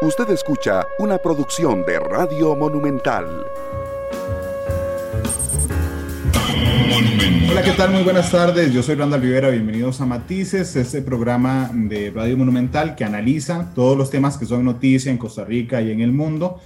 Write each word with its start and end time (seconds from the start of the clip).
Usted 0.00 0.30
escucha 0.30 0.86
una 1.00 1.18
producción 1.18 1.84
de 1.84 1.98
Radio 1.98 2.54
Monumental. 2.54 3.44
Hola, 7.50 7.62
¿qué 7.64 7.72
tal? 7.72 7.90
Muy 7.90 8.04
buenas 8.04 8.30
tardes. 8.30 8.72
Yo 8.72 8.84
soy 8.84 8.94
Randall 8.94 9.22
Rivera. 9.22 9.50
Bienvenidos 9.50 10.00
a 10.00 10.06
Matices, 10.06 10.76
este 10.76 11.02
programa 11.02 11.68
de 11.74 12.12
Radio 12.12 12.36
Monumental 12.36 12.94
que 12.94 13.02
analiza 13.02 13.72
todos 13.74 13.98
los 13.98 14.08
temas 14.08 14.38
que 14.38 14.46
son 14.46 14.64
noticia 14.64 15.10
en 15.10 15.18
Costa 15.18 15.44
Rica 15.44 15.82
y 15.82 15.90
en 15.90 16.00
el 16.00 16.12
mundo, 16.12 16.60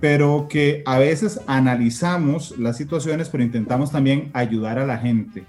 pero 0.00 0.46
que 0.48 0.82
a 0.86 0.98
veces 0.98 1.42
analizamos 1.46 2.58
las 2.58 2.78
situaciones, 2.78 3.28
pero 3.28 3.44
intentamos 3.44 3.92
también 3.92 4.30
ayudar 4.32 4.78
a 4.78 4.86
la 4.86 4.96
gente. 4.96 5.44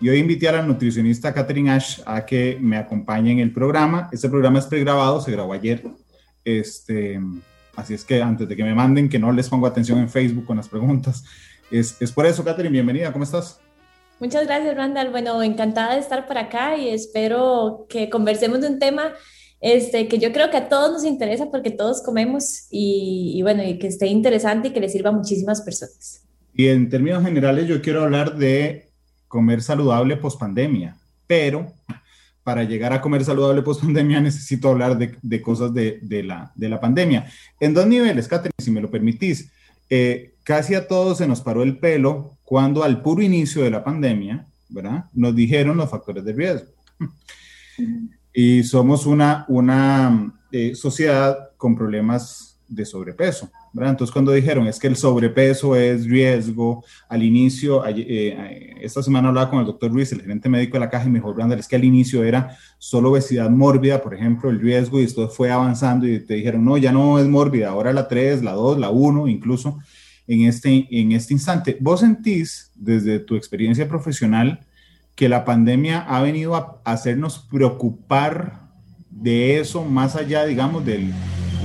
Y 0.00 0.10
hoy 0.10 0.18
invité 0.18 0.48
a 0.48 0.52
la 0.52 0.62
nutricionista 0.62 1.34
Catherine 1.34 1.72
Ash 1.72 2.02
a 2.06 2.24
que 2.24 2.56
me 2.60 2.76
acompañe 2.76 3.32
en 3.32 3.40
el 3.40 3.52
programa. 3.52 4.08
Este 4.12 4.28
programa 4.28 4.60
es 4.60 4.66
pregrabado, 4.66 5.20
se 5.20 5.32
grabó 5.32 5.54
ayer 5.54 5.82
este, 6.44 7.20
así 7.76 7.94
es 7.94 8.04
que 8.04 8.22
antes 8.22 8.48
de 8.48 8.56
que 8.56 8.64
me 8.64 8.74
manden, 8.74 9.08
que 9.08 9.18
no 9.18 9.32
les 9.32 9.48
pongo 9.48 9.66
atención 9.66 9.98
en 9.98 10.08
Facebook 10.08 10.46
con 10.46 10.56
las 10.56 10.68
preguntas. 10.68 11.24
Es, 11.70 12.00
es 12.00 12.12
por 12.12 12.26
eso, 12.26 12.44
Catherine, 12.44 12.72
bienvenida, 12.72 13.12
¿cómo 13.12 13.24
estás? 13.24 13.60
Muchas 14.20 14.46
gracias, 14.46 14.76
Randall. 14.76 15.10
Bueno, 15.10 15.42
encantada 15.42 15.94
de 15.94 16.00
estar 16.00 16.26
por 16.26 16.38
acá 16.38 16.76
y 16.76 16.88
espero 16.88 17.86
que 17.88 18.08
conversemos 18.08 18.60
de 18.60 18.68
un 18.68 18.78
tema 18.78 19.12
este, 19.60 20.08
que 20.08 20.18
yo 20.18 20.32
creo 20.32 20.50
que 20.50 20.58
a 20.58 20.68
todos 20.68 20.92
nos 20.92 21.04
interesa 21.04 21.50
porque 21.50 21.70
todos 21.70 22.02
comemos 22.02 22.66
y, 22.70 23.32
y 23.34 23.42
bueno, 23.42 23.62
y 23.64 23.78
que 23.78 23.86
esté 23.86 24.06
interesante 24.06 24.68
y 24.68 24.70
que 24.72 24.80
le 24.80 24.88
sirva 24.88 25.10
a 25.10 25.14
muchísimas 25.14 25.62
personas. 25.62 26.22
Y 26.54 26.68
en 26.68 26.88
términos 26.88 27.24
generales, 27.24 27.66
yo 27.66 27.82
quiero 27.82 28.02
hablar 28.02 28.36
de 28.36 28.90
comer 29.26 29.62
saludable 29.62 30.16
post 30.16 30.38
pandemia, 30.38 30.96
pero 31.26 31.72
para 32.44 32.62
llegar 32.62 32.92
a 32.92 33.00
comer 33.00 33.24
saludable 33.24 33.62
post 33.62 33.80
pandemia 33.80 34.20
necesito 34.20 34.68
hablar 34.68 34.96
de, 34.98 35.42
cosas 35.42 35.72
de, 35.74 36.22
la, 36.22 36.52
de 36.54 36.68
la 36.68 36.78
pandemia. 36.78 37.26
En 37.58 37.74
dos 37.74 37.86
niveles, 37.86 38.28
Catherine, 38.28 38.52
si 38.58 38.70
me 38.70 38.80
lo 38.80 38.90
permitís. 38.90 39.50
Eh, 39.90 40.34
casi 40.44 40.74
a 40.74 40.86
todos 40.86 41.18
se 41.18 41.26
nos 41.26 41.40
paró 41.40 41.62
el 41.62 41.78
pelo 41.78 42.38
cuando 42.44 42.84
al 42.84 43.02
puro 43.02 43.22
inicio 43.22 43.62
de 43.62 43.70
la 43.70 43.82
pandemia, 43.82 44.46
¿verdad? 44.68 45.06
Nos 45.14 45.34
dijeron 45.34 45.78
los 45.78 45.90
factores 45.90 46.24
de 46.24 46.32
riesgo. 46.32 46.68
Y 48.32 48.62
somos 48.62 49.06
una, 49.06 49.44
una 49.48 50.34
eh, 50.52 50.74
sociedad 50.74 51.50
con 51.56 51.74
problemas 51.74 52.58
de 52.68 52.84
sobrepeso. 52.84 53.50
Entonces, 53.76 54.12
cuando 54.12 54.32
dijeron 54.32 54.66
es 54.68 54.78
que 54.78 54.86
el 54.86 54.96
sobrepeso 54.96 55.74
es 55.74 56.06
riesgo, 56.06 56.84
al 57.08 57.22
inicio, 57.22 57.84
eh, 57.86 58.76
esta 58.80 59.02
semana 59.02 59.28
hablaba 59.28 59.50
con 59.50 59.58
el 59.58 59.66
doctor 59.66 59.90
Ruiz, 59.90 60.12
el 60.12 60.20
gerente 60.20 60.48
médico 60.48 60.74
de 60.74 60.80
la 60.80 60.90
caja, 60.90 61.06
y 61.06 61.10
me 61.10 61.18
dijo, 61.18 61.34
Brandon, 61.34 61.58
es 61.58 61.66
que 61.66 61.76
al 61.76 61.84
inicio 61.84 62.22
era 62.22 62.56
solo 62.78 63.10
obesidad 63.10 63.50
mórbida, 63.50 64.00
por 64.00 64.14
ejemplo, 64.14 64.48
el 64.48 64.60
riesgo, 64.60 65.00
y 65.00 65.04
esto 65.04 65.28
fue 65.28 65.50
avanzando 65.50 66.06
y 66.06 66.20
te 66.20 66.34
dijeron, 66.34 66.64
no, 66.64 66.76
ya 66.76 66.92
no 66.92 67.18
es 67.18 67.26
mórbida, 67.26 67.70
ahora 67.70 67.92
la 67.92 68.06
3, 68.06 68.44
la 68.44 68.52
2, 68.52 68.78
la 68.78 68.90
1, 68.90 69.26
incluso 69.28 69.78
en 70.26 70.42
este, 70.42 70.86
en 70.90 71.12
este 71.12 71.34
instante. 71.34 71.76
¿Vos 71.80 72.00
sentís, 72.00 72.70
desde 72.76 73.18
tu 73.18 73.34
experiencia 73.34 73.88
profesional, 73.88 74.60
que 75.16 75.28
la 75.28 75.44
pandemia 75.44 76.00
ha 76.00 76.22
venido 76.22 76.54
a 76.56 76.80
hacernos 76.84 77.38
preocupar 77.50 78.63
de 79.24 79.58
eso 79.58 79.82
más 79.82 80.16
allá, 80.16 80.44
digamos, 80.44 80.84
del 80.84 81.12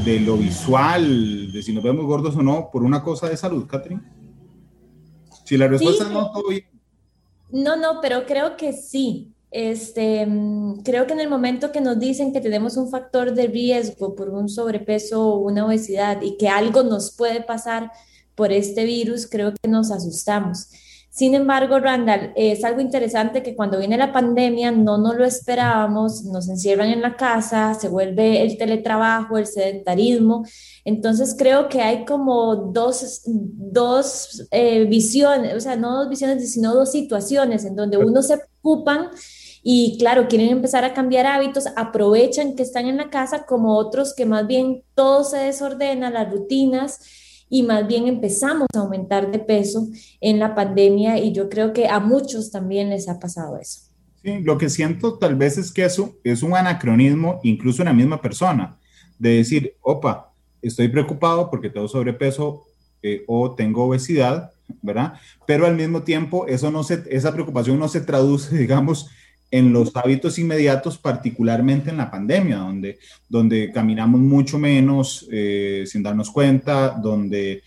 de 0.05 0.17
lo 0.21 0.37
visual, 0.37 1.51
de 1.51 1.61
si 1.61 1.73
nos 1.73 1.83
vemos 1.83 2.05
gordos 2.05 2.33
o 2.37 2.41
no, 2.41 2.69
por 2.71 2.83
una 2.83 3.03
cosa 3.03 3.27
de 3.27 3.35
salud, 3.35 3.67
Catherine? 3.67 4.01
Si 5.43 5.57
la 5.57 5.67
respuesta 5.67 6.05
es 6.05 6.09
no, 6.09 6.31
todo 6.31 6.47
bien. 6.47 6.63
No, 7.51 7.75
no, 7.75 7.99
pero 8.01 8.25
creo 8.25 8.55
que 8.55 8.71
sí. 8.71 9.33
Este, 9.51 10.25
mm, 10.25 10.83
creo 10.83 11.05
que 11.05 11.13
en 11.13 11.19
el 11.19 11.29
momento 11.29 11.73
que 11.73 11.81
nos 11.81 11.99
dicen 11.99 12.31
que 12.31 12.39
tenemos 12.39 12.77
un 12.77 12.89
factor 12.89 13.33
de 13.33 13.47
riesgo 13.47 14.15
por 14.15 14.29
un 14.29 14.47
sobrepeso 14.47 15.21
o 15.21 15.39
una 15.39 15.65
obesidad 15.65 16.21
y 16.21 16.37
que 16.37 16.47
algo 16.47 16.83
nos 16.83 17.11
puede 17.11 17.41
pasar 17.41 17.91
por 18.35 18.53
este 18.53 18.85
virus, 18.85 19.27
creo 19.27 19.53
que 19.53 19.67
nos 19.67 19.91
asustamos. 19.91 20.69
Sin 21.11 21.33
embargo, 21.33 21.79
Randall, 21.79 22.33
es 22.35 22.63
algo 22.63 22.81
interesante 22.81 23.41
que 23.41 23.55
cuando 23.55 23.79
viene 23.79 23.97
la 23.97 24.13
pandemia 24.13 24.71
no 24.71 24.99
nos 24.99 25.15
lo 25.15 25.25
esperábamos, 25.25 26.23
nos 26.23 26.47
encierran 26.47 26.89
en 26.89 27.01
la 27.01 27.15
casa, 27.15 27.73
se 27.73 27.89
vuelve 27.89 28.43
el 28.43 28.57
teletrabajo, 28.57 29.37
el 29.37 29.47
sedentarismo. 29.47 30.45
Entonces 30.85 31.35
creo 31.37 31.67
que 31.67 31.81
hay 31.81 32.05
como 32.05 32.55
dos, 32.55 33.23
dos 33.25 34.47
eh, 34.51 34.85
visiones, 34.85 35.55
o 35.55 35.59
sea, 35.59 35.75
no 35.75 35.97
dos 35.97 36.09
visiones, 36.09 36.53
sino 36.53 36.75
dos 36.75 36.91
situaciones 36.91 37.65
en 37.65 37.75
donde 37.75 37.97
uno 37.97 38.21
se 38.21 38.37
preocupan 38.37 39.09
y 39.63 39.97
claro, 39.97 40.27
quieren 40.27 40.49
empezar 40.49 40.85
a 40.85 40.93
cambiar 40.93 41.25
hábitos, 41.25 41.65
aprovechan 41.75 42.55
que 42.55 42.63
están 42.63 42.85
en 42.85 42.97
la 42.97 43.09
casa 43.09 43.45
como 43.45 43.75
otros 43.75 44.13
que 44.13 44.25
más 44.25 44.47
bien 44.47 44.83
todo 44.93 45.23
se 45.23 45.37
desordena, 45.37 46.11
las 46.11 46.31
rutinas 46.31 46.99
y 47.49 47.63
más 47.63 47.87
bien 47.87 48.07
empezamos 48.07 48.67
a 48.75 48.79
aumentar 48.79 49.31
de 49.31 49.39
peso 49.39 49.87
en 50.21 50.39
la 50.39 50.55
pandemia 50.55 51.17
y 51.17 51.31
yo 51.33 51.49
creo 51.49 51.73
que 51.73 51.87
a 51.87 51.99
muchos 51.99 52.51
también 52.51 52.89
les 52.89 53.09
ha 53.09 53.19
pasado 53.19 53.57
eso. 53.57 53.81
Sí, 54.21 54.39
lo 54.41 54.57
que 54.57 54.69
siento 54.69 55.17
tal 55.17 55.35
vez 55.35 55.57
es 55.57 55.71
que 55.71 55.85
eso 55.85 56.15
es 56.23 56.43
un 56.43 56.55
anacronismo 56.55 57.39
incluso 57.43 57.81
en 57.81 57.87
la 57.87 57.93
misma 57.93 58.21
persona, 58.21 58.77
de 59.17 59.37
decir, 59.37 59.75
opa, 59.81 60.33
estoy 60.61 60.89
preocupado 60.89 61.49
porque 61.49 61.69
tengo 61.69 61.87
sobrepeso 61.87 62.65
eh, 63.01 63.23
o 63.27 63.55
tengo 63.55 63.85
obesidad, 63.85 64.51
¿verdad? 64.81 65.13
Pero 65.47 65.65
al 65.65 65.75
mismo 65.75 66.03
tiempo 66.03 66.47
eso 66.47 66.69
no 66.69 66.83
se, 66.83 67.03
esa 67.09 67.33
preocupación 67.33 67.79
no 67.79 67.87
se 67.87 68.01
traduce, 68.01 68.57
digamos, 68.57 69.09
en 69.51 69.73
los 69.73 69.95
hábitos 69.95 70.37
inmediatos, 70.37 70.97
particularmente 70.97 71.89
en 71.89 71.97
la 71.97 72.11
pandemia, 72.11 72.57
donde, 72.57 72.99
donde 73.27 73.71
caminamos 73.71 74.19
mucho 74.21 74.59
menos 74.59 75.27
eh, 75.31 75.83
sin 75.87 76.03
darnos 76.03 76.29
cuenta, 76.29 76.89
donde 76.89 77.63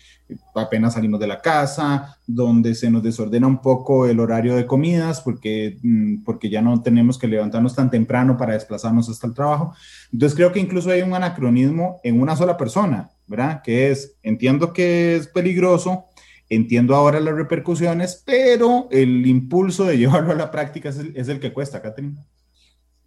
apenas 0.55 0.93
salimos 0.93 1.19
de 1.19 1.27
la 1.27 1.41
casa, 1.41 2.17
donde 2.25 2.75
se 2.75 2.89
nos 2.89 3.03
desordena 3.03 3.47
un 3.47 3.61
poco 3.61 4.07
el 4.07 4.19
horario 4.19 4.55
de 4.55 4.65
comidas 4.65 5.21
porque, 5.21 5.77
mm, 5.81 6.23
porque 6.23 6.49
ya 6.49 6.61
no 6.61 6.81
tenemos 6.81 7.17
que 7.17 7.27
levantarnos 7.27 7.75
tan 7.75 7.89
temprano 7.89 8.37
para 8.37 8.53
desplazarnos 8.53 9.09
hasta 9.09 9.27
el 9.27 9.33
trabajo. 9.33 9.73
Entonces 10.11 10.35
creo 10.35 10.51
que 10.51 10.59
incluso 10.59 10.89
hay 10.89 11.01
un 11.01 11.13
anacronismo 11.13 11.99
en 12.03 12.21
una 12.21 12.35
sola 12.35 12.57
persona, 12.57 13.09
¿verdad? 13.27 13.61
Que 13.61 13.91
es, 13.91 14.15
entiendo 14.23 14.73
que 14.73 15.17
es 15.17 15.27
peligroso, 15.27 16.05
Entiendo 16.53 16.95
ahora 16.95 17.19
las 17.19 17.35
repercusiones, 17.35 18.21
pero 18.25 18.87
el 18.91 19.25
impulso 19.25 19.85
de 19.85 19.97
llevarlo 19.97 20.33
a 20.33 20.35
la 20.35 20.51
práctica 20.51 20.89
es 20.89 21.27
el, 21.27 21.39
que 21.39 21.53
cuesta, 21.53 21.81
Catherine. 21.81 22.17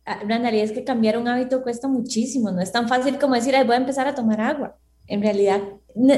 Ah, 0.04 0.20
Brandalí, 0.24 0.60
es 0.60 0.72
que 0.72 0.84
cambiar 0.84 1.18
un 1.18 1.28
hábito 1.28 1.62
cuesta 1.62 1.88
muchísimo, 1.88 2.50
no 2.50 2.60
es 2.60 2.72
tan 2.72 2.88
fácil 2.88 3.18
como 3.18 3.34
decir, 3.34 3.54
voy 3.64 3.74
a 3.74 3.78
empezar 3.78 4.06
a 4.06 4.14
tomar 4.14 4.40
agua. 4.40 4.76
En 5.08 5.22
realidad 5.22 5.60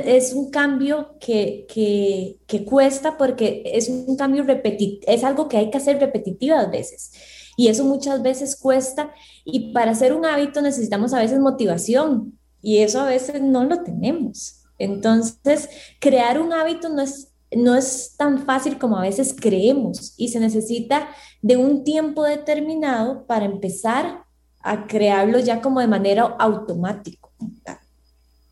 es 0.07 0.33
un 0.33 0.51
cambio 0.51 1.17
que, 1.21 1.67
que, 1.73 2.39
que 2.47 2.65
cuesta 2.65 3.19
porque 3.19 3.63
es 3.67 3.89
un 3.89 4.17
cambio 4.17 4.43
repetitivo, 4.45 5.03
es 5.07 5.25
algo 5.25 5.49
que 5.49 5.59
hay 5.59 5.71
que 5.71 5.77
hacer 5.77 5.99
repetitivas 6.01 6.71
veces. 6.71 7.13
Y 7.57 7.69
eso 7.69 7.85
muchas 7.85 8.23
veces 8.23 8.57
cuesta 8.57 9.13
y 9.45 9.73
para 9.73 9.91
hacer 9.91 10.15
un 10.15 10.25
hábito 10.25 10.63
necesitamos 10.63 11.13
a 11.13 11.19
veces 11.19 11.41
motivación 11.41 12.39
y 12.63 12.79
eso 12.79 13.01
a 13.01 13.07
veces 13.07 13.43
no 13.43 13.65
lo 13.65 13.83
tenemos. 13.83 14.58
Entonces, 14.79 15.69
crear 16.01 16.41
un 16.41 16.53
hábito 16.53 16.89
no 16.89 17.03
es, 17.03 17.33
no 17.51 17.75
es 17.75 18.15
tan 18.17 18.45
fácil 18.45 18.79
como 18.79 18.97
a 18.97 19.03
veces 19.03 19.35
creemos 19.39 20.15
y 20.17 20.29
se 20.29 20.41
necesita 20.41 21.09
de 21.43 21.57
un 21.57 21.85
tiempo 21.85 22.25
determinado 22.25 23.27
para 23.27 23.45
empezar 23.45 24.25
a 24.61 24.87
crearlo 24.87 25.39
ya 25.39 25.61
como 25.61 25.81
de 25.81 25.87
manera 25.87 26.23
automática. 26.39 27.29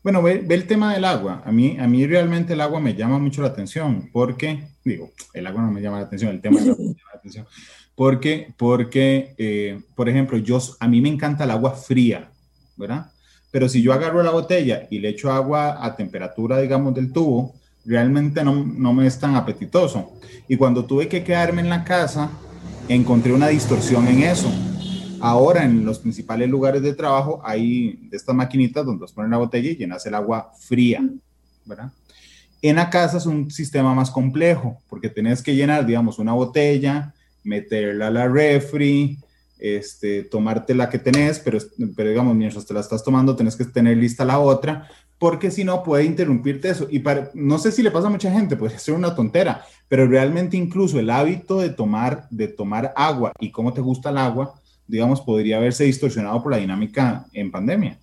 Bueno, 0.03 0.21
ve, 0.21 0.45
el 0.49 0.67
tema 0.67 0.93
del 0.93 1.03
agua. 1.03 1.41
A 1.45 1.51
mí, 1.51 1.77
a 1.79 1.87
mí 1.87 2.07
realmente 2.07 2.53
el 2.53 2.61
agua 2.61 2.79
me 2.79 2.95
llama 2.95 3.19
mucho 3.19 3.41
la 3.41 3.49
atención 3.49 4.09
porque, 4.13 4.69
digo, 4.85 5.11
el 5.33 5.45
agua 5.45 5.61
no 5.63 5.71
me 5.71 5.81
llama 5.81 5.99
la 5.99 6.05
atención, 6.05 6.31
el 6.31 6.41
tema 6.41 6.61
del 6.61 6.71
agua 6.71 6.85
me 6.85 6.93
llama 6.93 7.11
la 7.13 7.19
atención. 7.19 7.45
Porque, 7.93 8.53
porque 8.57 9.35
eh, 9.37 9.81
por 9.95 10.07
ejemplo, 10.07 10.37
yo, 10.37 10.59
a 10.79 10.87
mí 10.87 11.01
me 11.01 11.09
encanta 11.09 11.43
el 11.43 11.51
agua 11.51 11.71
fría, 11.71 12.31
¿verdad? 12.77 13.11
Pero 13.51 13.69
si 13.69 13.81
yo 13.81 13.93
agarro 13.93 14.21
la 14.23 14.31
botella 14.31 14.87
y 14.89 14.99
le 14.99 15.09
echo 15.09 15.31
agua 15.31 15.83
a 15.85 15.95
temperatura, 15.95 16.59
digamos, 16.59 16.93
del 16.93 17.11
tubo, 17.11 17.55
realmente 17.85 18.43
no, 18.43 18.65
no 18.65 18.93
me 18.93 19.07
es 19.07 19.19
tan 19.19 19.35
apetitoso. 19.35 20.11
Y 20.47 20.57
cuando 20.57 20.85
tuve 20.85 21.07
que 21.07 21.23
quedarme 21.23 21.61
en 21.61 21.69
la 21.69 21.83
casa, 21.83 22.29
encontré 22.87 23.33
una 23.33 23.47
distorsión 23.47 24.07
en 24.07 24.23
eso. 24.23 24.49
Ahora 25.19 25.63
en 25.63 25.83
los 25.83 25.99
principales 25.99 26.49
lugares 26.49 26.81
de 26.81 26.93
trabajo 26.93 27.41
hay 27.43 27.97
de 28.09 28.17
estas 28.17 28.35
maquinitas 28.35 28.85
donde 28.85 29.05
os 29.05 29.11
ponen 29.11 29.31
la 29.31 29.37
botella 29.37 29.71
y 29.71 29.75
llenas 29.75 30.05
el 30.05 30.13
agua 30.13 30.51
fría, 30.59 31.03
¿verdad? 31.65 31.91
En 32.61 32.75
la 32.75 32.89
casa 32.89 33.17
es 33.17 33.25
un 33.25 33.49
sistema 33.49 33.93
más 33.93 34.11
complejo 34.11 34.81
porque 34.87 35.09
tenés 35.09 35.41
que 35.41 35.55
llenar, 35.55 35.85
digamos, 35.85 36.19
una 36.19 36.33
botella, 36.33 37.13
meterla 37.43 38.07
a 38.07 38.11
la 38.11 38.27
refri, 38.27 39.17
este, 39.59 40.23
tomarte 40.23 40.75
la 40.75 40.89
que 40.89 40.99
tenés, 40.99 41.39
pero, 41.39 41.59
pero 41.95 42.09
digamos, 42.09 42.35
mientras 42.35 42.65
te 42.65 42.73
la 42.73 42.79
estás 42.79 43.03
tomando, 43.03 43.35
tenés 43.35 43.55
que 43.55 43.65
tener 43.65 43.97
lista 43.97 44.25
la 44.25 44.39
otra, 44.39 44.89
porque 45.19 45.51
si 45.51 45.63
no 45.63 45.83
puede 45.83 46.05
interrumpirte 46.05 46.69
eso. 46.69 46.87
Y 46.89 46.99
para, 46.99 47.31
no 47.33 47.57
sé 47.57 47.71
si 47.71 47.81
le 47.81 47.91
pasa 47.91 48.07
a 48.07 48.11
mucha 48.11 48.31
gente, 48.31 48.55
puede 48.55 48.77
ser 48.77 48.93
una 48.93 49.15
tontera, 49.15 49.65
pero 49.87 50.07
realmente 50.07 50.57
incluso 50.57 50.99
el 50.99 51.09
hábito 51.09 51.59
de 51.59 51.69
tomar, 51.69 52.27
de 52.29 52.47
tomar 52.47 52.93
agua 52.95 53.31
y 53.39 53.51
cómo 53.51 53.73
te 53.73 53.81
gusta 53.81 54.09
el 54.09 54.17
agua, 54.17 54.53
digamos, 54.87 55.21
podría 55.21 55.57
haberse 55.57 55.83
distorsionado 55.83 56.41
por 56.41 56.51
la 56.51 56.59
dinámica 56.59 57.25
en 57.33 57.51
pandemia. 57.51 57.99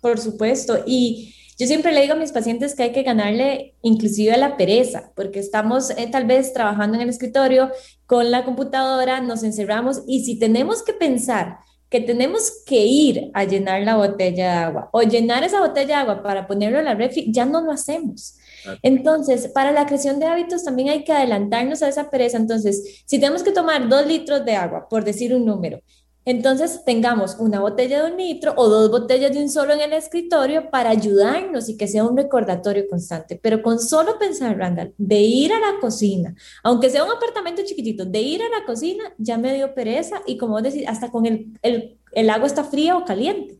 Por 0.00 0.18
supuesto. 0.18 0.82
Y 0.86 1.34
yo 1.60 1.66
siempre 1.66 1.92
le 1.92 2.00
digo 2.00 2.14
a 2.14 2.16
mis 2.16 2.32
pacientes 2.32 2.74
que 2.74 2.84
hay 2.84 2.92
que 2.92 3.02
ganarle 3.02 3.74
inclusive 3.82 4.32
a 4.32 4.38
la 4.38 4.56
pereza, 4.56 5.12
porque 5.14 5.40
estamos 5.40 5.90
eh, 5.90 6.08
tal 6.10 6.24
vez 6.24 6.54
trabajando 6.54 6.96
en 6.96 7.02
el 7.02 7.10
escritorio 7.10 7.70
con 8.06 8.30
la 8.30 8.46
computadora, 8.46 9.20
nos 9.20 9.42
encerramos 9.42 10.00
y 10.06 10.24
si 10.24 10.38
tenemos 10.38 10.82
que 10.82 10.94
pensar 10.94 11.58
que 11.90 12.00
tenemos 12.00 12.62
que 12.64 12.86
ir 12.86 13.30
a 13.34 13.44
llenar 13.44 13.82
la 13.82 13.96
botella 13.96 14.44
de 14.44 14.58
agua 14.58 14.88
o 14.90 15.02
llenar 15.02 15.44
esa 15.44 15.60
botella 15.60 15.86
de 15.86 15.94
agua 15.94 16.22
para 16.22 16.46
ponerlo 16.46 16.78
en 16.78 16.86
la 16.86 16.94
refri, 16.94 17.30
ya 17.30 17.44
no 17.44 17.60
lo 17.60 17.72
hacemos. 17.72 18.38
Entonces, 18.82 19.48
para 19.48 19.70
la 19.70 19.84
creación 19.84 20.18
de 20.18 20.26
hábitos 20.26 20.64
también 20.64 20.88
hay 20.88 21.04
que 21.04 21.12
adelantarnos 21.12 21.82
a 21.82 21.88
esa 21.88 22.08
pereza. 22.08 22.38
Entonces, 22.38 23.02
si 23.04 23.18
tenemos 23.18 23.42
que 23.42 23.52
tomar 23.52 23.86
dos 23.86 24.06
litros 24.06 24.46
de 24.46 24.54
agua, 24.56 24.88
por 24.88 25.04
decir 25.04 25.34
un 25.34 25.44
número, 25.44 25.82
entonces 26.24 26.84
tengamos 26.84 27.36
una 27.38 27.60
botella 27.60 28.04
de 28.04 28.12
un 28.12 28.18
litro 28.18 28.52
o 28.56 28.68
dos 28.68 28.90
botellas 28.90 29.32
de 29.32 29.42
un 29.42 29.48
solo 29.48 29.72
en 29.72 29.80
el 29.80 29.92
escritorio 29.94 30.70
para 30.70 30.90
ayudarnos 30.90 31.68
y 31.68 31.76
que 31.76 31.88
sea 31.88 32.04
un 32.04 32.16
recordatorio 32.16 32.86
constante. 32.88 33.40
Pero 33.42 33.62
con 33.62 33.80
solo 33.80 34.18
pensar, 34.18 34.56
Randall, 34.58 34.92
de 34.98 35.20
ir 35.20 35.52
a 35.52 35.58
la 35.58 35.80
cocina, 35.80 36.34
aunque 36.62 36.90
sea 36.90 37.04
un 37.04 37.10
apartamento 37.10 37.62
chiquitito, 37.64 38.04
de 38.04 38.20
ir 38.20 38.42
a 38.42 38.48
la 38.48 38.66
cocina 38.66 39.04
ya 39.16 39.38
me 39.38 39.54
dio 39.54 39.74
pereza 39.74 40.20
y 40.26 40.36
como 40.36 40.60
decir, 40.60 40.86
hasta 40.88 41.10
con 41.10 41.24
el, 41.24 41.58
el, 41.62 41.98
el 42.12 42.30
agua 42.30 42.46
está 42.46 42.64
fría 42.64 42.96
o 42.96 43.04
caliente. 43.04 43.58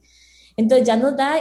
Entonces 0.56 0.86
ya 0.86 0.96
nos 0.96 1.16
da, 1.16 1.36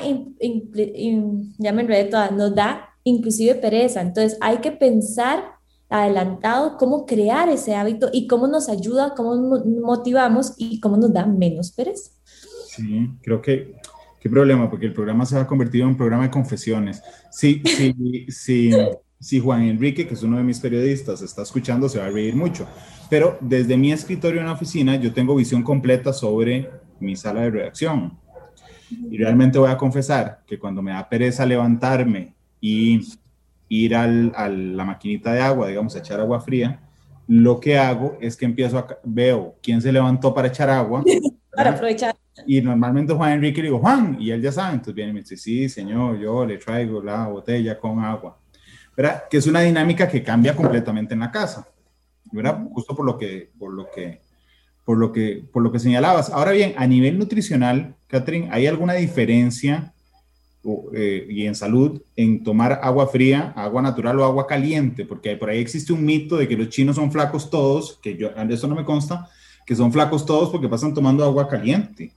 ya 1.58 1.74
me 1.74 1.82
enredé 1.82 2.06
toda, 2.06 2.32
nos 2.32 2.56
da 2.56 2.96
inclusive 3.04 3.56
pereza. 3.56 4.02
Entonces 4.02 4.38
hay 4.40 4.60
que 4.60 4.72
pensar 4.72 5.59
adelantado 5.90 6.78
cómo 6.78 7.06
crear 7.06 7.50
ese 7.50 7.76
hábito 7.76 8.10
y 8.14 8.28
cómo 8.28 8.48
nos 8.48 8.70
ayuda, 8.70 9.14
cómo 9.16 9.36
motivamos 9.82 10.54
y 10.58 10.80
cómo 10.80 10.98
nos 10.98 11.12
da 11.12 11.26
menos 11.26 11.72
pereza. 11.72 12.12
Sí, 12.68 13.10
creo 13.22 13.42
que 13.42 13.76
qué 14.20 14.30
problema, 14.30 14.70
porque 14.70 14.86
el 14.86 14.94
programa 14.94 15.26
se 15.26 15.38
ha 15.38 15.48
convertido 15.48 15.86
en 15.86 15.92
un 15.92 15.98
programa 15.98 16.24
de 16.24 16.32
confesiones. 16.32 17.02
Sí, 17.32 17.62
sí, 17.66 17.96
sí, 18.30 18.72
sí, 19.20 19.40
Juan 19.40 19.64
Enrique, 19.64 20.08
que 20.08 20.14
es 20.14 20.24
uno 20.24 20.38
de 20.38 20.44
mis 20.44 20.60
periodistas, 20.60 21.22
está 21.22 21.42
escuchando, 21.42 21.90
se 21.90 22.00
va 22.00 22.06
a 22.06 22.10
reír 22.10 22.36
mucho. 22.36 22.68
Pero 23.10 23.38
desde 23.42 23.76
mi 23.76 23.92
escritorio 23.92 24.40
en 24.40 24.48
la 24.48 24.54
oficina, 24.54 24.96
yo 24.96 25.14
tengo 25.14 25.36
visión 25.36 25.64
completa 25.64 26.14
sobre 26.14 26.70
mi 27.00 27.16
sala 27.16 27.42
de 27.42 27.52
redacción. 27.52 28.18
Y 28.92 29.18
realmente 29.18 29.60
voy 29.60 29.70
a 29.70 29.78
confesar 29.78 30.42
que 30.48 30.60
cuando 30.60 30.82
me 30.82 30.92
da 30.92 31.08
pereza 31.08 31.46
levantarme 31.46 32.34
y 32.60 33.02
ir 33.70 33.96
al, 33.96 34.34
a 34.36 34.50
la 34.50 34.84
maquinita 34.84 35.32
de 35.32 35.42
agua, 35.42 35.68
digamos, 35.68 35.96
a 35.96 36.00
echar 36.00 36.20
agua 36.20 36.42
fría, 36.42 36.82
lo 37.28 37.60
que 37.60 37.78
hago 37.78 38.18
es 38.20 38.36
que 38.36 38.46
empiezo 38.46 38.80
a, 38.80 38.88
veo 39.04 39.56
quién 39.62 39.82
se 39.82 39.92
levantó 39.92 40.34
para 40.34 40.48
echar 40.48 40.70
agua. 40.70 41.04
para 41.56 41.72
aprovechar. 41.72 42.16
Y 42.48 42.62
normalmente 42.62 43.14
Juan 43.14 43.34
Enrique 43.34 43.62
le 43.62 43.68
digo, 43.68 43.80
Juan, 43.80 44.18
y 44.20 44.32
él 44.32 44.42
ya 44.42 44.52
sabe, 44.52 44.74
entonces 44.74 44.96
viene 44.96 45.12
y 45.12 45.14
me 45.14 45.20
dice, 45.22 45.38
sí, 45.38 45.70
señor, 45.70 46.20
yo 46.20 46.46
le 46.46 46.58
traigo 46.58 47.02
la 47.04 47.28
botella 47.28 47.80
con 47.80 48.00
agua. 48.04 48.40
¿Verdad? 48.98 49.24
Que 49.30 49.38
es 49.38 49.48
una 49.48 49.62
dinámica 49.62 50.08
que 50.08 50.24
cambia 50.24 50.56
completamente 50.56 51.14
en 51.14 51.20
la 51.22 51.32
casa, 51.32 51.68
¿verdad? 52.32 52.60
Justo 52.74 52.96
por 52.96 53.06
lo 53.06 53.18
que, 53.18 53.52
por 53.58 53.74
lo 53.74 53.90
que, 53.90 54.22
por 54.84 54.98
lo 54.98 55.12
que, 55.12 55.44
por 55.54 55.62
lo 55.62 55.72
que 55.72 55.80
señalabas. 55.80 56.32
Ahora 56.32 56.52
bien, 56.52 56.74
a 56.78 56.88
nivel 56.88 57.18
nutricional, 57.20 57.96
Catherine, 58.08 58.50
¿hay 58.52 58.68
alguna 58.68 58.94
diferencia 58.94 59.94
eh, 60.94 61.26
y 61.30 61.46
en 61.46 61.56
salud 61.56 62.02
en 62.16 62.44
tomar 62.44 62.80
agua 62.84 63.08
fría, 63.08 63.54
agua 63.56 63.82
natural 63.82 64.20
o 64.20 64.26
agua 64.26 64.46
caliente, 64.46 65.06
porque 65.06 65.38
por 65.38 65.50
ahí 65.50 65.60
existe 65.60 65.94
un 65.94 66.04
mito 66.04 66.36
de 66.36 66.48
que 66.48 66.58
los 66.58 66.70
chinos 66.70 66.98
son 66.98 67.12
flacos 67.12 67.50
todos, 67.50 67.98
que 68.02 68.18
yo, 68.18 68.30
eso 68.50 68.68
no 68.68 68.76
me 68.76 68.84
consta, 68.84 69.30
que 69.66 69.76
son 69.76 69.92
flacos 69.94 70.26
todos 70.26 70.50
porque 70.50 70.68
pasan 70.68 70.94
tomando 70.94 71.24
agua 71.24 71.48
caliente. 71.48 72.12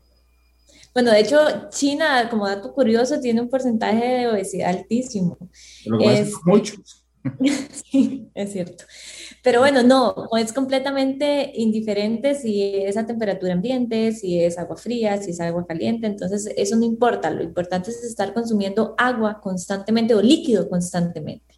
Bueno, 0.93 1.11
de 1.11 1.21
hecho, 1.21 1.39
China, 1.71 2.29
como 2.29 2.47
dato 2.47 2.73
curioso, 2.73 3.21
tiene 3.21 3.41
un 3.41 3.49
porcentaje 3.49 4.05
de 4.05 4.29
obesidad 4.29 4.71
altísimo. 4.71 5.38
Pero 5.85 6.00
es, 6.00 6.35
muchos. 6.45 7.01
sí, 7.91 8.29
es 8.35 8.53
cierto. 8.53 8.85
Pero 9.43 9.61
bueno, 9.61 9.83
no, 9.83 10.29
es 10.39 10.53
completamente 10.53 11.53
indiferente 11.55 12.35
si 12.35 12.63
es 12.63 12.97
a 12.97 13.07
temperatura 13.07 13.53
ambiente, 13.53 14.13
si 14.13 14.41
es 14.41 14.59
agua 14.59 14.77
fría, 14.77 15.17
si 15.19 15.31
es 15.31 15.41
agua 15.41 15.67
caliente, 15.67 16.07
entonces 16.07 16.53
eso 16.57 16.77
no 16.77 16.85
importa, 16.85 17.31
lo 17.31 17.43
importante 17.43 17.91
es 17.91 18.03
estar 18.05 18.35
consumiendo 18.35 18.95
agua 18.99 19.41
constantemente 19.41 20.15
o 20.15 20.23
líquido 20.23 20.69
constantemente. 20.69 21.55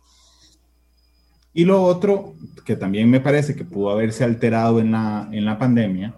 Y 1.53 1.65
lo 1.65 1.83
otro 1.83 2.35
que 2.65 2.77
también 2.77 3.09
me 3.09 3.21
parece 3.21 3.55
que 3.55 3.65
pudo 3.65 3.91
haberse 3.91 4.25
alterado 4.25 4.81
en 4.81 4.93
la, 4.93 5.29
en 5.31 5.45
la 5.45 5.59
pandemia 5.59 6.15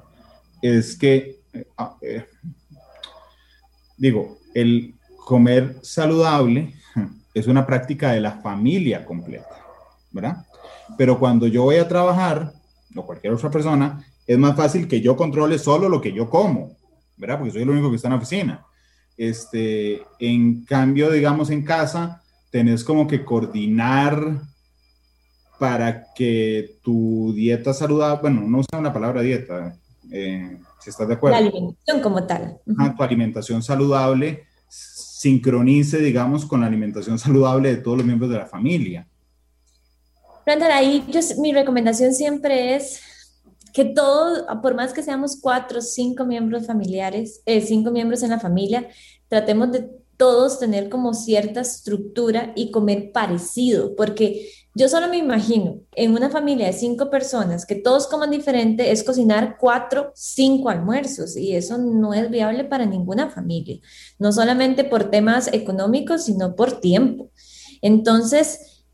es 0.62 0.96
que, 0.96 1.40
eh, 1.52 1.66
ah, 1.76 1.96
eh, 2.00 2.24
digo, 3.98 4.38
el 4.54 4.94
comer 5.26 5.76
saludable 5.82 6.75
es 7.36 7.46
una 7.46 7.66
práctica 7.66 8.12
de 8.12 8.20
la 8.22 8.32
familia 8.32 9.04
completa, 9.04 9.60
¿verdad? 10.10 10.46
Pero 10.96 11.18
cuando 11.18 11.46
yo 11.46 11.64
voy 11.64 11.76
a 11.76 11.86
trabajar, 11.86 12.54
o 12.94 13.04
cualquier 13.04 13.34
otra 13.34 13.50
persona, 13.50 14.02
es 14.26 14.38
más 14.38 14.56
fácil 14.56 14.88
que 14.88 15.02
yo 15.02 15.16
controle 15.16 15.58
solo 15.58 15.90
lo 15.90 16.00
que 16.00 16.14
yo 16.14 16.30
como, 16.30 16.78
¿verdad? 17.18 17.38
Porque 17.38 17.52
soy 17.52 17.62
el 17.62 17.68
único 17.68 17.90
que 17.90 17.96
está 17.96 18.08
en 18.08 18.12
la 18.12 18.16
oficina. 18.16 18.64
Este, 19.18 20.00
en 20.18 20.64
cambio, 20.64 21.10
digamos, 21.10 21.50
en 21.50 21.62
casa, 21.62 22.22
tenés 22.50 22.82
como 22.82 23.06
que 23.06 23.22
coordinar 23.22 24.40
para 25.58 26.06
que 26.14 26.78
tu 26.82 27.34
dieta 27.34 27.74
saludable, 27.74 28.20
bueno, 28.22 28.48
no 28.48 28.60
usa 28.60 28.78
una 28.78 28.94
palabra 28.94 29.20
dieta, 29.20 29.76
eh, 30.10 30.58
si 30.80 30.88
estás 30.88 31.06
de 31.06 31.14
acuerdo. 31.14 31.38
La 31.38 31.46
alimentación 31.46 32.00
como 32.00 32.26
tal. 32.26 32.60
tu 32.96 33.02
alimentación 33.02 33.62
saludable 33.62 34.45
sincronice, 35.26 35.98
digamos, 35.98 36.46
con 36.46 36.60
la 36.60 36.68
alimentación 36.68 37.18
saludable 37.18 37.70
de 37.70 37.82
todos 37.82 37.98
los 37.98 38.06
miembros 38.06 38.30
de 38.30 38.38
la 38.38 38.46
familia. 38.46 39.08
Brandon, 40.44 40.70
ahí 40.70 41.04
mi 41.38 41.52
recomendación 41.52 42.14
siempre 42.14 42.76
es 42.76 43.00
que 43.74 43.84
todos, 43.84 44.44
por 44.62 44.76
más 44.76 44.92
que 44.92 45.02
seamos 45.02 45.38
cuatro, 45.40 45.80
cinco 45.80 46.24
miembros 46.24 46.66
familiares, 46.66 47.42
eh, 47.44 47.60
cinco 47.60 47.90
miembros 47.90 48.22
en 48.22 48.30
la 48.30 48.38
familia, 48.38 48.88
tratemos 49.28 49.72
de 49.72 49.90
todos 50.16 50.60
tener 50.60 50.88
como 50.88 51.12
cierta 51.12 51.60
estructura 51.60 52.52
y 52.54 52.70
comer 52.70 53.10
parecido, 53.12 53.96
porque 53.96 54.48
yo 54.76 54.90
solo 54.90 55.08
me 55.08 55.16
imagino 55.16 55.80
en 55.92 56.12
una 56.12 56.28
familia 56.28 56.66
de 56.66 56.74
cinco 56.74 57.08
personas 57.08 57.64
que 57.64 57.76
todos 57.76 58.06
coman 58.08 58.30
diferente 58.30 58.92
es 58.92 59.02
cocinar 59.02 59.56
cuatro, 59.58 60.12
cinco 60.14 60.68
almuerzos 60.68 61.34
y 61.34 61.56
eso 61.56 61.78
no 61.78 62.12
es 62.12 62.30
viable 62.30 62.62
para 62.62 62.84
ninguna 62.84 63.30
familia, 63.30 63.78
no 64.18 64.32
solamente 64.32 64.84
por 64.84 65.10
temas 65.10 65.48
económicos, 65.50 66.24
sino 66.24 66.54
por 66.54 66.78
tiempo. 66.78 67.30
Entonces, 67.80 68.84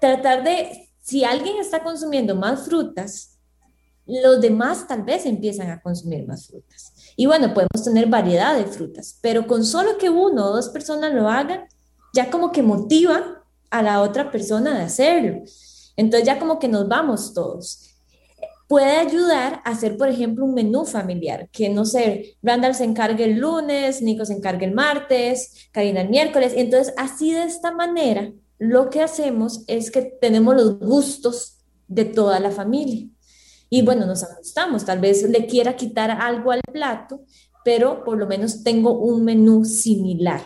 tratar 0.00 0.44
de 0.44 0.88
si 1.00 1.24
alguien 1.24 1.56
está 1.56 1.82
consumiendo 1.82 2.36
más 2.36 2.64
frutas, 2.64 3.40
los 4.06 4.40
demás 4.40 4.86
tal 4.86 5.02
vez 5.02 5.26
empiezan 5.26 5.72
a 5.72 5.82
consumir 5.82 6.24
más 6.24 6.46
frutas. 6.46 6.92
Y 7.16 7.26
bueno, 7.26 7.52
podemos 7.52 7.82
tener 7.82 8.06
variedad 8.06 8.56
de 8.56 8.66
frutas, 8.66 9.18
pero 9.20 9.48
con 9.48 9.64
solo 9.64 9.98
que 9.98 10.08
uno 10.08 10.46
o 10.46 10.54
dos 10.54 10.68
personas 10.68 11.12
lo 11.12 11.28
hagan, 11.28 11.64
ya 12.14 12.30
como 12.30 12.52
que 12.52 12.62
motiva 12.62 13.41
a 13.72 13.82
la 13.82 14.02
otra 14.02 14.30
persona 14.30 14.78
de 14.78 14.84
hacerlo. 14.84 15.42
Entonces 15.96 16.26
ya 16.26 16.38
como 16.38 16.58
que 16.58 16.68
nos 16.68 16.86
vamos 16.88 17.34
todos. 17.34 17.88
Puede 18.68 18.98
ayudar 18.98 19.60
a 19.64 19.70
hacer, 19.70 19.96
por 19.96 20.08
ejemplo, 20.08 20.44
un 20.44 20.54
menú 20.54 20.84
familiar, 20.84 21.48
que 21.50 21.68
no 21.68 21.84
sé, 21.84 22.36
Randall 22.42 22.74
se 22.74 22.84
encargue 22.84 23.24
el 23.24 23.38
lunes, 23.38 24.00
Nico 24.00 24.24
se 24.24 24.34
encargue 24.34 24.66
el 24.66 24.74
martes, 24.74 25.68
Karina 25.72 26.02
el 26.02 26.10
miércoles. 26.10 26.52
Entonces, 26.56 26.94
así 26.96 27.32
de 27.32 27.44
esta 27.44 27.72
manera, 27.72 28.32
lo 28.58 28.90
que 28.90 29.02
hacemos 29.02 29.64
es 29.66 29.90
que 29.90 30.02
tenemos 30.02 30.54
los 30.54 30.78
gustos 30.78 31.58
de 31.88 32.04
toda 32.04 32.40
la 32.40 32.50
familia. 32.50 33.08
Y 33.68 33.82
bueno, 33.82 34.06
nos 34.06 34.22
ajustamos, 34.22 34.84
tal 34.84 35.00
vez 35.00 35.28
le 35.28 35.46
quiera 35.46 35.76
quitar 35.76 36.10
algo 36.10 36.52
al 36.52 36.60
plato, 36.72 37.22
pero 37.64 38.04
por 38.04 38.18
lo 38.18 38.26
menos 38.26 38.62
tengo 38.62 38.98
un 38.98 39.24
menú 39.24 39.64
similar. 39.64 40.42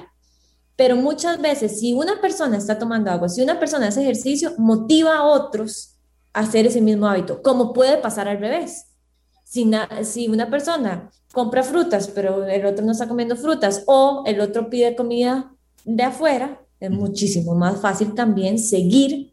Pero 0.76 0.95
muchas 0.97 1.40
veces, 1.40 1.80
si 1.80 1.95
una 1.95 2.21
persona 2.21 2.59
está 2.59 2.78
tomando 2.78 3.11
agua, 3.11 3.30
si 3.30 3.42
una 3.42 3.59
persona 3.59 3.88
hace 3.88 4.02
ejercicio, 4.02 4.52
motiva 4.59 5.16
a 5.16 5.25
otros 5.25 5.97
a 6.35 6.40
hacer 6.40 6.66
ese 6.66 6.83
mismo 6.83 7.09
hábito, 7.09 7.40
como 7.42 7.73
puede 7.73 7.97
pasar 7.97 8.28
al 8.28 8.38
revés. 8.38 8.85
Si, 9.42 9.71
si 10.02 10.28
una 10.28 10.50
persona 10.50 11.11
compra 11.33 11.62
frutas, 11.62 12.09
pero 12.09 12.45
el 12.45 12.66
otro 12.66 12.85
no 12.85 12.92
está 12.92 13.09
comiendo 13.09 13.37
frutas, 13.37 13.85
o 13.87 14.23
el 14.26 14.40
otro 14.40 14.68
pide 14.68 14.95
comida 14.95 15.50
de 15.87 16.02
afuera, 16.02 16.61
es 16.78 16.90
muchísimo 16.90 17.54
más 17.54 17.80
fácil 17.80 18.14
también 18.14 18.59
seguir 18.59 19.33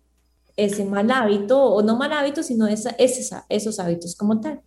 ese 0.55 0.85
mal 0.85 1.11
hábito, 1.11 1.61
o 1.61 1.81
no 1.81 1.97
mal 1.97 2.13
hábito, 2.13 2.41
sino 2.41 2.67
esa, 2.67 2.95
esos 3.49 3.79
hábitos 3.79 4.15
como 4.15 4.39
tal. 4.39 4.61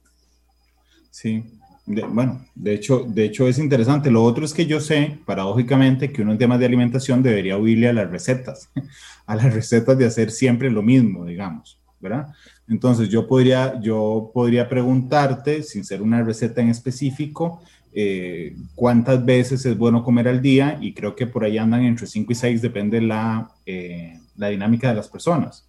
Sí, 1.10 1.55
bueno, 1.86 2.44
de 2.54 2.74
hecho, 2.74 3.04
de 3.06 3.24
hecho 3.24 3.46
es 3.46 3.58
interesante. 3.58 4.10
Lo 4.10 4.24
otro 4.24 4.44
es 4.44 4.52
que 4.52 4.66
yo 4.66 4.80
sé, 4.80 5.18
paradójicamente, 5.24 6.12
que 6.12 6.22
uno 6.22 6.32
en 6.32 6.38
temas 6.38 6.58
de 6.58 6.66
alimentación 6.66 7.22
debería 7.22 7.56
huirle 7.56 7.88
a 7.88 7.92
las 7.92 8.10
recetas, 8.10 8.70
a 9.26 9.36
las 9.36 9.54
recetas 9.54 9.96
de 9.96 10.06
hacer 10.06 10.30
siempre 10.30 10.70
lo 10.70 10.82
mismo, 10.82 11.24
digamos, 11.24 11.78
¿verdad? 12.00 12.28
Entonces 12.68 13.08
yo 13.08 13.28
podría, 13.28 13.80
yo 13.80 14.30
podría 14.34 14.68
preguntarte, 14.68 15.62
sin 15.62 15.84
ser 15.84 16.02
una 16.02 16.22
receta 16.22 16.60
en 16.60 16.70
específico, 16.70 17.60
eh, 17.92 18.54
cuántas 18.74 19.24
veces 19.24 19.64
es 19.64 19.78
bueno 19.78 20.04
comer 20.04 20.28
al 20.28 20.42
día 20.42 20.76
y 20.80 20.92
creo 20.92 21.14
que 21.14 21.26
por 21.26 21.44
ahí 21.44 21.56
andan 21.56 21.84
entre 21.84 22.06
5 22.06 22.32
y 22.32 22.34
6, 22.34 22.62
depende 22.62 23.00
la, 23.00 23.50
eh, 23.64 24.20
la 24.36 24.48
dinámica 24.48 24.88
de 24.88 24.96
las 24.96 25.08
personas. 25.08 25.65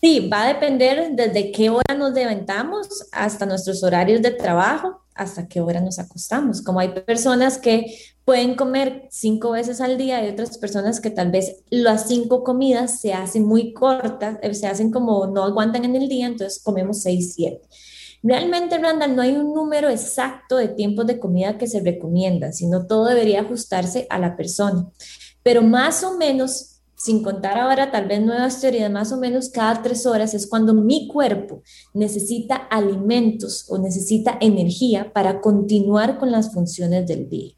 Sí, 0.00 0.28
va 0.28 0.44
a 0.44 0.48
depender 0.48 1.10
desde 1.12 1.50
qué 1.52 1.70
hora 1.70 1.94
nos 1.96 2.12
levantamos 2.12 3.08
hasta 3.12 3.46
nuestros 3.46 3.82
horarios 3.82 4.22
de 4.22 4.30
trabajo, 4.30 5.00
hasta 5.14 5.48
qué 5.48 5.60
hora 5.60 5.80
nos 5.80 5.98
acostamos. 5.98 6.62
Como 6.62 6.80
hay 6.80 6.88
personas 6.88 7.58
que 7.58 7.96
pueden 8.24 8.56
comer 8.56 9.08
cinco 9.10 9.52
veces 9.52 9.80
al 9.80 9.96
día 9.96 10.24
y 10.24 10.30
otras 10.30 10.58
personas 10.58 11.00
que 11.00 11.10
tal 11.10 11.30
vez 11.30 11.62
las 11.70 12.08
cinco 12.08 12.44
comidas 12.44 13.00
se 13.00 13.14
hacen 13.14 13.46
muy 13.46 13.72
cortas, 13.72 14.38
eh, 14.42 14.52
se 14.54 14.66
hacen 14.66 14.90
como 14.90 15.26
no 15.28 15.44
aguantan 15.44 15.84
en 15.84 15.96
el 15.96 16.08
día, 16.08 16.26
entonces 16.26 16.62
comemos 16.62 17.02
seis, 17.02 17.34
siete. 17.34 17.62
Realmente, 18.22 18.78
Randall, 18.78 19.14
no 19.14 19.22
hay 19.22 19.32
un 19.32 19.54
número 19.54 19.88
exacto 19.88 20.56
de 20.56 20.68
tiempos 20.68 21.06
de 21.06 21.18
comida 21.18 21.58
que 21.58 21.68
se 21.68 21.80
recomienda, 21.80 22.52
sino 22.52 22.86
todo 22.86 23.06
debería 23.06 23.42
ajustarse 23.42 24.06
a 24.10 24.18
la 24.18 24.36
persona. 24.36 24.88
Pero 25.42 25.62
más 25.62 26.02
o 26.02 26.16
menos, 26.16 26.75
sin 27.06 27.22
contar 27.22 27.56
ahora 27.56 27.92
tal 27.92 28.08
vez 28.08 28.20
nuevas 28.20 28.60
teorías, 28.60 28.90
más 28.90 29.12
o 29.12 29.16
menos 29.16 29.48
cada 29.48 29.80
tres 29.80 30.06
horas 30.06 30.34
es 30.34 30.48
cuando 30.48 30.74
mi 30.74 31.06
cuerpo 31.06 31.62
necesita 31.94 32.56
alimentos 32.56 33.64
o 33.68 33.78
necesita 33.78 34.36
energía 34.40 35.12
para 35.12 35.40
continuar 35.40 36.18
con 36.18 36.32
las 36.32 36.52
funciones 36.52 37.06
del 37.06 37.28
día. 37.28 37.52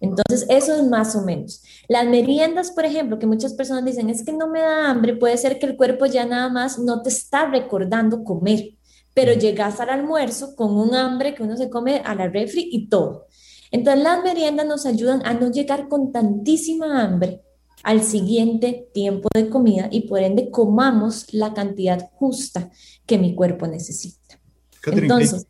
Entonces, 0.00 0.46
eso 0.48 0.74
es 0.74 0.84
más 0.88 1.14
o 1.14 1.22
menos. 1.22 1.62
Las 1.86 2.06
meriendas, 2.08 2.72
por 2.72 2.84
ejemplo, 2.84 3.20
que 3.20 3.26
muchas 3.28 3.54
personas 3.54 3.84
dicen, 3.84 4.10
es 4.10 4.24
que 4.24 4.32
no 4.32 4.48
me 4.48 4.60
da 4.60 4.90
hambre, 4.90 5.14
puede 5.14 5.36
ser 5.36 5.60
que 5.60 5.66
el 5.66 5.76
cuerpo 5.76 6.06
ya 6.06 6.26
nada 6.26 6.48
más 6.48 6.80
no 6.80 7.02
te 7.02 7.10
está 7.10 7.48
recordando 7.48 8.24
comer, 8.24 8.70
pero 9.14 9.32
llegas 9.32 9.78
al 9.78 9.90
almuerzo 9.90 10.56
con 10.56 10.76
un 10.76 10.96
hambre 10.96 11.36
que 11.36 11.44
uno 11.44 11.56
se 11.56 11.70
come 11.70 12.02
a 12.04 12.16
la 12.16 12.28
refri 12.28 12.68
y 12.72 12.88
todo. 12.88 13.28
Entonces, 13.70 14.02
las 14.02 14.24
meriendas 14.24 14.66
nos 14.66 14.86
ayudan 14.86 15.24
a 15.24 15.34
no 15.34 15.52
llegar 15.52 15.86
con 15.86 16.10
tantísima 16.10 17.00
hambre 17.00 17.42
al 17.82 18.02
siguiente 18.02 18.88
tiempo 18.92 19.28
de 19.34 19.48
comida 19.48 19.88
y 19.90 20.08
por 20.08 20.20
ende 20.20 20.50
comamos 20.50 21.32
la 21.32 21.54
cantidad 21.54 22.10
justa 22.14 22.70
que 23.06 23.18
mi 23.18 23.34
cuerpo 23.34 23.66
necesita. 23.66 24.38
Entonces, 24.86 25.46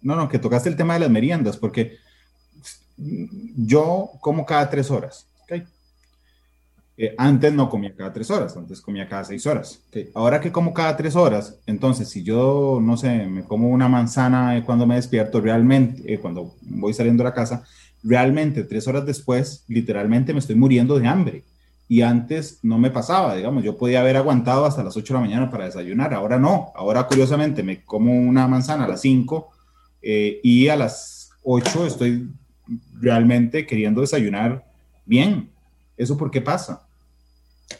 no, 0.00 0.16
no, 0.16 0.28
que 0.28 0.38
tocaste 0.38 0.68
el 0.68 0.76
tema 0.76 0.94
de 0.94 1.00
las 1.00 1.10
meriendas, 1.10 1.56
porque 1.56 1.96
yo 2.96 4.10
como 4.20 4.44
cada 4.44 4.68
tres 4.68 4.90
horas. 4.90 5.28
Eh, 6.94 7.14
antes 7.16 7.52
no 7.54 7.70
comía 7.70 7.94
cada 7.96 8.12
tres 8.12 8.30
horas, 8.30 8.54
antes 8.54 8.80
comía 8.80 9.08
cada 9.08 9.24
seis 9.24 9.46
horas. 9.46 9.82
Ahora 10.14 10.40
que 10.40 10.52
como 10.52 10.74
cada 10.74 10.94
tres 10.94 11.16
horas, 11.16 11.58
entonces 11.66 12.08
si 12.10 12.22
yo, 12.22 12.80
no 12.82 12.98
sé, 12.98 13.26
me 13.26 13.44
como 13.44 13.70
una 13.70 13.88
manzana 13.88 14.62
cuando 14.64 14.86
me 14.86 14.96
despierto, 14.96 15.40
realmente, 15.40 16.12
eh, 16.12 16.20
cuando 16.20 16.54
voy 16.60 16.92
saliendo 16.92 17.24
de 17.24 17.30
la 17.30 17.34
casa, 17.34 17.64
realmente 18.02 18.64
tres 18.64 18.88
horas 18.88 19.06
después, 19.06 19.64
literalmente 19.68 20.32
me 20.32 20.40
estoy 20.40 20.56
muriendo 20.56 20.98
de 20.98 21.06
hambre. 21.06 21.44
Y 21.88 22.02
antes 22.02 22.58
no 22.62 22.78
me 22.78 22.90
pasaba, 22.90 23.36
digamos, 23.36 23.62
yo 23.64 23.76
podía 23.76 24.00
haber 24.00 24.16
aguantado 24.16 24.64
hasta 24.64 24.82
las 24.82 24.96
8 24.96 25.12
de 25.12 25.20
la 25.20 25.26
mañana 25.26 25.50
para 25.50 25.66
desayunar, 25.66 26.14
ahora 26.14 26.38
no, 26.38 26.72
ahora 26.74 27.06
curiosamente 27.06 27.62
me 27.62 27.82
como 27.84 28.12
una 28.14 28.48
manzana 28.48 28.84
a 28.84 28.88
las 28.88 29.02
5 29.02 29.50
eh, 30.00 30.40
y 30.42 30.68
a 30.68 30.76
las 30.76 31.30
8 31.42 31.86
estoy 31.86 32.28
realmente 32.98 33.66
queriendo 33.66 34.00
desayunar 34.00 34.64
bien. 35.04 35.50
¿Eso 35.96 36.16
por 36.16 36.30
qué 36.30 36.40
pasa? 36.40 36.86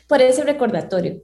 Por 0.06 0.20
ese 0.20 0.44
recordatorio. 0.44 1.22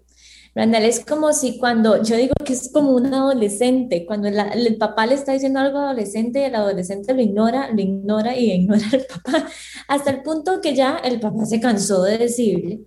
Randall, 0.58 0.86
es 0.86 1.04
como 1.04 1.32
si 1.32 1.56
cuando, 1.56 2.02
yo 2.02 2.16
digo 2.16 2.34
que 2.44 2.52
es 2.52 2.72
como 2.72 2.90
un 2.90 3.14
adolescente, 3.14 4.04
cuando 4.04 4.26
el 4.26 4.76
papá 4.76 5.06
le 5.06 5.14
está 5.14 5.32
diciendo 5.32 5.60
algo 5.60 5.78
al 5.78 5.84
adolescente 5.84 6.46
el 6.46 6.56
adolescente 6.56 7.14
lo 7.14 7.22
ignora, 7.22 7.70
lo 7.70 7.80
ignora 7.80 8.36
y 8.36 8.50
ignora 8.50 8.82
al 8.92 9.06
papá, 9.06 9.46
hasta 9.86 10.10
el 10.10 10.22
punto 10.24 10.60
que 10.60 10.74
ya 10.74 10.96
el 10.96 11.20
papá 11.20 11.46
se 11.46 11.60
cansó 11.60 12.02
de 12.02 12.18
decirle 12.18 12.80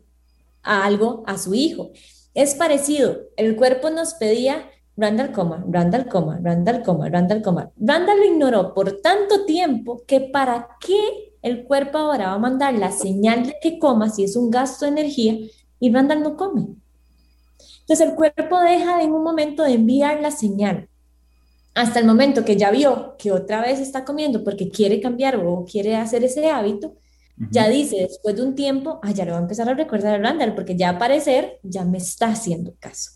algo 0.64 1.24
a 1.26 1.38
su 1.38 1.54
hijo. 1.54 1.92
Es 2.34 2.56
parecido, 2.56 3.22
el 3.38 3.56
cuerpo 3.56 3.90
nos 3.90 4.16
pedía 4.16 4.70
Randall 4.98 5.32
coma, 5.32 5.64
Randall 5.66 6.10
coma, 6.10 6.42
Randall 6.44 6.84
coma, 6.84 7.08
Randall 7.08 7.42
coma. 7.42 7.72
Randall 7.78 8.18
lo 8.18 8.26
ignoró 8.26 8.74
por 8.74 9.00
tanto 9.02 9.46
tiempo 9.46 10.04
que 10.06 10.20
para 10.20 10.68
qué 10.86 11.00
el 11.42 11.64
cuerpo 11.64 12.00
ahora 12.00 12.28
va 12.28 12.34
a 12.34 12.38
mandar 12.38 12.74
la 12.74 12.92
señal 12.92 13.46
de 13.46 13.56
que 13.62 13.80
coma 13.80 14.10
si 14.10 14.26
es 14.26 14.36
un 14.36 14.52
gasto 14.52 14.84
de 14.84 14.92
energía 14.92 15.38
y 15.80 15.94
Randall 15.94 16.22
no 16.22 16.36
come. 16.36 16.81
Entonces 17.82 18.08
el 18.08 18.16
cuerpo 18.16 18.60
deja 18.62 19.02
en 19.02 19.12
un 19.12 19.24
momento 19.24 19.64
de 19.64 19.74
enviar 19.74 20.22
la 20.22 20.32
señal. 20.32 20.88
Hasta 21.74 22.00
el 22.00 22.06
momento 22.06 22.44
que 22.44 22.58
ya 22.58 22.72
vio 22.72 23.16
que 23.18 23.32
otra 23.32 23.62
vez 23.62 23.80
está 23.80 24.04
comiendo 24.04 24.44
porque 24.44 24.70
quiere 24.70 25.00
cambiar 25.00 25.38
o 25.38 25.66
quiere 25.66 25.96
hacer 25.96 26.24
ese 26.24 26.50
hábito, 26.50 26.96
ya 27.50 27.68
dice 27.70 27.98
después 28.02 28.36
de 28.36 28.44
un 28.44 28.56
tiempo, 28.56 29.00
ah, 29.02 29.12
ya 29.12 29.26
lo 29.26 29.32
va 29.32 29.40
a 29.40 29.42
empezar 29.42 29.68
a 29.68 29.74
recordar 29.74 30.16
a 30.16 30.18
Randall 30.20 30.54
porque 30.54 30.76
ya 30.76 30.90
aparecer 30.90 31.60
ya 31.64 31.86
me 31.86 31.98
está 31.98 32.28
haciendo 32.28 32.74
caso. 32.80 33.12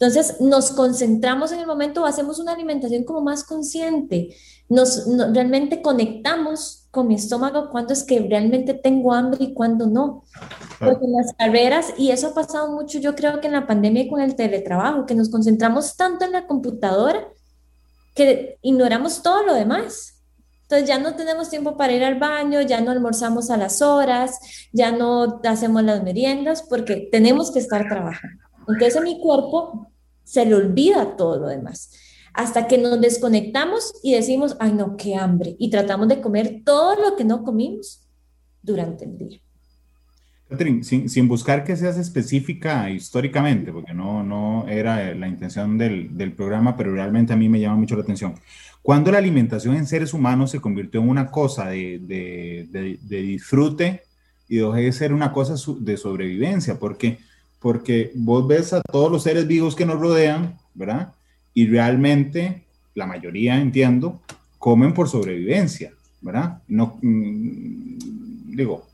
Entonces, 0.00 0.40
nos 0.40 0.70
concentramos 0.70 1.50
en 1.50 1.58
el 1.58 1.66
momento 1.66 2.06
hacemos 2.06 2.38
una 2.38 2.52
alimentación 2.52 3.02
como 3.02 3.20
más 3.20 3.42
consciente. 3.42 4.36
Nos, 4.68 5.04
realmente 5.34 5.82
conectamos 5.82 6.77
con 6.90 7.08
mi 7.08 7.14
estómago 7.14 7.70
cuando 7.70 7.92
es 7.92 8.04
que 8.04 8.20
realmente 8.20 8.74
tengo 8.74 9.12
hambre 9.12 9.44
y 9.44 9.54
cuando 9.54 9.86
no. 9.86 10.24
Porque 10.78 11.04
en 11.04 11.12
las 11.12 11.32
carreras, 11.34 11.92
y 11.98 12.10
eso 12.10 12.28
ha 12.28 12.34
pasado 12.34 12.72
mucho, 12.72 12.98
yo 12.98 13.14
creo 13.14 13.40
que 13.40 13.46
en 13.48 13.52
la 13.52 13.66
pandemia 13.66 14.02
y 14.02 14.08
con 14.08 14.20
el 14.20 14.36
teletrabajo, 14.36 15.06
que 15.06 15.14
nos 15.14 15.28
concentramos 15.28 15.96
tanto 15.96 16.24
en 16.24 16.32
la 16.32 16.46
computadora 16.46 17.28
que 18.14 18.58
ignoramos 18.62 19.22
todo 19.22 19.44
lo 19.44 19.54
demás. 19.54 20.14
Entonces 20.62 20.86
ya 20.86 20.98
no 20.98 21.14
tenemos 21.14 21.48
tiempo 21.48 21.76
para 21.76 21.94
ir 21.94 22.04
al 22.04 22.18
baño, 22.18 22.60
ya 22.60 22.80
no 22.80 22.90
almorzamos 22.90 23.50
a 23.50 23.56
las 23.56 23.80
horas, 23.80 24.38
ya 24.72 24.92
no 24.92 25.40
hacemos 25.44 25.82
las 25.82 26.02
meriendas 26.02 26.62
porque 26.62 27.08
tenemos 27.10 27.50
que 27.50 27.58
estar 27.58 27.88
trabajando. 27.88 28.44
Entonces 28.60 28.96
a 28.96 29.00
mi 29.00 29.18
cuerpo 29.18 29.90
se 30.24 30.44
le 30.44 30.54
olvida 30.54 31.16
todo 31.16 31.38
lo 31.38 31.48
demás. 31.48 31.90
Hasta 32.32 32.66
que 32.66 32.78
nos 32.78 33.00
desconectamos 33.00 33.94
y 34.02 34.14
decimos, 34.14 34.56
ay 34.60 34.72
no, 34.72 34.96
qué 34.96 35.14
hambre. 35.14 35.56
Y 35.58 35.70
tratamos 35.70 36.08
de 36.08 36.20
comer 36.20 36.62
todo 36.64 36.96
lo 36.96 37.16
que 37.16 37.24
no 37.24 37.42
comimos 37.42 38.06
durante 38.62 39.04
el 39.04 39.18
día. 39.18 39.40
Catherine, 40.48 40.82
sin, 40.82 41.28
buscar 41.28 41.62
que 41.62 41.76
seas 41.76 41.98
específica 41.98 42.88
históricamente, 42.90 43.70
porque 43.70 43.92
no, 43.92 44.22
no 44.22 44.66
era 44.66 45.14
la 45.14 45.28
intención 45.28 45.76
del, 45.76 46.16
del, 46.16 46.32
programa, 46.32 46.74
pero 46.74 46.94
realmente 46.94 47.34
a 47.34 47.36
mí 47.36 47.50
me 47.50 47.60
llama 47.60 47.76
mucho 47.76 47.96
la 47.96 48.02
atención. 48.02 48.34
¿Cuándo 48.80 49.12
la 49.12 49.18
alimentación 49.18 49.76
en 49.76 49.86
seres 49.86 50.14
humanos 50.14 50.50
se 50.50 50.60
convirtió 50.60 51.02
en 51.02 51.10
una 51.10 51.30
cosa 51.30 51.66
de, 51.66 51.98
de, 51.98 52.98
de 53.02 53.22
disfrute 53.22 54.04
y 54.48 54.56
dejó 54.56 54.72
de 54.72 54.90
ser 54.92 55.12
una 55.12 55.32
cosa 55.32 55.54
de 55.80 55.96
sobrevivencia? 55.98 56.78
Porque 56.78 57.18
porque 57.58 58.12
vos 58.14 58.46
ves 58.46 58.72
a 58.72 58.80
todos 58.82 59.10
los 59.10 59.22
seres 59.22 59.46
vivos 59.46 59.74
que 59.74 59.86
nos 59.86 60.00
rodean, 60.00 60.56
¿verdad? 60.74 61.12
Y 61.58 61.66
realmente, 61.66 62.62
la 62.94 63.04
mayoría, 63.04 63.56
entiendo, 63.56 64.20
comen 64.60 64.94
por 64.94 65.08
sobrevivencia, 65.08 65.92
¿verdad? 66.20 66.62
No, 66.68 67.00
mm, 67.02 68.54
digo, 68.54 68.86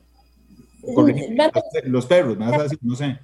los 1.83 2.07
perros, 2.07 2.39
no 2.81 2.95
sé. 2.95 3.19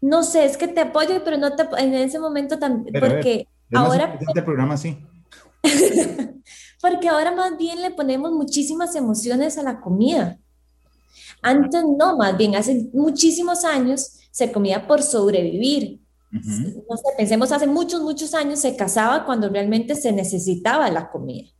No 0.00 0.22
sé, 0.22 0.44
es 0.44 0.56
que 0.56 0.68
te 0.68 0.80
apoyo, 0.80 1.24
pero 1.24 1.38
no 1.38 1.56
te 1.56 1.64
en 1.78 1.92
ese 1.94 2.20
momento 2.20 2.56
también, 2.56 2.94
porque 3.00 3.48
ahora... 3.74 4.16
el 4.32 4.44
programa 4.44 4.76
sí. 4.76 4.96
porque 6.80 7.08
ahora 7.08 7.34
más 7.34 7.58
bien 7.58 7.82
le 7.82 7.90
ponemos 7.90 8.30
muchísimas 8.30 8.94
emociones 8.94 9.58
a 9.58 9.64
la 9.64 9.80
comida. 9.80 10.38
Antes 11.42 11.82
no, 11.98 12.16
más 12.16 12.38
bien 12.38 12.54
hace 12.54 12.88
muchísimos 12.92 13.64
años 13.64 14.20
se 14.30 14.52
comía 14.52 14.86
por 14.86 15.02
sobrevivir. 15.02 16.01
No 16.32 16.96
sé, 16.96 17.04
pensemos 17.16 17.52
hace 17.52 17.66
muchos, 17.66 18.00
muchos 18.00 18.32
años 18.32 18.60
se 18.60 18.74
casaba 18.74 19.26
cuando 19.26 19.50
realmente 19.50 19.94
se 19.94 20.12
necesitaba 20.12 20.90
la 20.90 21.10
comida. 21.10 21.50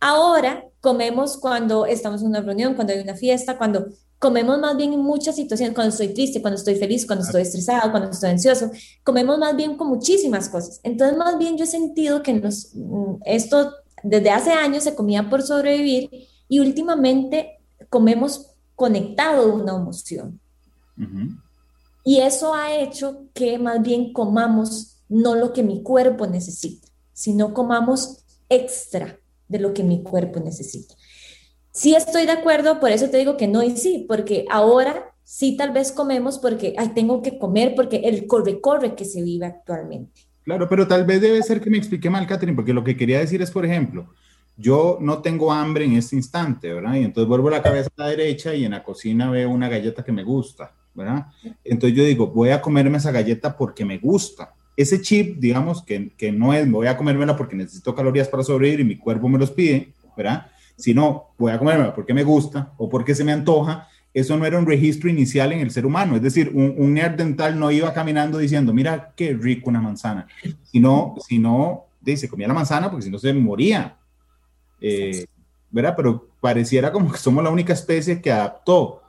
Ahora 0.00 0.64
comemos 0.80 1.36
cuando 1.36 1.84
estamos 1.84 2.22
en 2.22 2.28
una 2.28 2.40
reunión, 2.40 2.74
cuando 2.74 2.92
hay 2.92 3.00
una 3.00 3.16
fiesta, 3.16 3.58
cuando 3.58 3.88
comemos 4.18 4.58
más 4.60 4.76
bien 4.76 4.92
en 4.92 5.00
muchas 5.00 5.36
situaciones, 5.36 5.74
cuando 5.74 5.90
estoy 5.90 6.08
triste, 6.08 6.40
cuando 6.40 6.56
estoy 6.56 6.76
feliz, 6.76 7.04
cuando 7.04 7.24
estoy 7.24 7.42
estresado, 7.42 7.90
cuando 7.90 8.10
estoy 8.10 8.30
ansioso, 8.30 8.70
comemos 9.02 9.38
más 9.38 9.56
bien 9.56 9.76
con 9.76 9.88
muchísimas 9.88 10.48
cosas. 10.48 10.80
Entonces, 10.84 11.16
más 11.18 11.36
bien 11.38 11.56
yo 11.56 11.64
he 11.64 11.68
sentido 11.68 12.22
que 12.22 12.34
nos, 12.34 12.70
mm, 12.74 13.22
esto 13.24 13.72
desde 14.02 14.30
hace 14.30 14.52
años 14.52 14.84
se 14.84 14.94
comía 14.94 15.28
por 15.28 15.42
sobrevivir 15.42 16.10
y 16.48 16.60
últimamente 16.60 17.58
comemos 17.90 18.52
conectado 18.76 19.50
a 19.50 19.54
una 19.54 19.74
emoción. 19.74 20.40
Y 22.08 22.20
eso 22.20 22.54
ha 22.54 22.74
hecho 22.74 23.26
que 23.34 23.58
más 23.58 23.82
bien 23.82 24.14
comamos 24.14 25.02
no 25.10 25.34
lo 25.34 25.52
que 25.52 25.62
mi 25.62 25.82
cuerpo 25.82 26.26
necesita, 26.26 26.88
sino 27.12 27.52
comamos 27.52 28.24
extra 28.48 29.18
de 29.46 29.58
lo 29.58 29.74
que 29.74 29.82
mi 29.82 30.02
cuerpo 30.02 30.40
necesita. 30.40 30.94
Sí 31.70 31.94
estoy 31.94 32.24
de 32.24 32.32
acuerdo, 32.32 32.80
por 32.80 32.92
eso 32.92 33.10
te 33.10 33.18
digo 33.18 33.36
que 33.36 33.46
no 33.46 33.62
y 33.62 33.76
sí, 33.76 34.06
porque 34.08 34.46
ahora 34.50 35.14
sí 35.22 35.54
tal 35.58 35.72
vez 35.72 35.92
comemos 35.92 36.38
porque 36.38 36.74
tengo 36.94 37.20
que 37.20 37.38
comer, 37.38 37.74
porque 37.76 37.96
el 37.96 38.26
corre-corre 38.26 38.94
que 38.94 39.04
se 39.04 39.22
vive 39.22 39.44
actualmente. 39.44 40.22
Claro, 40.44 40.66
pero 40.66 40.88
tal 40.88 41.04
vez 41.04 41.20
debe 41.20 41.42
ser 41.42 41.60
que 41.60 41.68
me 41.68 41.76
explique 41.76 42.08
mal, 42.08 42.26
Catherine, 42.26 42.56
porque 42.56 42.72
lo 42.72 42.82
que 42.82 42.96
quería 42.96 43.18
decir 43.18 43.42
es, 43.42 43.50
por 43.50 43.66
ejemplo, 43.66 44.14
yo 44.56 44.96
no 45.02 45.20
tengo 45.20 45.52
hambre 45.52 45.84
en 45.84 45.92
este 45.92 46.16
instante, 46.16 46.72
¿verdad? 46.72 46.94
Y 46.94 47.04
entonces 47.04 47.28
vuelvo 47.28 47.50
la 47.50 47.60
cabeza 47.60 47.90
a 47.98 48.04
la 48.04 48.08
derecha 48.08 48.54
y 48.54 48.64
en 48.64 48.70
la 48.70 48.82
cocina 48.82 49.30
veo 49.30 49.50
una 49.50 49.68
galleta 49.68 50.02
que 50.02 50.12
me 50.12 50.24
gusta, 50.24 50.72
¿verdad? 50.98 51.26
Entonces 51.64 51.96
yo 51.96 52.04
digo, 52.04 52.26
voy 52.26 52.50
a 52.50 52.60
comerme 52.60 52.98
esa 52.98 53.12
galleta 53.12 53.56
porque 53.56 53.84
me 53.84 53.98
gusta. 53.98 54.52
Ese 54.76 55.00
chip, 55.00 55.38
digamos, 55.38 55.82
que, 55.82 56.10
que 56.16 56.32
no 56.32 56.52
es, 56.52 56.68
voy 56.68 56.88
a 56.88 56.96
comérmela 56.96 57.36
porque 57.36 57.56
necesito 57.56 57.94
calorías 57.94 58.28
para 58.28 58.42
sobrevivir 58.42 58.80
y 58.80 58.84
mi 58.84 58.96
cuerpo 58.96 59.28
me 59.28 59.38
los 59.38 59.52
pide, 59.52 59.92
¿verdad? 60.16 60.48
Sino, 60.76 61.28
voy 61.38 61.52
a 61.52 61.58
comérmela 61.58 61.94
porque 61.94 62.12
me 62.12 62.24
gusta 62.24 62.72
o 62.76 62.88
porque 62.88 63.14
se 63.14 63.24
me 63.24 63.32
antoja. 63.32 63.88
Eso 64.12 64.36
no 64.36 64.44
era 64.44 64.58
un 64.58 64.66
registro 64.66 65.08
inicial 65.08 65.52
en 65.52 65.60
el 65.60 65.70
ser 65.70 65.86
humano. 65.86 66.16
Es 66.16 66.22
decir, 66.22 66.50
un, 66.52 66.74
un 66.76 66.94
nerd 66.94 67.16
dental 67.16 67.58
no 67.58 67.70
iba 67.70 67.92
caminando 67.92 68.38
diciendo, 68.38 68.72
mira 68.72 69.12
qué 69.14 69.34
rico 69.34 69.70
una 69.70 69.80
manzana. 69.80 70.26
Sino, 70.64 71.14
sino 71.26 71.84
dice, 72.00 72.28
comía 72.28 72.48
la 72.48 72.54
manzana 72.54 72.90
porque 72.90 73.04
si 73.04 73.10
no 73.10 73.18
se 73.18 73.32
moría. 73.32 73.96
Eh, 74.80 75.26
¿Verdad? 75.70 75.94
Pero 75.96 76.28
pareciera 76.40 76.90
como 76.90 77.12
que 77.12 77.18
somos 77.18 77.44
la 77.44 77.50
única 77.50 77.72
especie 77.72 78.20
que 78.20 78.32
adaptó, 78.32 79.02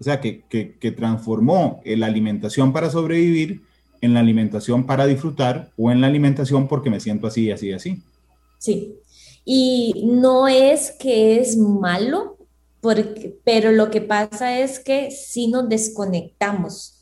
o 0.00 0.04
sea, 0.04 0.20
que, 0.20 0.42
que, 0.48 0.78
que 0.78 0.92
transformó 0.92 1.80
la 1.84 2.06
alimentación 2.06 2.72
para 2.72 2.90
sobrevivir 2.90 3.62
en 4.00 4.14
la 4.14 4.20
alimentación 4.20 4.86
para 4.86 5.06
disfrutar 5.06 5.70
o 5.76 5.90
en 5.90 6.00
la 6.00 6.06
alimentación 6.06 6.68
porque 6.68 6.90
me 6.90 7.00
siento 7.00 7.26
así, 7.26 7.50
así, 7.50 7.72
así. 7.72 8.02
Sí, 8.58 8.94
y 9.44 10.04
no 10.06 10.48
es 10.48 10.92
que 10.98 11.40
es 11.40 11.56
malo, 11.56 12.36
porque, 12.80 13.38
pero 13.44 13.72
lo 13.72 13.90
que 13.90 14.00
pasa 14.00 14.58
es 14.58 14.80
que 14.80 15.10
si 15.10 15.48
nos 15.48 15.68
desconectamos 15.68 16.96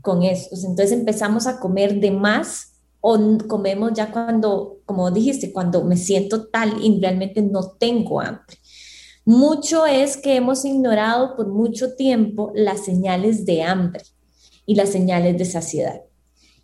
con 0.00 0.22
eso. 0.22 0.48
Entonces 0.52 0.92
empezamos 0.92 1.46
a 1.46 1.60
comer 1.60 2.00
de 2.00 2.10
más 2.10 2.72
o 3.00 3.18
comemos 3.48 3.92
ya 3.94 4.12
cuando, 4.12 4.78
como 4.84 5.10
dijiste, 5.10 5.52
cuando 5.52 5.84
me 5.84 5.96
siento 5.96 6.48
tal 6.48 6.82
y 6.82 7.00
realmente 7.00 7.42
no 7.42 7.72
tengo 7.78 8.20
hambre. 8.20 8.56
Mucho 9.24 9.86
es 9.86 10.16
que 10.16 10.36
hemos 10.36 10.64
ignorado 10.64 11.36
por 11.36 11.48
mucho 11.48 11.94
tiempo 11.94 12.52
las 12.54 12.84
señales 12.84 13.44
de 13.44 13.62
hambre 13.62 14.02
y 14.66 14.74
las 14.74 14.90
señales 14.90 15.36
de 15.36 15.44
saciedad. 15.44 16.00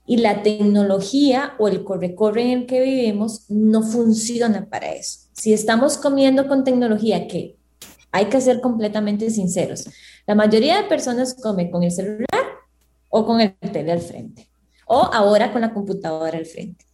Y 0.07 0.19
la 0.19 0.43
tecnología 0.43 1.55
o 1.59 1.69
el 1.69 1.85
corre-corre 1.85 2.43
en 2.43 2.61
el 2.61 2.67
que 2.67 2.81
vivimos 2.81 3.45
no 3.51 3.83
funciona 3.83 4.67
para 4.71 4.93
eso. 4.93 5.21
Si 5.33 5.53
estamos 5.53 5.99
comiendo 5.99 6.49
con 6.49 6.65
tecnología, 6.65 7.27
que 7.27 7.57
hay 8.13 8.27
que 8.27 8.41
ser 8.41 8.61
completamente 8.61 9.29
sinceros, 9.31 9.89
la 10.27 10.35
mayoría 10.35 10.81
de 10.81 10.89
personas 10.89 11.35
come 11.35 11.71
con 11.71 11.83
el 11.83 11.91
celular 11.91 12.27
o 13.11 13.27
con 13.27 13.41
el 13.41 13.55
tele 13.73 13.93
al 13.93 14.01
frente 14.01 14.49
o 14.87 15.11
ahora 15.13 15.53
con 15.53 15.61
la 15.61 15.75
computadora 15.75 16.39
al 16.39 16.47
frente. 16.47 16.86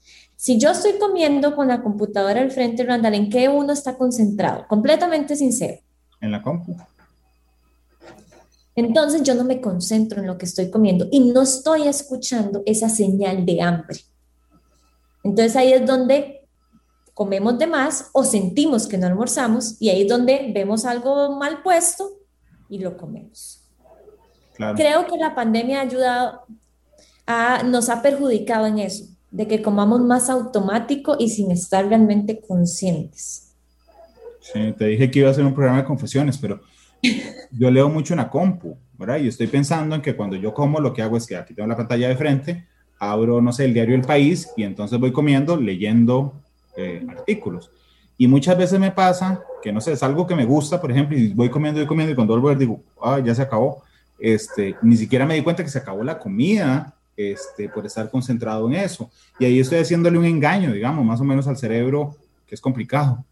Si 0.43 0.59
yo 0.59 0.71
estoy 0.71 0.99
comiendo 0.99 1.55
con 1.55 1.69
la 1.69 1.85
computadora 1.85 2.41
al 2.41 2.51
frente, 2.51 2.83
Randall, 2.83 3.15
¿en 3.15 3.31
qué 3.31 3.49
uno 3.49 3.73
está 3.73 3.97
concentrado? 3.97 4.67
Completamente 4.67 5.37
sincero. 5.37 5.81
En 6.21 6.33
la 6.33 6.43
compu. 6.43 6.77
Entonces 8.75 9.23
yo 9.23 9.37
no 9.37 9.45
me 9.45 9.61
concentro 9.61 10.21
en 10.21 10.27
lo 10.27 10.39
que 10.39 10.47
estoy 10.47 10.69
comiendo 10.69 11.07
y 11.13 11.21
no 11.31 11.43
estoy 11.43 11.87
escuchando 11.87 12.65
esa 12.67 12.89
señal 12.89 13.47
de 13.47 13.63
hambre. 13.63 14.01
Entonces 15.23 15.55
ahí 15.55 15.75
es 15.75 15.87
donde 15.87 16.45
comemos 17.15 17.57
de 17.57 17.69
más 17.69 18.11
o 18.13 18.25
sentimos 18.25 18.89
que 18.89 18.99
no 18.99 19.07
almorzamos 19.07 19.81
y 19.81 19.91
ahí 19.91 20.03
es 20.03 20.09
donde 20.09 20.51
vemos 20.53 20.85
algo 20.85 21.37
mal 21.37 21.63
puesto 21.63 22.15
y 22.69 22.81
lo 22.81 22.97
comemos. 22.97 23.63
Creo 24.75 25.07
que 25.07 25.17
la 25.19 25.37
pandemia 25.37 25.79
ha 25.79 25.83
ayudado 25.83 26.41
nos 27.65 27.89
ha 27.89 28.03
perjudicado 28.03 28.67
en 28.67 28.81
eso, 28.81 29.05
de 29.33 29.49
que 29.49 29.63
comamos 29.63 30.03
más 30.03 30.29
automático 30.29 31.17
y 31.19 31.31
sin 31.31 31.51
estar 31.51 31.87
realmente 31.89 32.41
conscientes. 32.41 33.55
Sí, 34.41 34.75
te 34.77 34.87
dije 34.87 35.11
que 35.11 35.21
iba 35.21 35.29
a 35.29 35.33
hacer 35.33 35.45
un 35.45 35.55
programa 35.55 35.79
de 35.79 35.85
confesiones, 35.85 36.37
pero 36.37 36.61
yo 37.51 37.71
leo 37.71 37.89
mucho 37.89 38.13
en 38.13 38.19
la 38.19 38.29
compu, 38.29 38.77
¿verdad? 38.99 39.17
Y 39.17 39.29
estoy 39.29 39.47
pensando 39.47 39.97
en 39.97 40.03
que 40.03 40.15
cuando 40.15 40.37
yo 40.37 40.53
como, 40.53 40.81
lo 40.81 40.93
que 40.93 41.01
hago 41.01 41.17
es 41.17 41.27
que 41.27 41.37
aquí 41.37 41.55
tengo 41.55 41.67
la 41.67 41.77
pantalla 41.77 42.09
de 42.09 42.17
frente, 42.17 42.67
abro, 42.99 43.41
no 43.41 43.53
sé, 43.53 43.65
el 43.65 43.75
diario 43.75 43.95
El 43.95 44.03
País 44.03 44.51
y 44.57 44.65
entonces 44.65 45.01
voy 45.01 45.13
comiendo, 45.13 45.57
leyendo 45.57 46.35
eh, 46.77 47.05
artículos. 47.09 47.71
Y 48.19 48.29
muchas 48.29 48.59
veces 48.59 48.79
me 48.79 48.91
pasa 48.91 49.43
que, 49.63 49.73
no 49.73 49.81
sé, 49.81 49.93
es 49.93 50.03
algo 50.03 50.27
que 50.27 50.37
me 50.37 50.45
gusta, 50.45 50.79
por 50.81 50.91
ejemplo, 50.91 51.17
y 51.17 51.33
voy 51.33 51.49
comiendo 51.49 51.81
y 51.81 51.87
comiendo 51.87 52.13
y 52.13 52.15
cuando 52.15 52.39
vuelvo 52.39 52.59
digo, 52.59 52.83
ah, 53.03 53.19
ya 53.19 53.35
se 53.35 53.43
acabó. 53.43 53.83
Este, 54.19 54.77
ni 54.83 54.97
siquiera 54.97 55.25
me 55.25 55.35
di 55.35 55.43
cuenta 55.43 55.65
que 55.65 55.71
se 55.71 55.79
acabó 55.79 56.05
la 56.05 56.19
comida 56.19 56.95
este, 57.17 57.69
por 57.69 57.87
estar 57.87 58.11
concentrado 58.11 58.69
en 58.69 58.77
eso. 58.77 59.11
Y 59.39 59.45
ahí 59.45 59.61
estoy 59.61 59.79
haciéndole 59.79 60.19
un 60.19 60.25
engaño, 60.25 60.73
digamos, 60.73 61.05
más 61.05 61.21
o 61.21 61.25
menos 61.25 61.47
al 61.47 61.57
cerebro, 61.57 62.17
que 62.47 62.55
es 62.55 62.61
complicado. 62.61 63.25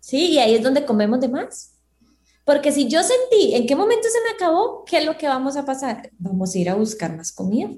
Sí, 0.00 0.32
y 0.32 0.38
ahí 0.38 0.54
es 0.54 0.62
donde 0.62 0.84
comemos 0.84 1.20
de 1.20 1.28
más. 1.28 1.74
Porque 2.44 2.72
si 2.72 2.88
yo 2.88 3.02
sentí 3.02 3.54
en 3.54 3.66
qué 3.66 3.76
momento 3.76 4.08
se 4.08 4.22
me 4.24 4.34
acabó, 4.34 4.84
¿qué 4.86 4.98
es 4.98 5.04
lo 5.04 5.18
que 5.18 5.28
vamos 5.28 5.56
a 5.56 5.66
pasar? 5.66 6.10
Vamos 6.18 6.54
a 6.54 6.58
ir 6.58 6.70
a 6.70 6.74
buscar 6.74 7.14
más 7.14 7.30
comida. 7.30 7.68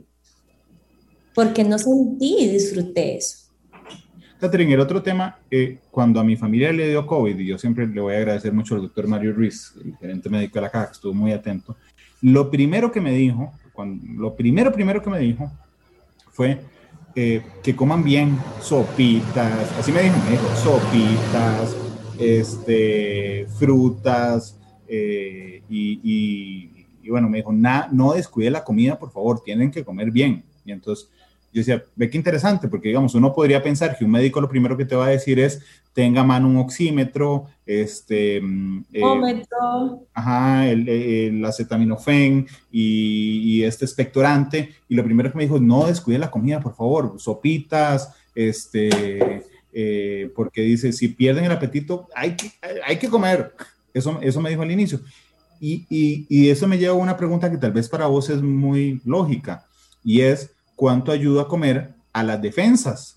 Porque 1.34 1.64
no 1.64 1.76
sentí 1.78 2.36
y 2.38 2.48
disfruté 2.48 3.16
eso. 3.16 3.50
Catherine, 4.38 4.72
el 4.72 4.80
otro 4.80 5.02
tema, 5.02 5.38
eh, 5.50 5.80
cuando 5.90 6.18
a 6.18 6.24
mi 6.24 6.34
familia 6.36 6.72
le 6.72 6.88
dio 6.88 7.06
COVID, 7.06 7.38
y 7.38 7.46
yo 7.46 7.58
siempre 7.58 7.86
le 7.86 8.00
voy 8.00 8.14
a 8.14 8.18
agradecer 8.18 8.52
mucho 8.52 8.74
al 8.74 8.82
doctor 8.82 9.06
Mario 9.06 9.34
Ruiz, 9.34 9.74
el 9.84 9.96
gerente 9.96 10.30
médico 10.30 10.54
de 10.54 10.60
la 10.62 10.70
caja, 10.70 10.86
que 10.86 10.92
estuvo 10.92 11.12
muy 11.12 11.32
atento, 11.32 11.76
lo 12.22 12.50
primero 12.50 12.90
que 12.90 13.00
me 13.00 13.12
dijo 13.12 13.52
lo 13.84 14.34
primero, 14.34 14.72
primero 14.72 15.02
que 15.02 15.10
me 15.10 15.18
dijo 15.18 15.50
fue 16.30 16.60
eh, 17.16 17.42
que 17.62 17.74
coman 17.74 18.04
bien 18.04 18.38
sopitas, 18.60 19.72
así 19.78 19.90
me 19.90 20.02
dijo, 20.02 20.16
me 20.24 20.30
dijo, 20.30 20.46
sopitas, 20.56 21.76
este, 22.18 23.46
frutas, 23.58 24.56
eh, 24.86 25.62
y, 25.68 26.68
bueno, 27.08 27.28
me 27.28 27.38
dijo, 27.38 27.52
no 27.52 28.12
descuide 28.12 28.50
la 28.50 28.62
comida, 28.62 28.98
por 28.98 29.10
favor, 29.10 29.42
tienen 29.42 29.72
que 29.72 29.84
comer 29.84 30.12
bien. 30.12 30.44
Y 30.64 30.70
entonces 30.70 31.08
yo 31.52 31.60
decía, 31.60 31.82
ve 31.96 32.08
qué 32.08 32.16
interesante, 32.16 32.68
porque 32.68 32.88
digamos, 32.88 33.14
uno 33.14 33.32
podría 33.34 33.62
pensar 33.62 33.96
que 33.98 34.04
un 34.04 34.12
médico 34.12 34.40
lo 34.40 34.48
primero 34.48 34.76
que 34.76 34.84
te 34.84 34.94
va 34.94 35.06
a 35.06 35.10
decir 35.10 35.40
es, 35.40 35.60
tenga 35.92 36.22
mano 36.22 36.48
un 36.48 36.58
oxímetro, 36.58 37.46
este... 37.66 38.40
Mm, 38.40 38.84
eh, 38.92 39.44
ajá, 40.14 40.68
el, 40.68 40.88
el 40.88 41.44
acetaminofén 41.44 42.46
y, 42.70 43.62
este 43.62 43.84
expectorante, 43.84 44.74
y 44.88 44.94
lo 44.94 45.04
primero 45.04 45.30
que 45.30 45.38
me 45.38 45.44
dijo, 45.44 45.58
no 45.58 45.86
descuide 45.86 46.18
la 46.18 46.30
comida, 46.30 46.60
por 46.60 46.74
favor, 46.74 47.14
sopitas, 47.18 48.14
este... 48.34 49.44
Eh, 49.72 50.30
porque 50.34 50.62
dice, 50.62 50.92
si 50.92 51.08
pierden 51.08 51.44
el 51.44 51.52
apetito, 51.52 52.08
hay 52.14 52.34
que, 52.34 52.50
hay 52.84 52.98
que 52.98 53.08
comer. 53.08 53.54
Eso, 53.94 54.18
eso 54.20 54.40
me 54.40 54.50
dijo 54.50 54.62
al 54.62 54.70
inicio. 54.70 55.00
Y, 55.60 55.86
y, 55.88 56.26
y 56.28 56.48
eso 56.48 56.66
me 56.66 56.78
lleva 56.78 56.94
a 56.94 56.98
una 56.98 57.16
pregunta 57.16 57.50
que 57.50 57.58
tal 57.58 57.72
vez 57.72 57.88
para 57.88 58.06
vos 58.06 58.30
es 58.30 58.42
muy 58.42 59.00
lógica, 59.04 59.64
y 60.02 60.22
es, 60.22 60.50
cuánto 60.80 61.12
ayuda 61.12 61.42
a 61.42 61.46
comer 61.46 61.92
a 62.10 62.22
las 62.22 62.40
defensas. 62.40 63.16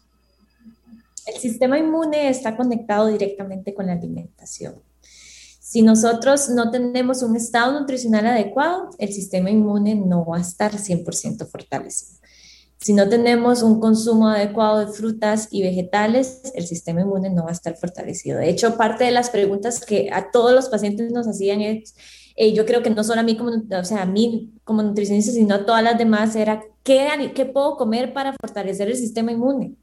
El 1.26 1.40
sistema 1.40 1.80
inmune 1.80 2.28
está 2.28 2.58
conectado 2.58 3.08
directamente 3.08 3.74
con 3.74 3.88
la 3.88 3.94
alimentación. 3.94 4.76
Si 5.62 5.82
nosotros 5.82 6.50
no 6.50 6.72
tenemos 6.72 7.24
un 7.24 7.38
estado 7.38 7.80
nutricional 7.80 8.28
adecuado, 8.28 8.90
el 8.98 9.14
sistema 9.14 9.50
inmune 9.50 9.96
no 9.96 10.26
va 10.26 10.40
a 10.40 10.42
estar 10.42 10.74
100% 10.74 11.48
fortalecido. 11.48 12.20
Si 12.82 12.92
no 12.92 13.08
tenemos 13.08 13.64
un 13.64 13.80
consumo 13.80 14.28
adecuado 14.28 14.80
de 14.80 14.92
frutas 14.92 15.48
y 15.50 15.64
vegetales, 15.64 16.42
el 16.56 16.68
sistema 16.68 17.00
inmune 17.00 17.30
no 17.30 17.46
va 17.46 17.52
a 17.52 17.54
estar 17.54 17.78
fortalecido. 17.78 18.40
De 18.40 18.50
hecho, 18.50 18.76
parte 18.76 19.06
de 19.06 19.12
las 19.12 19.30
preguntas 19.30 19.80
que 19.86 20.10
a 20.12 20.32
todos 20.32 20.52
los 20.52 20.68
pacientes 20.68 21.14
nos 21.14 21.30
hacían 21.30 21.62
es, 21.62 21.96
eh, 22.36 22.52
yo 22.54 22.66
creo 22.66 22.84
que 22.84 22.90
no 22.90 23.06
solo 23.06 23.22
a 23.22 23.24
mí 23.24 23.38
como, 23.38 23.52
o 23.52 23.86
sea, 23.86 24.02
a 24.02 24.06
mí 24.06 24.52
como 24.66 24.84
nutricionista, 24.84 25.32
sino 25.32 25.56
a 25.56 25.66
todas 25.66 25.82
las 25.82 25.98
demás, 25.98 26.36
era 26.36 26.62
¿qué, 26.84 27.32
¿qué 27.34 27.46
puedo 27.46 27.78
comer 27.78 28.14
para 28.14 28.34
fortalecer 28.34 28.90
el 28.90 28.98
sistema 28.98 29.32
inmune? 29.32 29.76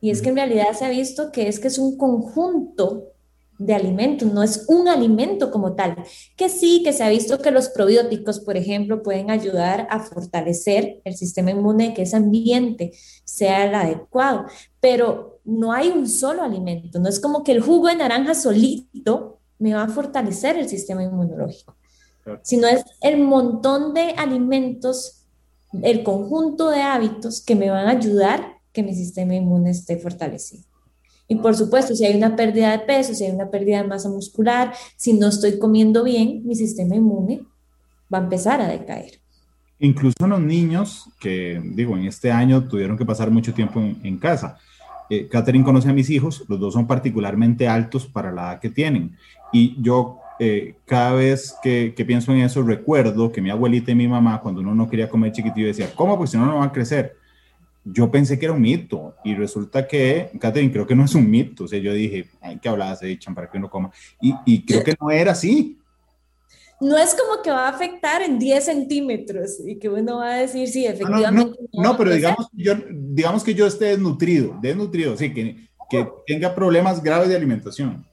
Y 0.00 0.10
es 0.10 0.22
que 0.22 0.28
en 0.28 0.36
realidad 0.36 0.72
se 0.78 0.84
ha 0.84 0.90
visto 0.90 1.32
que 1.32 1.48
es 1.48 1.58
que 1.58 1.68
es 1.68 1.78
un 1.78 1.96
conjunto 1.96 3.12
de 3.58 3.74
alimentos, 3.74 4.32
no 4.32 4.42
es 4.42 4.64
un 4.68 4.88
alimento 4.88 5.50
como 5.50 5.74
tal. 5.74 5.96
Que 6.36 6.48
sí, 6.48 6.82
que 6.84 6.92
se 6.92 7.02
ha 7.02 7.08
visto 7.08 7.38
que 7.38 7.50
los 7.50 7.68
probióticos, 7.68 8.40
por 8.40 8.56
ejemplo, 8.56 9.02
pueden 9.02 9.30
ayudar 9.30 9.88
a 9.90 10.00
fortalecer 10.00 11.00
el 11.04 11.16
sistema 11.16 11.50
inmune, 11.50 11.92
que 11.92 12.02
ese 12.02 12.16
ambiente 12.16 12.92
sea 13.24 13.66
el 13.66 13.74
adecuado, 13.74 14.46
pero 14.80 15.40
no 15.44 15.72
hay 15.72 15.88
un 15.88 16.08
solo 16.08 16.42
alimento, 16.42 16.98
no 17.00 17.08
es 17.08 17.18
como 17.18 17.42
que 17.42 17.52
el 17.52 17.60
jugo 17.60 17.88
de 17.88 17.96
naranja 17.96 18.34
solito 18.34 19.40
me 19.58 19.74
va 19.74 19.84
a 19.84 19.88
fortalecer 19.88 20.56
el 20.56 20.68
sistema 20.68 21.02
inmunológico, 21.02 21.74
sino 22.42 22.68
es 22.68 22.84
el 23.00 23.18
montón 23.18 23.94
de 23.94 24.10
alimentos, 24.16 25.17
el 25.82 26.02
conjunto 26.02 26.70
de 26.70 26.82
hábitos 26.82 27.42
que 27.44 27.54
me 27.54 27.70
van 27.70 27.86
a 27.86 27.90
ayudar 27.90 28.58
que 28.72 28.82
mi 28.82 28.94
sistema 28.94 29.34
inmune 29.34 29.70
esté 29.70 29.96
fortalecido. 29.98 30.64
Y 31.26 31.36
por 31.36 31.54
supuesto, 31.54 31.94
si 31.94 32.06
hay 32.06 32.16
una 32.16 32.36
pérdida 32.36 32.70
de 32.70 32.78
peso, 32.80 33.14
si 33.14 33.24
hay 33.24 33.32
una 33.32 33.50
pérdida 33.50 33.82
de 33.82 33.88
masa 33.88 34.08
muscular, 34.08 34.72
si 34.96 35.12
no 35.12 35.28
estoy 35.28 35.58
comiendo 35.58 36.02
bien, 36.02 36.42
mi 36.46 36.54
sistema 36.54 36.96
inmune 36.96 37.42
va 38.12 38.18
a 38.18 38.22
empezar 38.22 38.62
a 38.62 38.68
decaer. 38.68 39.20
Incluso 39.78 40.26
los 40.26 40.40
niños 40.40 41.10
que, 41.20 41.60
digo, 41.62 41.96
en 41.96 42.06
este 42.06 42.32
año 42.32 42.66
tuvieron 42.66 42.96
que 42.96 43.04
pasar 43.04 43.30
mucho 43.30 43.52
tiempo 43.52 43.78
en, 43.80 44.18
casa, 44.18 44.58
eh, 45.10 45.28
Catherine 45.28 45.64
conoce 45.64 45.90
a 45.90 45.92
mis 45.92 46.08
hijos, 46.10 46.44
los 46.48 46.58
dos 46.58 46.72
son 46.72 46.86
particularmente 46.86 47.68
altos 47.68 48.06
para 48.06 48.32
la 48.32 48.52
edad 48.52 48.60
que 48.60 48.70
tienen. 48.70 49.16
Y 49.52 49.80
yo 49.80 50.18
eh, 50.38 50.76
cada 50.84 51.12
vez 51.12 51.54
que, 51.62 51.94
que, 51.96 52.04
pienso 52.04 52.32
en 52.32 52.40
eso, 52.40 52.62
recuerdo 52.62 53.32
que 53.32 53.40
mi 53.40 53.50
abuelita 53.50 53.90
y 53.90 53.94
mi 53.94 54.08
mamá, 54.08 54.40
cuando 54.40 54.60
uno 54.60 54.74
no 54.74 54.88
quería 54.88 55.08
comer 55.08 55.32
chiquitillo, 55.32 55.66
decía, 55.66 55.90
¿cómo? 55.94 56.16
Pues 56.16 56.30
si 56.30 56.36
no, 56.36 56.46
no 56.46 56.58
va 56.58 56.64
a 56.64 56.72
crecer. 56.72 57.16
Yo 57.84 58.10
pensé 58.10 58.38
que 58.38 58.46
era 58.46 58.54
un 58.54 58.60
mito 58.60 59.14
y 59.24 59.34
resulta 59.34 59.86
que, 59.86 60.30
Catherine, 60.38 60.72
creo 60.72 60.86
que 60.86 60.94
no 60.94 61.04
es 61.04 61.14
un 61.14 61.30
mito. 61.30 61.64
O 61.64 61.68
sea, 61.68 61.78
yo 61.78 61.92
dije, 61.92 62.28
hay 62.40 62.58
que 62.58 62.68
hablar 62.68 62.98
de 62.98 63.10
echan 63.10 63.34
para 63.34 63.50
que 63.50 63.56
uno 63.56 63.70
coma. 63.70 63.90
Y, 64.20 64.34
y 64.44 64.64
creo 64.64 64.84
que 64.84 64.94
no 65.00 65.10
era 65.10 65.32
así 65.32 65.78
no 66.80 66.96
es 66.96 67.14
como 67.14 67.42
que 67.42 67.50
va 67.50 67.66
a 67.66 67.70
afectar 67.70 68.22
en 68.22 68.38
10 68.38 68.64
centímetros 68.64 69.58
y 69.66 69.78
que 69.78 69.88
uno 69.88 70.18
va 70.18 70.34
a 70.34 70.36
decir, 70.36 70.68
sí, 70.68 70.86
efectivamente. 70.86 71.58
No, 71.72 71.82
no, 71.82 71.96
pero 71.96 72.12
digamos, 72.12 72.48
yo, 72.52 72.74
digamos 72.90 73.42
que 73.42 73.54
yo 73.54 73.66
esté 73.66 73.86
desnutrido, 73.86 74.56
desnutrido, 74.60 75.16
sí, 75.16 75.32
que, 75.32 75.68
que 75.90 76.08
tenga 76.26 76.54
problemas 76.54 77.02
graves 77.02 77.28
de 77.28 77.36
alimentación. 77.36 78.06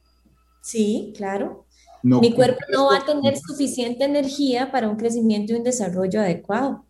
Sí, 0.61 1.13
claro. 1.15 1.64
Mi 2.05 2.33
cuerpo 2.33 2.59
no 2.71 2.87
va 2.87 2.97
a 2.97 3.05
tener 3.05 3.35
suficiente 3.35 4.05
energía 4.05 4.71
para 4.71 4.87
un 4.87 4.95
crecimiento 4.95 5.53
y 5.53 5.55
un 5.55 5.63
desarrollo 5.63 6.21
adecuado. 6.21 6.85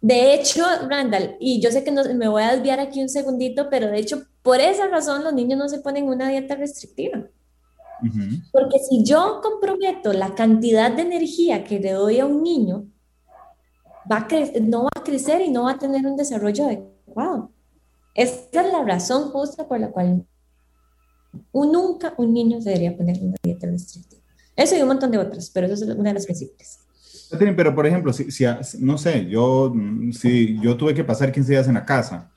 De 0.00 0.34
hecho, 0.34 0.64
Randall, 0.88 1.36
y 1.38 1.60
yo 1.60 1.70
sé 1.70 1.84
que 1.84 1.92
no, 1.92 2.02
me 2.14 2.26
voy 2.26 2.42
a 2.42 2.56
desviar 2.56 2.80
aquí 2.80 3.00
un 3.00 3.08
segundito, 3.08 3.68
pero 3.70 3.86
de 3.86 3.98
hecho, 3.98 4.24
por 4.42 4.60
esa 4.60 4.88
razón 4.88 5.22
los 5.22 5.32
niños 5.34 5.56
no 5.56 5.68
se 5.68 5.78
ponen 5.78 6.08
una 6.08 6.28
dieta 6.30 6.56
restrictiva. 6.56 7.28
Porque 8.50 8.78
si 8.78 9.04
yo 9.04 9.40
comprometo 9.40 10.12
la 10.12 10.34
cantidad 10.34 10.90
de 10.90 11.02
energía 11.02 11.62
que 11.62 11.78
le 11.78 11.92
doy 11.92 12.18
a 12.18 12.26
un 12.26 12.42
niño, 12.42 12.86
va 14.10 14.26
no 14.62 14.84
va 14.84 14.90
a 14.96 15.04
crecer 15.04 15.42
y 15.42 15.50
no 15.50 15.64
va 15.64 15.72
a 15.72 15.78
tener 15.78 16.04
un 16.06 16.16
desarrollo 16.16 16.64
adecuado. 16.64 17.52
Esa 18.14 18.62
es 18.64 18.72
la 18.72 18.82
razón 18.82 19.30
justa 19.30 19.68
por 19.68 19.78
la 19.78 19.90
cual 19.90 20.26
un, 21.52 21.72
nunca 21.72 22.14
un 22.16 22.32
niño 22.32 22.58
debería 22.58 22.96
poner 22.96 23.22
una 23.22 23.36
dieta 23.42 23.68
restrictiva. 23.68 24.19
Eso 24.60 24.76
y 24.76 24.82
un 24.82 24.88
montón 24.88 25.10
de 25.10 25.18
otras, 25.18 25.50
pero 25.54 25.66
eso 25.66 25.74
es 25.74 25.82
una 25.82 26.10
de 26.10 26.14
las 26.14 26.26
principales. 26.26 26.80
Pero, 27.56 27.74
por 27.74 27.86
ejemplo, 27.86 28.12
si, 28.12 28.30
si, 28.30 28.44
no 28.80 28.98
sé, 28.98 29.26
yo, 29.28 29.72
si 30.12 30.60
yo 30.60 30.76
tuve 30.76 30.92
que 30.92 31.04
pasar 31.04 31.32
15 31.32 31.52
días 31.52 31.68
en 31.68 31.74
la 31.74 31.84
casa, 31.84 32.30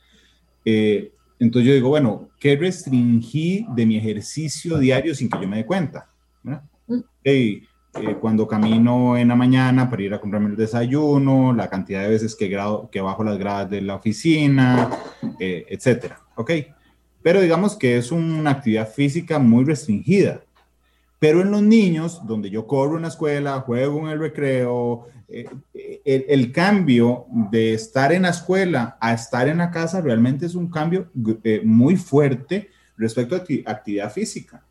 eh, 0.64 1.12
entonces 1.40 1.68
yo 1.68 1.74
digo, 1.74 1.90
bueno, 1.90 2.30
¿qué 2.40 2.56
restringí 2.56 3.66
de 3.76 3.86
mi 3.86 3.98
ejercicio 3.98 4.78
diario 4.78 5.14
sin 5.16 5.30
que 5.30 5.42
yo 5.42 5.48
me 5.48 5.58
dé 5.58 5.66
cuenta? 5.66 6.10
Mm. 6.44 7.00
Eh, 7.26 7.64
cuando 8.22 8.48
camino 8.48 9.18
en 9.18 9.28
la 9.28 9.36
mañana 9.36 9.90
para 9.90 10.02
ir 10.02 10.14
a 10.14 10.22
comprarme 10.22 10.50
el 10.50 10.56
desayuno, 10.56 11.54
la 11.54 11.70
cantidad 11.70 12.04
de 12.04 12.10
veces 12.10 12.36
que, 12.36 12.48
grado, 12.48 12.90
que 12.90 13.02
bajo 13.02 13.24
las 13.24 13.38
gradas 13.38 13.70
de 13.70 13.82
la 13.82 13.96
oficina, 13.96 14.90
eh, 15.40 15.66
etcétera. 15.70 16.20
¿Ok? 16.36 16.52
Pero 17.22 17.42
digamos 17.42 17.76
que 17.76 17.98
es 17.98 18.12
una 18.12 18.52
actividad 18.52 18.90
física 18.90 19.40
muy 19.40 19.66
restringida. 19.66 20.42
Pero 21.24 21.40
en 21.40 21.52
los 21.52 21.62
niños, 21.62 22.20
donde 22.26 22.50
yo 22.50 22.68
corro 22.68 22.98
en 22.98 23.04
la 23.04 23.08
escuela, 23.08 23.62
juego 23.62 24.00
en 24.00 24.08
el 24.08 24.20
recreo, 24.20 25.08
eh, 25.30 25.46
el, 26.04 26.52
cambio 26.52 27.28
de 27.50 27.76
estar 27.76 28.12
en 28.12 28.24
la 28.24 28.32
escuela 28.32 28.98
a 29.00 29.14
estar 29.14 29.48
en 29.48 29.60
la 29.60 29.72
casa 29.72 30.02
realmente 30.02 30.46
es 30.46 30.54
un 30.54 30.70
cambio 30.70 31.10
eh, 31.46 31.62
muy 31.64 31.96
fuerte 31.96 32.68
respecto 32.98 33.36
a 33.36 33.72
actividad 33.72 34.12
física. 34.12 34.66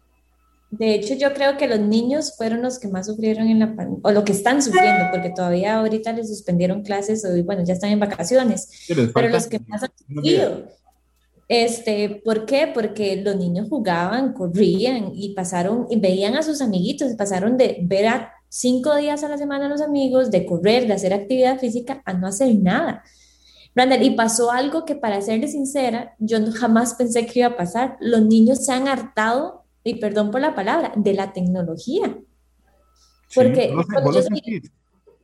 De 0.70 0.94
hecho, 0.94 1.14
yo 1.14 1.32
creo 1.32 1.56
que 1.56 1.66
los 1.68 1.80
niños 1.80 2.36
fueron 2.36 2.60
los 2.60 2.78
que 2.78 2.88
más 2.88 3.06
sufrieron 3.06 3.48
en 3.48 3.58
la 3.58 3.74
pandemia, 3.74 4.00
o 4.02 4.12
lo 4.12 4.22
que 4.22 4.32
están 4.32 4.60
sufriendo, 4.60 5.06
porque 5.10 5.30
todavía 5.30 5.78
ahorita 5.78 6.12
les 6.12 6.28
suspendieron 6.28 6.82
clases, 6.82 7.24
o 7.24 7.44
bueno, 7.44 7.64
ya 7.64 7.72
están 7.72 7.92
en 7.92 8.00
vacaciones, 8.00 8.68
pero 9.14 9.30
los 9.30 9.46
que 9.46 9.58
más 9.60 9.84
han 9.84 9.90
sufrido 9.96 10.66
este, 11.48 12.22
¿Por 12.24 12.46
qué? 12.46 12.70
Porque 12.72 13.16
los 13.16 13.36
niños 13.36 13.68
jugaban, 13.68 14.32
corrían 14.32 15.12
y 15.14 15.34
pasaron, 15.34 15.86
y 15.90 15.98
veían 15.98 16.36
a 16.36 16.42
sus 16.42 16.60
amiguitos, 16.62 17.14
pasaron 17.14 17.56
de 17.56 17.78
ver 17.82 18.06
a 18.06 18.32
cinco 18.48 18.94
días 18.96 19.24
a 19.24 19.28
la 19.28 19.38
semana 19.38 19.66
a 19.66 19.68
los 19.68 19.80
amigos, 19.80 20.30
de 20.30 20.46
correr, 20.46 20.86
de 20.86 20.94
hacer 20.94 21.12
actividad 21.12 21.58
física, 21.58 22.02
a 22.04 22.12
no 22.14 22.26
hacer 22.26 22.54
nada. 22.56 23.02
Brandon, 23.74 24.02
y 24.02 24.10
pasó 24.10 24.50
algo 24.50 24.84
que 24.84 24.94
para 24.94 25.20
serle 25.22 25.48
sincera, 25.48 26.14
yo 26.18 26.38
jamás 26.52 26.94
pensé 26.94 27.26
que 27.26 27.40
iba 27.40 27.48
a 27.48 27.56
pasar. 27.56 27.96
Los 28.00 28.22
niños 28.22 28.64
se 28.64 28.72
han 28.72 28.88
hartado, 28.88 29.64
y 29.82 29.94
perdón 29.94 30.30
por 30.30 30.40
la 30.40 30.54
palabra, 30.54 30.92
de 30.94 31.14
la 31.14 31.32
tecnología. 31.32 32.18
Porque 33.34 33.70
yo, 33.70 34.22
soy, 34.22 34.62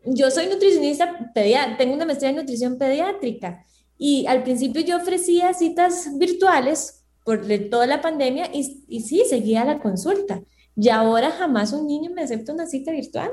yo, 0.04 0.30
soy, 0.30 0.46
nutricionista, 0.46 1.32
tengo 1.34 1.94
una 1.94 2.06
maestría 2.06 2.30
en 2.30 2.36
nutrición 2.36 2.78
pediátrica 2.78 3.64
y 3.98 4.26
al 4.26 4.44
principio 4.44 4.80
yo 4.82 4.96
ofrecía 4.96 5.52
citas 5.52 6.08
virtuales 6.16 7.04
por 7.24 7.40
toda 7.68 7.86
la 7.86 8.00
pandemia 8.00 8.48
y, 8.54 9.00
sí, 9.00 9.24
seguía 9.28 9.64
la 9.64 9.80
consulta. 9.80 10.40
Y 10.76 10.88
ahora 10.88 11.30
jamás 11.32 11.72
un 11.72 11.86
niño 11.86 12.10
me 12.14 12.22
acepta 12.22 12.54
una 12.54 12.66
cita 12.66 12.92
virtual. 12.92 13.30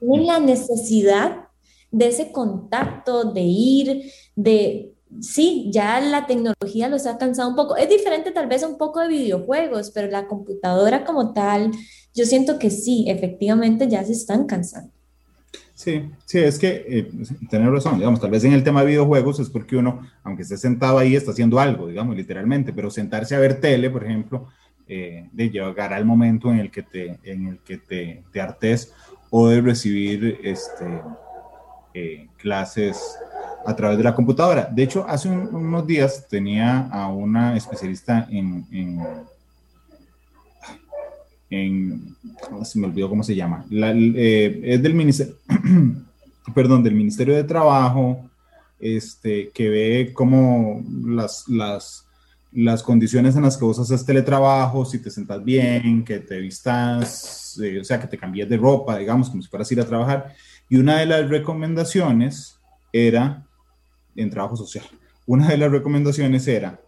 Tienen 0.00 0.26
la 0.26 0.40
necesidad 0.40 1.48
de 1.92 2.08
ese 2.08 2.32
contacto, 2.32 3.24
de 3.24 3.42
ir, 3.42 4.10
de... 4.34 4.90
Sí, 5.20 5.70
ya 5.72 6.00
la 6.00 6.26
tecnología 6.26 6.88
los 6.88 7.06
ha 7.06 7.18
cansado 7.18 7.48
un 7.48 7.54
poco. 7.54 7.76
Es 7.76 7.88
diferente 7.88 8.32
tal 8.32 8.48
vez 8.48 8.64
un 8.64 8.76
poco 8.76 8.98
de 8.98 9.06
videojuegos, 9.06 9.92
pero 9.92 10.10
la 10.10 10.26
computadora 10.26 11.04
como 11.04 11.32
tal, 11.32 11.70
yo 12.12 12.24
siento 12.24 12.58
que 12.58 12.70
sí, 12.70 13.04
efectivamente 13.06 13.86
ya 13.86 14.02
se 14.02 14.10
están 14.10 14.46
cansando. 14.46 14.93
Sí, 15.84 16.10
sí, 16.24 16.38
es 16.38 16.58
que 16.58 16.82
eh, 16.88 17.10
tener 17.50 17.70
razón, 17.70 17.98
digamos, 17.98 18.18
tal 18.18 18.30
vez 18.30 18.42
en 18.44 18.54
el 18.54 18.64
tema 18.64 18.80
de 18.80 18.86
videojuegos 18.86 19.38
es 19.38 19.50
porque 19.50 19.76
uno, 19.76 20.00
aunque 20.22 20.40
esté 20.40 20.56
sentado 20.56 20.96
ahí, 20.96 21.14
está 21.14 21.32
haciendo 21.32 21.60
algo, 21.60 21.88
digamos, 21.88 22.16
literalmente, 22.16 22.72
pero 22.72 22.90
sentarse 22.90 23.36
a 23.36 23.38
ver 23.38 23.60
tele, 23.60 23.90
por 23.90 24.02
ejemplo, 24.02 24.48
eh, 24.88 25.28
de 25.30 25.50
llegar 25.50 25.92
al 25.92 26.06
momento 26.06 26.50
en 26.50 26.58
el 26.58 26.70
que 26.70 26.84
te, 26.84 27.18
en 27.22 27.48
el 27.48 27.58
que 27.58 27.76
te, 27.76 28.22
te 28.32 28.40
artes 28.40 28.94
o 29.28 29.48
de 29.48 29.60
recibir 29.60 30.40
este, 30.42 31.02
eh, 31.92 32.28
clases 32.38 33.18
a 33.66 33.76
través 33.76 33.98
de 33.98 34.04
la 34.04 34.14
computadora. 34.14 34.66
De 34.72 34.84
hecho, 34.84 35.04
hace 35.06 35.28
unos 35.28 35.86
días 35.86 36.26
tenía 36.30 36.88
a 36.90 37.08
una 37.08 37.58
especialista 37.58 38.26
en 38.30 38.64
en, 38.72 39.02
se 42.64 42.78
me 42.78 42.86
olvidó 42.86 43.08
cómo 43.08 43.22
se 43.22 43.34
llama, 43.34 43.64
eh, 43.70 44.60
es 44.64 44.82
del 44.82 44.94
ministerio, 44.94 45.36
perdón, 46.54 46.82
del 46.82 46.94
Ministerio 46.94 47.34
de 47.34 47.44
Trabajo, 47.44 48.28
este, 48.78 49.50
que 49.50 49.68
ve 49.68 50.12
cómo 50.12 50.84
las, 51.06 51.48
las, 51.48 52.06
las 52.52 52.82
condiciones 52.82 53.36
en 53.36 53.42
las 53.42 53.56
que 53.56 53.64
vos 53.64 53.78
haces 53.78 54.04
teletrabajo, 54.04 54.84
si 54.84 54.98
te 54.98 55.10
sentas 55.10 55.42
bien, 55.42 56.04
que 56.04 56.18
te 56.20 56.38
vistas, 56.38 57.58
eh, 57.62 57.80
o 57.80 57.84
sea, 57.84 58.00
que 58.00 58.08
te 58.08 58.18
cambies 58.18 58.48
de 58.48 58.56
ropa, 58.56 58.98
digamos, 58.98 59.30
como 59.30 59.42
si 59.42 59.48
fueras 59.48 59.70
a 59.70 59.74
ir 59.74 59.80
a 59.80 59.86
trabajar. 59.86 60.34
Y 60.68 60.76
una 60.76 60.98
de 60.98 61.06
las 61.06 61.28
recomendaciones 61.28 62.58
era, 62.92 63.46
en 64.16 64.30
trabajo 64.30 64.56
social, 64.56 64.84
una 65.26 65.48
de 65.48 65.58
las 65.58 65.70
recomendaciones 65.70 66.46
era, 66.46 66.80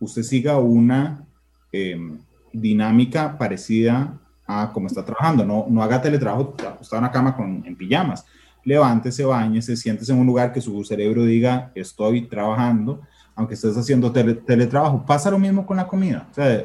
usted 0.00 0.22
siga 0.22 0.58
una... 0.58 1.24
Em, 1.72 2.18
dinámica 2.52 3.36
parecida 3.38 4.18
a 4.46 4.72
cómo 4.72 4.86
está 4.86 5.04
trabajando. 5.04 5.44
No, 5.44 5.66
no 5.68 5.82
haga 5.82 6.00
teletrabajo 6.00 6.54
está 6.80 6.96
en 6.96 7.02
la 7.02 7.12
cama 7.12 7.36
con, 7.36 7.62
en 7.66 7.76
pijamas. 7.76 8.24
Levántese, 8.64 9.24
bañese, 9.24 9.76
siéntese 9.76 10.12
en 10.12 10.18
un 10.18 10.26
lugar 10.26 10.52
que 10.52 10.60
su 10.60 10.82
cerebro 10.84 11.24
diga, 11.24 11.70
estoy 11.74 12.22
trabajando, 12.22 13.00
aunque 13.34 13.54
estés 13.54 13.76
haciendo 13.76 14.10
teletrabajo. 14.10 15.04
Pasa 15.06 15.30
lo 15.30 15.38
mismo 15.38 15.66
con 15.66 15.76
la 15.76 15.86
comida. 15.86 16.26
O 16.30 16.34
sea, 16.34 16.64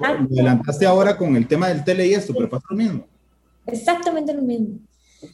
ah. 0.00 0.18
adelantaste 0.30 0.86
ahora 0.86 1.16
con 1.16 1.36
el 1.36 1.46
tema 1.46 1.68
del 1.68 1.84
tele 1.84 2.06
y 2.06 2.14
esto, 2.14 2.32
pero 2.32 2.48
pasa 2.48 2.66
lo 2.70 2.76
mismo. 2.76 3.06
Exactamente 3.66 4.32
lo 4.32 4.42
mismo. 4.42 4.78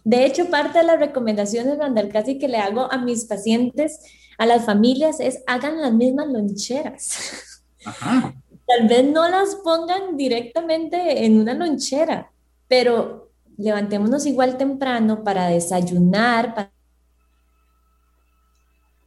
De 0.05 0.25
hecho, 0.25 0.51
parte 0.51 0.79
de 0.79 0.85
las 0.85 0.99
recomendaciones, 0.99 1.79
Randall, 1.79 2.09
casi 2.09 2.39
que 2.39 2.49
le 2.49 2.59
hago 2.59 2.91
a 2.93 2.99
mis 2.99 3.25
pacientes, 3.25 4.01
a 4.39 4.47
las 4.47 4.65
familias, 4.65 5.21
es 5.21 5.43
hagan 5.47 5.81
las 5.81 5.93
mismas 5.93 6.29
loncheras. 6.29 7.63
Ajá. 7.85 8.35
Tal 8.71 8.87
vez 8.87 9.05
no 9.05 9.29
las 9.29 9.57
pongan 9.57 10.17
directamente 10.17 11.25
en 11.25 11.41
una 11.41 11.55
lonchera, 11.55 12.31
pero 12.69 13.33
levantémonos 13.59 14.27
igual 14.27 14.59
temprano 14.59 15.25
para 15.25 15.49
desayunar, 15.49 16.55
para 16.55 16.71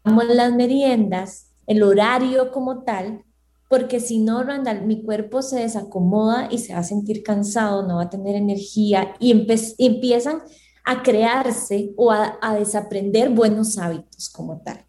las 0.04 0.52
meriendas, 0.52 1.54
el 1.66 1.82
horario 1.82 2.52
como 2.52 2.84
tal, 2.84 3.24
porque 3.70 4.02
si 4.02 4.20
no, 4.20 4.44
Randall, 4.44 4.86
mi 4.86 5.02
cuerpo 5.02 5.42
se 5.42 5.62
desacomoda 5.62 6.50
y 6.52 6.58
se 6.58 6.74
va 6.74 6.80
a 6.80 6.84
sentir 6.84 7.24
cansado, 7.24 7.88
no 7.88 7.96
va 7.96 8.04
a 8.04 8.10
tener 8.10 8.36
energía 8.36 9.16
y 9.18 9.32
empiezan 9.78 10.42
a 10.84 11.04
crearse 11.04 11.94
o 11.96 12.12
a, 12.12 12.38
a 12.42 12.56
desaprender 12.56 13.30
buenos 13.30 13.78
hábitos 13.78 14.30
como 14.30 14.62
tal. 14.62 14.86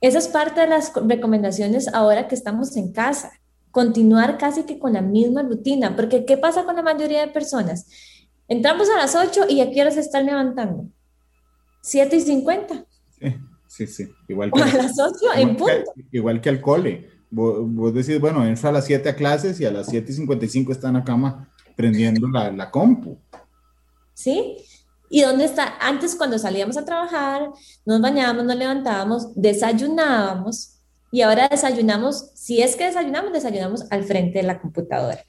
Esa 0.00 0.18
es 0.18 0.26
parte 0.26 0.62
de 0.62 0.66
las 0.66 0.92
recomendaciones 0.96 1.86
ahora 1.94 2.26
que 2.26 2.34
estamos 2.34 2.76
en 2.76 2.92
casa 2.92 3.30
continuar 3.72 4.38
casi 4.38 4.64
que 4.64 4.78
con 4.78 4.92
la 4.92 5.02
misma 5.02 5.42
rutina, 5.42 5.96
porque 5.96 6.24
¿qué 6.24 6.36
pasa 6.36 6.64
con 6.64 6.76
la 6.76 6.82
mayoría 6.82 7.22
de 7.22 7.32
personas? 7.32 7.86
Entramos 8.46 8.88
a 8.90 8.98
las 8.98 9.16
8 9.16 9.46
y 9.48 9.60
aquí 9.60 9.80
ahora 9.80 9.90
se 9.90 10.00
están 10.00 10.26
levantando. 10.26 10.86
7 11.80 12.16
y 12.16 12.20
50. 12.20 12.84
Sí, 13.18 13.34
sí, 13.66 13.86
sí. 13.86 14.08
Igual 14.28 14.52
que, 14.52 14.62
a 14.62 14.66
las 14.66 14.98
8 15.00 15.16
en 15.36 15.56
punto. 15.56 15.92
igual 16.12 16.40
que 16.40 16.50
al 16.50 16.60
cole. 16.60 17.08
Vos, 17.30 17.94
decís, 17.94 18.20
bueno, 18.20 18.46
entra 18.46 18.68
a 18.68 18.72
las 18.72 18.84
7 18.84 19.08
a 19.08 19.16
clases 19.16 19.58
y 19.58 19.64
a 19.64 19.72
las 19.72 19.86
7 19.86 20.12
y 20.12 20.14
55 20.14 20.70
está 20.70 20.88
en 20.88 20.94
la 20.94 21.04
cama 21.04 21.50
prendiendo 21.74 22.28
la, 22.28 22.52
la 22.52 22.70
compu. 22.70 23.18
¿Sí? 24.12 24.58
¿Y 25.08 25.22
dónde 25.22 25.46
está? 25.46 25.78
Antes 25.80 26.14
cuando 26.14 26.38
salíamos 26.38 26.76
a 26.76 26.84
trabajar, 26.84 27.50
nos 27.86 28.00
bañábamos, 28.02 28.44
nos 28.44 28.56
levantábamos, 28.56 29.34
desayunábamos 29.34 30.71
y 31.12 31.20
ahora 31.20 31.46
desayunamos, 31.48 32.30
si 32.34 32.62
es 32.62 32.74
que 32.74 32.86
desayunamos, 32.86 33.32
desayunamos 33.32 33.84
al 33.90 34.02
frente 34.02 34.38
de 34.38 34.44
la 34.44 34.60
computadora. 34.60 35.22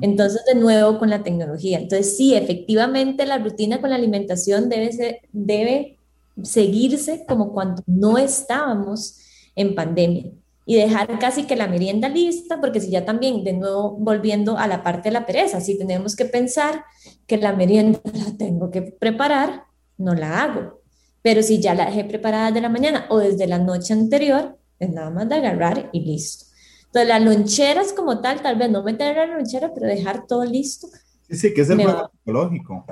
Entonces, 0.00 0.42
de 0.46 0.54
nuevo 0.54 0.98
con 0.98 1.08
la 1.08 1.22
tecnología. 1.22 1.78
Entonces, 1.78 2.16
sí, 2.16 2.34
efectivamente 2.34 3.24
la 3.24 3.38
rutina 3.38 3.80
con 3.80 3.90
la 3.90 3.96
alimentación 3.96 4.68
debe, 4.68 5.20
debe 5.32 5.98
seguirse 6.42 7.24
como 7.26 7.52
cuando 7.52 7.82
no 7.86 8.18
estábamos 8.18 9.18
en 9.54 9.74
pandemia 9.74 10.30
y 10.64 10.76
dejar 10.76 11.18
casi 11.18 11.44
que 11.44 11.56
la 11.56 11.68
merienda 11.68 12.08
lista, 12.08 12.60
porque 12.60 12.80
si 12.80 12.90
ya 12.90 13.04
también, 13.04 13.44
de 13.44 13.52
nuevo, 13.52 13.96
volviendo 13.98 14.56
a 14.56 14.66
la 14.66 14.82
parte 14.82 15.08
de 15.08 15.14
la 15.14 15.26
pereza, 15.26 15.60
si 15.60 15.76
tenemos 15.76 16.16
que 16.16 16.24
pensar 16.24 16.84
que 17.26 17.36
la 17.36 17.52
merienda 17.52 18.00
la 18.14 18.36
tengo 18.38 18.70
que 18.70 18.82
preparar, 18.82 19.64
no 19.98 20.14
la 20.14 20.42
hago. 20.42 20.80
Pero 21.20 21.42
si 21.42 21.60
ya 21.60 21.74
la 21.74 21.86
dejé 21.86 22.04
preparada 22.04 22.50
de 22.50 22.60
la 22.60 22.68
mañana 22.68 23.06
o 23.10 23.18
desde 23.18 23.46
la 23.46 23.58
noche 23.58 23.92
anterior, 23.92 24.58
es 24.82 24.90
nada 24.90 25.10
más 25.10 25.28
de 25.28 25.36
agarrar 25.36 25.90
y 25.92 26.00
listo. 26.00 26.46
Entonces, 26.86 27.08
las 27.08 27.22
loncheras 27.22 27.92
como 27.92 28.20
tal, 28.20 28.42
tal 28.42 28.56
vez 28.56 28.70
no 28.70 28.82
meter 28.82 29.16
la 29.16 29.26
lonchera, 29.26 29.72
pero 29.72 29.86
dejar 29.86 30.26
todo 30.26 30.44
listo. 30.44 30.88
Sí, 31.28 31.36
sí, 31.36 31.54
que 31.54 31.62
es 31.62 31.70
el 31.70 31.82
juego 31.82 32.10
psicológico. 32.10 32.84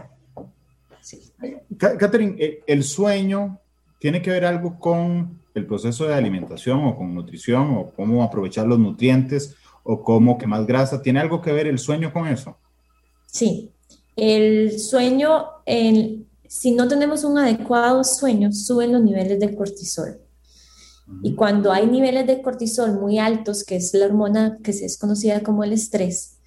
Sí. 1.03 1.33
Catherine, 1.77 2.37
eh, 2.39 2.61
el 2.67 2.85
sueño 2.85 3.59
tiene 3.99 4.23
que 4.23 4.31
ver 4.31 4.45
algo 4.45 4.79
con 4.79 5.41
el 5.55 5.67
proceso 5.67 6.07
de 6.07 6.15
alimentación 6.15 6.85
o 6.85 6.97
con 6.97 7.15
nutrición 7.15 7.77
o 7.77 7.91
cómo 7.91 8.23
aprovechar 8.23 8.67
los 8.67 8.79
nutrientes 8.79 9.57
o 9.83 10.03
cómo 10.03 10.39
quemar 10.39 10.65
grasa. 10.65 11.03
¿Tiene 11.03 11.21
algo 11.21 11.43
que 11.43 11.53
ver 11.53 11.67
el 11.67 11.79
sueño 11.79 12.13
con 12.13 12.27
eso? 12.29 12.57
Sí, 13.27 13.71
el 14.17 14.79
sueño, 14.79 15.45
si 16.47 16.73
no 16.73 16.89
tenemos 16.89 17.25
un 17.25 17.39
adecuado 17.39 18.03
sueño, 18.05 18.53
suben 18.53 18.93
los 18.93 19.03
niveles 19.03 19.39
de 19.39 19.55
cortisol. 19.55 20.21
Y 21.23 21.35
cuando 21.35 21.73
hay 21.73 21.87
niveles 21.87 22.27
de 22.27 22.43
cortisol 22.43 22.99
muy 22.99 23.19
altos, 23.19 23.65
que 23.65 23.77
es 23.77 23.93
la 23.95 24.07
hormona 24.07 24.59
que 24.63 24.73
se 24.73 24.87
es 24.87 24.97
conocida 24.99 25.43
como 25.43 25.65
el 25.65 25.73
estrés, 25.73 26.39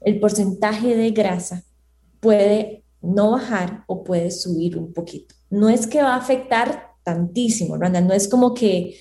el 0.00 0.20
porcentaje 0.20 0.96
de 0.96 1.10
grasa 1.10 1.64
puede 2.20 2.84
no 3.02 3.32
bajar 3.32 3.84
o 3.86 4.04
puede 4.04 4.30
subir 4.30 4.78
un 4.78 4.92
poquito. 4.92 5.34
No 5.50 5.68
es 5.68 5.86
que 5.86 6.02
va 6.02 6.14
a 6.14 6.18
afectar 6.18 6.90
tantísimo, 7.02 7.76
Randa. 7.76 8.00
No 8.00 8.12
es 8.12 8.28
como 8.28 8.52
que 8.52 8.96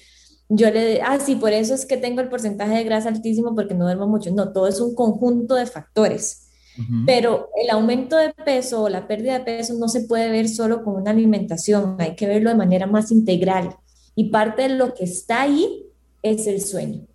yo 0.47 0.69
le, 0.69 1.01
ah, 1.01 1.19
sí, 1.19 1.35
por 1.35 1.53
eso 1.53 1.73
es 1.73 1.85
que 1.85 1.97
tengo 1.97 2.21
el 2.21 2.29
porcentaje 2.29 2.75
de 2.75 2.83
grasa 2.83 3.09
altísimo 3.09 3.55
porque 3.55 3.73
no 3.73 3.85
duermo 3.85 4.07
mucho. 4.07 4.31
No, 4.31 4.51
todo 4.51 4.67
es 4.67 4.79
un 4.79 4.93
conjunto 4.93 5.55
de 5.55 5.65
factores. 5.65 6.43
Pero 7.05 7.49
el 7.55 7.69
aumento 7.69 8.17
de 8.17 8.33
peso 8.33 8.83
o 8.83 8.89
la 8.89 9.07
pérdida 9.07 9.39
de 9.39 9.45
peso 9.45 9.75
no 9.75 9.87
se 9.87 10.01
puede 10.01 10.29
ver 10.29 10.49
solo 10.49 10.83
con 10.83 10.95
una 10.95 11.11
alimentación, 11.11 11.95
hay 11.99 12.17
que 12.17 12.27
verlo 12.27 12.49
de 12.49 12.57
manera 12.57 12.85
más 12.85 13.11
integral. 13.11 13.77
Y 14.15 14.29
parte 14.29 14.63
de 14.63 14.69
lo 14.69 14.93
que 14.93 15.03
está 15.03 15.41
ahí 15.43 15.85
es 16.23 16.47
el 16.47 16.61
sueño. 16.61 17.05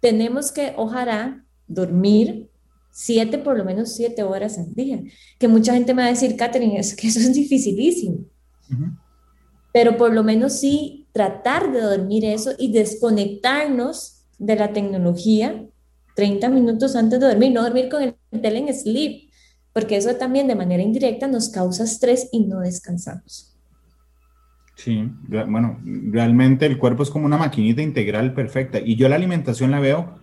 Tenemos 0.00 0.50
que, 0.50 0.72
ojalá, 0.76 1.44
dormir 1.68 2.48
siete, 2.90 3.38
por 3.38 3.56
lo 3.56 3.64
menos 3.64 3.92
siete 3.92 4.22
horas 4.22 4.58
al 4.58 4.74
día. 4.74 5.02
Que 5.38 5.46
mucha 5.46 5.74
gente 5.74 5.94
me 5.94 6.02
va 6.02 6.08
a 6.08 6.12
decir, 6.12 6.36
Catherine, 6.36 6.78
es 6.78 6.96
que 6.96 7.08
eso 7.08 7.20
es 7.20 7.34
dificilísimo 7.34 8.24
pero 9.72 9.96
por 9.96 10.12
lo 10.12 10.24
menos 10.24 10.54
sí 10.54 11.06
tratar 11.12 11.72
de 11.72 11.80
dormir 11.80 12.24
eso 12.24 12.52
y 12.58 12.72
desconectarnos 12.72 14.22
de 14.38 14.56
la 14.56 14.72
tecnología 14.72 15.66
30 16.16 16.48
minutos 16.48 16.96
antes 16.96 17.20
de 17.20 17.28
dormir, 17.28 17.52
no 17.52 17.62
dormir 17.62 17.88
con 17.88 18.02
el 18.02 18.14
tele 18.42 18.58
en 18.58 18.74
sleep, 18.74 19.30
porque 19.72 19.96
eso 19.96 20.14
también 20.16 20.48
de 20.48 20.56
manera 20.56 20.82
indirecta 20.82 21.28
nos 21.28 21.48
causa 21.48 21.84
estrés 21.84 22.28
y 22.32 22.40
no 22.40 22.60
descansamos. 22.60 23.56
Sí, 24.74 25.10
bueno, 25.28 25.78
realmente 25.84 26.64
el 26.64 26.78
cuerpo 26.78 27.02
es 27.02 27.10
como 27.10 27.26
una 27.26 27.36
maquinita 27.36 27.82
integral 27.82 28.32
perfecta 28.32 28.78
y 28.78 28.96
yo 28.96 29.08
la 29.08 29.16
alimentación 29.16 29.70
la 29.70 29.80
veo 29.80 30.14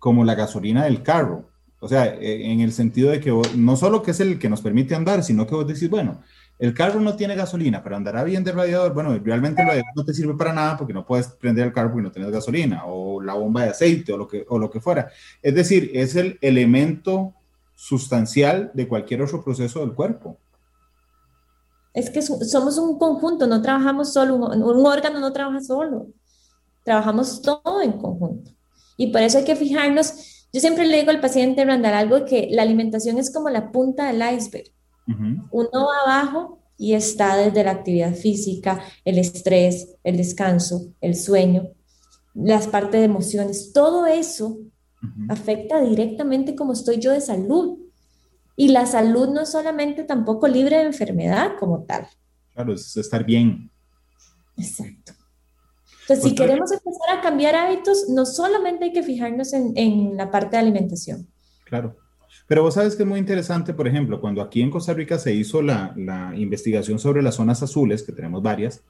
como 0.00 0.24
la 0.24 0.34
gasolina 0.34 0.84
del 0.84 1.02
carro, 1.02 1.48
o 1.78 1.88
sea, 1.88 2.06
e, 2.06 2.50
en 2.50 2.60
el 2.60 2.72
sentido 2.72 3.10
de 3.10 3.20
que 3.20 3.32
no 3.56 3.76
solo 3.76 4.02
que 4.02 4.10
es 4.10 4.20
el 4.20 4.38
que 4.38 4.48
nos 4.48 4.62
permite 4.62 4.94
andar, 4.94 5.22
sino 5.22 5.46
que 5.46 5.54
vos 5.54 5.66
decís, 5.66 5.88
bueno, 5.88 6.20
el 6.60 6.74
carro 6.74 7.00
no 7.00 7.16
tiene 7.16 7.36
gasolina, 7.36 7.82
pero 7.82 7.96
andará 7.96 8.22
bien 8.22 8.44
de 8.44 8.52
radiador. 8.52 8.92
Bueno, 8.92 9.18
realmente 9.18 9.62
el 9.62 9.68
radiador 9.68 9.92
no 9.96 10.04
te 10.04 10.12
sirve 10.12 10.34
para 10.34 10.52
nada 10.52 10.76
porque 10.76 10.92
no 10.92 11.06
puedes 11.06 11.28
prender 11.28 11.66
el 11.66 11.72
carro 11.72 11.90
porque 11.90 12.02
no 12.02 12.12
tienes 12.12 12.30
gasolina 12.30 12.82
o 12.84 13.22
la 13.22 13.32
bomba 13.32 13.62
de 13.62 13.70
aceite 13.70 14.12
o 14.12 14.18
lo 14.18 14.28
que, 14.28 14.44
o 14.46 14.58
lo 14.58 14.70
que 14.70 14.78
fuera. 14.78 15.08
Es 15.40 15.54
decir, 15.54 15.90
es 15.94 16.16
el 16.16 16.38
elemento 16.42 17.32
sustancial 17.74 18.70
de 18.74 18.86
cualquier 18.86 19.22
otro 19.22 19.42
proceso 19.42 19.80
del 19.80 19.94
cuerpo. 19.94 20.38
Es 21.92 22.10
que 22.10 22.22
somos 22.22 22.78
un 22.78 22.98
conjunto, 22.98 23.46
no 23.46 23.62
trabajamos 23.62 24.12
solo, 24.12 24.36
un, 24.36 24.86
órgano 24.86 25.18
no 25.20 25.32
trabaja 25.32 25.60
solo, 25.60 26.08
trabajamos 26.84 27.42
todo 27.42 27.82
en 27.82 27.92
conjunto. 27.92 28.50
Y 28.96 29.08
por 29.08 29.22
eso 29.22 29.38
hay 29.38 29.44
que 29.44 29.56
fijarnos, 29.56 30.46
yo 30.52 30.60
siempre 30.60 30.86
le 30.86 30.98
digo 30.98 31.10
al 31.10 31.20
paciente, 31.20 31.64
Randall, 31.64 31.94
algo 31.94 32.24
que 32.24 32.48
la 32.50 32.62
alimentación 32.62 33.18
es 33.18 33.32
como 33.32 33.48
la 33.50 33.72
punta 33.72 34.06
del 34.06 34.22
iceberg. 34.36 34.70
Uno 35.50 35.70
va 35.72 36.02
abajo 36.04 36.60
y 36.78 36.94
está 36.94 37.36
desde 37.36 37.64
la 37.64 37.72
actividad 37.72 38.14
física, 38.14 38.80
el 39.04 39.18
estrés, 39.18 39.96
el 40.04 40.16
descanso, 40.16 40.92
el 41.00 41.16
sueño, 41.16 41.70
las 42.34 42.68
partes 42.68 43.00
de 43.00 43.04
emociones, 43.04 43.72
todo 43.72 44.06
eso 44.06 44.58
afecta 45.28 45.80
directamente 45.80 46.54
como 46.54 46.72
estoy 46.72 46.98
yo 46.98 47.10
de 47.10 47.20
salud. 47.20 47.78
Y 48.60 48.68
la 48.68 48.84
salud 48.84 49.30
no 49.30 49.40
es 49.40 49.52
solamente 49.52 50.04
tampoco 50.04 50.46
libre 50.46 50.76
de 50.76 50.82
enfermedad 50.82 51.52
como 51.58 51.84
tal. 51.84 52.06
Claro, 52.52 52.74
es 52.74 52.94
estar 52.94 53.24
bien. 53.24 53.70
Exacto. 54.54 55.14
Entonces, 56.02 56.24
si 56.24 56.34
pues, 56.34 56.34
queremos 56.34 56.70
empezar 56.70 57.16
a 57.16 57.22
cambiar 57.22 57.54
hábitos, 57.54 58.10
no 58.10 58.26
solamente 58.26 58.84
hay 58.84 58.92
que 58.92 59.02
fijarnos 59.02 59.54
en, 59.54 59.72
en 59.76 60.14
la 60.14 60.30
parte 60.30 60.56
de 60.56 60.58
alimentación. 60.58 61.26
Claro. 61.64 61.96
Pero 62.46 62.62
vos 62.62 62.74
sabes 62.74 62.96
que 62.96 63.04
es 63.04 63.08
muy 63.08 63.18
interesante, 63.18 63.72
por 63.72 63.88
ejemplo, 63.88 64.20
cuando 64.20 64.42
aquí 64.42 64.60
en 64.60 64.70
Costa 64.70 64.92
Rica 64.92 65.16
se 65.16 65.32
hizo 65.32 65.62
la, 65.62 65.94
investigación 66.36 66.98
sobre 66.98 67.22
las 67.22 67.36
zonas 67.36 67.62
azules, 67.62 68.02
que 68.02 68.12
tenemos 68.12 68.42
varias, 68.42 68.82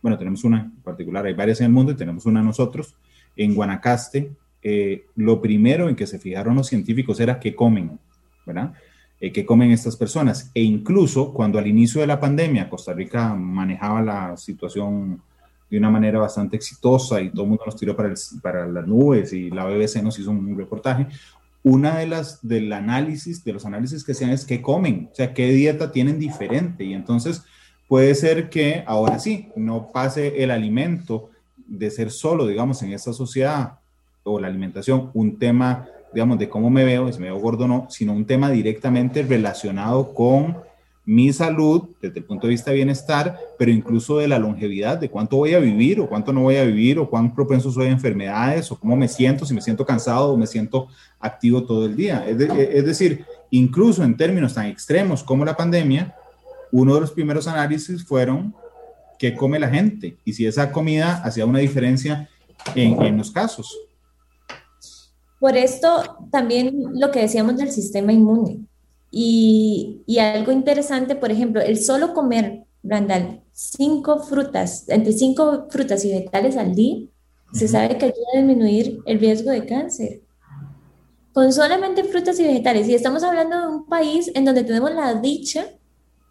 bueno, 0.00 0.16
tenemos 0.16 0.42
una 0.42 0.62
en 0.74 0.82
particular, 0.82 1.26
hay 1.26 1.34
varias 1.34 1.60
en 1.60 1.66
el 1.66 1.72
mundo 1.72 1.92
y 1.92 1.96
tenemos 1.96 2.24
una 2.24 2.42
nosotros, 2.42 2.94
en 3.36 3.54
Guanacaste, 3.54 4.32
eh, 4.62 5.04
lo 5.16 5.42
primero 5.42 5.86
en 5.90 5.96
que 5.96 6.06
se 6.06 6.18
fijaron 6.18 6.54
los 6.54 6.68
científicos 6.68 7.20
era 7.20 7.38
qué 7.38 7.54
comen, 7.54 7.98
¿verdad? 8.46 8.72
Eh, 9.20 9.32
qué 9.32 9.44
comen 9.44 9.72
estas 9.72 9.96
personas. 9.96 10.50
E 10.54 10.62
incluso 10.62 11.32
cuando 11.32 11.58
al 11.58 11.66
inicio 11.66 12.00
de 12.00 12.06
la 12.06 12.20
pandemia 12.20 12.68
Costa 12.68 12.92
Rica 12.92 13.34
manejaba 13.34 14.00
la 14.02 14.36
situación 14.36 15.20
de 15.70 15.78
una 15.78 15.90
manera 15.90 16.18
bastante 16.18 16.56
exitosa 16.56 17.20
y 17.20 17.30
todo 17.30 17.42
el 17.42 17.48
mundo 17.48 17.64
nos 17.66 17.76
tiró 17.76 17.94
para, 17.94 18.14
para 18.40 18.66
las 18.66 18.86
nubes 18.86 19.32
y 19.32 19.50
la 19.50 19.64
BBC 19.64 20.02
nos 20.02 20.18
hizo 20.18 20.30
un 20.30 20.56
reportaje, 20.56 21.06
una 21.62 21.98
de 21.98 22.06
las 22.06 22.46
del 22.46 22.72
análisis, 22.72 23.44
de 23.44 23.52
los 23.52 23.66
análisis 23.66 24.04
que 24.04 24.12
hacían 24.12 24.30
es 24.30 24.44
qué 24.44 24.62
comen, 24.62 25.08
o 25.12 25.14
sea, 25.14 25.34
qué 25.34 25.50
dieta 25.50 25.92
tienen 25.92 26.18
diferente. 26.18 26.84
Y 26.84 26.94
entonces 26.94 27.42
puede 27.88 28.14
ser 28.14 28.48
que 28.48 28.84
ahora 28.86 29.18
sí, 29.18 29.48
no 29.56 29.90
pase 29.92 30.42
el 30.42 30.50
alimento 30.50 31.30
de 31.66 31.90
ser 31.90 32.10
solo, 32.10 32.46
digamos, 32.46 32.82
en 32.82 32.92
esta 32.92 33.12
sociedad 33.12 33.78
o 34.22 34.40
la 34.40 34.48
alimentación, 34.48 35.10
un 35.14 35.38
tema, 35.38 35.86
digamos, 36.12 36.38
de 36.38 36.48
cómo 36.48 36.70
me 36.70 36.84
veo, 36.84 37.12
si 37.12 37.18
me 37.18 37.26
veo 37.26 37.38
gordo 37.38 37.64
o 37.64 37.68
no, 37.68 37.86
sino 37.90 38.12
un 38.12 38.24
tema 38.24 38.50
directamente 38.50 39.22
relacionado 39.22 40.14
con 40.14 40.56
mi 41.04 41.32
salud 41.32 41.84
desde 42.02 42.18
el 42.18 42.24
punto 42.26 42.46
de 42.46 42.50
vista 42.50 42.70
de 42.70 42.76
bienestar, 42.76 43.38
pero 43.58 43.70
incluso 43.70 44.18
de 44.18 44.28
la 44.28 44.38
longevidad, 44.38 44.98
de 44.98 45.08
cuánto 45.08 45.38
voy 45.38 45.54
a 45.54 45.58
vivir 45.58 46.00
o 46.00 46.06
cuánto 46.06 46.34
no 46.34 46.42
voy 46.42 46.56
a 46.56 46.64
vivir 46.64 46.98
o 46.98 47.08
cuán 47.08 47.34
propenso 47.34 47.72
soy 47.72 47.86
a 47.86 47.90
enfermedades 47.90 48.70
o 48.70 48.78
cómo 48.78 48.94
me 48.94 49.08
siento, 49.08 49.46
si 49.46 49.54
me 49.54 49.62
siento 49.62 49.86
cansado 49.86 50.34
o 50.34 50.36
me 50.36 50.46
siento 50.46 50.88
activo 51.18 51.64
todo 51.64 51.86
el 51.86 51.96
día. 51.96 52.28
Es, 52.28 52.38
es 52.38 52.84
decir, 52.84 53.24
incluso 53.50 54.04
en 54.04 54.18
términos 54.18 54.52
tan 54.52 54.66
extremos 54.66 55.22
como 55.22 55.46
la 55.46 55.56
pandemia, 55.56 56.14
uno 56.72 56.94
de 56.94 57.00
los 57.00 57.12
primeros 57.12 57.48
análisis 57.48 58.04
fueron 58.04 58.54
qué 59.18 59.34
come 59.34 59.58
la 59.58 59.70
gente 59.70 60.18
y 60.26 60.34
si 60.34 60.46
esa 60.46 60.70
comida 60.70 61.22
hacía 61.24 61.46
una 61.46 61.60
diferencia 61.60 62.28
en, 62.74 63.02
en 63.02 63.16
los 63.16 63.30
casos. 63.30 63.74
Por 65.40 65.56
esto 65.56 66.26
también 66.30 66.82
lo 66.94 67.10
que 67.10 67.20
decíamos 67.20 67.56
del 67.56 67.70
sistema 67.70 68.12
inmune 68.12 68.68
y, 69.10 70.18
algo 70.20 70.52
interesante, 70.52 71.14
por 71.16 71.30
ejemplo, 71.30 71.60
el 71.60 71.78
solo 71.78 72.12
comer, 72.12 72.64
Randall, 72.82 73.42
cinco 73.52 74.20
frutas, 74.20 74.88
entre 74.88 75.12
cinco 75.12 75.66
frutas 75.70 76.04
y 76.04 76.10
vegetales 76.10 76.56
al 76.56 76.74
día, 76.74 76.98
se 77.52 77.68
sabe 77.68 77.96
que 77.96 78.06
ayuda 78.06 78.26
a 78.34 78.38
disminuir 78.38 79.00
el 79.06 79.18
riesgo 79.18 79.50
de 79.50 79.66
cáncer. 79.66 80.20
Con 81.32 81.52
solamente 81.52 82.04
frutas 82.04 82.38
y 82.40 82.44
vegetales. 82.44 82.88
Y 82.88 82.94
estamos 82.94 83.22
hablando 83.22 83.60
de 83.60 83.66
un 83.68 83.86
país 83.86 84.30
en 84.34 84.44
donde 84.44 84.64
tenemos 84.64 84.92
la 84.92 85.14
dicha 85.14 85.66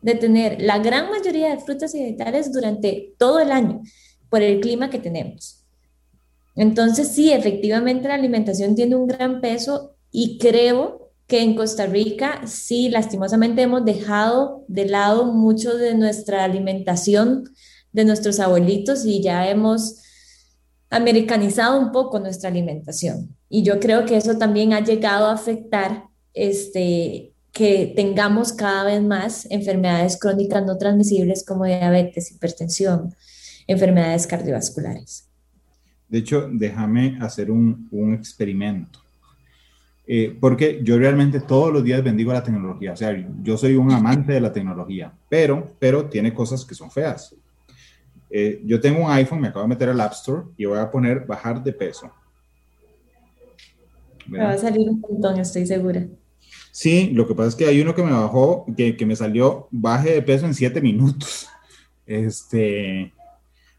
de 0.01 0.15
tener 0.15 0.61
la 0.61 0.79
gran 0.79 1.09
mayoría 1.09 1.49
de 1.49 1.59
frutas 1.59 1.95
y 1.95 2.01
vegetales 2.01 2.51
durante 2.51 3.13
todo 3.17 3.39
el 3.39 3.51
año 3.51 3.81
por 4.29 4.41
el 4.41 4.59
clima 4.59 4.89
que 4.89 4.99
tenemos. 4.99 5.56
Entonces, 6.57 7.09
sí, 7.09 7.31
efectivamente 7.31 8.07
la 8.07 8.15
alimentación 8.15 8.75
tiene 8.75 8.95
un 8.95 9.07
gran 9.07 9.39
peso 9.39 9.95
y 10.11 10.39
creo 10.39 11.11
que 11.27 11.41
en 11.41 11.55
Costa 11.55 11.85
Rica, 11.85 12.41
sí, 12.47 12.89
lastimosamente 12.89 13.61
hemos 13.61 13.85
dejado 13.85 14.65
de 14.67 14.85
lado 14.85 15.25
mucho 15.25 15.77
de 15.77 15.93
nuestra 15.93 16.43
alimentación 16.43 17.43
de 17.91 18.05
nuestros 18.05 18.39
abuelitos 18.39 19.05
y 19.05 19.21
ya 19.21 19.49
hemos 19.49 20.01
americanizado 20.89 21.79
un 21.79 21.91
poco 21.91 22.19
nuestra 22.19 22.49
alimentación. 22.49 23.35
Y 23.49 23.63
yo 23.63 23.79
creo 23.79 24.05
que 24.05 24.17
eso 24.17 24.37
también 24.37 24.73
ha 24.73 24.83
llegado 24.83 25.27
a 25.27 25.33
afectar 25.33 26.05
este, 26.33 27.33
que 27.51 27.93
tengamos 27.95 28.53
cada 28.53 28.85
vez 28.85 29.01
más 29.03 29.45
enfermedades 29.51 30.17
crónicas 30.17 30.65
no 30.65 30.77
transmisibles 30.77 31.45
como 31.45 31.65
diabetes, 31.65 32.31
hipertensión, 32.31 33.15
enfermedades 33.67 34.25
cardiovasculares. 34.25 35.26
De 36.09 36.19
hecho, 36.19 36.49
déjame 36.51 37.17
hacer 37.19 37.51
un, 37.51 37.87
un 37.91 38.13
experimento. 38.13 38.99
Eh, 40.09 40.37
porque 40.39 40.79
yo 40.83 40.97
realmente 40.97 41.41
todos 41.41 41.73
los 41.73 41.83
días 41.83 42.01
bendigo 42.01 42.31
la 42.31 42.43
tecnología. 42.43 42.93
O 42.93 42.95
sea, 42.95 43.13
yo 43.43 43.57
soy 43.57 43.75
un 43.75 43.91
amante 43.91 44.31
de 44.31 44.39
la 44.39 44.53
tecnología, 44.53 45.11
pero, 45.27 45.73
pero 45.79 46.05
tiene 46.05 46.33
cosas 46.33 46.63
que 46.63 46.73
son 46.73 46.89
feas. 46.89 47.35
Eh, 48.29 48.61
yo 48.65 48.79
tengo 48.79 49.03
un 49.03 49.11
iPhone, 49.11 49.41
me 49.41 49.49
acabo 49.49 49.63
de 49.63 49.69
meter 49.69 49.89
al 49.89 49.99
App 49.99 50.13
Store 50.13 50.43
y 50.55 50.63
voy 50.63 50.79
a 50.79 50.89
poner 50.89 51.25
bajar 51.25 51.61
de 51.61 51.73
peso. 51.73 52.09
Me 54.27 54.39
va 54.39 54.51
a 54.51 54.57
salir 54.57 54.89
un 54.89 55.01
montón, 55.01 55.39
estoy 55.39 55.65
segura. 55.65 56.05
Sí, 56.71 57.09
lo 57.13 57.27
que 57.27 57.35
pasa 57.35 57.49
es 57.49 57.55
que 57.55 57.65
hay 57.65 57.81
uno 57.81 57.93
que 57.93 58.03
me 58.03 58.11
bajó, 58.11 58.65
que, 58.77 58.95
que 58.95 59.05
me 59.05 59.15
salió 59.15 59.67
baje 59.71 60.13
de 60.13 60.21
peso 60.21 60.45
en 60.45 60.53
siete 60.53 60.81
minutos. 60.81 61.49
Este, 62.09 63.11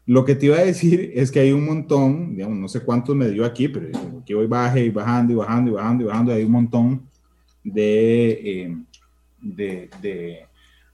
lo 0.09 0.25
que 0.25 0.33
te 0.33 0.47
iba 0.47 0.57
a 0.57 0.65
decir 0.65 1.11
es 1.13 1.29
que 1.29 1.39
hay 1.39 1.51
un 1.51 1.63
montón, 1.63 2.35
digamos, 2.35 2.57
no 2.57 2.67
sé 2.67 2.79
cuántos 2.79 3.15
me 3.15 3.29
dio 3.29 3.45
aquí, 3.45 3.67
pero 3.67 3.89
aquí 4.19 4.33
voy 4.33 4.47
baje 4.47 4.83
y 4.83 4.89
bajando 4.89 5.33
y 5.33 5.35
bajando 5.35 5.69
y 5.69 5.73
bajando 5.75 6.03
y 6.03 6.07
bajando, 6.07 6.33
hay 6.33 6.43
un 6.45 6.51
montón 6.51 7.07
de, 7.63 8.31
eh, 8.31 8.77
de, 9.39 9.89
de, 10.01 10.47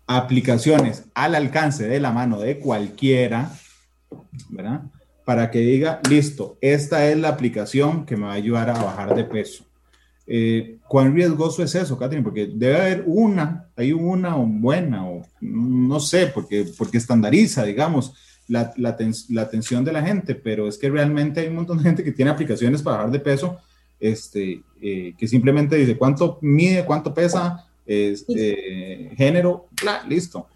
aplicaciones 0.05 1.05
al 1.13 1.33
alcance 1.33 1.87
de 1.87 2.01
la 2.01 2.11
mano 2.11 2.41
de 2.41 2.59
cualquiera, 2.59 3.53
¿verdad? 4.49 4.81
Para 5.23 5.49
que 5.49 5.59
diga, 5.59 6.01
listo, 6.09 6.57
esta 6.59 7.09
es 7.09 7.17
la 7.17 7.29
aplicación 7.29 8.05
que 8.05 8.17
me 8.17 8.23
va 8.23 8.33
a 8.33 8.35
ayudar 8.35 8.69
a 8.69 8.83
bajar 8.83 9.15
de 9.15 9.23
peso. 9.23 9.63
Eh, 10.27 10.79
¿Cuán 10.89 11.15
riesgoso 11.15 11.63
es 11.63 11.73
eso, 11.73 11.97
Catherine? 11.97 12.23
Porque 12.23 12.51
debe 12.53 12.75
haber 12.75 13.03
una, 13.07 13.69
hay 13.77 13.93
una 13.93 14.35
buena, 14.35 15.07
o 15.07 15.21
no 15.39 16.01
sé, 16.01 16.27
porque, 16.27 16.65
porque 16.77 16.97
estandariza, 16.97 17.63
digamos, 17.63 18.13
la, 18.47 18.73
la, 18.77 18.97
la, 19.29 19.41
atención 19.41 19.83
de 19.83 19.91
la 19.91 20.03
gente, 20.03 20.35
pero 20.35 20.67
es 20.67 20.77
que 20.77 20.89
realmente 20.89 21.41
hay 21.41 21.47
un 21.47 21.55
montón 21.55 21.77
de 21.77 21.83
gente 21.83 22.03
que 22.03 22.11
tiene 22.11 22.31
aplicaciones 22.31 22.81
para 22.81 22.97
bajar 22.97 23.11
de 23.11 23.19
peso, 23.19 23.59
este, 23.99 24.61
eh, 24.81 25.13
que 25.17 25.27
simplemente 25.27 25.75
dice 25.75 25.97
cuánto 25.97 26.37
mide, 26.41 26.85
cuánto 26.85 27.13
pesa, 27.13 27.67
este, 27.85 29.11
género, 29.15 29.67
bla, 29.81 30.03
listo. 30.07 30.47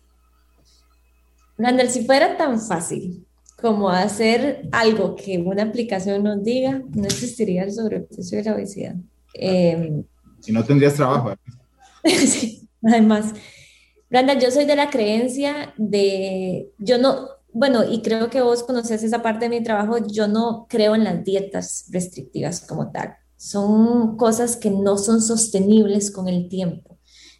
Randall, 1.58 1.90
si 1.90 2.06
fuera 2.06 2.38
tan 2.38 2.60
fácil 2.60 3.26
como 3.62 3.90
hacer 3.90 4.68
algo 4.72 5.16
que 5.16 5.38
una 5.38 5.64
aplicación 5.64 6.24
nos 6.24 6.44
diga, 6.44 6.82
no 6.94 7.06
existiría 7.06 7.64
el 7.64 7.74
sobrepeso 7.74 8.38
y 8.38 8.44
la 8.44 8.56
obesidad. 8.56 8.96
Eh, 9.34 10.04
si 10.40 10.52
no 10.52 10.64
tendrías 10.64 10.94
trabajo. 10.94 11.34
sí, 12.04 12.68
además. 12.84 13.34
Randall, 14.10 14.40
yo 14.40 14.52
soy 14.52 14.66
de 14.66 14.76
la 14.76 14.90
creencia 14.90 15.74
de, 15.78 16.70
yo 16.80 16.98
no, 16.98 17.28
bueno, 17.52 17.84
y 17.84 18.02
creo 18.02 18.30
que 18.30 18.42
vos 18.42 18.64
conoces 18.64 19.04
esa 19.04 19.22
parte 19.22 19.46
de 19.46 19.50
mi 19.50 19.64
trabajo, 19.64 19.98
yo 20.06 20.28
no 20.28 20.68
creo 20.70 20.96
en 20.96 21.04
las 21.04 21.24
dietas 21.24 21.86
restrictivas 21.90 22.62
como 22.62 22.92
tal. 22.92 23.16
Son 23.38 24.18
cosas 24.18 24.56
que 24.56 24.70
no 24.70 24.98
son 24.98 25.22
sostenibles 25.22 26.12
con 26.12 26.28
el 26.28 26.50
tiempo, 26.50 26.98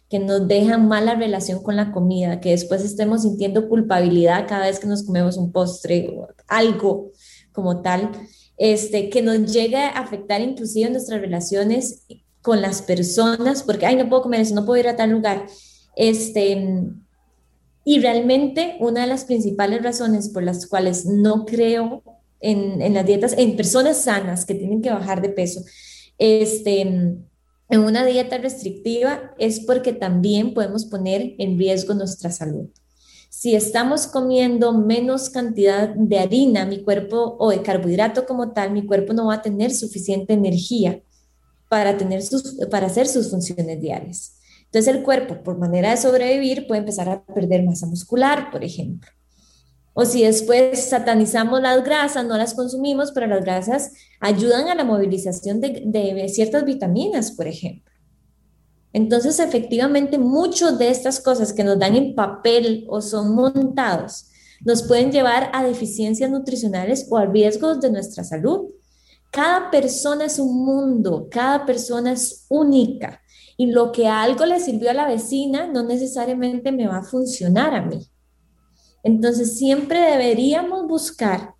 que 0.08 0.18
nos 0.18 0.48
dejan 0.48 0.88
mala 0.88 1.14
relación 1.14 1.62
con 1.62 1.76
la 1.76 1.92
comida, 1.92 2.40
que 2.40 2.50
después 2.50 2.82
estemos 2.82 3.22
sintiendo 3.22 3.68
culpabilidad 3.68 4.48
cada 4.48 4.66
vez 4.66 4.80
que 4.80 4.88
nos 4.88 5.04
comemos 5.04 5.36
un 5.36 5.52
postre 5.52 6.14
o 6.16 6.28
algo 6.48 7.10
como 7.52 7.82
tal, 7.82 8.10
este, 8.56 9.10
que 9.10 9.22
nos 9.22 9.52
llega 9.52 9.88
a 9.88 10.00
afectar 10.00 10.40
inclusive 10.40 10.90
nuestras 10.90 11.20
relaciones 11.20 12.06
con 12.42 12.60
las 12.60 12.82
personas, 12.82 13.62
porque, 13.62 13.86
ay, 13.86 13.96
no 13.96 14.08
puedo 14.08 14.22
comer 14.22 14.40
eso, 14.40 14.54
no 14.54 14.64
puedo 14.64 14.80
ir 14.80 14.88
a 14.88 14.96
tal 14.96 15.10
lugar. 15.10 15.46
Este, 15.94 16.84
y 17.84 18.00
realmente 18.00 18.76
una 18.80 19.02
de 19.02 19.06
las 19.06 19.24
principales 19.24 19.82
razones 19.82 20.28
por 20.28 20.42
las 20.42 20.66
cuales 20.66 21.06
no 21.06 21.44
creo 21.46 22.02
en, 22.40 22.94
las 22.94 23.06
dietas, 23.06 23.34
en 23.36 23.56
personas 23.56 23.98
sanas 23.98 24.44
que 24.44 24.54
tienen 24.54 24.82
que 24.82 24.90
bajar 24.90 25.22
de 25.22 25.30
peso, 25.30 25.62
este, 26.18 26.80
en 26.80 27.28
una 27.70 28.04
dieta 28.04 28.38
restrictiva 28.38 29.32
es 29.38 29.60
porque 29.60 29.92
también 29.92 30.54
podemos 30.54 30.84
poner 30.84 31.34
en 31.38 31.58
riesgo 31.58 31.94
nuestra 31.94 32.30
salud. 32.30 32.68
Si 33.30 33.54
estamos 33.54 34.08
comiendo 34.08 34.72
menos 34.72 35.30
cantidad 35.30 35.88
de 35.88 36.18
harina, 36.18 36.66
mi 36.66 36.82
cuerpo, 36.82 37.36
o 37.38 37.50
de 37.50 37.62
carbohidrato 37.62 38.26
como 38.26 38.52
tal, 38.52 38.72
mi 38.72 38.84
cuerpo 38.84 39.12
no 39.12 39.26
va 39.26 39.34
a 39.34 39.42
tener 39.42 39.72
suficiente 39.72 40.32
energía 40.32 41.00
para, 41.68 41.96
tener 41.96 42.22
sus, 42.22 42.56
para 42.68 42.88
hacer 42.88 43.06
sus 43.06 43.30
funciones 43.30 43.80
diarias. 43.80 44.39
Entonces 44.72 44.94
el 44.94 45.02
cuerpo, 45.02 45.42
por 45.42 45.58
manera 45.58 45.90
de 45.90 45.96
sobrevivir, 45.96 46.68
puede 46.68 46.80
empezar 46.80 47.08
a 47.08 47.24
perder 47.24 47.64
masa 47.64 47.86
muscular, 47.86 48.52
por 48.52 48.62
ejemplo. 48.62 49.10
O 49.94 50.04
si 50.04 50.22
después 50.22 50.80
satanizamos 50.84 51.60
las 51.60 51.82
grasas, 51.82 52.24
no 52.24 52.38
las 52.38 52.54
consumimos, 52.54 53.10
pero 53.10 53.26
las 53.26 53.44
grasas 53.44 53.90
ayudan 54.20 54.68
a 54.68 54.76
la 54.76 54.84
movilización 54.84 55.60
de, 55.60 56.28
ciertas 56.32 56.64
vitaminas, 56.64 57.32
por 57.32 57.48
ejemplo. 57.48 57.90
Entonces, 58.92 59.40
efectivamente, 59.40 60.18
muchas 60.18 60.78
de 60.78 60.88
estas 60.88 61.18
cosas 61.18 61.52
que 61.52 61.64
nos 61.64 61.76
dan 61.76 61.96
en 61.96 62.14
papel 62.14 62.86
o 62.88 63.00
son 63.00 63.34
montados 63.34 64.26
nos 64.64 64.84
pueden 64.84 65.10
llevar 65.10 65.50
a 65.52 65.64
deficiencias 65.64 66.30
nutricionales 66.30 67.08
o 67.10 67.16
a 67.16 67.26
riesgos 67.26 67.80
de 67.80 67.90
nuestra 67.90 68.22
salud. 68.22 68.68
Cada 69.32 69.70
persona 69.70 70.26
es 70.26 70.38
un 70.38 70.64
mundo, 70.64 71.26
cada 71.28 71.66
persona 71.66 72.12
es 72.12 72.46
única 72.48 73.20
y 73.60 73.66
lo 73.66 73.92
que 73.92 74.08
algo 74.08 74.46
le 74.46 74.58
sirvió 74.58 74.88
a 74.88 74.94
la 74.94 75.06
vecina 75.06 75.66
no 75.66 75.82
necesariamente 75.82 76.72
me 76.72 76.88
va 76.88 76.96
a 76.96 77.02
funcionar 77.02 77.74
a 77.74 77.82
mí. 77.82 78.10
Entonces 79.02 79.58
siempre 79.58 80.00
deberíamos 80.00 80.88
buscar 80.88 81.52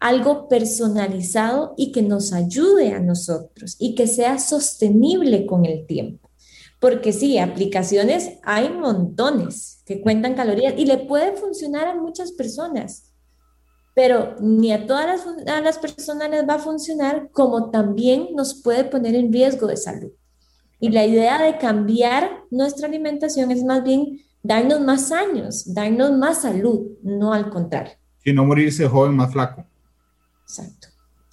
algo 0.00 0.48
personalizado 0.48 1.74
y 1.76 1.92
que 1.92 2.02
nos 2.02 2.32
ayude 2.32 2.92
a 2.92 2.98
nosotros 2.98 3.76
y 3.78 3.94
que 3.94 4.08
sea 4.08 4.40
sostenible 4.40 5.46
con 5.46 5.64
el 5.64 5.86
tiempo. 5.86 6.28
Porque 6.80 7.12
sí, 7.12 7.38
aplicaciones 7.38 8.40
hay 8.42 8.70
montones 8.70 9.80
que 9.86 10.02
cuentan 10.02 10.34
calorías 10.34 10.74
y 10.76 10.86
le 10.86 10.98
puede 10.98 11.36
funcionar 11.36 11.86
a 11.86 11.94
muchas 11.94 12.32
personas, 12.32 13.12
pero 13.94 14.34
ni 14.40 14.72
a 14.72 14.88
todas 14.88 15.06
las, 15.06 15.46
a 15.46 15.60
las 15.60 15.78
personas 15.78 16.30
les 16.30 16.48
va 16.48 16.54
a 16.54 16.58
funcionar 16.58 17.30
como 17.30 17.70
también 17.70 18.30
nos 18.34 18.60
puede 18.60 18.82
poner 18.82 19.14
en 19.14 19.32
riesgo 19.32 19.68
de 19.68 19.76
salud. 19.76 20.10
Y 20.82 20.88
la 20.88 21.06
idea 21.06 21.40
de 21.40 21.58
cambiar 21.58 22.42
nuestra 22.50 22.88
alimentación 22.88 23.52
es 23.52 23.62
más 23.62 23.84
bien 23.84 24.18
darnos 24.42 24.80
más 24.80 25.12
años, 25.12 25.72
darnos 25.72 26.10
más 26.10 26.42
salud, 26.42 26.98
no 27.04 27.32
al 27.32 27.50
contrario. 27.50 27.92
Y 28.24 28.32
no 28.32 28.44
morirse 28.44 28.88
joven 28.88 29.14
más 29.14 29.32
flaco. 29.32 29.64
Exacto. 30.42 30.88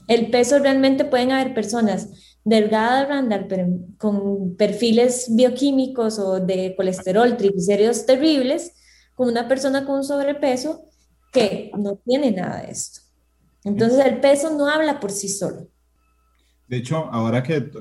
El 0.07 0.29
peso 0.29 0.59
realmente 0.59 1.03
pueden 1.03 1.31
haber 1.31 1.55
personas 1.55 2.37
delgadas, 2.43 3.09
Randall, 3.09 3.47
pero 3.47 3.65
con 3.97 4.55
perfiles 4.55 5.35
bioquímicos 5.35 6.19
o 6.19 6.39
de 6.39 6.75
colesterol, 6.77 7.35
triglicéridos 7.35 8.05
terribles, 8.05 8.73
como 9.15 9.31
una 9.31 9.47
persona 9.47 9.83
con 9.83 10.03
sobrepeso 10.03 10.85
que 11.33 11.71
no 11.75 11.95
tiene 11.95 12.29
nada 12.29 12.61
de 12.61 12.69
esto. 12.69 13.01
Entonces 13.63 14.05
el 14.05 14.19
peso 14.19 14.55
no 14.55 14.67
habla 14.67 14.99
por 14.99 15.09
sí 15.09 15.27
solo. 15.27 15.67
De 16.69 16.77
hecho, 16.77 17.09
ahora 17.11 17.41
que, 17.41 17.71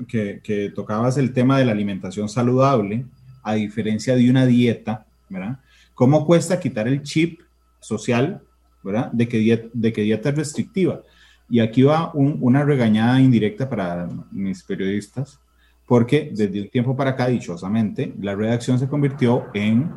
que, 0.41 0.71
tocabas 0.73 1.17
el 1.17 1.31
tema 1.31 1.59
de 1.59 1.65
la 1.65 1.73
alimentación 1.73 2.27
saludable, 2.27 3.05
a 3.43 3.53
diferencia 3.53 4.15
de 4.15 4.27
una 4.27 4.47
dieta, 4.47 5.05
¿verdad? 5.29 5.59
¿Cómo 5.93 6.25
cuesta 6.25 6.59
quitar 6.59 6.87
el 6.87 7.03
chip 7.03 7.39
social, 7.79 8.41
¿verdad? 8.83 9.11
De 9.11 9.27
que, 9.27 9.37
dieta, 9.37 9.67
de 9.73 9.93
que 9.93 10.01
dieta 10.01 10.29
es 10.29 10.35
restrictiva. 10.35 11.01
Y 11.47 11.59
aquí 11.59 11.83
va 11.83 12.11
una 12.13 12.63
regañada 12.63 13.21
indirecta 13.21 13.69
para 13.69 14.09
mis 14.31 14.63
periodistas, 14.63 15.39
porque 15.85 16.31
desde 16.33 16.61
un 16.61 16.69
tiempo 16.69 16.95
para 16.95 17.11
acá, 17.11 17.27
dichosamente, 17.27 18.13
la 18.19 18.33
redacción 18.35 18.79
se 18.79 18.87
convirtió 18.87 19.47
en 19.53 19.91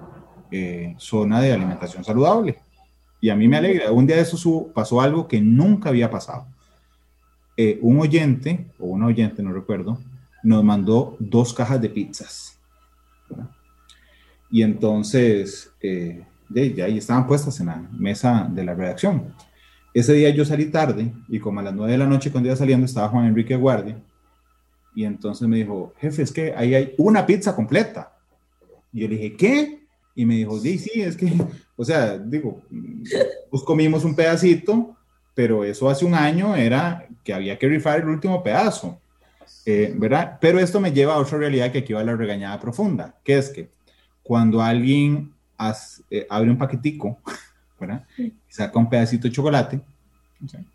eh, 0.50 0.94
zona 0.98 1.40
de 1.40 1.52
alimentación 1.54 2.04
saludable. 2.04 2.58
Y 3.22 3.30
a 3.30 3.36
mí 3.36 3.48
me 3.48 3.56
alegra. 3.56 3.90
Un 3.90 4.06
día 4.06 4.16
de 4.16 4.22
eso 4.22 4.70
pasó 4.74 5.00
algo 5.00 5.26
que 5.26 5.40
nunca 5.40 5.88
había 5.88 6.10
pasado. 6.10 6.46
Eh, 7.56 7.78
un 7.82 8.00
oyente, 8.00 8.66
o 8.78 8.86
una 8.86 9.06
oyente, 9.06 9.42
no 9.42 9.52
recuerdo, 9.52 9.98
nos 10.42 10.64
mandó 10.64 11.16
dos 11.18 11.52
cajas 11.52 11.80
de 11.80 11.90
pizzas. 11.90 12.58
Y 14.50 14.62
entonces, 14.62 15.72
eh, 15.80 16.24
ya 16.48 16.84
ahí 16.84 16.98
estaban 16.98 17.26
puestas 17.26 17.58
en 17.60 17.66
la 17.66 17.76
mesa 17.92 18.48
de 18.50 18.64
la 18.64 18.74
redacción. 18.74 19.34
ese 19.94 20.14
día 20.14 20.30
yo 20.30 20.44
salí 20.44 20.66
tarde 20.66 21.12
y 21.28 21.38
como 21.38 21.60
a 21.60 21.62
las 21.62 21.74
9 21.74 21.92
de 21.92 21.98
la 21.98 22.06
noche 22.06 22.30
cuando 22.30 22.48
iba 22.48 22.56
saliendo 22.56 22.86
estaba 22.86 23.08
Juan 23.08 23.26
Enrique 23.26 23.56
Guardia 23.56 23.98
y 24.94 25.04
entonces 25.04 25.48
me 25.48 25.56
dijo, 25.56 25.94
jefe, 25.98 26.22
es 26.22 26.32
que 26.32 26.52
ahí 26.54 26.74
hay 26.74 26.94
una 26.98 27.24
pizza 27.24 27.54
completa. 27.54 28.12
Y 28.92 29.00
yo 29.00 29.08
le 29.08 29.16
dije, 29.16 29.36
¿qué? 29.36 29.86
Y 30.14 30.26
me 30.26 30.36
dijo, 30.36 30.58
sí, 30.58 30.78
sí, 30.78 31.00
es 31.00 31.16
que, 31.16 31.32
o 31.76 31.84
sea, 31.84 32.18
digo, 32.18 32.62
pues 33.50 33.62
comimos 33.62 34.04
un 34.04 34.14
pedacito, 34.14 34.94
pero 35.34 35.64
eso 35.64 35.88
hace 35.88 36.04
un 36.04 36.14
año 36.14 36.54
era 36.54 37.06
que 37.24 37.32
había 37.32 37.58
que 37.58 37.68
rifar 37.68 38.00
el 38.00 38.08
último 38.08 38.42
pedazo, 38.42 39.00
eh, 39.64 39.94
¿verdad? 39.96 40.38
Pero 40.40 40.58
esto 40.58 40.80
me 40.80 40.92
lleva 40.92 41.14
a 41.14 41.18
otra 41.18 41.38
realidad 41.38 41.70
que 41.70 41.78
aquí 41.78 41.92
va 41.92 42.04
la 42.04 42.16
regañada 42.16 42.60
profunda, 42.60 43.14
que 43.24 43.38
es 43.38 43.50
que 43.50 43.70
cuando 44.22 44.60
alguien 44.60 45.32
eh, 46.10 46.26
abre 46.28 46.50
un 46.50 46.58
paquetico, 46.58 47.18
¿verdad? 47.80 48.04
Y 48.18 48.32
saca 48.48 48.78
un 48.78 48.88
pedacito 48.88 49.28
de 49.28 49.34
chocolate, 49.34 49.80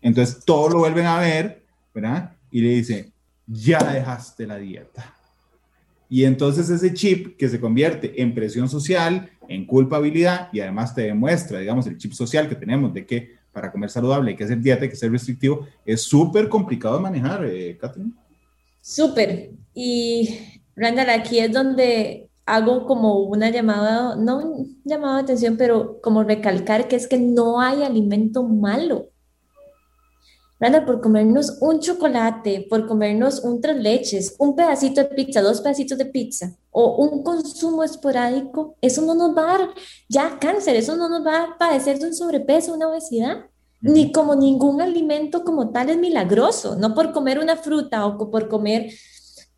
entonces 0.00 0.44
todos 0.44 0.72
lo 0.72 0.78
vuelven 0.78 1.06
a 1.06 1.18
ver, 1.18 1.62
¿verdad? 1.94 2.32
Y 2.50 2.62
le 2.62 2.70
dice, 2.70 3.12
ya 3.46 3.78
dejaste 3.78 4.46
la 4.46 4.56
dieta. 4.56 5.14
Y 6.10 6.24
entonces 6.24 6.70
ese 6.70 6.94
chip 6.94 7.36
que 7.36 7.48
se 7.48 7.60
convierte 7.60 8.20
en 8.22 8.34
presión 8.34 8.68
social, 8.68 9.30
en 9.46 9.66
culpabilidad 9.66 10.48
y 10.52 10.60
además 10.60 10.94
te 10.94 11.02
demuestra, 11.02 11.58
digamos, 11.58 11.86
el 11.86 11.98
chip 11.98 12.12
social 12.12 12.48
que 12.48 12.54
tenemos 12.54 12.94
de 12.94 13.04
que 13.04 13.37
para 13.58 13.72
comer 13.72 13.90
saludable 13.90 14.30
hay 14.30 14.36
que 14.36 14.44
hacer 14.44 14.60
dieta, 14.60 14.84
hay 14.84 14.88
que 14.88 14.94
ser 14.94 15.10
restrictivo, 15.10 15.66
es 15.84 16.02
súper 16.02 16.48
complicado 16.48 16.96
de 16.96 17.02
manejar, 17.02 17.44
eh. 17.44 17.76
Súper. 18.80 19.50
Y 19.74 20.28
Randall, 20.76 21.10
aquí 21.10 21.40
es 21.40 21.52
donde 21.52 22.28
hago 22.46 22.86
como 22.86 23.18
una 23.24 23.50
llamada, 23.50 24.14
no 24.14 24.38
un 24.38 24.80
llamado 24.84 25.16
de 25.16 25.22
atención, 25.22 25.56
pero 25.56 26.00
como 26.00 26.22
recalcar 26.22 26.86
que 26.86 26.94
es 26.94 27.08
que 27.08 27.18
no 27.18 27.60
hay 27.60 27.82
alimento 27.82 28.44
malo. 28.44 29.08
Randa, 30.60 30.86
por 30.86 31.00
comernos 31.00 31.58
un 31.60 31.80
chocolate, 31.80 32.66
por 32.70 32.86
comernos 32.86 33.40
un 33.40 33.60
tres 33.60 33.76
leches, 33.76 34.36
un 34.38 34.54
pedacito 34.54 35.02
de 35.02 35.08
pizza, 35.08 35.42
dos 35.42 35.60
pedacitos 35.60 35.98
de 35.98 36.06
pizza 36.06 36.56
o 36.80 36.94
un 36.94 37.24
consumo 37.24 37.82
esporádico, 37.82 38.76
eso 38.80 39.02
no 39.02 39.12
nos 39.12 39.36
va 39.36 39.42
a 39.42 39.58
dar 39.58 39.68
ya 40.08 40.38
cáncer, 40.38 40.76
eso 40.76 40.94
no 40.96 41.08
nos 41.08 41.26
va 41.26 41.42
a 41.42 41.58
padecer 41.58 41.98
de 41.98 42.06
un 42.06 42.14
sobrepeso, 42.14 42.72
una 42.72 42.88
obesidad, 42.88 43.46
ni 43.80 44.12
como 44.12 44.36
ningún 44.36 44.80
alimento 44.80 45.42
como 45.42 45.70
tal 45.70 45.90
es 45.90 45.98
milagroso, 45.98 46.76
no 46.76 46.94
por 46.94 47.12
comer 47.12 47.40
una 47.40 47.56
fruta 47.56 48.06
o 48.06 48.30
por 48.30 48.48
comer, 48.48 48.92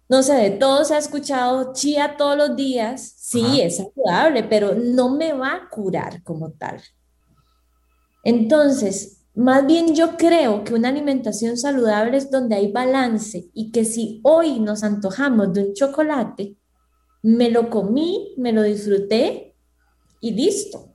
no 0.09 0.23
sé, 0.23 0.33
de 0.33 0.51
todo 0.53 0.83
se 0.87 0.95
ha 0.95 0.99
escuchado 0.99 1.75
chía 1.75 2.17
todos 2.17 2.39
los 2.39 2.57
días, 2.57 3.13
sí, 3.19 3.61
es 3.61 3.77
saludable, 3.77 4.45
pero 4.45 4.75
no 4.75 5.15
me 5.15 5.35
va 5.35 5.53
a 5.57 5.69
curar 5.69 6.23
como 6.23 6.53
tal. 6.53 6.81
Entonces, 8.25 9.27
más 9.35 9.67
bien 9.67 9.95
yo 9.95 10.17
creo 10.17 10.65
que 10.65 10.73
una 10.73 10.89
alimentación 10.89 11.59
saludable 11.59 12.17
es 12.17 12.31
donde 12.31 12.55
hay 12.55 12.73
balance 12.73 13.51
y 13.53 13.73
que 13.73 13.85
si 13.85 14.23
hoy 14.25 14.59
nos 14.59 14.83
antojamos 14.85 15.53
de 15.53 15.65
un 15.65 15.75
chocolate, 15.75 16.57
me 17.23 17.51
lo 17.51 17.71
comí, 17.71 18.35
me 18.37 18.53
lo 18.53 18.63
disfruté 18.63 19.55
y 20.21 20.33
listo. 20.33 20.95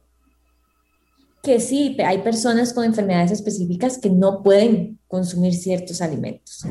Que 1.43 1.59
sí, 1.59 1.95
hay 2.03 2.19
personas 2.19 2.73
con 2.73 2.85
enfermedades 2.85 3.31
específicas 3.31 3.97
que 3.97 4.09
no 4.09 4.41
pueden 4.41 4.99
consumir 5.07 5.53
ciertos 5.53 6.01
alimentos. 6.01 6.65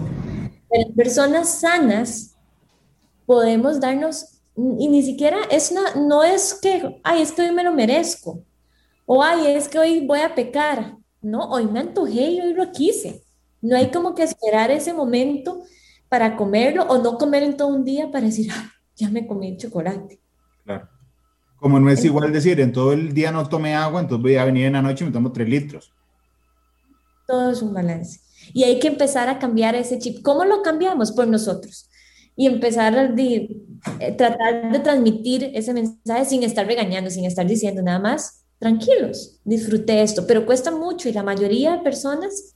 Pero 0.69 0.95
personas 0.95 1.61
sanas 1.61 2.35
podemos 3.27 3.81
darnos, 3.81 4.41
y 4.57 4.89
ni 4.89 5.03
siquiera 5.03 5.39
es 5.51 5.71
una, 5.71 5.95
no 5.95 6.25
es 6.25 6.55
que, 6.55 7.01
ay, 7.05 7.23
es 7.23 7.33
que 7.33 7.43
hoy 7.43 7.53
me 7.53 7.65
lo 7.65 7.73
merezco, 7.73 8.45
o 9.07 9.23
ay, 9.23 9.47
es 9.49 9.69
que 9.69 9.79
hoy 9.79 10.07
voy 10.07 10.21
a 10.21 10.35
pecar, 10.35 10.97
no, 11.21 11.51
hoy 11.51 11.67
me 11.67 11.81
antojé 11.81 12.31
y 12.31 12.41
hoy 12.41 12.55
lo 12.55 12.71
quise. 12.73 13.23
No 13.63 13.77
hay 13.77 13.91
como 13.91 14.15
que 14.15 14.25
esperar 14.25 14.71
ese 14.71 14.93
momento 14.93 15.63
para 16.09 16.37
comerlo 16.37 16.85
o 16.85 16.99
no 16.99 17.17
comer 17.17 17.43
en 17.43 17.57
todo 17.57 17.69
un 17.69 17.83
día 17.83 18.11
para 18.11 18.27
decir, 18.27 18.51
ah, 18.53 18.71
ya 18.97 19.11
me 19.11 19.27
comí 19.27 19.49
el 19.49 19.57
chocolate. 19.57 20.21
Claro. 20.65 20.89
Como 21.57 21.81
no 21.81 21.91
es 21.91 22.05
igual 22.05 22.33
decir, 22.33 22.61
en 22.61 22.73
todo 22.73 22.93
el 22.93 23.15
día 23.15 23.33
no 23.33 23.49
tomé 23.49 23.75
agua, 23.75 24.01
entonces 24.01 24.23
voy 24.23 24.37
a 24.37 24.45
venir 24.45 24.67
en 24.67 24.75
la 24.75 24.83
noche 24.83 25.05
y 25.05 25.07
me 25.07 25.13
tomo 25.13 25.33
tres 25.33 25.49
litros. 25.49 25.93
Todo 27.27 27.53
es 27.53 27.63
un 27.63 27.73
balance. 27.73 28.21
Y 28.53 28.65
hay 28.65 28.79
que 28.79 28.89
empezar 28.89 29.29
a 29.29 29.39
cambiar 29.39 29.75
ese 29.75 29.99
chip. 29.99 30.23
¿Cómo 30.23 30.45
lo 30.45 30.63
cambiamos? 30.63 31.13
Por 31.13 31.27
nosotros. 31.27 31.89
Y 32.37 32.47
empezar 32.47 32.99
a 32.99 33.15
eh, 33.17 33.49
tratar 34.19 34.73
de 34.73 34.79
transmitir 34.81 35.51
ese 35.55 35.73
mensaje 35.73 36.25
sin 36.27 36.43
estar 36.43 36.67
regañando, 36.67 37.09
sin 37.09 37.25
estar 37.25 37.47
diciendo 37.47 37.81
nada 37.83 37.99
más 37.99 38.45
tranquilos, 38.59 39.41
disfruté 39.45 40.03
esto, 40.03 40.27
pero 40.27 40.47
cuesta 40.47 40.71
mucho 40.71 41.09
y 41.09 41.13
la 41.13 41.23
mayoría 41.23 41.77
de 41.77 41.83
personas, 41.83 42.55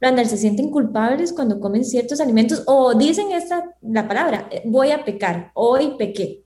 Randall, 0.00 0.26
se 0.26 0.38
sienten 0.38 0.70
culpables 0.70 1.32
cuando 1.32 1.60
comen 1.60 1.84
ciertos 1.84 2.20
alimentos 2.20 2.62
o 2.66 2.94
dicen 2.94 3.32
esta, 3.32 3.76
la 3.82 4.08
palabra, 4.08 4.48
eh, 4.50 4.62
voy 4.64 4.92
a 4.92 5.04
pecar, 5.04 5.50
hoy 5.54 5.96
pequé. 5.98 6.42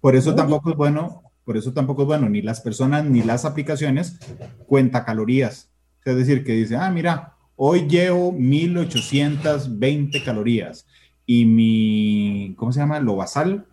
Por 0.00 0.16
eso 0.16 0.34
tampoco 0.34 0.70
es 0.70 0.76
bueno, 0.76 1.22
por 1.44 1.56
eso 1.56 1.72
tampoco 1.72 2.02
es 2.02 2.08
bueno 2.08 2.28
ni 2.28 2.42
las 2.42 2.60
personas 2.60 3.04
ni 3.04 3.22
las 3.22 3.44
aplicaciones 3.44 4.18
cuenta 4.66 5.04
calorías. 5.04 5.70
Es 6.04 6.16
decir, 6.16 6.42
que 6.44 6.52
dice, 6.52 6.74
ah, 6.74 6.90
mira, 6.90 7.36
hoy 7.54 7.86
llevo 7.86 8.32
1820 8.32 10.24
calorías 10.24 10.86
y 11.24 11.44
mi, 11.44 12.56
¿cómo 12.56 12.72
se 12.72 12.80
llama? 12.80 12.98
Lo 12.98 13.14
basal. 13.14 13.64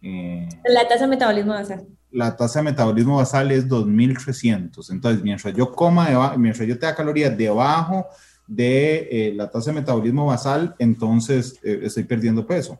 Eh, 0.00 0.48
la 0.64 0.86
tasa 0.86 1.04
de 1.04 1.10
metabolismo 1.10 1.54
basal 1.54 1.88
la 2.14 2.36
tasa 2.36 2.60
de 2.60 2.66
metabolismo 2.66 3.16
basal 3.16 3.50
es 3.50 3.68
2300. 3.68 4.90
Entonces, 4.90 5.22
mientras 5.22 5.54
yo 5.54 5.72
coma, 5.72 6.34
mientras 6.36 6.66
yo 6.66 6.78
tenga 6.78 6.94
calorías 6.94 7.36
debajo 7.36 8.06
de 8.46 9.08
eh, 9.10 9.32
la 9.34 9.50
tasa 9.50 9.70
de 9.70 9.80
metabolismo 9.80 10.26
basal, 10.26 10.74
entonces 10.78 11.58
eh, 11.62 11.80
estoy 11.82 12.04
perdiendo 12.04 12.46
peso. 12.46 12.78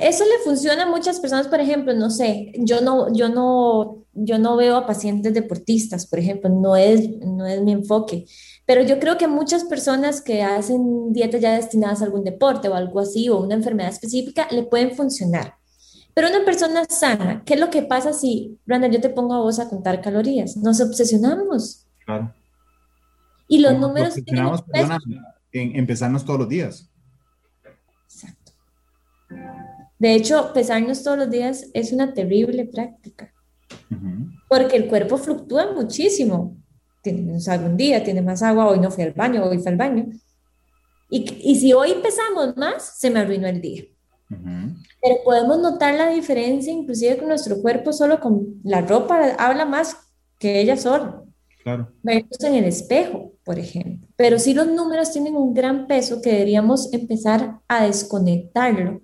Eso 0.00 0.24
le 0.24 0.42
funciona 0.42 0.82
a 0.82 0.90
muchas 0.90 1.20
personas, 1.20 1.46
por 1.46 1.60
ejemplo, 1.60 1.94
no 1.94 2.10
sé, 2.10 2.52
yo 2.58 2.80
no, 2.80 3.12
yo 3.14 3.28
no, 3.28 4.04
yo 4.12 4.38
no 4.38 4.56
veo 4.56 4.76
a 4.76 4.86
pacientes 4.86 5.34
deportistas, 5.34 6.06
por 6.06 6.18
ejemplo, 6.18 6.50
no 6.50 6.74
es, 6.74 7.08
no 7.20 7.46
es 7.46 7.62
mi 7.62 7.70
enfoque, 7.70 8.24
pero 8.66 8.82
yo 8.82 8.98
creo 8.98 9.16
que 9.16 9.28
muchas 9.28 9.62
personas 9.64 10.20
que 10.20 10.42
hacen 10.42 11.12
dietas 11.12 11.40
ya 11.40 11.54
destinadas 11.54 12.02
a 12.02 12.06
algún 12.06 12.24
deporte 12.24 12.68
o 12.68 12.74
algo 12.74 12.98
así, 12.98 13.28
o 13.28 13.38
una 13.38 13.54
enfermedad 13.54 13.92
específica, 13.92 14.48
le 14.50 14.64
pueden 14.64 14.96
funcionar. 14.96 15.55
Pero 16.16 16.30
una 16.30 16.46
persona 16.46 16.86
sana, 16.88 17.42
¿qué 17.44 17.52
es 17.52 17.60
lo 17.60 17.68
que 17.68 17.82
pasa 17.82 18.14
si, 18.14 18.58
Brandon, 18.64 18.90
yo 18.90 19.02
te 19.02 19.10
pongo 19.10 19.34
a 19.34 19.40
vos 19.40 19.58
a 19.58 19.68
contar 19.68 20.00
calorías? 20.00 20.56
Nos 20.56 20.80
obsesionamos. 20.80 21.86
Claro. 22.06 22.32
Y 23.48 23.58
los 23.58 23.78
números... 23.78 24.14
Nos 24.32 24.64
en, 25.52 25.76
empezarnos 25.76 26.24
todos 26.24 26.38
los 26.40 26.48
días. 26.48 26.90
Exacto. 28.06 28.52
De 29.98 30.14
hecho, 30.14 30.54
pesarnos 30.54 31.02
todos 31.02 31.18
los 31.18 31.30
días 31.30 31.66
es 31.74 31.92
una 31.92 32.14
terrible 32.14 32.64
práctica. 32.64 33.34
Porque 34.48 34.76
el 34.76 34.88
cuerpo 34.88 35.18
fluctúa 35.18 35.70
muchísimo. 35.74 36.56
Tienes 37.02 37.46
algún 37.46 37.76
día, 37.76 38.02
tiene 38.02 38.22
más 38.22 38.42
agua, 38.42 38.70
hoy 38.70 38.80
no 38.80 38.90
fui 38.90 39.04
al 39.04 39.12
baño, 39.12 39.44
hoy 39.44 39.58
fui 39.58 39.68
al 39.68 39.76
baño. 39.76 40.06
Y, 41.10 41.50
y 41.50 41.56
si 41.56 41.74
hoy 41.74 41.92
pesamos 42.02 42.56
más, 42.56 42.98
se 42.98 43.10
me 43.10 43.20
arruinó 43.20 43.48
el 43.48 43.60
día. 43.60 43.84
Pero 44.28 45.16
podemos 45.24 45.58
notar 45.58 45.94
la 45.94 46.10
diferencia 46.10 46.72
inclusive 46.72 47.18
con 47.18 47.28
nuestro 47.28 47.60
cuerpo 47.62 47.92
solo 47.92 48.20
con 48.20 48.60
la 48.64 48.80
ropa, 48.80 49.34
habla 49.38 49.64
más 49.64 49.96
que 50.38 50.60
ella 50.60 50.76
sola. 50.76 51.22
Claro. 51.62 51.92
Vernos 52.02 52.42
en 52.44 52.54
el 52.54 52.64
espejo, 52.64 53.32
por 53.44 53.58
ejemplo. 53.58 54.06
Pero 54.16 54.38
sí 54.38 54.54
los 54.54 54.68
números 54.68 55.12
tienen 55.12 55.36
un 55.36 55.52
gran 55.54 55.86
peso 55.86 56.20
que 56.22 56.30
deberíamos 56.32 56.92
empezar 56.92 57.60
a 57.68 57.86
desconectarlo 57.86 59.00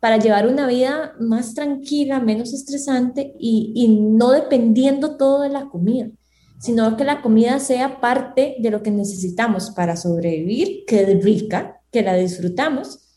para 0.00 0.16
llevar 0.16 0.46
una 0.46 0.66
vida 0.66 1.14
más 1.18 1.54
tranquila, 1.54 2.20
menos 2.20 2.52
estresante 2.52 3.34
y, 3.38 3.72
y 3.74 3.88
no 3.88 4.30
dependiendo 4.30 5.16
todo 5.16 5.42
de 5.42 5.48
la 5.48 5.68
comida, 5.68 6.08
sino 6.58 6.96
que 6.96 7.04
la 7.04 7.20
comida 7.20 7.58
sea 7.58 8.00
parte 8.00 8.56
de 8.60 8.70
lo 8.70 8.82
que 8.82 8.90
necesitamos 8.90 9.70
para 9.70 9.96
sobrevivir, 9.96 10.84
que 10.86 11.02
es 11.02 11.24
rica, 11.24 11.80
que 11.90 12.02
la 12.02 12.14
disfrutamos 12.14 13.07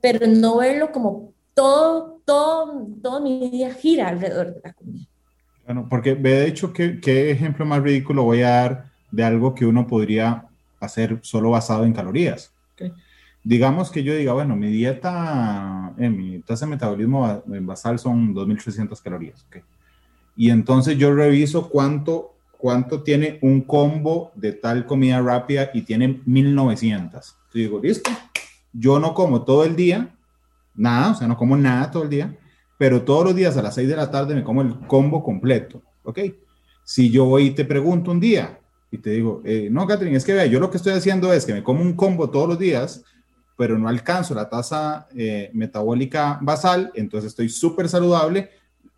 pero 0.00 0.26
no 0.26 0.58
verlo 0.58 0.92
como 0.92 1.32
todo, 1.54 2.20
todo, 2.24 2.86
todo 3.02 3.20
mi 3.20 3.50
día 3.50 3.72
gira 3.74 4.08
alrededor 4.08 4.54
de 4.54 4.60
la 4.64 4.72
comida. 4.72 5.06
Bueno, 5.64 5.86
porque 5.88 6.14
de 6.14 6.46
hecho, 6.46 6.72
¿qué, 6.72 7.00
¿qué, 7.00 7.30
ejemplo 7.30 7.64
más 7.64 7.82
ridículo 7.82 8.24
voy 8.24 8.42
a 8.42 8.50
dar 8.50 8.90
de 9.10 9.24
algo 9.24 9.54
que 9.54 9.66
uno 9.66 9.86
podría 9.86 10.46
hacer 10.80 11.18
solo 11.22 11.50
basado 11.50 11.84
en 11.84 11.92
calorías? 11.92 12.52
Digamos 13.42 13.90
que 13.90 14.02
yo 14.02 14.14
diga, 14.14 14.34
bueno, 14.34 14.54
mi 14.54 14.66
dieta, 14.66 15.94
en 15.96 16.04
eh, 16.04 16.10
mi 16.10 16.38
tasa 16.40 16.66
de 16.66 16.72
metabolismo 16.72 17.42
basal 17.46 17.98
son 17.98 18.34
2.300 18.34 19.00
calorías. 19.02 19.46
Y 20.36 20.50
entonces 20.50 20.98
yo 20.98 21.14
reviso 21.14 21.70
cuánto, 21.70 22.34
cuánto 22.58 23.02
tiene 23.02 23.38
un 23.40 23.62
combo 23.62 24.30
de 24.34 24.52
tal 24.52 24.84
comida 24.84 25.22
rápida 25.22 25.70
y 25.72 25.82
tiene 25.82 26.20
1.900. 26.26 27.12
Yo 27.12 27.34
digo, 27.52 27.80
listo, 27.82 28.10
yo 28.72 28.98
no 28.98 29.14
como 29.14 29.44
todo 29.44 29.64
el 29.64 29.76
día, 29.76 30.14
nada, 30.74 31.12
o 31.12 31.14
sea, 31.14 31.28
no 31.28 31.36
como 31.36 31.56
nada 31.56 31.90
todo 31.90 32.04
el 32.04 32.10
día, 32.10 32.38
pero 32.78 33.02
todos 33.02 33.24
los 33.24 33.36
días 33.36 33.56
a 33.56 33.62
las 33.62 33.74
6 33.74 33.88
de 33.88 33.96
la 33.96 34.10
tarde 34.10 34.34
me 34.34 34.44
como 34.44 34.62
el 34.62 34.78
combo 34.86 35.22
completo, 35.22 35.82
¿ok? 36.04 36.20
Si 36.84 37.10
yo 37.10 37.26
voy 37.26 37.46
y 37.46 37.50
te 37.50 37.64
pregunto 37.64 38.10
un 38.10 38.20
día, 38.20 38.58
y 38.90 38.98
te 38.98 39.10
digo, 39.10 39.42
eh, 39.44 39.68
no, 39.70 39.86
Catherine, 39.86 40.16
es 40.16 40.24
que 40.24 40.32
vea, 40.32 40.46
yo 40.46 40.58
lo 40.58 40.70
que 40.70 40.76
estoy 40.76 40.94
haciendo 40.94 41.32
es 41.32 41.46
que 41.46 41.52
me 41.52 41.62
como 41.62 41.82
un 41.82 41.94
combo 41.94 42.30
todos 42.30 42.48
los 42.48 42.58
días, 42.58 43.04
pero 43.56 43.78
no 43.78 43.88
alcanzo 43.88 44.34
la 44.34 44.48
tasa 44.48 45.06
eh, 45.14 45.50
metabólica 45.52 46.38
basal, 46.40 46.90
entonces 46.94 47.28
estoy 47.28 47.48
súper 47.48 47.88
saludable, 47.88 48.50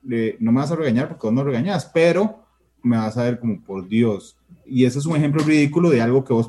no 0.02 0.52
me 0.52 0.60
vas 0.60 0.70
a 0.70 0.76
regañar 0.76 1.08
porque 1.08 1.26
vos 1.26 1.34
no 1.34 1.44
regañas, 1.44 1.90
pero 1.92 2.44
me 2.82 2.96
vas 2.96 3.16
a 3.16 3.24
ver 3.24 3.38
como, 3.38 3.60
por 3.60 3.88
Dios. 3.88 4.36
Y 4.64 4.84
ese 4.84 4.98
es 4.98 5.06
un 5.06 5.16
ejemplo 5.16 5.42
ridículo 5.44 5.90
de 5.90 6.00
algo 6.00 6.24
que 6.24 6.32
vos, 6.32 6.48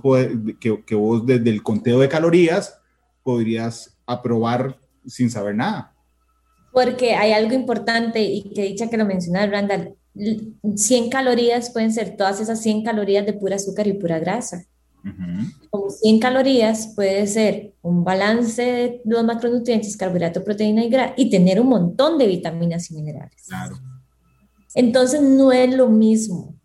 que, 0.60 0.84
que 0.84 0.96
vos 0.96 1.26
desde 1.26 1.50
el 1.50 1.62
conteo 1.62 2.00
de 2.00 2.10
calorías 2.10 2.83
podrías 3.24 3.98
aprobar 4.06 4.78
sin 5.06 5.30
saber 5.30 5.56
nada. 5.56 5.94
Porque 6.72 7.16
hay 7.16 7.32
algo 7.32 7.54
importante 7.54 8.22
y 8.22 8.54
que 8.54 8.64
dicha 8.64 8.90
que 8.90 8.98
lo 8.98 9.06
mencionas, 9.06 9.50
Randall, 9.50 9.96
100 10.76 11.10
calorías 11.10 11.72
pueden 11.72 11.92
ser 11.92 12.16
todas 12.16 12.40
esas 12.40 12.62
100 12.62 12.84
calorías 12.84 13.26
de 13.26 13.34
pura 13.34 13.56
azúcar 13.56 13.88
y 13.88 13.94
pura 13.94 14.20
grasa. 14.20 14.66
Como 15.70 15.90
100 15.90 16.20
calorías 16.20 16.94
puede 16.96 17.28
ser 17.28 17.74
un 17.82 18.04
balance 18.04 18.62
de 18.62 19.02
los 19.06 19.24
macronutrientes, 19.24 19.98
carbohidrato, 19.98 20.44
proteína 20.44 20.86
y 20.86 20.90
grasa 20.90 21.14
y 21.18 21.30
tener 21.30 21.60
un 21.60 21.68
montón 21.68 22.18
de 22.18 22.28
vitaminas 22.28 22.90
y 22.90 22.96
minerales. 22.96 23.44
Claro. 23.48 23.76
Entonces 24.76 25.22
no 25.22 25.52
es 25.52 25.76
lo 25.76 25.90
mismo. 25.90 26.56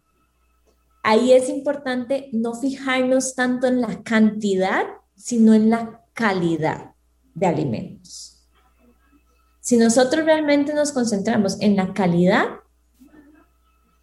Ahí 1.03 1.33
es 1.33 1.49
importante 1.49 2.29
no 2.33 2.55
fijarnos 2.55 3.35
tanto 3.35 3.67
en 3.67 3.81
la 3.81 4.03
cantidad, 4.03 4.85
sino 5.17 5.55
en 5.55 5.71
la 5.71 5.98
calidad 6.19 6.95
de 7.33 7.47
alimentos. 7.47 8.45
Si 9.61 9.77
nosotros 9.77 10.25
realmente 10.25 10.75
nos 10.75 10.91
concentramos 10.91 11.61
en 11.61 11.77
la 11.77 11.95
calidad, 11.95 12.47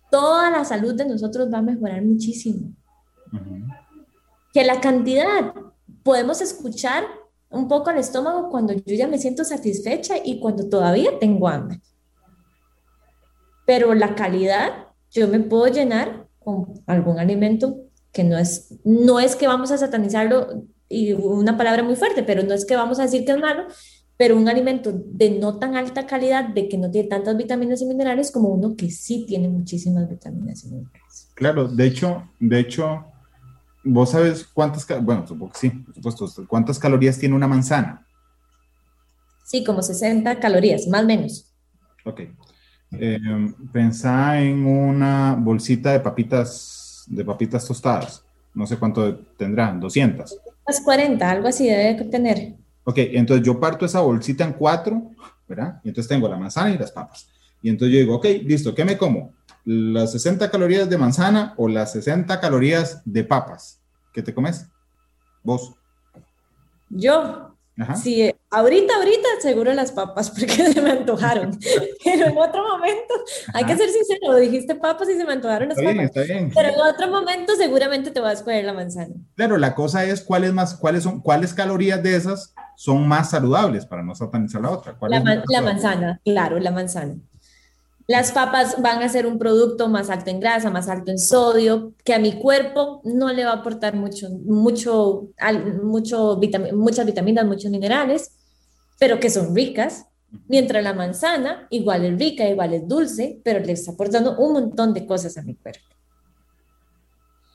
toda 0.09 0.49
la 0.49 0.63
salud 0.63 0.95
de 0.95 1.05
nosotros 1.05 1.49
va 1.53 1.57
a 1.57 1.61
mejorar 1.61 2.01
muchísimo. 2.03 2.71
Que 4.53 4.63
la 4.63 4.79
cantidad, 4.79 5.53
podemos 6.03 6.39
escuchar 6.39 7.03
un 7.49 7.67
poco 7.67 7.89
al 7.89 7.97
estómago 7.97 8.49
cuando 8.49 8.71
yo 8.71 8.95
ya 8.95 9.09
me 9.09 9.17
siento 9.17 9.43
satisfecha 9.43 10.15
y 10.23 10.39
cuando 10.39 10.69
todavía 10.69 11.19
tengo 11.19 11.49
hambre. 11.49 11.81
Pero 13.65 13.93
la 13.93 14.15
calidad, 14.15 14.69
yo 15.11 15.27
me 15.27 15.41
puedo 15.41 15.67
llenar 15.67 16.29
con 16.39 16.81
algún 16.87 17.19
alimento 17.19 17.75
que 18.13 18.23
no 18.23 18.37
es, 18.37 18.79
no 18.85 19.19
es 19.19 19.35
que 19.35 19.47
vamos 19.47 19.71
a 19.71 19.77
satanizarlo 19.77 20.63
y 20.89 21.13
una 21.13 21.57
palabra 21.57 21.83
muy 21.83 21.95
fuerte, 21.95 22.23
pero 22.23 22.43
no 22.43 22.53
es 22.53 22.65
que 22.65 22.75
vamos 22.75 22.99
a 22.99 23.03
decir 23.03 23.25
que 23.25 23.31
es 23.31 23.39
malo, 23.39 23.65
pero 24.17 24.37
un 24.37 24.47
alimento 24.47 24.91
de 24.93 25.31
no 25.31 25.57
tan 25.57 25.75
alta 25.75 26.05
calidad, 26.05 26.49
de 26.49 26.69
que 26.69 26.77
no 26.77 26.89
tiene 26.89 27.09
tantas 27.09 27.35
vitaminas 27.35 27.81
y 27.81 27.85
minerales, 27.85 28.31
como 28.31 28.49
uno 28.49 28.75
que 28.75 28.89
sí 28.89 29.25
tiene 29.27 29.49
muchísimas 29.49 30.09
vitaminas 30.09 30.63
y 30.63 30.69
minerales. 30.69 31.31
Claro, 31.33 31.67
de 31.67 31.85
hecho, 31.85 32.29
de 32.39 32.59
hecho, 32.59 33.05
vos 33.83 34.11
sabes 34.11 34.45
cuántas, 34.45 34.87
bueno, 35.03 35.27
supongo 35.27 35.51
que 35.51 35.59
sí, 35.59 35.69
por 35.69 35.95
supuesto, 35.95 36.47
cuántas 36.47 36.79
calorías 36.79 37.17
tiene 37.17 37.35
una 37.35 37.47
manzana. 37.47 38.05
Sí, 39.45 39.63
como 39.63 39.81
60 39.81 40.39
calorías, 40.39 40.87
más 40.87 41.03
o 41.03 41.05
menos. 41.05 41.53
Ok. 42.03 42.21
Eh, 42.91 43.19
pensá 43.71 44.41
en 44.41 44.65
una 44.65 45.35
bolsita 45.35 45.91
de 45.91 45.99
papitas, 45.99 47.03
de 47.07 47.23
papitas 47.23 47.67
tostadas. 47.67 48.24
No 48.55 48.65
sé 48.65 48.77
cuánto 48.77 49.15
tendrán, 49.37 49.79
200. 49.79 50.39
40, 50.83 51.29
algo 51.29 51.47
así 51.47 51.67
debe 51.67 52.03
tener. 52.05 52.55
Ok, 52.83 52.97
entonces 52.97 53.45
yo 53.45 53.59
parto 53.59 53.85
esa 53.85 54.01
bolsita 54.01 54.43
en 54.43 54.53
cuatro, 54.53 55.11
¿verdad? 55.47 55.79
Y 55.83 55.89
entonces 55.89 56.09
tengo 56.09 56.27
la 56.27 56.37
manzana 56.37 56.71
y 56.71 56.77
las 56.77 56.91
papas. 56.91 57.27
Y 57.61 57.69
entonces 57.69 57.93
yo 57.93 57.99
digo, 57.99 58.15
ok, 58.15 58.25
listo, 58.43 58.73
¿qué 58.73 58.85
me 58.85 58.97
como? 58.97 59.33
¿Las 59.65 60.11
60 60.11 60.49
calorías 60.51 60.89
de 60.89 60.97
manzana 60.97 61.53
o 61.57 61.67
las 61.67 61.91
60 61.93 62.39
calorías 62.39 63.01
de 63.05 63.23
papas? 63.23 63.79
¿Qué 64.13 64.21
te 64.21 64.33
comes? 64.33 64.67
Vos. 65.43 65.73
Yo. 66.89 67.54
Sí, 68.01 68.33
ahorita, 68.51 68.95
ahorita 68.95 69.27
seguro 69.41 69.73
las 69.73 69.91
papas 69.91 70.29
porque 70.37 70.71
se 70.71 70.81
me 70.81 70.91
antojaron. 70.91 71.57
Pero 72.03 72.25
en 72.27 72.37
otro 72.37 72.63
momento, 72.67 73.13
hay 73.53 73.65
que 73.65 73.75
ser 73.75 73.89
sincero, 73.89 74.35
dijiste 74.35 74.75
papas 74.75 75.09
y 75.09 75.17
se 75.17 75.25
me 75.25 75.33
antojaron 75.33 75.69
las 75.69 75.77
está 75.77 75.89
papas. 75.89 75.93
Bien, 75.93 76.05
está 76.05 76.21
bien. 76.21 76.51
Pero 76.55 76.69
en 76.69 76.93
otro 76.93 77.07
momento 77.09 77.53
seguramente 77.55 78.11
te 78.11 78.19
vas 78.19 78.29
a 78.29 78.33
escoger 78.33 78.63
la 78.63 78.73
manzana. 78.73 79.13
Claro, 79.35 79.57
la 79.57 79.75
cosa 79.75 80.05
es 80.05 80.21
cuáles 80.21 80.53
más, 80.53 80.75
cuáles 80.75 81.03
son, 81.03 81.21
cuáles 81.21 81.53
calorías 81.53 82.01
de 82.01 82.15
esas 82.15 82.53
son 82.77 83.07
más 83.07 83.29
saludables 83.29 83.85
para 83.85 84.03
no 84.03 84.15
satanizar 84.15 84.61
la 84.61 84.71
otra. 84.71 84.97
La, 85.09 85.43
la 85.49 85.61
manzana, 85.61 86.21
claro, 86.23 86.59
la 86.59 86.71
manzana. 86.71 87.15
Las 88.07 88.31
papas 88.31 88.81
van 88.81 89.01
a 89.01 89.09
ser 89.09 89.25
un 89.25 89.39
producto 89.39 89.87
más 89.87 90.09
alto 90.11 90.29
en 90.29 90.39
grasa, 90.39 90.69
más 90.69 90.89
alto 90.89 91.09
en 91.09 91.17
sodio, 91.17 91.93
que 92.03 92.13
a 92.13 92.19
mi 92.19 92.39
cuerpo 92.39 93.01
no 93.03 93.33
le 93.33 93.45
va 93.45 93.51
a 93.51 93.55
aportar 93.55 93.95
mucho, 93.95 94.29
mucho, 94.29 95.29
mucho 95.81 96.39
muchas 96.73 97.05
vitaminas, 97.05 97.45
muchos 97.45 97.71
minerales, 97.71 98.31
pero 98.99 99.19
que 99.19 99.29
son 99.29 99.55
ricas. 99.55 100.05
Mientras 100.47 100.83
la 100.83 100.93
manzana 100.93 101.65
igual 101.69 102.05
es 102.05 102.19
rica, 102.19 102.47
igual 102.47 102.73
es 102.73 102.87
dulce, 102.87 103.39
pero 103.43 103.59
le 103.59 103.71
está 103.71 103.91
aportando 103.91 104.37
un 104.37 104.53
montón 104.53 104.93
de 104.93 105.05
cosas 105.05 105.37
a 105.37 105.41
mi 105.41 105.55
cuerpo. 105.55 105.85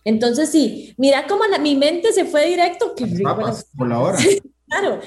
Entonces 0.04 0.48
sí, 0.48 0.94
mira 0.96 1.26
cómo 1.28 1.42
mi 1.60 1.76
mente 1.76 2.12
se 2.12 2.24
fue 2.24 2.46
directo. 2.46 2.94
que 2.94 3.06
papas, 3.22 3.66
por 3.76 3.86
la 3.86 4.00
hora. 4.00 4.18
claro, 4.68 5.00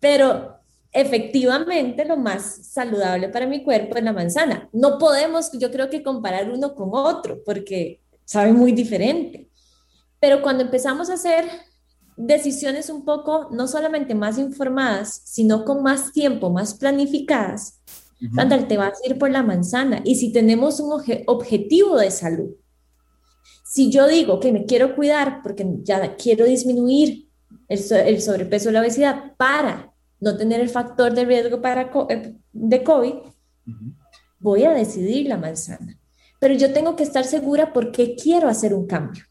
pero 0.00 0.59
efectivamente 0.92 2.04
lo 2.04 2.16
más 2.16 2.66
saludable 2.66 3.28
para 3.28 3.46
mi 3.46 3.62
cuerpo 3.62 3.96
es 3.96 4.04
la 4.04 4.12
manzana. 4.12 4.68
No 4.72 4.98
podemos, 4.98 5.50
yo 5.52 5.70
creo 5.70 5.88
que 5.88 6.02
comparar 6.02 6.50
uno 6.50 6.74
con 6.74 6.90
otro 6.92 7.42
porque 7.44 8.00
sabe 8.24 8.52
muy 8.52 8.72
diferente. 8.72 9.48
Pero 10.18 10.42
cuando 10.42 10.64
empezamos 10.64 11.10
a 11.10 11.14
hacer 11.14 11.46
decisiones 12.16 12.90
un 12.90 13.04
poco, 13.04 13.48
no 13.50 13.66
solamente 13.66 14.14
más 14.14 14.38
informadas, 14.38 15.22
sino 15.24 15.64
con 15.64 15.82
más 15.82 16.12
tiempo, 16.12 16.50
más 16.50 16.74
planificadas, 16.74 17.80
uh 18.20 18.66
te 18.68 18.76
vas 18.76 19.00
a 19.02 19.08
ir 19.08 19.18
por 19.18 19.30
la 19.30 19.42
manzana. 19.42 20.02
Y 20.04 20.16
si 20.16 20.30
tenemos 20.32 20.78
un 20.80 21.00
objetivo 21.26 21.96
de 21.96 22.10
salud, 22.10 22.50
si 23.64 23.90
yo 23.90 24.06
digo 24.06 24.40
que 24.40 24.52
me 24.52 24.66
quiero 24.66 24.94
cuidar 24.94 25.40
porque 25.42 25.66
ya 25.82 26.16
quiero 26.16 26.44
disminuir 26.44 27.28
el, 27.68 27.80
el 27.92 28.20
sobrepeso 28.20 28.68
o 28.68 28.72
la 28.72 28.80
obesidad 28.80 29.36
para 29.38 29.89
no 30.20 30.36
tener 30.36 30.60
el 30.60 30.68
factor 30.68 31.14
de 31.14 31.24
riesgo 31.24 31.60
para 31.60 31.90
eh, 32.10 32.34
de 32.52 32.84
COVID, 32.84 33.14
voy 34.38 34.64
a 34.64 34.72
decidir 34.72 35.26
la 35.26 35.36
manzana. 35.36 35.98
Pero 36.38 36.54
yo 36.54 36.72
tengo 36.72 36.96
que 36.96 37.02
estar 37.02 37.24
segura 37.24 37.72
porque 37.72 38.16
quiero 38.16 38.48
hacer 38.48 38.74
un 38.74 38.86
cambio. 38.86 39.24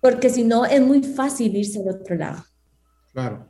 Porque 0.00 0.28
si 0.28 0.44
no, 0.44 0.64
es 0.64 0.80
muy 0.80 1.02
fácil 1.02 1.56
irse 1.56 1.80
al 1.80 1.88
otro 1.88 2.16
lado. 2.16 2.44
Claro. 3.12 3.46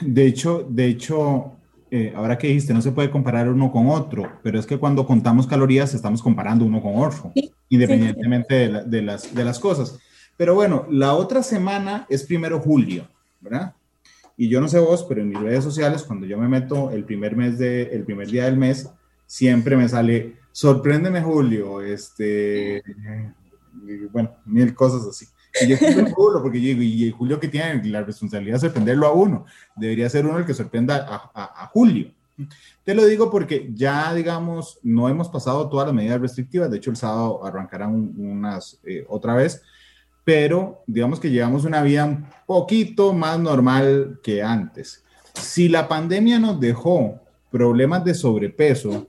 De 0.00 0.26
hecho, 0.26 0.66
de 0.68 0.86
hecho, 0.86 1.52
eh, 1.90 2.12
ahora 2.14 2.36
que 2.36 2.48
dijiste, 2.48 2.74
no 2.74 2.82
se 2.82 2.92
puede 2.92 3.10
comparar 3.10 3.48
uno 3.48 3.70
con 3.70 3.88
otro, 3.88 4.40
pero 4.42 4.58
es 4.58 4.66
que 4.66 4.78
cuando 4.78 5.06
contamos 5.06 5.46
calorías 5.46 5.94
estamos 5.94 6.22
comparando 6.22 6.64
uno 6.64 6.82
con 6.82 6.96
otro, 6.96 7.32
independientemente 7.68 8.68
De, 8.68 8.84
de, 8.84 9.02
las, 9.02 9.34
de 9.34 9.44
las 9.44 9.58
cosas. 9.58 9.98
Pero 10.36 10.54
bueno, 10.54 10.86
la 10.90 11.14
otra 11.14 11.42
semana 11.42 12.06
es 12.08 12.24
primero 12.24 12.60
julio. 12.60 13.08
¿Verdad? 13.42 13.74
Y 14.36 14.48
yo 14.48 14.60
no 14.60 14.68
sé 14.68 14.78
vos, 14.78 15.04
pero 15.08 15.20
en 15.20 15.28
mis 15.28 15.40
redes 15.40 15.62
sociales, 15.62 16.02
cuando 16.04 16.26
yo 16.26 16.38
me 16.38 16.48
meto 16.48 16.90
el 16.90 17.04
primer 17.04 17.36
mes 17.36 17.58
de, 17.58 17.82
el 17.82 18.04
primer 18.04 18.28
día 18.28 18.46
del 18.46 18.56
mes, 18.56 18.88
siempre 19.26 19.76
me 19.76 19.88
sale, 19.88 20.36
sorpréndeme 20.52 21.20
Julio, 21.20 21.80
este, 21.82 22.82
bueno, 24.10 24.34
mil 24.46 24.74
cosas 24.74 25.06
así. 25.06 25.26
Y 25.60 25.68
yo 25.68 25.76
Julio, 26.14 26.42
porque 26.42 26.60
yo 26.60 26.68
digo, 26.68 26.82
y 26.82 27.10
Julio 27.10 27.38
que 27.38 27.48
tiene 27.48 27.84
la 27.84 28.02
responsabilidad 28.02 28.56
de 28.56 28.60
sorprenderlo 28.60 29.06
a 29.06 29.12
uno, 29.12 29.44
debería 29.76 30.08
ser 30.08 30.26
uno 30.26 30.38
el 30.38 30.46
que 30.46 30.54
sorprenda 30.54 31.30
a, 31.34 31.66
Julio. 31.72 32.10
Te 32.84 32.94
lo 32.94 33.04
digo 33.04 33.30
porque 33.30 33.70
ya, 33.74 34.14
digamos, 34.14 34.78
no 34.82 35.08
hemos 35.08 35.28
pasado 35.28 35.68
todas 35.68 35.86
las 35.86 35.94
medidas 35.94 36.20
restrictivas, 36.20 36.70
de 36.70 36.78
hecho 36.78 36.90
el 36.90 36.96
sábado 36.96 37.44
arrancarán 37.44 38.14
unas 38.16 38.80
eh, 38.84 39.04
otra 39.08 39.34
vez, 39.34 39.62
pero 40.24 40.82
digamos 40.86 41.18
que 41.18 41.30
llevamos 41.30 41.64
una 41.64 41.82
vida 41.82 42.04
un 42.04 42.26
poquito 42.46 43.12
más 43.12 43.38
normal 43.38 44.20
que 44.22 44.42
antes. 44.42 45.04
Si 45.34 45.68
la 45.68 45.88
pandemia 45.88 46.38
nos 46.38 46.60
dejó 46.60 47.20
problemas 47.50 48.04
de 48.04 48.14
sobrepeso, 48.14 49.08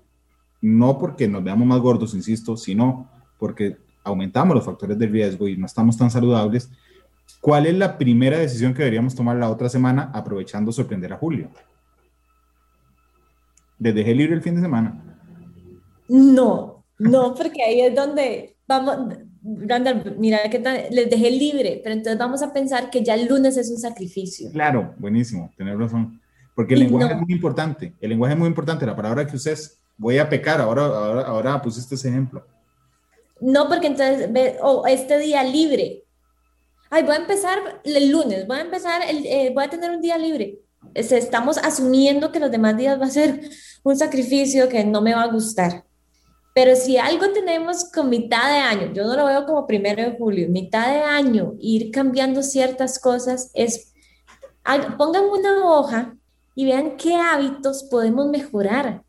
no 0.61 0.97
porque 0.97 1.27
nos 1.27 1.43
veamos 1.43 1.67
más 1.67 1.79
gordos, 1.79 2.13
insisto, 2.13 2.57
sino 2.57 3.09
porque 3.37 3.77
aumentamos 4.03 4.55
los 4.55 4.65
factores 4.65 4.97
de 4.97 5.07
riesgo 5.07 5.47
y 5.47 5.57
no 5.57 5.65
estamos 5.65 5.97
tan 5.97 6.09
saludables, 6.09 6.69
¿cuál 7.41 7.65
es 7.65 7.75
la 7.75 7.97
primera 7.97 8.37
decisión 8.37 8.73
que 8.73 8.79
deberíamos 8.79 9.15
tomar 9.15 9.37
la 9.37 9.49
otra 9.49 9.69
semana 9.69 10.09
aprovechando 10.13 10.71
sorprender 10.71 11.13
a 11.13 11.17
Julio? 11.17 11.49
¿Les 13.79 13.93
dejé 13.93 14.15
libre 14.15 14.35
el 14.35 14.41
fin 14.41 14.55
de 14.55 14.61
semana? 14.61 15.17
No, 16.07 16.83
no, 16.97 17.33
porque 17.35 17.63
ahí 17.63 17.81
es 17.81 17.95
donde 17.95 18.55
vamos, 18.67 19.17
Randall, 19.43 20.15
mira 20.17 20.49
que 20.49 20.59
les 20.89 21.09
dejé 21.09 21.29
libre, 21.31 21.81
pero 21.83 21.95
entonces 21.95 22.17
vamos 22.17 22.41
a 22.41 22.53
pensar 22.53 22.89
que 22.89 23.03
ya 23.03 23.15
el 23.15 23.27
lunes 23.27 23.57
es 23.57 23.69
un 23.69 23.77
sacrificio. 23.77 24.49
Claro, 24.51 24.93
buenísimo, 24.97 25.51
tener 25.57 25.77
razón. 25.77 26.21
Porque 26.55 26.75
el 26.75 26.81
lenguaje 26.81 27.13
es 27.13 27.19
muy 27.19 27.33
importante, 27.33 27.93
el 27.99 28.09
lenguaje 28.09 28.33
es 28.33 28.39
muy 28.39 28.47
importante, 28.47 28.85
la 28.85 28.95
palabra 28.95 29.27
que 29.27 29.35
uses, 29.35 29.79
voy 29.97 30.17
a 30.17 30.29
pecar, 30.29 30.61
ahora, 30.61 30.85
ahora, 30.85 31.21
ahora 31.23 31.61
pusiste 31.61 31.95
ese 31.95 32.09
ejemplo. 32.09 32.45
No 33.41 33.67
porque 33.67 33.87
entonces, 33.87 34.29
o 34.61 34.87
este 34.87 35.19
día 35.19 35.43
libre. 35.43 36.03
Ay, 36.89 37.03
voy 37.03 37.15
a 37.15 37.19
empezar 37.19 37.81
el 37.83 38.11
lunes, 38.11 38.47
voy 38.47 38.57
a 38.57 38.61
empezar, 38.61 39.01
el, 39.09 39.25
eh, 39.25 39.51
voy 39.53 39.65
a 39.65 39.69
tener 39.69 39.91
un 39.91 39.99
día 39.99 40.17
libre. 40.17 40.59
estamos 40.93 41.57
asumiendo 41.57 42.31
que 42.31 42.39
los 42.39 42.51
demás 42.51 42.77
días 42.77 43.01
va 43.01 43.07
a 43.07 43.09
ser 43.09 43.41
un 43.83 43.97
sacrificio 43.97 44.69
que 44.69 44.85
no 44.85 45.01
me 45.01 45.13
va 45.13 45.23
a 45.23 45.31
gustar. 45.31 45.83
Pero 46.53 46.75
si 46.75 46.97
algo 46.97 47.31
tenemos 47.31 47.85
con 47.85 48.09
mitad 48.09 48.47
de 48.47 48.59
año, 48.59 48.93
yo 48.93 49.05
no 49.05 49.15
lo 49.15 49.25
veo 49.25 49.45
como 49.45 49.65
primero 49.65 50.03
de 50.03 50.15
julio, 50.17 50.49
mitad 50.49 50.87
de 50.87 50.99
año, 50.99 51.55
ir 51.59 51.89
cambiando 51.91 52.43
ciertas 52.43 52.99
cosas, 52.99 53.49
es 53.53 53.93
pongan 54.97 55.25
una 55.25 55.65
hoja 55.65 56.15
y 56.55 56.65
vean 56.65 56.95
qué 56.95 57.15
hábitos 57.15 57.83
podemos 57.83 58.27
mejorar. 58.27 59.03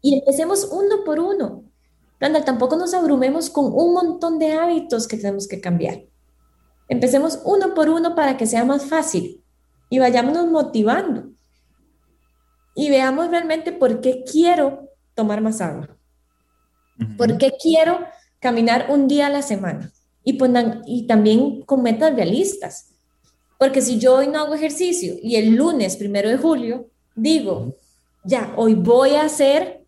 Y 0.00 0.18
empecemos 0.18 0.68
uno 0.70 1.02
por 1.04 1.18
uno. 1.18 1.64
Randall, 2.20 2.44
tampoco 2.44 2.76
nos 2.76 2.94
abrumemos 2.94 3.50
con 3.50 3.66
un 3.66 3.94
montón 3.94 4.38
de 4.38 4.52
hábitos 4.52 5.08
que 5.08 5.16
tenemos 5.16 5.48
que 5.48 5.60
cambiar. 5.60 6.02
Empecemos 6.88 7.40
uno 7.44 7.74
por 7.74 7.88
uno 7.88 8.14
para 8.14 8.36
que 8.36 8.46
sea 8.46 8.64
más 8.64 8.84
fácil 8.84 9.42
y 9.88 9.98
vayámonos 9.98 10.46
motivando. 10.48 11.30
Y 12.74 12.90
veamos 12.90 13.30
realmente 13.30 13.72
por 13.72 14.00
qué 14.00 14.24
quiero 14.30 14.90
tomar 15.14 15.40
más 15.40 15.60
agua. 15.60 15.96
¿Por 17.16 17.38
qué 17.38 17.52
quiero 17.60 18.00
caminar 18.40 18.86
un 18.90 19.08
día 19.08 19.26
a 19.26 19.30
la 19.30 19.42
semana? 19.42 19.92
Y, 20.22 20.34
pongan, 20.34 20.82
y 20.86 21.06
también 21.06 21.62
con 21.62 21.82
metas 21.82 22.14
realistas. 22.14 22.90
Porque 23.58 23.82
si 23.82 23.98
yo 23.98 24.16
hoy 24.16 24.28
no 24.28 24.40
hago 24.40 24.54
ejercicio 24.54 25.14
y 25.22 25.36
el 25.36 25.54
lunes, 25.54 25.96
primero 25.96 26.28
de 26.28 26.36
julio, 26.36 26.88
digo, 27.14 27.76
ya, 28.24 28.52
hoy 28.56 28.74
voy 28.74 29.10
a 29.10 29.24
hacer 29.24 29.84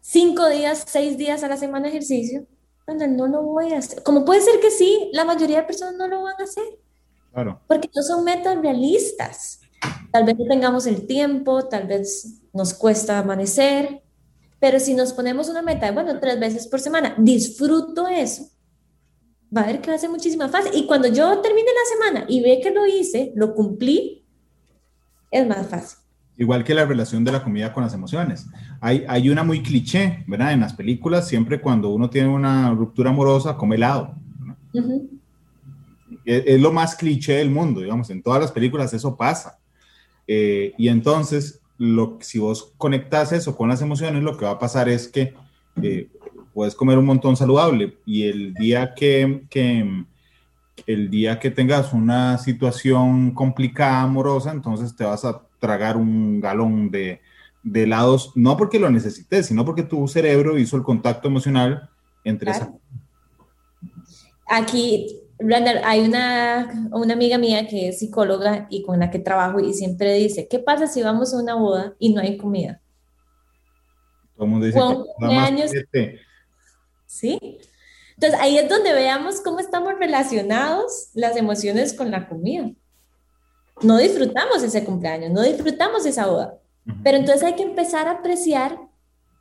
cinco 0.00 0.48
días, 0.48 0.84
seis 0.86 1.16
días 1.16 1.42
a 1.42 1.48
la 1.48 1.56
semana 1.56 1.88
ejercicio, 1.88 2.46
no 2.86 3.26
lo 3.26 3.42
voy 3.42 3.72
a 3.72 3.78
hacer. 3.78 4.02
Como 4.02 4.24
puede 4.24 4.40
ser 4.40 4.60
que 4.60 4.70
sí, 4.70 5.10
la 5.12 5.24
mayoría 5.24 5.58
de 5.58 5.66
personas 5.66 5.96
no 5.96 6.06
lo 6.06 6.22
van 6.22 6.34
a 6.38 6.44
hacer. 6.44 6.78
Claro. 7.32 7.60
Porque 7.66 7.90
no 7.94 8.02
son 8.02 8.24
metas 8.24 8.56
realistas. 8.60 9.60
Tal 10.12 10.24
vez 10.24 10.38
no 10.38 10.46
tengamos 10.46 10.86
el 10.86 11.06
tiempo, 11.06 11.66
tal 11.68 11.86
vez 11.86 12.40
nos 12.52 12.72
cuesta 12.74 13.18
amanecer, 13.18 14.02
pero 14.58 14.80
si 14.80 14.94
nos 14.94 15.12
ponemos 15.12 15.48
una 15.48 15.62
meta 15.62 15.86
de, 15.86 15.92
bueno, 15.92 16.18
tres 16.18 16.40
veces 16.40 16.66
por 16.66 16.80
semana, 16.80 17.14
disfruto 17.18 18.08
eso, 18.08 18.44
va 19.54 19.62
a 19.62 19.66
ver 19.66 19.80
que 19.80 19.90
va 19.90 19.96
a 19.96 20.00
ser 20.00 20.10
muchísima 20.10 20.48
fácil. 20.48 20.72
Y 20.74 20.86
cuando 20.86 21.08
yo 21.08 21.40
termine 21.40 21.68
la 21.68 21.96
semana 21.96 22.26
y 22.28 22.42
ve 22.42 22.60
que 22.62 22.70
lo 22.70 22.86
hice, 22.86 23.32
lo 23.34 23.54
cumplí, 23.54 24.24
es 25.30 25.46
más 25.46 25.66
fácil. 25.66 25.98
Igual 26.38 26.64
que 26.64 26.74
la 26.74 26.84
relación 26.84 27.24
de 27.24 27.32
la 27.32 27.42
comida 27.42 27.72
con 27.72 27.82
las 27.82 27.94
emociones. 27.94 28.46
Hay, 28.80 29.04
hay 29.08 29.30
una 29.30 29.42
muy 29.42 29.62
cliché, 29.62 30.24
¿verdad? 30.26 30.52
En 30.52 30.60
las 30.60 30.74
películas, 30.74 31.26
siempre 31.26 31.60
cuando 31.60 31.88
uno 31.90 32.10
tiene 32.10 32.28
una 32.28 32.70
ruptura 32.72 33.10
amorosa, 33.10 33.56
come 33.56 33.76
helado. 33.76 34.14
es, 36.26 36.60
lo 36.60 36.72
más 36.72 36.94
cliché 36.94 37.36
del 37.36 37.50
mundo, 37.50 37.80
digamos. 37.80 38.10
En 38.10 38.22
todas 38.22 38.40
las 38.40 38.52
películas 38.52 38.92
eso 38.92 39.16
pasa. 39.16 39.58
Eh, 40.26 40.74
y 40.76 40.88
entonces, 40.88 41.60
lo, 41.78 42.18
si 42.20 42.38
vos 42.38 42.72
conectas 42.78 43.32
eso 43.32 43.56
con 43.56 43.68
las 43.68 43.82
emociones, 43.82 44.22
lo 44.22 44.36
que 44.36 44.44
va 44.44 44.52
a 44.52 44.58
pasar 44.58 44.88
es 44.88 45.08
que 45.08 45.34
eh, 45.82 46.08
puedes 46.54 46.74
comer 46.74 46.98
un 46.98 47.04
montón 47.04 47.36
saludable 47.36 47.98
y 48.06 48.24
el 48.24 48.54
día 48.54 48.94
que, 48.94 49.44
que, 49.50 50.04
el 50.86 51.10
día 51.10 51.38
que 51.38 51.50
tengas 51.50 51.92
una 51.92 52.38
situación 52.38 53.32
complicada, 53.32 54.02
amorosa, 54.02 54.52
entonces 54.52 54.94
te 54.96 55.04
vas 55.04 55.24
a 55.24 55.42
tragar 55.58 55.96
un 55.96 56.40
galón 56.40 56.90
de, 56.90 57.20
de 57.62 57.82
helados, 57.82 58.32
no 58.36 58.56
porque 58.56 58.78
lo 58.78 58.90
necesites, 58.90 59.46
sino 59.46 59.64
porque 59.64 59.82
tu 59.82 60.06
cerebro 60.08 60.58
hizo 60.58 60.76
el 60.76 60.82
contacto 60.82 61.28
emocional 61.28 61.90
entre 62.24 62.52
esa. 62.52 62.72
Aquí 64.48 65.25
Randall, 65.38 65.80
hay 65.84 66.00
una, 66.00 66.88
una 66.92 67.12
amiga 67.12 67.36
mía 67.36 67.66
que 67.68 67.88
es 67.88 67.98
psicóloga 67.98 68.66
y 68.70 68.82
con 68.82 68.98
la 68.98 69.10
que 69.10 69.18
trabajo 69.18 69.60
y 69.60 69.74
siempre 69.74 70.14
dice, 70.14 70.48
¿qué 70.48 70.58
pasa 70.58 70.86
si 70.86 71.02
vamos 71.02 71.34
a 71.34 71.38
una 71.38 71.54
boda 71.54 71.94
y 71.98 72.14
no 72.14 72.22
hay 72.22 72.36
comida? 72.38 72.80
Todo 74.34 74.44
el 74.44 74.50
mundo 74.50 74.66
dice, 74.66 74.80
años. 75.20 75.70
¿Sí? 77.06 77.38
Entonces 78.14 78.40
ahí 78.40 78.56
es 78.56 78.68
donde 78.68 78.92
veamos 78.94 79.40
cómo 79.42 79.60
estamos 79.60 79.94
relacionados 79.98 81.10
las 81.14 81.36
emociones 81.36 81.92
con 81.92 82.10
la 82.10 82.28
comida. 82.28 82.70
No 83.82 83.98
disfrutamos 83.98 84.62
ese 84.62 84.84
cumpleaños, 84.84 85.30
no 85.32 85.42
disfrutamos 85.42 86.06
esa 86.06 86.26
boda, 86.26 86.58
pero 87.02 87.18
entonces 87.18 87.42
hay 87.42 87.56
que 87.56 87.62
empezar 87.62 88.08
a 88.08 88.12
apreciar 88.12 88.78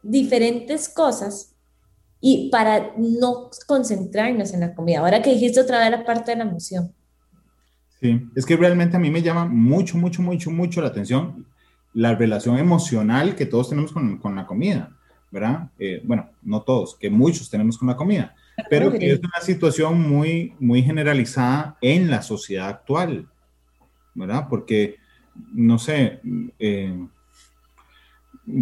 diferentes 0.03 0.89
cosas 0.89 1.54
y 2.21 2.49
para 2.49 2.93
no 2.97 3.49
concentrarnos 3.67 4.53
en 4.53 4.61
la 4.61 4.73
comida. 4.73 4.99
Ahora 4.99 5.21
que 5.21 5.31
dijiste 5.31 5.61
otra 5.61 5.79
vez 5.79 5.91
la 5.91 6.05
parte 6.05 6.31
de 6.31 6.37
la 6.37 6.43
emoción. 6.43 6.91
Sí, 8.01 8.27
es 8.35 8.45
que 8.45 8.57
realmente 8.57 8.97
a 8.97 8.99
mí 8.99 9.09
me 9.09 9.21
llama 9.21 9.45
mucho, 9.45 9.97
mucho, 9.97 10.21
mucho, 10.21 10.51
mucho 10.51 10.81
la 10.81 10.87
atención 10.87 11.45
la 11.95 12.13
relación 12.13 12.57
emocional 12.57 13.35
que 13.35 13.45
todos 13.45 13.69
tenemos 13.69 13.91
con, 13.91 14.17
con 14.17 14.35
la 14.35 14.45
comida, 14.45 14.91
¿verdad? 15.31 15.69
Eh, 15.79 16.01
bueno, 16.03 16.29
no 16.43 16.61
todos, 16.61 16.95
que 16.95 17.09
muchos 17.09 17.49
tenemos 17.49 17.77
con 17.77 17.87
la 17.87 17.95
comida, 17.95 18.35
pero 18.69 18.91
que 18.91 19.11
es 19.11 19.19
una 19.19 19.39
situación 19.41 20.01
muy, 20.01 20.53
muy 20.59 20.83
generalizada 20.83 21.77
en 21.81 22.09
la 22.11 22.21
sociedad 22.21 22.67
actual, 22.67 23.27
¿verdad? 24.13 24.47
Porque, 24.49 24.97
no 25.53 25.79
sé, 25.79 26.19
eh, 26.59 27.07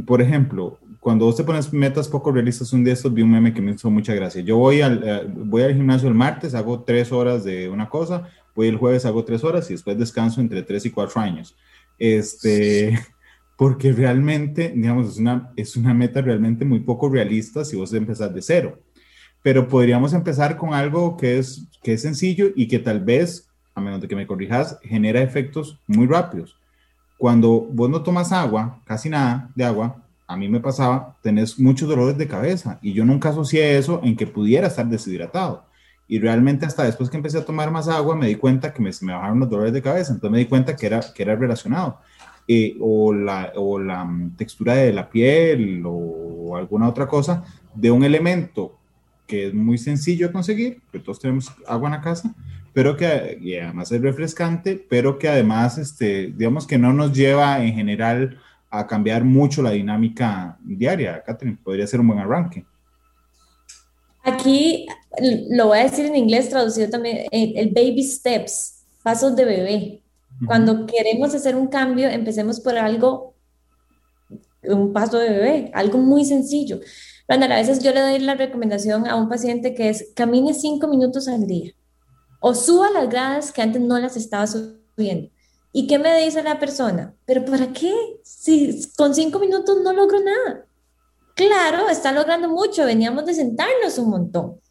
por 0.05 0.21
ejemplo, 0.21 0.77
cuando 1.03 1.25
vos 1.25 1.35
te 1.35 1.43
pones 1.43 1.73
metas 1.73 2.07
poco 2.07 2.31
realistas, 2.31 2.71
un 2.71 2.85
día 2.85 2.93
estos 2.93 3.13
vi 3.13 3.23
un 3.23 3.31
meme 3.31 3.53
que 3.53 3.61
me 3.61 3.73
hizo 3.73 3.91
mucha 3.91 4.13
gracia. 4.13 4.41
Yo 4.41 4.55
voy 4.55 4.81
al, 4.81 5.03
eh, 5.03 5.27
voy 5.27 5.63
al 5.63 5.75
gimnasio 5.75 6.07
el 6.07 6.15
martes, 6.15 6.55
hago 6.55 6.83
tres 6.83 7.11
horas 7.11 7.43
de 7.43 7.67
una 7.67 7.89
cosa, 7.89 8.29
voy 8.55 8.69
el 8.69 8.77
jueves, 8.77 9.05
hago 9.05 9.25
tres 9.25 9.43
horas 9.43 9.69
y 9.69 9.73
después 9.73 9.97
descanso 9.97 10.39
entre 10.39 10.63
tres 10.63 10.85
y 10.85 10.91
cuatro 10.91 11.19
años. 11.19 11.57
Este, 11.99 12.97
porque 13.57 13.91
realmente, 13.91 14.71
digamos, 14.73 15.09
es 15.09 15.17
una, 15.17 15.51
es 15.57 15.75
una 15.75 15.93
meta 15.93 16.21
realmente 16.21 16.63
muy 16.63 16.79
poco 16.79 17.09
realista 17.09 17.65
si 17.65 17.75
vos 17.75 17.93
empezás 17.93 18.33
de 18.33 18.41
cero. 18.41 18.79
Pero 19.41 19.67
podríamos 19.67 20.13
empezar 20.13 20.55
con 20.55 20.73
algo 20.73 21.17
que 21.17 21.37
es, 21.37 21.67
que 21.83 21.93
es 21.93 22.01
sencillo 22.01 22.51
y 22.55 22.69
que 22.69 22.79
tal 22.79 23.01
vez, 23.01 23.49
a 23.75 23.81
menos 23.81 23.99
de 23.99 24.07
que 24.07 24.15
me 24.15 24.25
corrijas, 24.25 24.79
genera 24.81 25.21
efectos 25.21 25.77
muy 25.85 26.07
rápidos. 26.07 26.55
Cuando 27.17 27.59
vos 27.59 27.89
no 27.89 28.03
tomas 28.03 28.31
agua, 28.31 28.81
casi 28.85 29.09
nada 29.09 29.49
de 29.53 29.65
agua, 29.65 30.02
a 30.33 30.37
mí 30.37 30.49
me 30.49 30.59
pasaba, 30.59 31.15
tenés 31.21 31.59
muchos 31.59 31.87
dolores 31.87 32.17
de 32.17 32.27
cabeza 32.27 32.79
y 32.81 32.93
yo 32.93 33.05
nunca 33.05 33.29
asocié 33.29 33.77
eso 33.77 34.01
en 34.03 34.15
que 34.15 34.27
pudiera 34.27 34.67
estar 34.67 34.87
deshidratado. 34.87 35.65
Y 36.07 36.19
realmente 36.19 36.65
hasta 36.65 36.83
después 36.83 37.09
que 37.09 37.17
empecé 37.17 37.37
a 37.37 37.45
tomar 37.45 37.71
más 37.71 37.87
agua 37.87 38.15
me 38.15 38.27
di 38.27 38.35
cuenta 38.35 38.73
que 38.73 38.81
me, 38.81 38.91
me 39.01 39.13
bajaron 39.13 39.39
los 39.39 39.49
dolores 39.49 39.73
de 39.73 39.81
cabeza, 39.81 40.11
entonces 40.11 40.31
me 40.31 40.39
di 40.39 40.45
cuenta 40.45 40.75
que 40.75 40.87
era, 40.87 41.01
que 41.13 41.23
era 41.23 41.35
relacionado. 41.35 41.99
Eh, 42.47 42.75
o, 42.81 43.13
la, 43.13 43.53
o 43.55 43.79
la 43.79 44.03
mm, 44.03 44.35
textura 44.35 44.73
de 44.73 44.91
la 44.91 45.09
piel 45.09 45.81
o 45.85 46.57
alguna 46.57 46.89
otra 46.89 47.07
cosa 47.07 47.45
de 47.73 47.89
un 47.89 48.03
elemento 48.03 48.77
que 49.27 49.47
es 49.47 49.53
muy 49.53 49.77
sencillo 49.77 50.27
de 50.27 50.33
conseguir, 50.33 50.81
que 50.91 50.99
todos 50.99 51.19
tenemos 51.19 51.53
agua 51.65 51.87
en 51.87 51.93
la 51.93 52.01
casa, 52.01 52.35
pero 52.73 52.97
que 52.97 53.37
y 53.41 53.55
además 53.55 53.91
es 53.91 54.01
refrescante, 54.01 54.83
pero 54.89 55.17
que 55.17 55.29
además, 55.29 55.77
este, 55.77 56.33
digamos 56.35 56.67
que 56.67 56.77
no 56.77 56.91
nos 56.91 57.13
lleva 57.13 57.63
en 57.63 57.73
general 57.73 58.39
a 58.75 58.87
cambiar 58.87 59.23
mucho 59.23 59.61
la 59.61 59.69
dinámica 59.69 60.57
diaria. 60.63 61.21
Catherine, 61.23 61.59
podría 61.63 61.85
ser 61.85 61.99
un 61.99 62.07
buen 62.07 62.19
arranque. 62.19 62.65
Aquí 64.23 64.87
lo 65.51 65.67
voy 65.67 65.77
a 65.77 65.83
decir 65.83 66.05
en 66.05 66.15
inglés, 66.15 66.49
traducido 66.49 66.89
también, 66.89 67.27
eh, 67.31 67.53
el 67.55 67.69
baby 67.69 68.03
steps, 68.03 68.85
pasos 69.03 69.35
de 69.35 69.45
bebé. 69.45 69.99
Cuando 70.47 70.87
queremos 70.87 71.35
hacer 71.35 71.55
un 71.55 71.67
cambio, 71.67 72.09
empecemos 72.09 72.59
por 72.59 72.75
algo, 72.75 73.35
un 74.63 74.91
paso 74.91 75.19
de 75.19 75.29
bebé, 75.29 75.71
algo 75.73 75.99
muy 75.99 76.25
sencillo. 76.25 76.79
Bueno, 77.27 77.45
a 77.45 77.49
veces 77.49 77.79
yo 77.83 77.93
le 77.93 78.01
doy 78.01 78.19
la 78.19 78.33
recomendación 78.33 79.07
a 79.07 79.15
un 79.15 79.29
paciente 79.29 79.75
que 79.75 79.89
es 79.89 80.11
camine 80.15 80.53
cinco 80.53 80.87
minutos 80.87 81.27
al 81.27 81.45
día 81.45 81.73
o 82.45 82.53
suba 82.53 82.89
las 82.89 83.07
gradas 83.07 83.51
que 83.53 83.61
antes 83.61 83.81
no 83.81 83.97
las 83.99 84.17
estaba 84.17 84.45
subiendo. 84.47 85.29
¿Y 85.75 85.87
qué 85.87 85.97
me 85.97 86.23
dice 86.23 86.43
la 86.43 86.59
persona? 86.59 87.15
¿Pero 87.25 87.43
para 87.43 87.73
qué? 87.73 87.93
Si 88.23 88.89
con 88.95 89.13
cinco 89.15 89.39
minutos 89.39 89.81
no 89.83 89.91
logro 89.91 90.19
nada. 90.19 90.67
Claro, 91.35 91.89
está 91.89 92.11
logrando 92.11 92.47
mucho. 92.47 92.85
Veníamos 92.85 93.25
de 93.25 93.33
sentarnos 93.33 93.97
un 93.97 94.11
montón. 94.11 94.61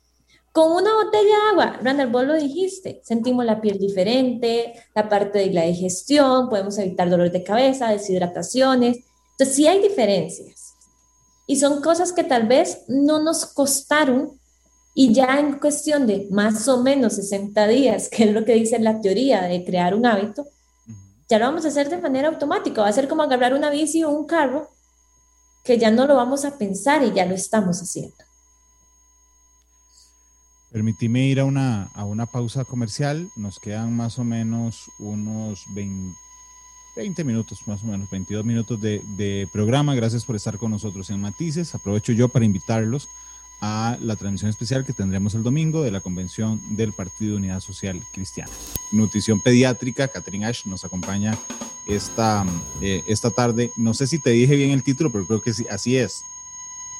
Con 0.52 0.70
una 0.70 0.94
botella 0.94 1.24
de 1.24 1.50
agua, 1.50 1.80
Randall, 1.82 2.10
vos 2.10 2.24
lo 2.24 2.34
dijiste, 2.34 3.00
sentimos 3.02 3.44
la 3.46 3.60
piel 3.62 3.78
diferente, 3.78 4.74
la 4.94 5.08
parte 5.08 5.38
de 5.38 5.46
la 5.46 5.62
digestión, 5.62 6.50
podemos 6.50 6.76
evitar 6.76 7.08
dolor 7.08 7.32
de 7.32 7.42
cabeza, 7.42 7.88
deshidrataciones. 7.88 8.98
Entonces, 9.30 9.56
sí 9.56 9.66
hay 9.66 9.80
diferencias. 9.80 10.74
Y 11.46 11.56
son 11.56 11.80
cosas 11.80 12.12
que 12.12 12.22
tal 12.22 12.46
vez 12.46 12.84
no 12.86 13.22
nos 13.22 13.46
costaron 13.46 14.38
y 14.94 15.14
ya 15.14 15.40
en 15.40 15.58
cuestión 15.58 16.06
de 16.06 16.28
más 16.30 16.68
o 16.68 16.82
menos 16.82 17.14
60 17.14 17.66
días, 17.66 18.10
que 18.10 18.24
es 18.24 18.32
lo 18.32 18.44
que 18.44 18.52
dice 18.52 18.78
la 18.78 19.00
teoría 19.00 19.42
de 19.42 19.64
crear 19.64 19.94
un 19.94 20.04
hábito, 20.04 20.46
ya 21.28 21.38
lo 21.38 21.46
vamos 21.46 21.64
a 21.64 21.68
hacer 21.68 21.88
de 21.88 21.98
manera 21.98 22.28
automática, 22.28 22.82
va 22.82 22.88
a 22.88 22.92
ser 22.92 23.08
como 23.08 23.22
agarrar 23.22 23.54
una 23.54 23.70
bici 23.70 24.04
o 24.04 24.10
un 24.10 24.26
carro 24.26 24.70
que 25.64 25.78
ya 25.78 25.90
no 25.90 26.06
lo 26.06 26.16
vamos 26.16 26.44
a 26.44 26.58
pensar 26.58 27.02
y 27.02 27.12
ya 27.12 27.24
lo 27.24 27.34
estamos 27.34 27.80
haciendo. 27.80 28.16
Permitime 30.72 31.26
ir 31.26 31.40
a 31.40 31.44
una, 31.44 31.90
a 31.94 32.04
una 32.04 32.26
pausa 32.26 32.64
comercial. 32.64 33.28
Nos 33.36 33.60
quedan 33.60 33.94
más 33.94 34.18
o 34.18 34.24
menos 34.24 34.90
unos 34.98 35.64
20, 35.74 36.16
20 36.96 37.24
minutos, 37.24 37.58
más 37.66 37.82
o 37.82 37.86
menos 37.86 38.10
22 38.10 38.44
minutos 38.44 38.80
de, 38.80 39.02
de, 39.18 39.46
programa. 39.52 39.94
Gracias 39.94 40.24
por 40.24 40.34
estar 40.34 40.56
con 40.56 40.70
nosotros 40.70 41.10
en 41.10 41.20
Matices. 41.20 41.74
Aprovecho 41.74 42.12
yo 42.12 42.28
para 42.28 42.46
invitarlos 42.46 43.06
a 43.62 43.96
la 44.00 44.16
transmisión 44.16 44.50
especial 44.50 44.84
que 44.84 44.92
tendremos 44.92 45.34
el 45.36 45.44
domingo 45.44 45.82
de 45.82 45.92
la 45.92 46.00
convención 46.00 46.60
del 46.76 46.92
Partido 46.92 47.30
de 47.30 47.36
Unidad 47.36 47.60
Social 47.60 48.02
Cristiana. 48.12 48.50
Nutrición 48.90 49.40
pediátrica, 49.40 50.08
Catherine 50.08 50.44
Ash 50.44 50.66
nos 50.66 50.84
acompaña 50.84 51.38
esta, 51.86 52.44
eh, 52.80 53.04
esta 53.06 53.30
tarde. 53.30 53.70
No 53.76 53.94
sé 53.94 54.08
si 54.08 54.18
te 54.18 54.30
dije 54.30 54.56
bien 54.56 54.72
el 54.72 54.82
título, 54.82 55.12
pero 55.12 55.26
creo 55.28 55.40
que 55.40 55.54
sí, 55.54 55.64
así 55.70 55.96
es. 55.96 56.22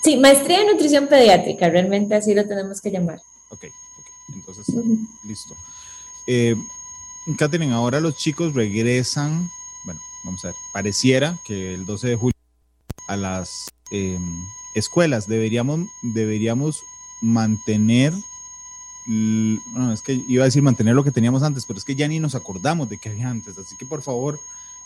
Sí, 0.05 0.17
maestría 0.17 0.61
en 0.61 0.69
nutrición 0.69 1.09
pediátrica, 1.09 1.69
realmente 1.69 2.15
así 2.15 2.33
lo 2.33 2.47
tenemos 2.47 2.81
que 2.81 2.93
llamar. 2.93 3.21
Ok, 3.51 3.65
ok, 3.99 4.35
entonces, 4.37 4.73
listo. 5.25 5.57
Eh, 6.29 6.55
Catherine, 7.37 7.73
ahora 7.73 7.99
los 7.99 8.17
chicos 8.17 8.55
regresan, 8.55 9.51
bueno, 9.85 10.01
vamos 10.23 10.45
a 10.45 10.49
ver, 10.49 10.57
pareciera 10.73 11.37
que 11.45 11.75
el 11.75 11.87
12 11.87 12.09
de 12.09 12.17
julio 12.17 12.37
a 13.09 13.17
las 13.17 13.69
eh, 13.91 14.17
escuelas 14.75 15.27
deberíamos, 15.27 15.89
deberíamos 16.03 16.83
mantener, 17.21 18.13
no, 19.07 19.93
es 19.93 20.03
que 20.03 20.23
iba 20.29 20.45
a 20.45 20.47
decir 20.47 20.63
mantener 20.63 20.95
lo 20.95 21.05
que 21.05 21.11
teníamos 21.11 21.43
antes, 21.43 21.67
pero 21.67 21.79
es 21.79 21.85
que 21.85 21.95
ya 21.95 22.09
ni 22.09 22.19
nos 22.21 22.35
acordamos 22.35 22.89
de 22.89 22.99
qué 22.99 23.11
había 23.11 23.29
antes, 23.29 23.59
así 23.59 23.77
que 23.77 23.87
por 23.87 24.03
favor, 24.03 24.41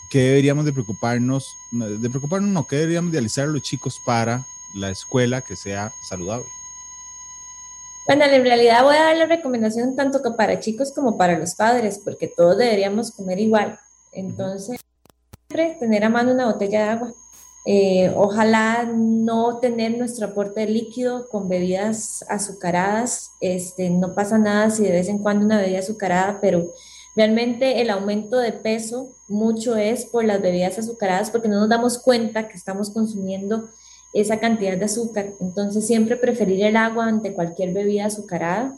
¿qué 0.09 0.19
deberíamos 0.19 0.65
de 0.65 0.73
preocuparnos? 0.73 1.55
De 1.71 2.09
preocuparnos, 2.09 2.49
no, 2.49 2.65
¿qué 2.67 2.77
deberíamos 2.77 3.11
de 3.11 3.17
realizar 3.17 3.47
los 3.47 3.61
chicos 3.61 3.99
para 4.05 4.45
la 4.75 4.89
escuela 4.89 5.41
que 5.41 5.55
sea 5.55 5.91
saludable? 6.07 6.45
Bueno, 8.07 8.23
en 8.23 8.43
realidad 8.43 8.83
voy 8.83 8.95
a 8.95 9.03
dar 9.03 9.17
la 9.17 9.25
recomendación 9.25 9.95
tanto 9.97 10.21
para 10.37 10.61
chicos 10.61 10.93
como 10.93 11.17
para 11.17 11.37
los 11.37 11.55
padres, 11.55 11.99
porque 12.01 12.27
todos 12.29 12.57
deberíamos 12.57 13.11
comer 13.11 13.37
igual. 13.39 13.77
Entonces, 14.13 14.79
siempre 15.49 15.75
tener 15.77 16.05
a 16.05 16.09
mano 16.09 16.31
una 16.31 16.45
botella 16.45 16.83
de 16.83 16.89
agua. 16.89 17.13
Eh, 17.69 18.13
ojalá 18.15 18.89
no 18.95 19.57
tener 19.59 19.97
nuestro 19.97 20.27
aporte 20.27 20.61
de 20.61 20.67
líquido 20.67 21.27
con 21.27 21.49
bebidas 21.49 22.23
azucaradas. 22.29 23.33
Este, 23.41 23.89
no 23.89 24.15
pasa 24.15 24.37
nada 24.37 24.69
si 24.69 24.83
de 24.83 24.91
vez 24.93 25.09
en 25.09 25.17
cuando 25.17 25.45
una 25.45 25.59
bebida 25.59 25.79
azucarada, 25.79 26.39
pero 26.39 26.65
realmente 27.13 27.81
el 27.81 27.89
aumento 27.89 28.37
de 28.37 28.53
peso 28.53 29.09
mucho 29.27 29.75
es 29.75 30.05
por 30.05 30.23
las 30.23 30.41
bebidas 30.41 30.79
azucaradas 30.79 31.29
porque 31.29 31.49
no 31.49 31.59
nos 31.59 31.67
damos 31.67 31.97
cuenta 31.97 32.47
que 32.47 32.55
estamos 32.55 32.89
consumiendo 32.89 33.67
esa 34.13 34.39
cantidad 34.39 34.77
de 34.77 34.85
azúcar. 34.85 35.33
Entonces 35.41 35.85
siempre 35.85 36.15
preferir 36.15 36.63
el 36.63 36.77
agua 36.77 37.07
ante 37.07 37.33
cualquier 37.33 37.73
bebida 37.73 38.05
azucarada. 38.05 38.77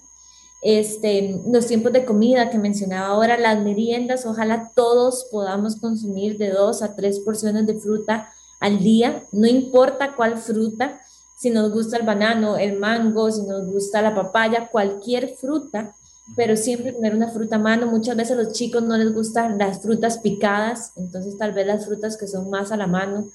Este, 0.63 1.39
los 1.45 1.67
tiempos 1.67 1.93
de 1.93 2.05
comida 2.05 2.49
que 2.49 2.57
mencionaba 2.57 3.09
ahora, 3.09 3.37
las 3.37 3.63
meriendas, 3.63 4.25
ojalá 4.25 4.71
todos 4.73 5.27
podamos 5.31 5.75
consumir 5.75 6.39
de 6.39 6.49
dos 6.49 6.81
a 6.81 6.95
tres 6.95 7.19
porciones 7.19 7.67
de 7.67 7.75
fruta 7.75 8.33
al 8.59 8.79
día, 8.79 9.23
no 9.31 9.47
importa 9.47 10.15
cuál 10.15 10.37
fruta, 10.37 11.01
si 11.37 11.49
nos 11.49 11.71
gusta 11.71 11.97
el 11.97 12.05
banano, 12.05 12.57
el 12.57 12.77
mango, 12.77 13.31
si 13.31 13.43
nos 13.43 13.65
gusta 13.65 14.01
la 14.01 14.13
papaya, 14.13 14.67
cualquier 14.67 15.35
fruta, 15.37 15.95
pero 16.35 16.57
siempre 16.57 16.91
tener 16.91 17.15
una 17.15 17.29
fruta 17.29 17.55
a 17.55 17.59
mano. 17.59 17.87
Muchas 17.87 18.17
veces 18.17 18.37
a 18.37 18.41
los 18.41 18.53
chicos 18.53 18.83
no 18.83 18.97
les 18.97 19.13
gustan 19.13 19.57
las 19.57 19.81
frutas 19.81 20.17
picadas, 20.17 20.91
entonces 20.97 21.37
tal 21.37 21.53
vez 21.53 21.65
las 21.65 21.85
frutas 21.85 22.17
que 22.17 22.27
son 22.27 22.49
más 22.49 22.73
a 22.73 22.77
la 22.77 22.87
mano, 22.87 23.29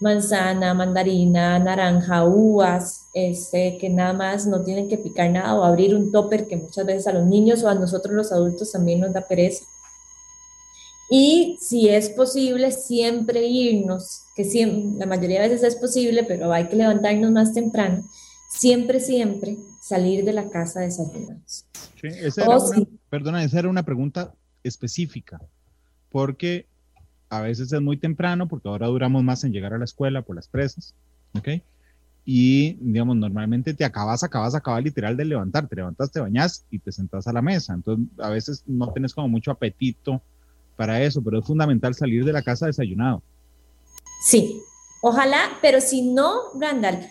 manzana, 0.00 0.72
mandarina, 0.74 1.58
naranja, 1.58 2.24
uvas, 2.24 3.06
este, 3.12 3.76
que 3.78 3.88
nada 3.88 4.12
más 4.12 4.46
no 4.46 4.62
tienen 4.62 4.88
que 4.88 4.98
picar 4.98 5.28
nada 5.30 5.56
o 5.56 5.64
abrir 5.64 5.94
un 5.96 6.12
topper 6.12 6.46
que 6.46 6.56
muchas 6.56 6.86
veces 6.86 7.06
a 7.08 7.12
los 7.12 7.26
niños 7.26 7.64
o 7.64 7.68
a 7.68 7.74
nosotros 7.74 8.14
los 8.14 8.30
adultos 8.30 8.70
también 8.70 9.00
nos 9.00 9.12
da 9.12 9.22
pereza. 9.22 9.64
Y 11.10 11.58
si 11.60 11.88
es 11.88 12.10
posible, 12.10 12.70
siempre 12.70 13.46
irnos, 13.46 14.22
que 14.38 14.44
siempre, 14.44 15.00
la 15.00 15.06
mayoría 15.06 15.42
de 15.42 15.48
veces 15.48 15.74
es 15.74 15.80
posible, 15.80 16.22
pero 16.22 16.52
hay 16.52 16.68
que 16.68 16.76
levantarnos 16.76 17.32
más 17.32 17.52
temprano, 17.52 18.04
siempre, 18.48 19.00
siempre 19.00 19.56
salir 19.82 20.24
de 20.24 20.32
la 20.32 20.48
casa 20.48 20.78
desayunados. 20.78 21.66
Sí, 22.00 22.06
esa 22.06 22.44
era 22.44 22.56
una, 22.56 22.86
Perdona, 23.10 23.42
esa 23.42 23.58
era 23.58 23.68
una 23.68 23.82
pregunta 23.82 24.32
específica, 24.62 25.40
porque 26.08 26.66
a 27.28 27.40
veces 27.40 27.72
es 27.72 27.80
muy 27.80 27.96
temprano 27.96 28.46
porque 28.46 28.68
ahora 28.68 28.86
duramos 28.86 29.24
más 29.24 29.42
en 29.42 29.50
llegar 29.50 29.74
a 29.74 29.78
la 29.78 29.86
escuela 29.86 30.22
por 30.22 30.36
las 30.36 30.46
presas, 30.46 30.94
¿ok? 31.36 31.48
Y, 32.24 32.74
digamos, 32.74 33.16
normalmente 33.16 33.74
te 33.74 33.84
acabas, 33.84 34.22
acabas, 34.22 34.54
acabas 34.54 34.84
literal 34.84 35.16
de 35.16 35.24
levantar, 35.24 35.66
te 35.66 35.74
levantas, 35.74 36.12
te 36.12 36.20
bañas 36.20 36.64
y 36.70 36.78
te 36.78 36.92
sentas 36.92 37.26
a 37.26 37.32
la 37.32 37.42
mesa. 37.42 37.74
Entonces, 37.74 38.06
a 38.20 38.30
veces 38.30 38.62
no 38.68 38.92
tienes 38.92 39.14
como 39.14 39.26
mucho 39.26 39.50
apetito 39.50 40.22
para 40.76 41.02
eso, 41.02 41.24
pero 41.24 41.40
es 41.40 41.44
fundamental 41.44 41.92
salir 41.96 42.24
de 42.24 42.32
la 42.32 42.42
casa 42.42 42.66
desayunado. 42.66 43.20
Sí, 44.22 44.62
ojalá, 45.00 45.58
pero 45.62 45.80
si 45.80 46.02
no, 46.02 46.52
Randall, 46.54 47.10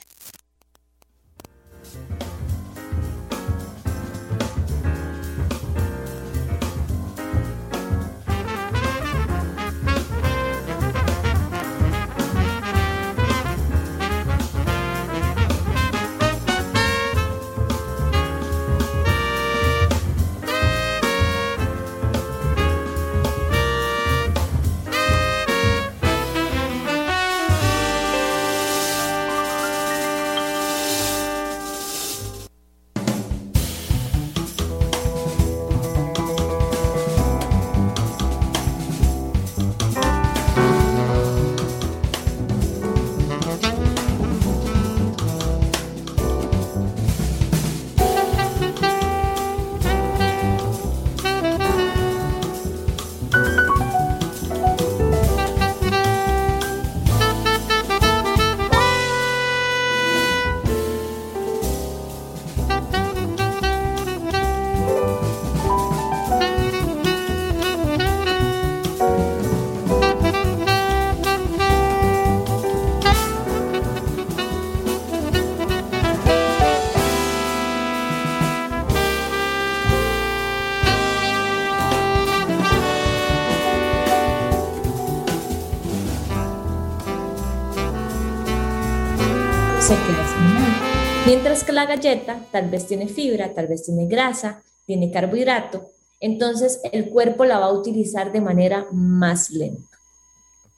Que 91.63 91.71
la 91.73 91.85
galleta 91.85 92.39
tal 92.51 92.69
vez 92.69 92.87
tiene 92.87 93.07
fibra, 93.07 93.53
tal 93.53 93.67
vez 93.67 93.83
tiene 93.83 94.07
grasa, 94.07 94.61
tiene 94.85 95.11
carbohidrato, 95.11 95.89
entonces 96.19 96.79
el 96.91 97.09
cuerpo 97.09 97.45
la 97.45 97.59
va 97.59 97.65
a 97.65 97.73
utilizar 97.73 98.31
de 98.31 98.41
manera 98.41 98.87
más 98.91 99.49
lenta. 99.49 99.97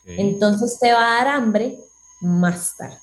Entonces 0.05 0.79
te 0.79 0.91
va 0.91 0.99
a 0.99 1.23
dar 1.23 1.27
hambre 1.35 1.77
más 2.21 2.75
tarde. 2.75 2.97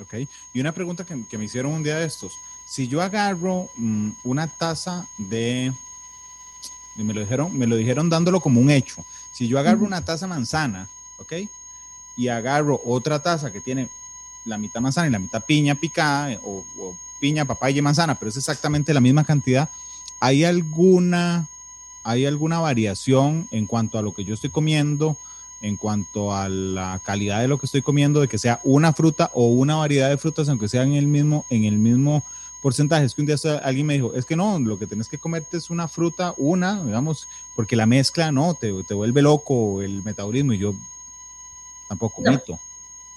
Ok, 0.00 0.28
y 0.52 0.60
una 0.60 0.72
pregunta 0.72 1.04
que, 1.04 1.38
me 1.38 1.44
hicieron 1.44 1.72
un 1.72 1.82
día 1.82 1.96
de 1.96 2.06
estos. 2.06 2.32
Si 2.70 2.86
yo 2.86 3.00
agarro 3.00 3.70
mm, 3.76 4.10
una 4.24 4.46
taza 4.46 5.06
de, 5.16 5.72
me 6.96 7.14
lo 7.14 7.20
dijeron, 7.20 7.56
me 7.56 7.66
lo 7.66 7.76
dijeron 7.76 8.10
dándolo 8.10 8.40
como 8.40 8.60
un 8.60 8.70
hecho. 8.70 9.02
Si 9.32 9.48
yo 9.48 9.58
agarro 9.58 9.86
una 9.86 10.04
taza 10.04 10.26
manzana, 10.26 10.88
¿ok? 11.18 11.32
Y 12.16 12.28
agarro 12.28 12.80
otra 12.84 13.20
taza 13.22 13.50
que 13.50 13.60
tiene 13.60 13.88
la 14.44 14.58
mitad 14.58 14.80
manzana 14.80 15.08
y 15.08 15.10
la 15.10 15.18
mitad 15.18 15.44
piña 15.44 15.74
picada, 15.74 16.32
eh, 16.32 16.40
o, 16.44 16.64
piña, 17.20 17.44
papaya 17.44 17.78
y 17.78 17.82
manzana, 17.82 18.14
pero 18.14 18.28
es 18.28 18.36
exactamente 18.36 18.94
la 18.94 19.00
misma 19.00 19.24
cantidad, 19.24 19.68
¿hay 20.20 20.44
alguna, 20.44 21.48
¿hay 22.04 22.26
alguna 22.26 22.60
variación 22.60 23.48
en 23.50 23.66
cuanto 23.66 23.98
a 23.98 24.02
lo 24.02 24.12
que 24.12 24.24
yo 24.24 24.34
estoy 24.34 24.50
comiendo, 24.50 25.16
en 25.60 25.76
cuanto 25.76 26.34
a 26.34 26.48
la 26.48 27.00
calidad 27.04 27.40
de 27.40 27.48
lo 27.48 27.58
que 27.58 27.66
estoy 27.66 27.82
comiendo, 27.82 28.20
de 28.20 28.28
que 28.28 28.38
sea 28.38 28.60
una 28.62 28.92
fruta 28.92 29.30
o 29.34 29.46
una 29.46 29.76
variedad 29.76 30.08
de 30.08 30.16
frutas, 30.16 30.48
aunque 30.48 30.68
sea 30.68 30.84
en 30.84 30.92
el 30.92 31.06
mismo, 31.06 31.44
en 31.50 31.64
el 31.64 31.76
mismo 31.78 32.22
porcentajes. 32.62 33.14
Que 33.14 33.22
un 33.22 33.26
día 33.26 33.36
alguien 33.62 33.86
me 33.86 33.94
dijo, 33.94 34.14
es 34.14 34.24
que 34.24 34.36
no, 34.36 34.58
lo 34.58 34.78
que 34.78 34.86
tenés 34.86 35.08
que 35.08 35.18
comerte 35.18 35.56
es 35.56 35.70
una 35.70 35.88
fruta, 35.88 36.34
una, 36.36 36.84
digamos, 36.84 37.26
porque 37.56 37.76
la 37.76 37.86
mezcla 37.86 38.30
no, 38.30 38.54
te, 38.54 38.72
te 38.84 38.94
vuelve 38.94 39.22
loco 39.22 39.82
el 39.82 40.04
metabolismo 40.04 40.52
y 40.52 40.58
yo 40.58 40.74
tampoco, 41.88 42.22
mito. 42.22 42.58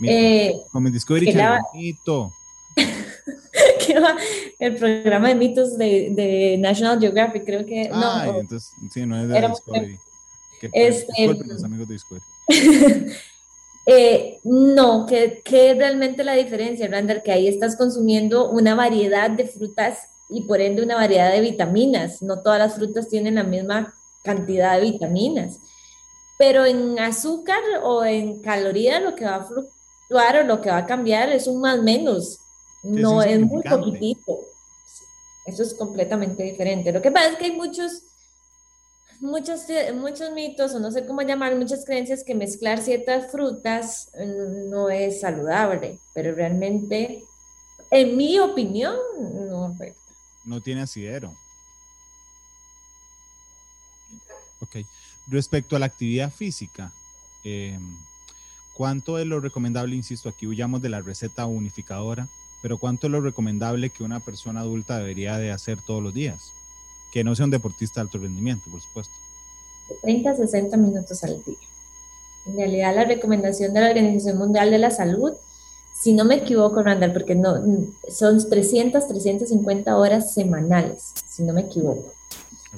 Mito. 0.01 0.13
Eh, 0.13 0.61
Como 0.71 0.87
en 0.87 0.93
Discovery 0.93 1.31
Channel, 1.31 1.61
mito. 1.73 2.33
el 4.59 4.75
programa 4.75 5.29
de 5.29 5.35
mitos 5.35 5.77
de, 5.77 6.09
de, 6.11 6.57
National 6.57 6.99
Geographic, 6.99 7.45
creo 7.45 7.65
que. 7.65 7.89
Ah, 7.91 8.23
no, 8.25 8.39
entonces, 8.39 8.71
sí, 8.91 9.05
no 9.05 9.21
es 9.21 9.27
de 9.27 9.47
Discovery. 9.47 9.99
Este, 10.73 11.27
los 11.27 11.63
amigos 11.63 11.87
de 11.87 11.93
Discovery. 11.93 12.23
Eh, 13.87 14.39
no, 14.43 15.07
que, 15.07 15.41
es 15.43 15.77
realmente 15.77 16.23
la 16.23 16.35
diferencia, 16.35 16.87
Randall, 16.87 17.23
que 17.23 17.31
ahí 17.31 17.47
estás 17.47 17.75
consumiendo 17.75 18.51
una 18.51 18.75
variedad 18.75 19.31
de 19.31 19.47
frutas 19.47 20.07
y 20.29 20.43
por 20.43 20.61
ende 20.61 20.83
una 20.83 20.93
variedad 20.95 21.31
de 21.31 21.41
vitaminas. 21.41 22.21
No 22.21 22.43
todas 22.43 22.59
las 22.59 22.75
frutas 22.75 23.09
tienen 23.09 23.35
la 23.35 23.43
misma 23.43 23.95
cantidad 24.23 24.75
de 24.75 24.91
vitaminas. 24.91 25.57
Pero 26.37 26.63
en 26.63 26.99
azúcar 26.99 27.59
o 27.83 28.05
en 28.05 28.39
calorías 28.43 29.01
lo 29.01 29.15
que 29.15 29.25
va 29.25 29.37
a 29.37 29.43
fluctuar 29.45 29.80
o 30.11 30.43
lo 30.43 30.61
que 30.61 30.69
va 30.69 30.77
a 30.77 30.85
cambiar 30.85 31.29
es 31.29 31.47
un 31.47 31.61
más 31.61 31.81
menos. 31.81 32.39
No 32.83 33.21
es 33.21 33.39
muy 33.39 33.63
poquitito. 33.63 34.39
Eso 35.45 35.63
es 35.63 35.73
completamente 35.73 36.43
diferente. 36.43 36.91
Lo 36.91 37.01
que 37.01 37.11
pasa 37.11 37.29
es 37.29 37.35
que 37.37 37.45
hay 37.45 37.51
muchos 37.51 38.03
muchos, 39.21 39.61
muchos 39.95 40.31
mitos, 40.31 40.73
o 40.73 40.79
no 40.79 40.91
sé 40.91 41.05
cómo 41.05 41.21
llamar, 41.21 41.55
muchas 41.55 41.85
creencias 41.85 42.23
que 42.23 42.35
mezclar 42.35 42.81
ciertas 42.81 43.31
frutas 43.31 44.11
mm, 44.15 44.69
no 44.69 44.89
es 44.89 45.21
saludable, 45.21 45.99
pero 46.13 46.33
realmente, 46.33 47.23
en 47.91 48.17
mi 48.17 48.39
opinión, 48.39 48.95
no 49.49 49.65
afecta. 49.65 50.01
No 50.43 50.61
tiene 50.61 50.81
asidero. 50.81 51.35
Ok. 54.59 54.85
Respecto 55.27 55.75
a 55.75 55.79
la 55.79 55.85
actividad 55.85 56.31
física, 56.31 56.91
em, 57.43 57.97
¿cuánto 58.81 59.19
es 59.19 59.27
lo 59.27 59.39
recomendable? 59.39 59.95
Insisto, 59.95 60.27
aquí 60.27 60.47
huyamos 60.47 60.81
de 60.81 60.89
la 60.89 61.01
receta 61.01 61.45
unificadora, 61.45 62.27
pero 62.63 62.79
¿cuánto 62.79 63.05
es 63.05 63.11
lo 63.11 63.21
recomendable 63.21 63.91
que 63.91 64.03
una 64.03 64.19
persona 64.19 64.61
adulta 64.61 64.97
debería 64.97 65.37
de 65.37 65.51
hacer 65.51 65.79
todos 65.79 66.01
los 66.01 66.15
días? 66.15 66.51
que 67.11 67.23
no 67.23 67.35
sea 67.35 67.45
un 67.45 67.51
deportista 67.51 67.99
de 67.99 68.05
alto 68.05 68.17
rendimiento, 68.17 68.71
por 68.71 68.81
supuesto. 68.81 69.13
30 70.01 70.31
a 70.31 70.35
60 70.35 70.77
minutos 70.77 71.23
al 71.23 71.43
día. 71.43 71.57
En 72.47 72.55
realidad, 72.55 72.95
la 72.95 73.05
recomendación 73.05 73.71
de 73.71 73.81
la 73.81 73.89
Organización 73.89 74.39
Mundial 74.39 74.71
de 74.71 74.79
la 74.79 74.89
Salud, 74.89 75.33
si 75.93 76.13
no 76.13 76.25
me 76.25 76.37
equivoco, 76.37 76.81
Randall, 76.81 77.13
porque 77.13 77.35
no, 77.35 77.61
son 78.09 78.49
300, 78.49 79.07
350 79.07 79.95
horas 79.95 80.33
semanales, 80.33 81.13
si 81.27 81.43
no 81.43 81.53
me 81.53 81.61
equivoco. 81.61 82.11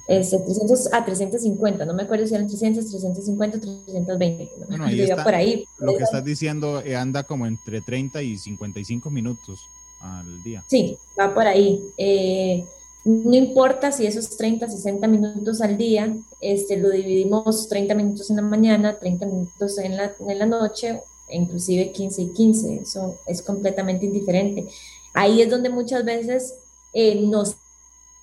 Es 0.07 0.31
300 0.31 0.93
a 0.93 1.05
350, 1.05 1.85
no 1.85 1.93
me 1.93 2.03
acuerdo 2.03 2.25
si 2.27 2.33
eran 2.33 2.47
300, 2.47 2.89
350, 2.89 3.59
320. 3.59 4.51
Bueno, 4.67 4.85
ahí 4.85 5.01
está, 5.01 5.23
por 5.23 5.35
ahí. 5.35 5.65
Lo 5.77 5.95
que 5.95 6.03
estás 6.03 6.23
diciendo 6.25 6.81
eh, 6.81 6.95
anda 6.95 7.23
como 7.23 7.45
entre 7.45 7.81
30 7.81 8.21
y 8.21 8.37
55 8.37 9.09
minutos 9.09 9.61
al 10.01 10.43
día. 10.43 10.63
Sí, 10.67 10.97
va 11.19 11.33
por 11.33 11.47
ahí. 11.47 11.81
Eh, 11.97 12.65
no 13.05 13.35
importa 13.35 13.91
si 13.91 14.05
esos 14.05 14.37
30, 14.37 14.69
60 14.69 15.07
minutos 15.07 15.61
al 15.61 15.77
día, 15.77 16.15
este, 16.39 16.77
lo 16.77 16.89
dividimos 16.89 17.67
30 17.67 17.95
minutos 17.95 18.29
en 18.29 18.37
la 18.37 18.41
mañana, 18.41 18.97
30 18.97 19.25
minutos 19.25 19.77
en 19.77 19.97
la, 19.97 20.13
en 20.27 20.39
la 20.39 20.45
noche, 20.45 21.01
inclusive 21.29 21.91
15 21.91 22.21
y 22.21 22.27
15, 22.29 22.75
eso 22.81 23.17
es 23.25 23.41
completamente 23.41 24.05
indiferente. 24.05 24.67
Ahí 25.13 25.41
es 25.41 25.49
donde 25.49 25.69
muchas 25.69 26.05
veces 26.05 26.55
eh, 26.93 27.15
nos 27.15 27.57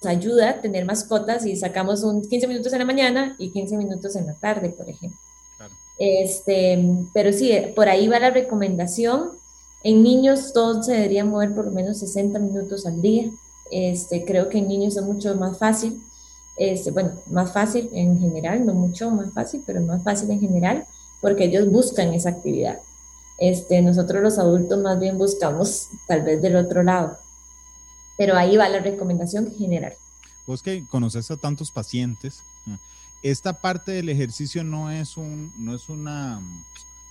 ayuda 0.09 0.51
a 0.51 0.61
tener 0.61 0.85
mascotas 0.85 1.45
y 1.45 1.57
sacamos 1.57 2.03
un 2.03 2.23
15 2.23 2.47
minutos 2.47 2.73
en 2.73 2.79
la 2.79 2.85
mañana 2.85 3.37
y 3.39 3.51
15 3.51 3.77
minutos 3.77 4.17
en 4.17 4.27
la 4.27 4.35
tarde, 4.35 4.71
por 4.71 4.89
ejemplo. 4.89 5.19
Este, 5.99 6.83
pero 7.13 7.31
sí, 7.33 7.53
por 7.77 7.89
ahí 7.89 8.09
va 8.09 8.19
la 8.19 8.31
recomendación. 8.31 9.33
En 9.83 10.03
niños 10.03 10.53
todos 10.55 10.87
se 10.87 10.93
deberían 10.93 11.29
mover 11.29 11.55
por 11.55 11.67
lo 11.67 11.71
menos 11.71 11.99
60 11.99 12.39
minutos 12.39 12.87
al 12.87 13.03
día. 13.03 13.31
Este, 13.71 14.25
creo 14.25 14.49
que 14.49 14.59
en 14.59 14.69
niños 14.69 14.97
es 14.97 15.03
mucho 15.03 15.35
más 15.37 15.59
fácil, 15.59 16.03
este, 16.57 16.91
bueno, 16.91 17.13
más 17.31 17.53
fácil 17.53 17.89
en 17.93 18.19
general, 18.19 18.67
no 18.67 18.75
mucho 18.75 19.11
más 19.11 19.33
fácil, 19.33 19.63
pero 19.65 19.81
más 19.81 20.03
fácil 20.03 20.31
en 20.31 20.41
general, 20.41 20.85
porque 21.21 21.45
ellos 21.45 21.71
buscan 21.71 22.13
esa 22.13 22.31
actividad. 22.31 22.81
Este, 23.39 23.81
nosotros 23.81 24.23
los 24.23 24.39
adultos 24.39 24.79
más 24.81 24.99
bien 24.99 25.17
buscamos 25.17 25.89
tal 26.07 26.23
vez 26.23 26.43
del 26.43 26.57
otro 26.57 26.83
lado, 26.83 27.17
pero 28.17 28.37
ahí 28.37 28.57
va 28.57 28.69
la 28.69 28.81
recomendación 28.81 29.55
general. 29.57 29.95
Vos 30.47 30.63
que 30.63 30.85
conoces 30.87 31.31
a 31.31 31.37
tantos 31.37 31.71
pacientes, 31.71 32.43
esta 33.23 33.53
parte 33.53 33.93
del 33.93 34.09
ejercicio 34.09 34.65
no 34.65 34.91
es, 34.91 35.17
un, 35.17 35.53
no 35.59 35.75
es 35.75 35.89
una 35.89 36.41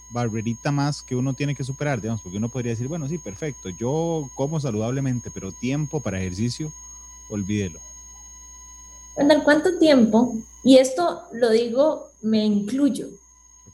barberita 0.09 0.71
más 0.71 1.03
que 1.03 1.15
uno 1.15 1.33
tiene 1.33 1.55
que 1.55 1.63
superar, 1.63 2.01
digamos, 2.01 2.21
porque 2.21 2.37
uno 2.37 2.49
podría 2.49 2.71
decir, 2.71 2.87
bueno, 2.87 3.07
sí, 3.07 3.17
perfecto, 3.17 3.69
yo 3.69 4.29
como 4.35 4.59
saludablemente, 4.59 5.29
pero 5.31 5.51
tiempo 5.51 5.99
para 5.99 6.19
ejercicio, 6.19 6.73
olvídelo. 7.29 7.79
¿cuánto 9.43 9.77
tiempo? 9.77 10.35
Y 10.63 10.77
esto 10.77 11.23
lo 11.33 11.49
digo, 11.49 12.07
me 12.21 12.45
incluyo. 12.45 13.07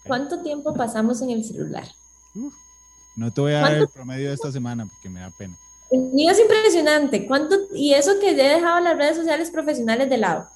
¿Cuánto 0.06 0.42
tiempo 0.42 0.74
pasamos 0.74 1.22
en 1.22 1.32
el 1.32 1.44
celular? 1.44 1.88
no 3.16 3.32
te 3.32 3.42
voy 3.42 3.54
a 3.54 3.60
dar 3.60 3.74
el 3.76 3.88
promedio 3.88 4.28
de 4.28 4.34
esta 4.36 4.52
semana 4.52 4.86
porque 4.86 5.10
me 5.10 5.22
da 5.22 5.30
pena. 5.30 5.56
Mío 5.92 6.32
es 6.32 6.40
impresionante. 6.40 7.28
¿Cuánto, 7.28 7.56
y 7.74 7.94
eso 7.94 8.20
que 8.20 8.32
he 8.32 8.36
dejado 8.36 8.80
las 8.80 8.98
redes 8.98 9.18
sociales 9.18 9.50
profesionales 9.52 10.10
de 10.10 10.18
lado. 10.18 10.48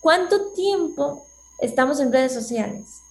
¿Cuánto 0.00 0.52
tiempo 0.52 1.26
estamos 1.58 2.00
en 2.00 2.12
redes 2.12 2.32
sociales? 2.32 3.02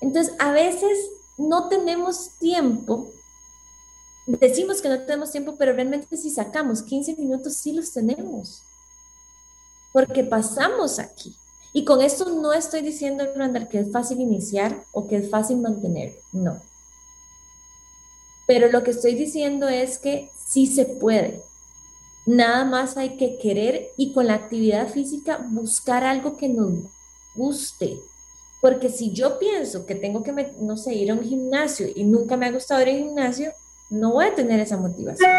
Entonces, 0.00 0.34
a 0.38 0.52
veces 0.52 0.98
no 1.38 1.68
tenemos 1.68 2.30
tiempo, 2.38 3.08
decimos 4.26 4.80
que 4.80 4.88
no 4.88 5.00
tenemos 5.00 5.30
tiempo, 5.30 5.54
pero 5.56 5.72
realmente 5.72 6.16
si 6.16 6.30
sacamos 6.30 6.82
15 6.82 7.16
minutos, 7.16 7.54
sí 7.54 7.72
los 7.72 7.92
tenemos, 7.92 8.62
porque 9.92 10.24
pasamos 10.24 10.98
aquí. 10.98 11.36
Y 11.72 11.84
con 11.84 12.00
esto 12.00 12.30
no 12.30 12.52
estoy 12.52 12.80
diciendo, 12.80 13.24
Randall, 13.34 13.68
que 13.68 13.80
es 13.80 13.92
fácil 13.92 14.20
iniciar 14.20 14.84
o 14.92 15.06
que 15.06 15.16
es 15.16 15.30
fácil 15.30 15.58
mantener, 15.58 16.18
no. 16.32 16.60
Pero 18.46 18.70
lo 18.70 18.82
que 18.82 18.92
estoy 18.92 19.14
diciendo 19.14 19.68
es 19.68 19.98
que 19.98 20.30
sí 20.46 20.66
se 20.66 20.84
puede. 20.86 21.42
Nada 22.24 22.64
más 22.64 22.96
hay 22.96 23.16
que 23.16 23.38
querer 23.38 23.90
y 23.96 24.12
con 24.12 24.26
la 24.26 24.34
actividad 24.34 24.88
física 24.88 25.46
buscar 25.50 26.04
algo 26.04 26.36
que 26.36 26.48
nos 26.48 26.70
guste, 27.34 27.98
porque 28.60 28.88
si 28.88 29.12
yo 29.12 29.38
pienso 29.38 29.86
que 29.86 29.94
tengo 29.94 30.22
que, 30.22 30.32
no 30.60 30.76
sé, 30.76 30.94
ir 30.94 31.10
a 31.10 31.14
un 31.14 31.22
gimnasio 31.22 31.86
y 31.94 32.04
nunca 32.04 32.36
me 32.36 32.46
ha 32.46 32.52
gustado 32.52 32.82
ir 32.82 32.88
al 32.88 32.96
gimnasio, 32.96 33.52
no 33.90 34.12
voy 34.14 34.26
a 34.26 34.34
tener 34.34 34.58
esa 34.58 34.76
motivación. 34.76 35.30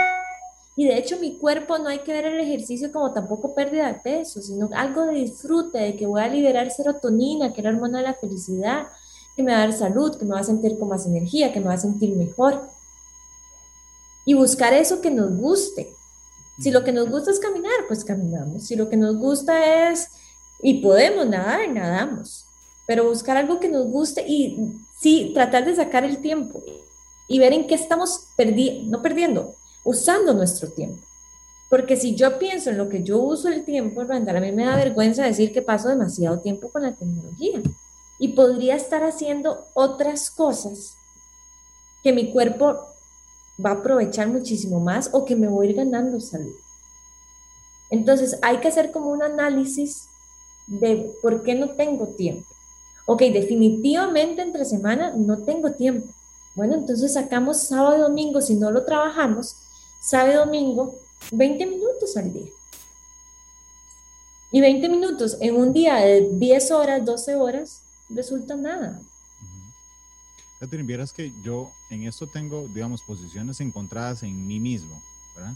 Y 0.77 0.85
de 0.85 0.97
hecho 0.97 1.17
mi 1.19 1.37
cuerpo 1.37 1.79
no 1.79 1.89
hay 1.89 1.99
que 1.99 2.13
ver 2.13 2.25
el 2.25 2.39
ejercicio 2.39 2.91
como 2.91 3.11
tampoco 3.11 3.55
pérdida 3.55 3.87
de 3.87 3.99
peso, 3.99 4.41
sino 4.41 4.69
algo 4.75 5.07
de 5.07 5.13
disfrute, 5.13 5.79
de 5.79 5.95
que 5.95 6.05
voy 6.05 6.21
a 6.21 6.27
liberar 6.27 6.69
serotonina, 6.69 7.51
que 7.51 7.61
es 7.61 7.65
la 7.65 7.71
hormona 7.71 7.97
de 7.97 8.03
la 8.03 8.13
felicidad, 8.13 8.87
que 9.35 9.43
me 9.43 9.51
va 9.51 9.57
a 9.57 9.67
dar 9.67 9.73
salud, 9.73 10.15
que 10.15 10.23
me 10.23 10.35
va 10.35 10.41
a 10.41 10.43
sentir 10.43 10.77
con 10.77 10.87
más 10.87 11.05
energía, 11.07 11.51
que 11.51 11.59
me 11.59 11.65
va 11.65 11.73
a 11.73 11.79
sentir 11.79 12.15
mejor. 12.15 12.69
Y 14.27 14.35
buscar 14.35 14.73
eso 14.73 15.01
que 15.01 15.09
nos 15.09 15.35
guste. 15.35 15.91
Si 16.59 16.69
lo 16.69 16.83
que 16.83 16.91
nos 16.91 17.09
gusta 17.09 17.31
es 17.31 17.39
caminar, 17.39 17.87
pues 17.87 18.03
caminamos. 18.03 18.67
Si 18.67 18.75
lo 18.75 18.89
que 18.89 18.97
nos 18.97 19.15
gusta 19.15 19.89
es, 19.89 20.09
y 20.61 20.81
podemos 20.81 21.25
nadar, 21.25 21.67
nadamos 21.69 22.47
pero 22.87 23.09
buscar 23.09 23.37
algo 23.37 23.59
que 23.59 23.69
nos 23.69 23.85
guste 23.85 24.25
y 24.25 24.57
sí, 24.97 25.31
tratar 25.35 25.65
de 25.65 25.75
sacar 25.75 26.05
el 26.05 26.19
tiempo 26.19 26.63
y 27.27 27.37
ver 27.37 27.53
en 27.53 27.67
qué 27.67 27.75
estamos 27.75 28.27
perdiendo, 28.35 28.89
no 28.97 29.03
perdiendo, 29.03 29.53
usando 29.83 30.33
nuestro 30.33 30.69
tiempo. 30.69 31.03
Porque 31.69 31.97
si 31.97 32.15
yo 32.15 32.39
pienso 32.39 32.69
en 32.69 32.77
lo 32.77 32.87
que 32.87 33.03
yo 33.03 33.19
uso 33.19 33.49
el 33.49 33.65
tiempo, 33.65 34.01
a 34.01 34.19
mí 34.39 34.51
me 34.53 34.65
da 34.65 34.77
vergüenza 34.77 35.25
decir 35.25 35.51
que 35.51 35.61
paso 35.61 35.89
demasiado 35.89 36.39
tiempo 36.39 36.69
con 36.69 36.83
la 36.83 36.93
tecnología 36.93 37.61
y 38.19 38.29
podría 38.29 38.75
estar 38.75 39.03
haciendo 39.03 39.67
otras 39.73 40.31
cosas 40.31 40.95
que 42.01 42.13
mi 42.13 42.31
cuerpo 42.31 42.87
va 43.63 43.71
a 43.71 43.73
aprovechar 43.73 44.27
muchísimo 44.27 44.79
más 44.79 45.09
o 45.13 45.25
que 45.25 45.35
me 45.35 45.47
voy 45.47 45.67
a 45.67 45.69
ir 45.71 45.75
ganando 45.75 46.19
salud. 46.19 46.55
Entonces 47.89 48.37
hay 48.41 48.57
que 48.57 48.67
hacer 48.67 48.91
como 48.91 49.09
un 49.09 49.23
análisis 49.23 50.07
de 50.67 51.13
por 51.21 51.43
qué 51.43 51.55
no 51.55 51.69
tengo 51.71 52.07
tiempo 52.07 52.45
ok, 53.07 53.21
definitivamente 53.33 54.41
entre 54.41 54.65
semana 54.65 55.13
no 55.15 55.39
tengo 55.39 55.71
tiempo. 55.71 56.07
Bueno, 56.55 56.75
entonces 56.75 57.13
sacamos 57.13 57.61
sábado 57.61 58.03
domingo, 58.03 58.41
si 58.41 58.55
no 58.55 58.69
lo 58.69 58.83
trabajamos, 58.83 59.55
sábado 60.01 60.45
domingo, 60.45 60.95
20 61.31 61.65
minutos 61.65 62.17
al 62.17 62.33
día. 62.33 62.47
Y 64.51 64.61
20 64.61 64.89
minutos 64.89 65.37
en 65.39 65.55
un 65.55 65.73
día 65.73 65.95
de 65.95 66.29
10 66.33 66.71
horas, 66.71 67.05
12 67.05 67.35
horas, 67.35 67.81
resulta 68.09 68.55
nada. 68.55 68.99
Catherine, 70.59 70.87
vieras 70.87 71.13
que 71.13 71.31
yo 71.43 71.71
en 71.89 72.03
esto 72.03 72.25
tengo, 72.25 72.67
digamos, 72.73 73.01
posiciones 73.01 73.61
encontradas 73.61 74.23
en 74.23 74.47
mí 74.47 74.59
mismo, 74.59 75.01
¿verdad? 75.35 75.55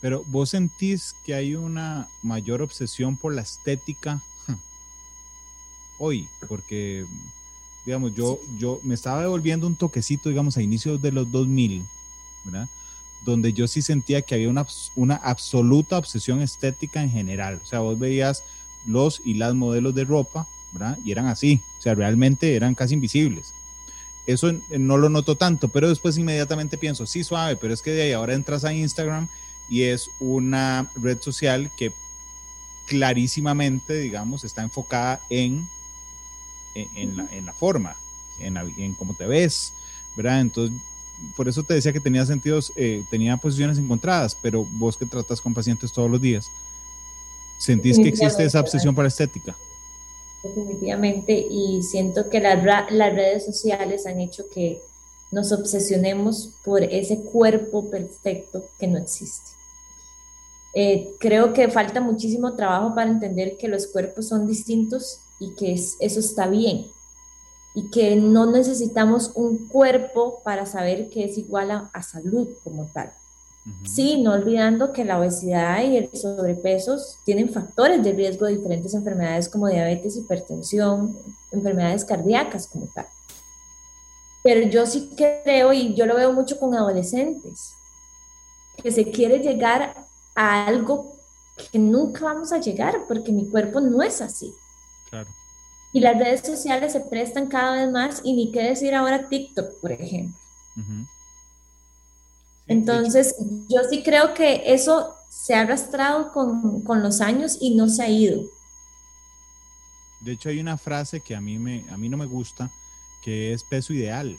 Pero 0.00 0.24
vos 0.26 0.50
sentís 0.50 1.14
que 1.24 1.34
hay 1.34 1.54
una 1.54 2.08
mayor 2.22 2.62
obsesión 2.62 3.16
por 3.16 3.34
la 3.34 3.42
estética 3.42 4.20
hoy, 5.98 6.28
porque, 6.48 7.06
digamos, 7.84 8.14
yo, 8.14 8.40
yo 8.58 8.80
me 8.82 8.94
estaba 8.94 9.20
devolviendo 9.20 9.66
un 9.66 9.76
toquecito, 9.76 10.30
digamos, 10.30 10.56
a 10.56 10.62
inicios 10.62 11.00
de 11.00 11.12
los 11.12 11.30
2000, 11.30 11.84
¿verdad? 12.44 12.68
Donde 13.24 13.52
yo 13.52 13.68
sí 13.68 13.82
sentía 13.82 14.22
que 14.22 14.34
había 14.34 14.48
una, 14.48 14.66
una 14.96 15.16
absoluta 15.16 15.98
obsesión 15.98 16.40
estética 16.40 17.02
en 17.02 17.10
general. 17.10 17.60
O 17.62 17.66
sea, 17.66 17.80
vos 17.80 17.98
veías 17.98 18.42
los 18.86 19.20
y 19.24 19.34
las 19.34 19.54
modelos 19.54 19.94
de 19.94 20.04
ropa, 20.04 20.48
¿verdad? 20.72 20.98
Y 21.04 21.12
eran 21.12 21.26
así, 21.26 21.60
o 21.78 21.82
sea, 21.82 21.94
realmente 21.94 22.56
eran 22.56 22.74
casi 22.74 22.94
invisibles. 22.94 23.52
Eso 24.26 24.52
no 24.70 24.98
lo 24.98 25.08
noto 25.08 25.36
tanto, 25.36 25.68
pero 25.68 25.88
después 25.88 26.18
inmediatamente 26.18 26.78
pienso, 26.78 27.06
sí, 27.06 27.24
suave, 27.24 27.56
pero 27.56 27.74
es 27.74 27.82
que 27.82 27.90
de 27.90 28.02
ahí 28.02 28.12
ahora 28.12 28.34
entras 28.34 28.64
a 28.64 28.72
Instagram 28.72 29.28
y 29.68 29.82
es 29.82 30.10
una 30.18 30.90
red 30.96 31.20
social 31.20 31.70
que 31.76 31.92
clarísimamente, 32.86 33.94
digamos, 33.94 34.44
está 34.44 34.62
enfocada 34.62 35.20
en, 35.30 35.68
en, 36.74 37.16
la, 37.16 37.28
en 37.32 37.46
la, 37.46 37.52
forma, 37.52 37.96
en, 38.40 38.56
en, 38.56 38.94
cómo 38.94 39.14
te 39.14 39.26
ves, 39.26 39.72
¿verdad? 40.16 40.40
Entonces, 40.40 40.76
por 41.36 41.48
eso 41.48 41.62
te 41.62 41.74
decía 41.74 41.92
que 41.92 42.00
tenía 42.00 42.26
sentidos, 42.26 42.72
eh, 42.76 43.04
tenía 43.10 43.36
posiciones 43.36 43.78
encontradas, 43.78 44.36
pero 44.40 44.64
vos 44.64 44.96
que 44.96 45.06
tratas 45.06 45.40
con 45.40 45.54
pacientes 45.54 45.92
todos 45.92 46.10
los 46.10 46.20
días, 46.20 46.50
¿sentís 47.58 47.96
que 47.96 48.08
existe 48.08 48.44
esa 48.44 48.60
obsesión 48.60 48.94
por 48.94 49.04
la 49.04 49.08
estética? 49.08 49.54
Definitivamente, 50.42 51.46
y 51.50 51.82
siento 51.82 52.30
que 52.30 52.40
las 52.40 52.62
redes 53.14 53.44
sociales 53.44 54.06
han 54.06 54.20
hecho 54.20 54.48
que 54.48 54.80
nos 55.30 55.52
obsesionemos 55.52 56.54
por 56.64 56.82
ese 56.82 57.22
cuerpo 57.22 57.90
perfecto 57.90 58.64
que 58.78 58.86
no 58.86 58.98
existe. 58.98 59.50
Eh, 60.72 61.14
creo 61.18 61.52
que 61.52 61.68
falta 61.68 62.00
muchísimo 62.00 62.54
trabajo 62.54 62.94
para 62.94 63.10
entender 63.10 63.56
que 63.58 63.68
los 63.68 63.86
cuerpos 63.88 64.28
son 64.28 64.46
distintos 64.46 65.20
y 65.38 65.54
que 65.54 65.72
eso 65.72 66.20
está 66.20 66.46
bien 66.46 66.86
y 67.74 67.90
que 67.90 68.16
no 68.16 68.46
necesitamos 68.46 69.32
un 69.34 69.68
cuerpo 69.68 70.40
para 70.44 70.66
saber 70.66 71.08
que 71.08 71.24
es 71.24 71.38
igual 71.38 71.70
a, 71.70 72.02
salud 72.02 72.48
como 72.64 72.86
tal. 72.92 73.12
Sí, 73.84 74.22
no 74.22 74.32
olvidando 74.32 74.92
que 74.92 75.04
la 75.04 75.18
obesidad 75.18 75.82
y 75.84 75.96
el 75.96 76.10
sobrepeso 76.16 76.96
tienen 77.24 77.50
factores 77.50 78.02
de 78.02 78.12
riesgo 78.12 78.46
de 78.46 78.56
diferentes 78.56 78.94
enfermedades 78.94 79.48
como 79.48 79.68
diabetes, 79.68 80.16
hipertensión, 80.16 81.16
enfermedades 81.52 82.04
cardíacas 82.04 82.66
como 82.66 82.86
tal. 82.86 83.06
Pero 84.42 84.66
yo 84.68 84.86
sí 84.86 85.10
creo, 85.14 85.72
y 85.72 85.94
yo 85.94 86.06
lo 86.06 86.16
veo 86.16 86.32
mucho 86.32 86.58
con 86.58 86.74
adolescentes, 86.74 87.74
que 88.82 88.90
se 88.90 89.10
quiere 89.10 89.40
llegar 89.40 89.94
a 90.34 90.66
algo 90.66 91.12
que 91.70 91.78
nunca 91.78 92.24
vamos 92.24 92.52
a 92.52 92.58
llegar 92.58 93.04
porque 93.06 93.30
mi 93.30 93.46
cuerpo 93.48 93.80
no 93.80 94.02
es 94.02 94.22
así. 94.22 94.54
Claro. 95.10 95.28
Y 95.92 96.00
las 96.00 96.18
redes 96.18 96.40
sociales 96.40 96.92
se 96.92 97.00
prestan 97.00 97.48
cada 97.48 97.76
vez 97.76 97.90
más 97.90 98.20
y 98.24 98.32
ni 98.32 98.52
qué 98.52 98.62
decir 98.62 98.94
ahora 98.94 99.28
TikTok, 99.28 99.80
por 99.80 99.92
ejemplo. 99.92 100.38
Entonces, 102.70 103.34
yo 103.68 103.80
sí 103.90 104.04
creo 104.04 104.32
que 104.32 104.62
eso 104.72 105.16
se 105.28 105.56
ha 105.56 105.62
arrastrado 105.62 106.32
con, 106.32 106.82
con, 106.82 107.02
los 107.02 107.20
años 107.20 107.58
y 107.60 107.74
no 107.74 107.88
se 107.88 108.04
ha 108.04 108.08
ido. 108.08 108.44
De 110.20 110.32
hecho, 110.32 110.50
hay 110.50 110.60
una 110.60 110.78
frase 110.78 111.20
que 111.20 111.34
a 111.34 111.40
mí, 111.40 111.58
me, 111.58 111.84
a 111.90 111.96
mí 111.96 112.08
no 112.08 112.16
me 112.16 112.26
gusta, 112.26 112.70
que 113.22 113.52
es 113.52 113.64
peso 113.64 113.92
ideal. 113.92 114.38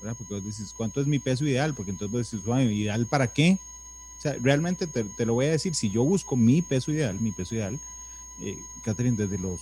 ¿verdad? 0.00 0.16
Porque 0.16 0.34
vos 0.34 0.44
decís, 0.44 0.72
¿cuánto 0.76 1.00
es 1.00 1.08
mi 1.08 1.18
peso 1.18 1.44
ideal? 1.44 1.74
Porque 1.74 1.90
entonces 1.90 2.12
vos 2.12 2.30
decís, 2.30 2.46
bueno, 2.46 2.70
¿ideal 2.70 3.04
para 3.06 3.26
qué? 3.26 3.58
O 4.16 4.22
sea, 4.22 4.36
realmente 4.40 4.86
te, 4.86 5.02
te, 5.02 5.26
lo 5.26 5.34
voy 5.34 5.46
a 5.46 5.50
decir, 5.50 5.74
si 5.74 5.90
yo 5.90 6.04
busco 6.04 6.36
mi 6.36 6.62
peso 6.62 6.92
ideal, 6.92 7.18
mi 7.18 7.32
peso 7.32 7.56
ideal, 7.56 7.80
eh, 8.40 8.58
Catherine, 8.84 9.16
desde 9.16 9.38
los 9.38 9.60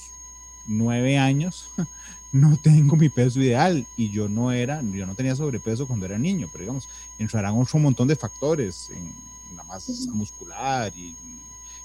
nueve 0.66 1.16
años 1.16 1.70
no 2.32 2.58
tengo 2.58 2.96
mi 2.96 3.08
peso 3.08 3.40
ideal 3.40 3.86
y 3.96 4.10
yo 4.10 4.28
no 4.28 4.52
era, 4.52 4.82
yo 4.82 5.06
no 5.06 5.14
tenía 5.14 5.34
sobrepeso 5.34 5.86
cuando 5.86 6.04
era 6.04 6.18
niño, 6.18 6.50
pero 6.52 6.62
digamos, 6.62 6.86
entrarán 7.22 7.54
un 7.54 7.82
montón 7.82 8.08
de 8.08 8.16
factores 8.16 8.90
en 8.90 9.56
la 9.56 9.62
masa 9.64 9.92
muscular 10.12 10.92
y, 10.96 11.14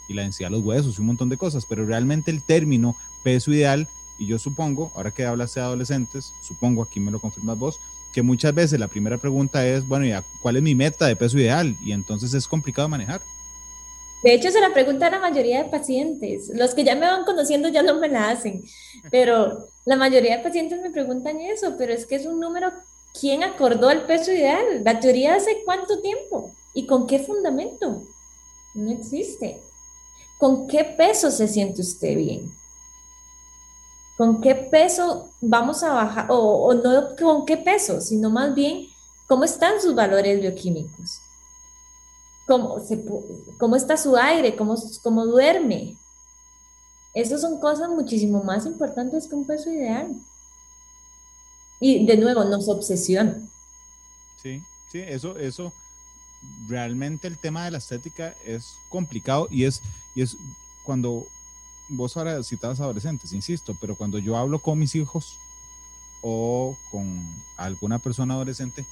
y 0.08 0.14
la 0.14 0.24
densidad 0.24 0.50
de 0.50 0.58
los 0.58 0.66
huesos 0.66 0.98
y 0.98 1.02
un 1.02 1.08
montón 1.08 1.30
de 1.30 1.38
cosas, 1.38 1.66
pero 1.66 1.86
realmente 1.86 2.32
el 2.32 2.42
término 2.42 2.96
peso 3.24 3.52
ideal, 3.52 3.88
y 4.18 4.28
yo 4.28 4.40
supongo, 4.40 4.92
ahora 4.96 5.12
que 5.12 5.26
hablas 5.26 5.54
de 5.54 5.62
adolescentes, 5.62 6.34
supongo, 6.42 6.84
aquí 6.84 7.00
me 7.00 7.12
lo 7.12 7.20
confirmas 7.20 7.58
vos, 7.58 7.80
que 8.14 8.22
muchas 8.22 8.56
veces 8.56 8.80
la 8.80 8.88
primera 8.88 9.18
pregunta 9.18 9.68
es, 9.68 9.86
bueno, 9.86 10.06
¿ya 10.06 10.24
cuál 10.42 10.56
es 10.56 10.64
mi 10.64 10.74
meta 10.74 11.06
de 11.06 11.18
peso 11.18 11.38
ideal? 11.38 11.76
Y 11.84 11.92
entonces 11.92 12.34
es 12.34 12.48
complicado 12.48 12.88
manejar. 12.88 13.22
De 14.24 14.34
hecho, 14.34 14.50
se 14.52 14.62
la 14.62 14.74
pregunta 14.74 15.08
a 15.08 15.12
la 15.12 15.20
mayoría 15.20 15.64
de 15.64 15.70
pacientes. 15.70 16.50
Los 16.56 16.74
que 16.74 16.84
ya 16.84 16.96
me 16.96 17.06
van 17.06 17.26
conociendo 17.26 17.68
ya 17.68 17.84
no 17.84 18.00
me 18.00 18.08
la 18.08 18.30
hacen, 18.30 18.64
pero 19.12 19.68
la 19.84 19.98
mayoría 19.98 20.38
de 20.38 20.44
pacientes 20.44 20.82
me 20.82 20.92
preguntan 20.92 21.42
eso, 21.42 21.76
pero 21.78 21.94
es 21.94 22.06
que 22.06 22.16
es 22.16 22.26
un 22.26 22.40
número, 22.40 22.72
¿quién 23.20 23.44
acordó 23.44 23.90
el 23.90 24.04
peso 24.04 24.32
ideal? 24.32 24.84
La 24.84 25.00
teoría 25.00 25.36
hace 25.36 25.64
cuánto 25.66 26.00
tiempo 26.02 26.52
y 26.74 26.86
con 26.86 27.08
qué 27.08 27.20
fundamento. 27.20 28.04
No 28.74 28.92
existe. 28.92 29.62
¿Con 30.38 30.68
qué 30.68 30.84
peso 30.84 31.32
se 31.32 31.48
siente 31.48 31.82
usted 31.82 32.16
bien? 32.18 32.52
con 34.18 34.40
qué 34.42 34.56
peso 34.56 35.30
vamos 35.42 35.84
a 35.84 35.94
bajar, 35.94 36.28
o, 36.30 36.74
no 36.74 37.16
con 37.18 37.46
qué 37.46 37.58
peso, 37.58 38.00
sino 38.00 38.30
más 38.30 38.54
bien 38.56 38.88
cómo 39.28 39.44
están 39.44 39.82
sus 39.82 39.94
valores 39.94 40.40
bioquímicos, 40.40 41.20
cómo, 42.48 42.78
cómo 43.60 43.76
está 43.76 43.98
su 43.98 44.16
aire, 44.16 44.56
cómo, 44.56 44.76
cómo 45.04 45.26
duerme. 45.26 45.98
Esas 47.14 47.42
son 47.42 47.60
cosas 47.60 47.90
muchísimo 47.90 48.44
más 48.44 48.66
importantes 48.66 49.28
que 49.28 49.36
un 49.36 49.46
peso 49.46 49.70
ideal. 49.70 50.16
Y 51.80 52.06
de 52.06 52.18
nuevo, 52.18 52.44
nos 52.46 52.68
obsesiona. 52.68 53.38
Sí, 54.42 54.62
sí, 54.92 55.00
eso, 55.00 55.38
eso, 55.38 55.74
realmente 56.68 57.28
el 57.28 57.38
tema 57.38 57.66
de 57.66 57.72
la 57.72 57.78
estética 57.80 58.36
es 58.46 58.76
complicado 58.90 59.48
y 59.52 59.66
es, 59.66 59.82
y 60.14 60.22
es 60.22 60.38
cuando 60.84 61.26
vos 61.88 62.16
ahora 62.18 62.42
citabas 62.44 62.80
adolescentes, 62.80 63.34
insisto, 63.34 63.76
pero 63.80 63.96
cuando 63.96 64.18
yo 64.20 64.38
hablo 64.38 64.60
con 64.60 64.80
mis 64.80 64.96
hijos 64.96 65.38
o 66.22 66.76
con 66.92 67.22
alguna 67.58 68.00
persona 68.00 68.34
adolescente, 68.34 68.86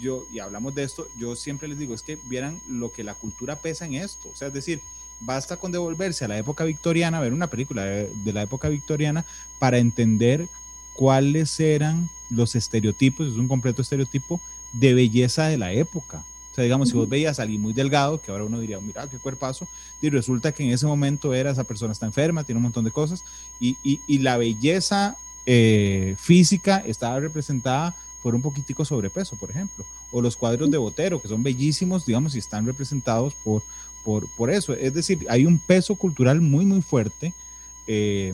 yo, 0.00 0.26
y 0.32 0.40
hablamos 0.40 0.74
de 0.74 0.82
esto, 0.82 1.08
yo 1.18 1.36
siempre 1.36 1.68
les 1.68 1.78
digo, 1.78 1.94
es 1.94 2.02
que 2.02 2.18
vieran 2.24 2.60
lo 2.68 2.92
que 2.92 3.04
la 3.04 3.14
cultura 3.14 3.56
pesa 3.56 3.86
en 3.86 3.94
esto. 3.94 4.28
O 4.28 4.36
sea, 4.36 4.48
es 4.48 4.54
decir, 4.54 4.82
basta 5.20 5.56
con 5.56 5.72
devolverse 5.72 6.26
a 6.26 6.28
la 6.28 6.36
época 6.36 6.64
victoriana, 6.64 7.20
ver 7.20 7.32
una 7.32 7.46
película 7.46 7.84
de, 7.84 8.12
de 8.24 8.32
la 8.34 8.42
época 8.42 8.68
victoriana 8.68 9.24
para 9.58 9.78
entender 9.78 10.48
cuáles 10.94 11.58
eran 11.60 12.10
los 12.30 12.54
estereotipos, 12.54 13.26
es 13.26 13.34
un 13.34 13.48
completo 13.48 13.82
estereotipo 13.82 14.40
de 14.72 14.94
belleza 14.94 15.46
de 15.46 15.58
la 15.58 15.72
época. 15.72 16.24
Sea, 16.54 16.64
digamos, 16.64 16.88
si 16.88 16.96
vos 16.96 17.06
veías 17.06 17.38
a 17.38 17.42
alguien 17.42 17.60
muy 17.60 17.74
delgado, 17.74 18.20
que 18.20 18.30
ahora 18.30 18.44
uno 18.44 18.58
diría, 18.58 18.80
mira, 18.80 19.06
qué 19.08 19.18
cuerpazo, 19.18 19.68
y 20.00 20.08
resulta 20.08 20.52
que 20.52 20.64
en 20.64 20.70
ese 20.70 20.86
momento 20.86 21.34
era, 21.34 21.50
esa 21.50 21.64
persona 21.64 21.92
está 21.92 22.06
enferma, 22.06 22.44
tiene 22.44 22.56
un 22.56 22.62
montón 22.62 22.84
de 22.84 22.90
cosas, 22.90 23.22
y, 23.60 23.76
y, 23.82 24.18
la 24.20 24.38
belleza 24.38 25.18
eh, 25.44 26.16
física 26.18 26.78
estaba 26.78 27.20
representada 27.20 27.94
por 28.22 28.34
un 28.34 28.40
poquitico 28.40 28.86
sobrepeso, 28.86 29.36
por 29.36 29.50
ejemplo, 29.50 29.84
o 30.10 30.22
los 30.22 30.34
cuadros 30.34 30.70
de 30.70 30.78
Botero, 30.78 31.20
que 31.20 31.28
son 31.28 31.42
bellísimos, 31.42 32.06
digamos, 32.06 32.34
y 32.34 32.38
están 32.38 32.64
representados 32.64 33.34
por, 33.34 33.62
por, 34.02 34.26
por 34.30 34.50
eso. 34.50 34.72
Es 34.72 34.94
decir, 34.94 35.26
hay 35.28 35.44
un 35.44 35.58
peso 35.58 35.94
cultural 35.94 36.40
muy, 36.40 36.64
muy 36.64 36.80
fuerte 36.80 37.34
eh, 37.86 38.32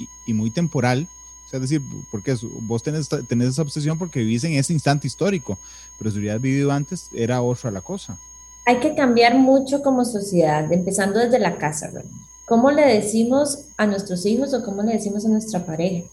y, 0.00 0.08
y 0.26 0.32
muy 0.32 0.50
temporal 0.50 1.06
o 1.48 1.50
sea, 1.50 1.56
es 1.56 1.62
decir, 1.62 1.82
porque 2.10 2.36
vos 2.60 2.82
tenés, 2.82 3.08
tenés, 3.26 3.48
esa 3.48 3.62
obsesión 3.62 3.96
porque 3.96 4.18
vivís 4.20 4.44
en 4.44 4.52
ese 4.52 4.74
instante 4.74 5.06
histórico, 5.06 5.56
pero 5.96 6.10
si 6.10 6.18
hubieras 6.18 6.42
vivido 6.42 6.70
antes, 6.70 7.08
era 7.14 7.40
otra 7.40 7.70
la 7.70 7.80
cosa. 7.80 8.18
Hay 8.66 8.80
que 8.80 8.94
cambiar 8.94 9.34
mucho 9.34 9.80
como 9.82 10.04
sociedad, 10.04 10.70
empezando 10.70 11.18
desde 11.18 11.38
la 11.38 11.56
casa, 11.56 11.86
¿verdad? 11.86 12.10
¿Cómo 12.44 12.70
le 12.70 12.82
decimos 12.82 13.60
a 13.78 13.86
nuestros 13.86 14.26
hijos 14.26 14.52
o 14.52 14.62
cómo 14.62 14.82
le 14.82 14.92
decimos 14.92 15.24
a 15.24 15.30
nuestra 15.30 15.64
pareja? 15.64 16.06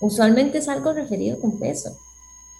Usualmente 0.00 0.58
es 0.58 0.68
algo 0.68 0.92
referido 0.92 1.38
con 1.38 1.60
peso. 1.60 1.96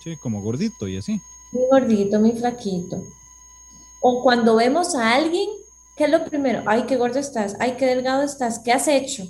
Sí, 0.04 0.16
como 0.16 0.40
gordito 0.42 0.86
y 0.86 0.98
así. 0.98 1.20
Muy 1.50 1.64
gordito, 1.68 2.20
muy 2.20 2.32
flaquito. 2.32 3.02
O 4.00 4.22
cuando 4.22 4.54
vemos 4.54 4.94
a 4.94 5.12
alguien, 5.12 5.48
¿qué 5.96 6.04
es 6.04 6.11
lo 6.11 6.24
primero? 6.24 6.62
Ay, 6.66 6.84
qué 6.86 6.96
gordo 6.96 7.18
estás, 7.18 7.57
ay, 7.59 7.74
qué 7.76 7.86
delgado 7.86 8.22
estás, 8.22 8.61
¿qué 8.61 8.72
has 8.72 8.86
hecho? 8.86 9.24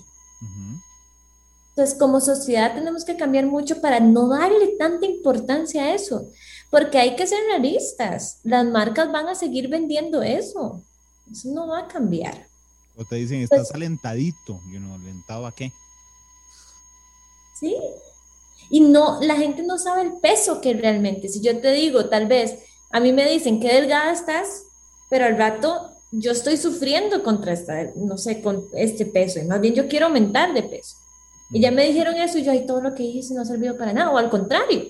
Entonces, 1.77 1.99
como 1.99 2.21
sociedad 2.23 2.75
tenemos 2.75 3.05
que 3.05 3.17
cambiar 3.17 3.45
mucho 3.45 3.83
para 3.83 4.01
no 4.01 4.29
darle 4.29 4.77
tanta 4.79 5.05
importancia 5.05 5.85
a 5.85 5.95
eso, 5.95 6.31
porque 6.71 6.99
hay 6.99 7.17
que 7.17 7.27
ser 7.27 7.39
realistas. 7.51 8.41
Las 8.45 8.65
marcas 8.65 9.13
van 9.13 9.29
a 9.29 9.35
seguir 9.35 9.69
vendiendo 9.69 10.23
eso. 10.23 10.83
Eso 11.31 11.51
no 11.51 11.69
va 11.69 11.81
a 11.81 11.89
cambiar. 11.89 12.47
O 12.97 13.05
te 13.05 13.17
dicen, 13.17 13.43
estás 13.43 13.71
alentadito. 13.73 14.59
Yo 14.73 14.81
no, 14.81 14.95
¿alentado 14.95 15.47
a 15.47 15.55
qué? 15.55 15.71
Sí. 17.61 17.77
Y 18.71 18.81
no, 18.81 19.21
la 19.21 19.37
gente 19.37 19.63
no 19.63 19.77
sabe 19.77 20.03
el 20.03 20.15
peso 20.15 20.63
que 20.63 20.73
realmente, 20.73 21.29
si 21.29 21.43
yo 21.43 21.61
te 21.61 21.73
digo, 21.73 22.09
tal 22.09 22.27
vez, 22.27 22.59
a 22.91 23.01
mí 23.01 23.13
me 23.13 23.31
dicen, 23.31 23.61
¿qué 23.61 23.75
delgada 23.75 24.13
estás? 24.13 24.67
pero 25.09 25.25
al 25.25 25.37
rato 25.37 25.93
yo 26.11 26.33
estoy 26.33 26.57
sufriendo 26.57 27.23
contra 27.23 27.53
esta, 27.53 27.91
no 27.97 28.17
sé, 28.17 28.41
con 28.41 28.65
este 28.75 29.07
peso, 29.07 29.39
y 29.39 29.45
más 29.45 29.61
bien 29.61 29.75
yo 29.75 29.89
quiero 29.89 30.07
aumentar 30.07 30.55
de 30.55 30.63
peso. 30.63 30.97
Y 31.51 31.61
ya 31.61 31.71
me 31.71 31.87
dijeron 31.87 32.17
eso 32.17 32.39
y 32.39 32.45
yo, 32.45 32.53
ahí 32.53 32.67
todo 32.67 32.81
lo 32.81 32.95
que 32.95 33.03
hice 33.03 33.35
no 33.35 33.43
ha 33.43 33.45
servido 33.45 33.77
para 33.77 33.93
nada, 33.93 34.11
o 34.11 34.19
al 34.19 34.31
contrario. 34.31 34.85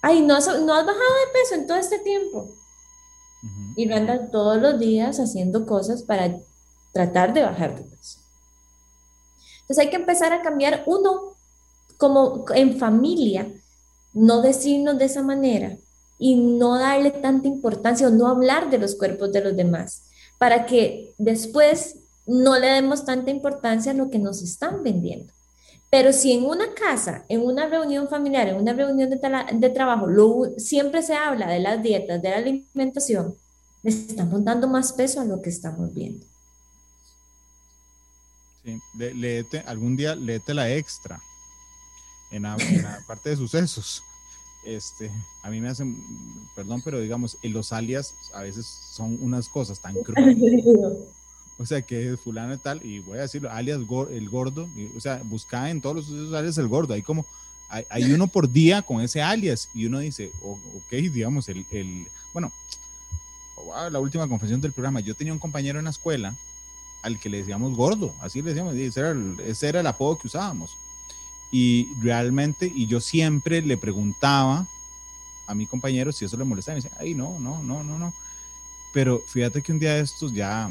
Ay, 0.00 0.22
no 0.22 0.36
has, 0.36 0.46
no 0.46 0.74
has 0.74 0.86
bajado 0.86 1.00
de 1.00 1.32
peso 1.40 1.54
en 1.56 1.66
todo 1.66 1.76
este 1.76 1.98
tiempo. 1.98 2.54
Y 3.76 3.86
me 3.86 3.96
andan 3.96 4.30
todos 4.30 4.60
los 4.60 4.78
días 4.78 5.18
haciendo 5.18 5.66
cosas 5.66 6.02
para 6.02 6.36
tratar 6.92 7.32
de 7.32 7.42
bajar 7.42 7.76
de 7.76 7.82
peso. 7.82 8.20
Entonces 9.60 9.84
hay 9.84 9.90
que 9.90 9.96
empezar 9.96 10.32
a 10.32 10.42
cambiar 10.42 10.82
uno 10.86 11.34
como 11.96 12.44
en 12.54 12.78
familia, 12.78 13.52
no 14.14 14.40
decirnos 14.40 14.98
de 14.98 15.04
esa 15.04 15.22
manera 15.22 15.76
y 16.18 16.36
no 16.36 16.78
darle 16.78 17.10
tanta 17.10 17.48
importancia 17.48 18.06
o 18.06 18.10
no 18.10 18.28
hablar 18.28 18.70
de 18.70 18.78
los 18.78 18.94
cuerpos 18.94 19.32
de 19.32 19.42
los 19.42 19.56
demás, 19.56 20.04
para 20.38 20.66
que 20.66 21.12
después 21.18 21.96
no 22.28 22.58
le 22.58 22.68
demos 22.68 23.04
tanta 23.04 23.30
importancia 23.30 23.92
a 23.92 23.94
lo 23.94 24.10
que 24.10 24.18
nos 24.18 24.42
están 24.42 24.82
vendiendo. 24.82 25.32
Pero 25.90 26.12
si 26.12 26.32
en 26.32 26.44
una 26.44 26.74
casa, 26.74 27.24
en 27.28 27.40
una 27.40 27.66
reunión 27.66 28.08
familiar, 28.08 28.48
en 28.48 28.56
una 28.56 28.74
reunión 28.74 29.08
de, 29.08 29.70
trabajo, 29.70 30.06
siempre 30.58 31.02
se 31.02 31.14
habla 31.14 31.48
de 31.48 31.60
las 31.60 31.82
dietas, 31.82 32.20
de 32.20 32.28
la 32.28 32.36
alimentación, 32.36 33.34
le 33.82 33.90
estamos 33.90 34.44
dando 34.44 34.68
más 34.68 34.92
peso 34.92 35.20
a 35.20 35.24
lo 35.24 35.40
que 35.40 35.48
estamos 35.48 35.94
viendo. 35.94 36.26
Sí, 38.62 38.78
léete, 38.98 39.60
algún 39.60 39.96
día 39.96 40.14
léete 40.14 40.52
la 40.52 40.70
extra 40.70 41.18
en 42.30 42.42
la, 42.42 42.56
parte 43.08 43.30
de 43.30 43.36
sucesos. 43.36 44.02
Este, 44.66 45.10
a 45.42 45.48
mí 45.48 45.62
me 45.62 45.70
hacen, 45.70 45.96
perdón, 46.54 46.82
pero 46.84 47.00
digamos, 47.00 47.38
los 47.42 47.72
alias 47.72 48.14
a 48.34 48.42
veces 48.42 48.66
son 48.66 49.16
unas 49.22 49.48
cosas 49.48 49.80
tan 49.80 49.94
crudas. 50.02 50.36
O 51.58 51.66
sea, 51.66 51.82
que 51.82 52.12
es 52.12 52.20
fulano 52.20 52.54
y 52.54 52.58
tal, 52.58 52.84
y 52.84 53.00
voy 53.00 53.18
a 53.18 53.22
decirlo, 53.22 53.50
alias 53.50 53.80
el 54.10 54.28
gordo, 54.28 54.68
o 54.96 55.00
sea, 55.00 55.20
busca 55.24 55.70
en 55.70 55.80
todos 55.80 56.08
los 56.08 56.32
alias 56.32 56.56
el 56.56 56.68
gordo, 56.68 56.94
hay 56.94 57.02
como, 57.02 57.26
hay, 57.68 58.12
uno 58.12 58.28
por 58.28 58.48
día 58.50 58.82
con 58.82 59.00
ese 59.00 59.20
alias, 59.20 59.68
y 59.74 59.86
uno 59.86 59.98
dice, 59.98 60.30
ok, 60.40 60.90
digamos, 60.90 61.48
el, 61.48 61.66
el 61.72 62.06
bueno, 62.32 62.52
la 63.90 63.98
última 63.98 64.28
confesión 64.28 64.60
del 64.60 64.72
programa, 64.72 65.00
yo 65.00 65.14
tenía 65.14 65.32
un 65.32 65.38
compañero 65.38 65.78
en 65.78 65.86
la 65.86 65.90
escuela 65.90 66.34
al 67.02 67.18
que 67.18 67.28
le 67.28 67.38
decíamos 67.38 67.74
gordo, 67.76 68.14
así 68.20 68.40
le 68.40 68.50
decíamos, 68.50 68.74
ese 68.74 69.00
era 69.00 69.10
el, 69.10 69.36
ese 69.40 69.68
era 69.68 69.80
el 69.80 69.86
apodo 69.86 70.18
que 70.18 70.26
usábamos. 70.28 70.76
Y 71.50 71.88
realmente, 72.00 72.70
y 72.72 72.86
yo 72.86 73.00
siempre 73.00 73.62
le 73.62 73.76
preguntaba 73.76 74.66
a 75.46 75.54
mi 75.54 75.66
compañero 75.66 76.12
si 76.12 76.24
eso 76.24 76.36
le 76.36 76.44
molestaba, 76.44 76.78
y 76.78 76.82
me 76.82 76.84
decía, 76.84 76.98
ay, 77.00 77.14
no, 77.14 77.38
no, 77.40 77.62
no, 77.62 77.82
no, 77.82 77.98
no. 77.98 78.12
Pero 78.92 79.22
fíjate 79.26 79.62
que 79.62 79.72
un 79.72 79.78
día 79.78 79.94
de 79.94 80.00
estos 80.00 80.32
ya 80.32 80.70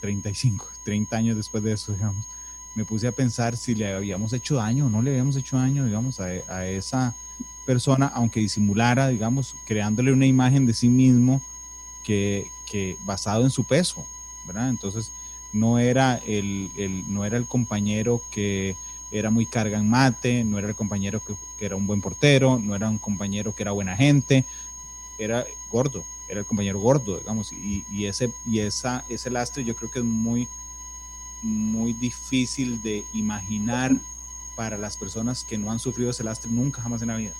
35, 0.00 0.66
30 0.84 1.16
años 1.16 1.36
después 1.36 1.62
de 1.62 1.72
eso, 1.72 1.92
digamos, 1.92 2.26
me 2.74 2.84
puse 2.84 3.08
a 3.08 3.12
pensar 3.12 3.56
si 3.56 3.74
le 3.74 3.92
habíamos 3.92 4.32
hecho 4.32 4.56
daño 4.56 4.86
o 4.86 4.90
no 4.90 5.02
le 5.02 5.10
habíamos 5.10 5.36
hecho 5.36 5.56
daño, 5.56 5.84
digamos, 5.84 6.20
a, 6.20 6.26
a 6.48 6.66
esa 6.66 7.14
persona, 7.66 8.06
aunque 8.14 8.40
disimulara, 8.40 9.08
digamos, 9.08 9.54
creándole 9.66 10.12
una 10.12 10.26
imagen 10.26 10.64
de 10.64 10.72
sí 10.72 10.88
mismo 10.88 11.42
que, 12.02 12.46
que 12.64 12.96
basado 13.04 13.44
en 13.44 13.50
su 13.50 13.64
peso, 13.64 14.06
¿verdad? 14.46 14.70
Entonces, 14.70 15.12
no 15.52 15.78
era 15.78 16.16
el, 16.26 16.70
el, 16.76 17.12
no 17.12 17.26
era 17.26 17.36
el 17.36 17.44
compañero 17.44 18.22
que 18.30 18.74
era 19.10 19.30
muy 19.30 19.44
carga 19.44 19.78
en 19.78 19.88
mate, 19.88 20.44
no 20.44 20.58
era 20.58 20.68
el 20.68 20.74
compañero 20.74 21.20
que, 21.20 21.34
que, 21.58 21.66
era 21.66 21.76
un 21.76 21.86
buen 21.86 22.00
portero, 22.00 22.58
no 22.58 22.74
era 22.74 22.88
un 22.88 22.96
compañero 22.96 23.54
que 23.54 23.62
era 23.62 23.72
buena 23.72 23.96
gente, 23.96 24.46
era 25.18 25.44
gordo, 25.70 26.04
era 26.28 26.40
el 26.40 26.46
compañero 26.46 26.78
gordo, 26.78 27.18
digamos, 27.18 27.52
y, 27.52 28.04
ese, 28.04 28.30
y 28.46 28.60
esa, 28.60 29.04
ese 29.08 29.30
lastre 29.30 29.64
yo 29.64 29.74
creo 29.74 29.90
que 29.90 30.00
es 30.00 30.04
muy, 30.04 30.48
muy 31.42 31.92
difícil 31.94 32.82
de 32.82 33.04
imaginar 33.14 33.92
para 34.56 34.76
las 34.76 34.96
personas 34.96 35.44
que 35.44 35.56
no 35.56 35.70
han 35.70 35.78
sufrido 35.78 36.10
ese 36.10 36.24
lastre 36.24 36.50
nunca 36.50 36.82
jamás 36.82 37.02
en 37.02 37.08
la 37.08 37.16
vida. 37.16 37.32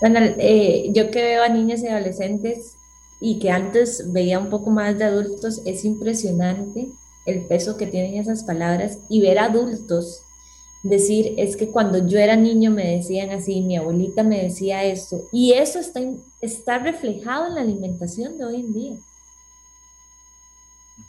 Bueno, 0.00 0.20
eh, 0.38 0.90
yo 0.92 1.10
que 1.10 1.22
veo 1.22 1.42
a 1.42 1.48
niñas 1.48 1.82
y 1.82 1.88
adolescentes 1.88 2.76
y 3.20 3.38
que 3.38 3.50
antes 3.50 4.12
veía 4.12 4.38
un 4.38 4.50
poco 4.50 4.70
más 4.70 4.98
de 4.98 5.04
adultos, 5.04 5.62
es 5.64 5.84
impresionante 5.84 6.88
el 7.24 7.42
peso 7.42 7.76
que 7.76 7.86
tienen 7.86 8.16
esas 8.16 8.42
palabras 8.42 8.98
y 9.08 9.20
ver 9.20 9.38
adultos 9.38 10.22
decir, 10.82 11.34
es 11.36 11.56
que 11.56 11.68
cuando 11.68 12.06
yo 12.06 12.18
era 12.18 12.36
niño 12.36 12.70
me 12.70 12.96
decían 12.96 13.30
así, 13.30 13.60
mi 13.60 13.76
abuelita 13.76 14.22
me 14.22 14.42
decía 14.42 14.84
esto, 14.84 15.28
y 15.30 15.52
eso 15.52 15.78
está, 15.78 16.00
está 16.40 16.78
reflejado 16.78 17.46
en 17.46 17.54
la 17.54 17.60
alimentación 17.60 18.36
de 18.36 18.44
hoy 18.44 18.56
en 18.56 18.72
día. 18.72 18.96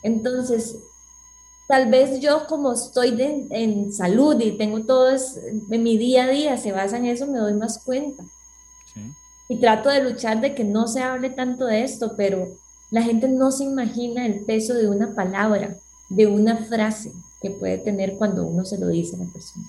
Entonces, 0.03 0.77
tal 1.67 1.89
vez 1.89 2.19
yo 2.19 2.45
como 2.47 2.73
estoy 2.73 3.15
en 3.49 3.91
salud 3.91 4.39
y 4.39 4.57
tengo 4.57 4.81
todo 4.81 5.09
en 5.09 5.83
mi 5.83 5.97
día 5.97 6.25
a 6.25 6.29
día, 6.29 6.57
se 6.57 6.71
basa 6.71 6.97
en 6.97 7.05
eso, 7.05 7.25
me 7.25 7.39
doy 7.39 7.53
más 7.53 7.79
cuenta. 7.83 8.23
Y 9.49 9.57
trato 9.57 9.89
de 9.89 10.03
luchar 10.03 10.39
de 10.39 10.55
que 10.55 10.63
no 10.63 10.87
se 10.87 11.01
hable 11.01 11.29
tanto 11.29 11.65
de 11.65 11.83
esto, 11.83 12.13
pero 12.15 12.47
la 12.91 13.01
gente 13.01 13.27
no 13.27 13.51
se 13.51 13.63
imagina 13.63 14.25
el 14.25 14.41
peso 14.45 14.73
de 14.73 14.87
una 14.87 15.15
palabra, 15.15 15.77
de 16.09 16.27
una 16.27 16.57
frase 16.57 17.11
que 17.43 17.51
puede 17.51 17.77
tener 17.77 18.15
cuando 18.15 18.45
uno 18.45 18.63
se 18.63 18.79
lo 18.79 18.87
dice 18.87 19.17
a 19.17 19.19
la 19.19 19.25
persona. 19.25 19.65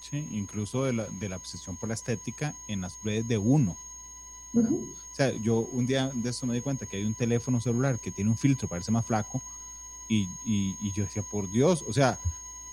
Sí, 0.00 0.26
incluso 0.32 0.84
de 0.84 0.94
la, 0.94 1.06
de 1.06 1.28
la 1.28 1.36
obsesión 1.36 1.76
por 1.76 1.88
la 1.90 1.94
estética 1.94 2.54
en 2.66 2.80
las 2.80 2.96
redes 3.04 3.28
de 3.28 3.38
uno. 3.38 3.76
O 4.56 5.16
sea, 5.16 5.32
yo 5.32 5.68
un 5.72 5.86
día 5.86 6.10
de 6.14 6.30
eso 6.30 6.46
me 6.46 6.54
di 6.54 6.60
cuenta 6.60 6.86
que 6.86 6.96
hay 6.96 7.04
un 7.04 7.14
teléfono 7.14 7.60
celular 7.60 7.98
que 7.98 8.10
tiene 8.10 8.30
un 8.30 8.38
filtro, 8.38 8.68
parece 8.68 8.90
más 8.90 9.04
flaco, 9.04 9.42
y, 10.08 10.28
y, 10.44 10.76
y, 10.80 10.92
yo 10.92 11.04
decía, 11.04 11.22
por 11.22 11.50
Dios, 11.50 11.84
o 11.86 11.92
sea, 11.92 12.18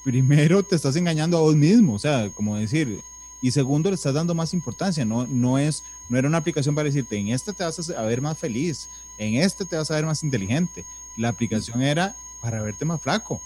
primero 0.03 0.63
te 0.63 0.75
estás 0.75 0.95
engañando 0.95 1.37
a 1.37 1.41
vos 1.41 1.55
mismo, 1.55 1.93
o 1.93 1.99
sea, 1.99 2.29
como 2.29 2.55
decir, 2.55 3.01
y 3.41 3.51
segundo 3.51 3.89
le 3.89 3.95
estás 3.95 4.13
dando 4.13 4.35
más 4.35 4.53
importancia, 4.53 5.03
no, 5.05 5.25
no, 5.27 5.57
es, 5.57 5.83
no 6.09 6.17
era 6.17 6.27
una 6.27 6.37
aplicación 6.37 6.75
para 6.75 6.87
decirte, 6.87 7.17
en 7.17 7.29
este 7.29 7.53
te 7.53 7.63
vas 7.63 7.89
a 7.89 8.01
ver 8.03 8.21
más 8.21 8.37
feliz, 8.37 8.87
en 9.17 9.35
este 9.35 9.65
te 9.65 9.75
vas 9.75 9.89
a 9.89 9.95
ver 9.95 10.05
más 10.05 10.23
inteligente, 10.23 10.85
la 11.17 11.29
aplicación 11.29 11.81
era 11.81 12.15
para 12.41 12.61
verte 12.61 12.85
más 12.85 13.01
flaco. 13.01 13.41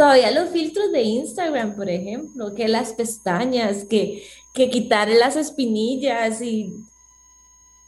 Todavía 0.00 0.30
los 0.30 0.48
filtros 0.48 0.90
de 0.92 1.02
Instagram, 1.02 1.76
por 1.76 1.90
ejemplo, 1.90 2.54
que 2.54 2.68
las 2.68 2.94
pestañas, 2.94 3.84
que, 3.84 4.26
que 4.54 4.70
quitar 4.70 5.10
las 5.10 5.36
espinillas 5.36 6.40
y 6.40 6.72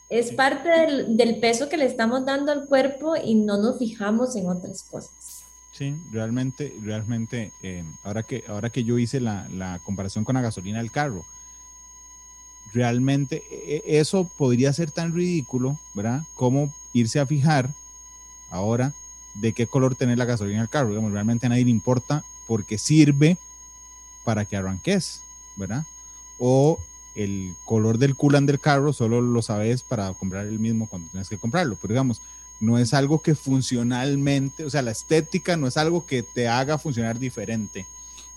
es 0.09 0.31
parte 0.31 0.69
del, 1.07 1.39
peso 1.39 1.69
que 1.69 1.77
le 1.77 1.85
estamos 1.85 2.23
dando 2.23 2.51
al 2.51 2.67
cuerpo 2.67 3.15
y 3.15 3.33
no 3.33 3.57
nos 3.57 3.79
fijamos 3.79 4.35
en 4.35 4.47
otras 4.47 4.83
cosas. 4.83 5.43
Sí, 5.71 5.95
realmente, 6.11 6.77
realmente, 6.83 7.51
eh, 7.63 7.83
ahora, 8.03 8.21
que, 8.21 8.43
ahora 8.47 8.69
que 8.69 8.83
yo 8.83 8.99
hice 8.99 9.19
la, 9.19 9.47
la, 9.49 9.79
comparación 9.83 10.23
con 10.23 10.35
la 10.35 10.41
gasolina 10.41 10.77
del 10.77 10.91
carro, 10.91 11.25
realmente 12.73 13.41
e, 13.49 13.81
e, 13.87 13.99
eso 13.99 14.29
podría 14.37 14.71
ser 14.71 14.91
tan 14.91 15.15
ridículo, 15.15 15.79
¿verdad? 15.95 16.21
Como 16.35 16.71
irse 16.93 17.19
a 17.19 17.25
fijar 17.25 17.71
ahora 18.51 18.93
de 19.33 19.53
qué 19.53 19.67
color 19.67 19.95
tener 19.95 20.17
la 20.17 20.25
gasolina 20.25 20.59
del 20.59 20.69
carro. 20.69 20.89
Digamos, 20.89 21.11
realmente 21.11 21.45
a 21.45 21.49
nadie 21.49 21.65
le 21.65 21.71
importa 21.71 22.23
porque 22.47 22.77
sirve 22.77 23.37
para 24.23 24.45
que 24.45 24.55
arranques, 24.55 25.21
¿verdad? 25.55 25.85
O 26.39 26.79
el 27.15 27.55
color 27.65 27.97
del 27.97 28.15
coolant 28.15 28.47
del 28.47 28.59
carro 28.59 28.93
solo 28.93 29.21
lo 29.21 29.41
sabes 29.41 29.83
para 29.83 30.13
comprar 30.13 30.47
el 30.47 30.59
mismo 30.59 30.87
cuando 30.87 31.09
tienes 31.09 31.29
que 31.29 31.37
comprarlo. 31.37 31.77
Pero 31.81 31.93
digamos, 31.93 32.21
no 32.59 32.77
es 32.77 32.93
algo 32.93 33.21
que 33.21 33.35
funcionalmente, 33.35 34.65
o 34.65 34.69
sea, 34.69 34.81
la 34.81 34.91
estética 34.91 35.57
no 35.57 35.67
es 35.67 35.77
algo 35.77 36.05
que 36.05 36.23
te 36.23 36.47
haga 36.47 36.77
funcionar 36.77 37.19
diferente, 37.19 37.85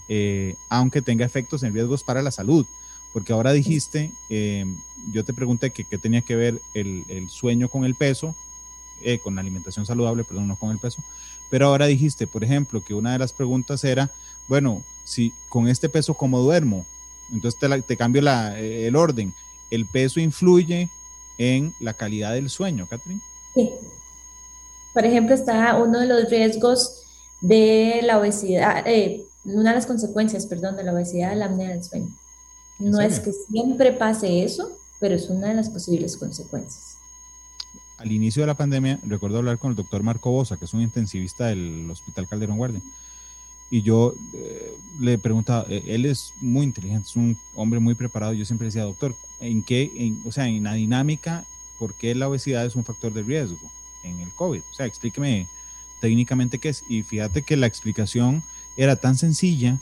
eh, 0.08 0.56
aunque 0.68 1.02
tenga 1.02 1.24
efectos 1.24 1.62
en 1.62 1.74
riesgos 1.74 2.02
para 2.02 2.22
la 2.22 2.30
salud. 2.30 2.66
Porque 3.12 3.32
ahora 3.32 3.52
dijiste, 3.52 4.10
eh, 4.28 4.66
yo 5.12 5.24
te 5.24 5.32
pregunté 5.32 5.70
que 5.70 5.84
qué 5.84 5.96
tenía 5.96 6.20
que 6.20 6.36
ver 6.36 6.60
el 6.74 7.30
sueño 7.30 7.68
con 7.68 7.84
el 7.84 7.94
peso, 7.94 8.34
eh, 9.02 9.18
con 9.18 9.34
la 9.34 9.40
alimentación 9.40 9.86
saludable, 9.86 10.24
perdón, 10.24 10.48
no 10.48 10.56
con 10.56 10.70
el 10.70 10.78
peso. 10.78 11.02
Pero 11.50 11.66
ahora 11.66 11.86
dijiste, 11.86 12.26
por 12.26 12.42
ejemplo, 12.42 12.82
que 12.82 12.94
una 12.94 13.12
de 13.12 13.18
las 13.18 13.32
preguntas 13.32 13.84
era, 13.84 14.10
bueno, 14.48 14.82
si 15.04 15.32
con 15.48 15.68
este 15.68 15.88
peso, 15.88 16.14
¿cómo 16.14 16.40
duermo? 16.40 16.84
Entonces 17.32 17.58
te, 17.58 17.82
te 17.82 17.96
cambio 17.96 18.22
la, 18.22 18.58
eh, 18.58 18.86
el 18.86 18.96
orden. 18.96 19.32
¿El 19.70 19.86
peso 19.86 20.20
influye 20.20 20.88
en 21.38 21.74
la 21.80 21.94
calidad 21.94 22.32
del 22.32 22.50
sueño, 22.50 22.86
Catherine? 22.88 23.20
Sí. 23.54 23.70
Por 24.92 25.04
ejemplo, 25.04 25.34
está 25.34 25.76
uno 25.76 26.00
de 26.00 26.06
los 26.06 26.30
riesgos 26.30 27.02
de 27.40 28.00
la 28.02 28.18
obesidad, 28.18 28.86
eh, 28.86 29.24
una 29.44 29.70
de 29.70 29.76
las 29.76 29.86
consecuencias, 29.86 30.46
perdón, 30.46 30.76
de 30.76 30.84
la 30.84 30.92
obesidad, 30.92 31.36
la 31.36 31.46
apnea 31.46 31.70
del 31.70 31.84
sueño. 31.84 32.08
No 32.78 33.00
es 33.00 33.20
que 33.20 33.32
siempre 33.32 33.92
pase 33.92 34.42
eso, 34.42 34.70
pero 34.98 35.14
es 35.14 35.28
una 35.28 35.48
de 35.48 35.54
las 35.54 35.70
posibles 35.70 36.16
consecuencias 36.16 36.95
al 38.06 38.12
inicio 38.12 38.42
de 38.42 38.46
la 38.46 38.54
pandemia, 38.54 39.00
recuerdo 39.04 39.38
hablar 39.38 39.58
con 39.58 39.70
el 39.70 39.76
doctor 39.76 40.04
Marco 40.04 40.30
Bosa, 40.30 40.56
que 40.56 40.64
es 40.64 40.72
un 40.74 40.80
intensivista 40.80 41.46
del 41.46 41.90
Hospital 41.90 42.28
Calderón 42.28 42.56
Guardia. 42.56 42.80
Y 43.68 43.82
yo 43.82 44.14
eh, 44.32 44.76
le 45.00 45.18
preguntaba, 45.18 45.66
eh, 45.68 45.82
él 45.88 46.06
es 46.06 46.32
muy 46.40 46.64
inteligente, 46.64 47.08
es 47.08 47.16
un 47.16 47.36
hombre 47.56 47.80
muy 47.80 47.94
preparado. 47.94 48.32
Yo 48.32 48.44
siempre 48.44 48.66
decía, 48.66 48.84
doctor, 48.84 49.16
¿en 49.40 49.64
qué, 49.64 50.14
o 50.24 50.30
sea, 50.30 50.46
en 50.46 50.62
la 50.62 50.74
dinámica 50.74 51.44
por 51.80 51.94
qué 51.94 52.14
la 52.14 52.28
obesidad 52.28 52.64
es 52.64 52.76
un 52.76 52.84
factor 52.84 53.12
de 53.12 53.24
riesgo 53.24 53.58
en 54.04 54.20
el 54.20 54.30
COVID. 54.30 54.60
O 54.70 54.74
sea, 54.74 54.86
explíqueme 54.86 55.48
técnicamente 56.00 56.58
qué 56.60 56.68
es. 56.68 56.84
Y 56.88 57.02
fíjate 57.02 57.42
que 57.42 57.56
la 57.56 57.66
explicación 57.66 58.44
era 58.76 58.94
tan 58.94 59.16
sencilla 59.16 59.78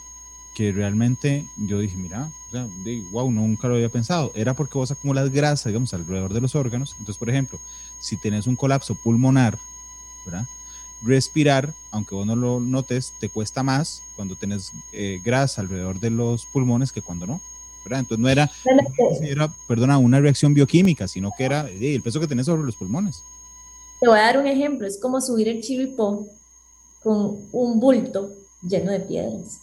que 0.55 0.73
realmente 0.73 1.45
yo 1.57 1.79
dije, 1.81 1.97
mira, 1.97 2.31
o 2.49 2.51
sea, 2.53 2.69
wow, 3.11 3.31
nunca 3.31 3.69
lo 3.69 3.75
había 3.75 3.91
pensado. 3.91 4.33
Era 4.35 4.55
porque 4.55 4.79
vos 4.79 4.91
acumulas 4.91 5.31
grasa, 5.31 5.69
digamos, 5.69 5.93
alrededor 5.93 6.33
de 6.33 6.41
los 6.41 6.55
órganos. 6.55 6.93
Entonces, 6.93 7.19
por 7.19 7.29
ejemplo, 7.29 7.59
si 8.01 8.16
tenés 8.16 8.47
un 8.47 8.57
colapso 8.57 8.95
pulmonar, 8.95 9.59
¿verdad? 10.25 10.47
Respirar, 11.03 11.75
aunque 11.91 12.15
vos 12.15 12.27
no 12.27 12.37
lo 12.37 12.61
notes, 12.61 13.12
te 13.21 13.29
cuesta 13.29 13.62
más 13.62 14.03
cuando 14.16 14.37
tenés 14.37 14.73
eh, 14.93 15.21
grasa 15.25 15.61
alrededor 15.61 16.01
de 16.01 16.11
los 16.11 16.47
pulmones 16.47 16.93
que 16.93 17.03
cuando 17.03 17.27
no. 17.27 17.41
¿verdad? 17.85 18.01
Entonces 18.01 18.23
no 18.23 18.29
era, 18.29 18.51
era, 19.23 19.53
perdona, 19.69 19.99
una 19.99 20.21
reacción 20.21 20.55
bioquímica, 20.55 21.07
sino 21.07 21.33
que 21.37 21.45
era 21.45 21.69
el 21.69 22.03
peso 22.03 22.19
que 22.19 22.27
tenés 22.27 22.47
sobre 22.47 22.62
los 22.62 22.77
pulmones. 22.77 23.23
Te 24.01 24.09
voy 24.09 24.19
a 24.19 24.23
dar 24.23 24.39
un 24.39 24.47
ejemplo, 24.47 24.87
es 24.87 24.99
como 24.99 25.21
subir 25.21 25.49
el 25.49 25.61
chiripó 25.61 26.27
con 27.03 27.39
un 27.53 27.81
bulto 27.81 28.33
lleno 28.62 28.91
de 28.91 29.01
piedras. 29.01 29.61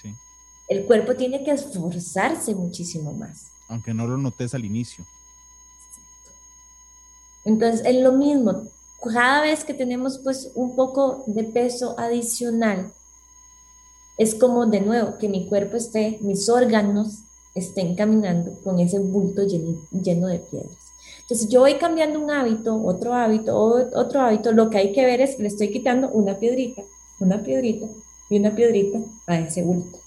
Sí. 0.00 0.14
El 0.68 0.84
cuerpo 0.86 1.14
tiene 1.14 1.44
que 1.44 1.52
esforzarse 1.52 2.54
muchísimo 2.54 3.12
más. 3.12 3.48
Aunque 3.68 3.94
no 3.94 4.06
lo 4.06 4.16
notes 4.16 4.54
al 4.54 4.64
inicio. 4.64 5.04
Entonces, 7.44 7.82
es 7.84 7.96
lo 8.02 8.12
mismo. 8.12 8.64
Cada 9.02 9.42
vez 9.42 9.64
que 9.64 9.74
tenemos 9.74 10.18
pues 10.18 10.50
un 10.54 10.76
poco 10.76 11.24
de 11.26 11.44
peso 11.44 11.98
adicional, 11.98 12.92
es 14.16 14.34
como 14.34 14.66
de 14.66 14.80
nuevo 14.80 15.18
que 15.18 15.28
mi 15.28 15.48
cuerpo 15.48 15.76
esté, 15.76 16.18
mis 16.20 16.48
órganos 16.48 17.18
estén 17.54 17.96
caminando 17.96 18.52
con 18.62 18.78
ese 18.78 18.98
bulto 18.98 19.42
lleno, 19.44 20.26
de 20.28 20.38
piedras. 20.38 20.76
Entonces, 21.22 21.48
yo 21.48 21.60
voy 21.60 21.74
cambiando 21.74 22.20
un 22.20 22.30
hábito, 22.30 22.80
otro 22.82 23.14
hábito, 23.14 23.56
otro 23.56 24.20
hábito, 24.20 24.52
lo 24.52 24.70
que 24.70 24.78
hay 24.78 24.92
que 24.92 25.04
ver 25.04 25.20
es 25.20 25.36
que 25.36 25.42
le 25.42 25.48
estoy 25.48 25.70
quitando 25.70 26.08
una 26.10 26.38
piedrita, 26.38 26.82
una 27.18 27.42
piedrita 27.42 27.86
y 28.28 28.38
una 28.38 28.54
piedrita 28.54 28.98
a 29.26 29.38
ese 29.38 29.62
bulto. 29.62 29.98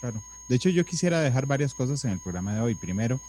Claro. 0.00 0.20
De 0.48 0.56
hecho, 0.56 0.68
yo 0.68 0.84
quisiera 0.84 1.20
dejar 1.20 1.46
varias 1.46 1.72
cosas 1.72 2.04
en 2.04 2.10
el 2.10 2.18
programa 2.18 2.54
de 2.54 2.60
hoy. 2.60 2.74
Primero, 2.74 3.20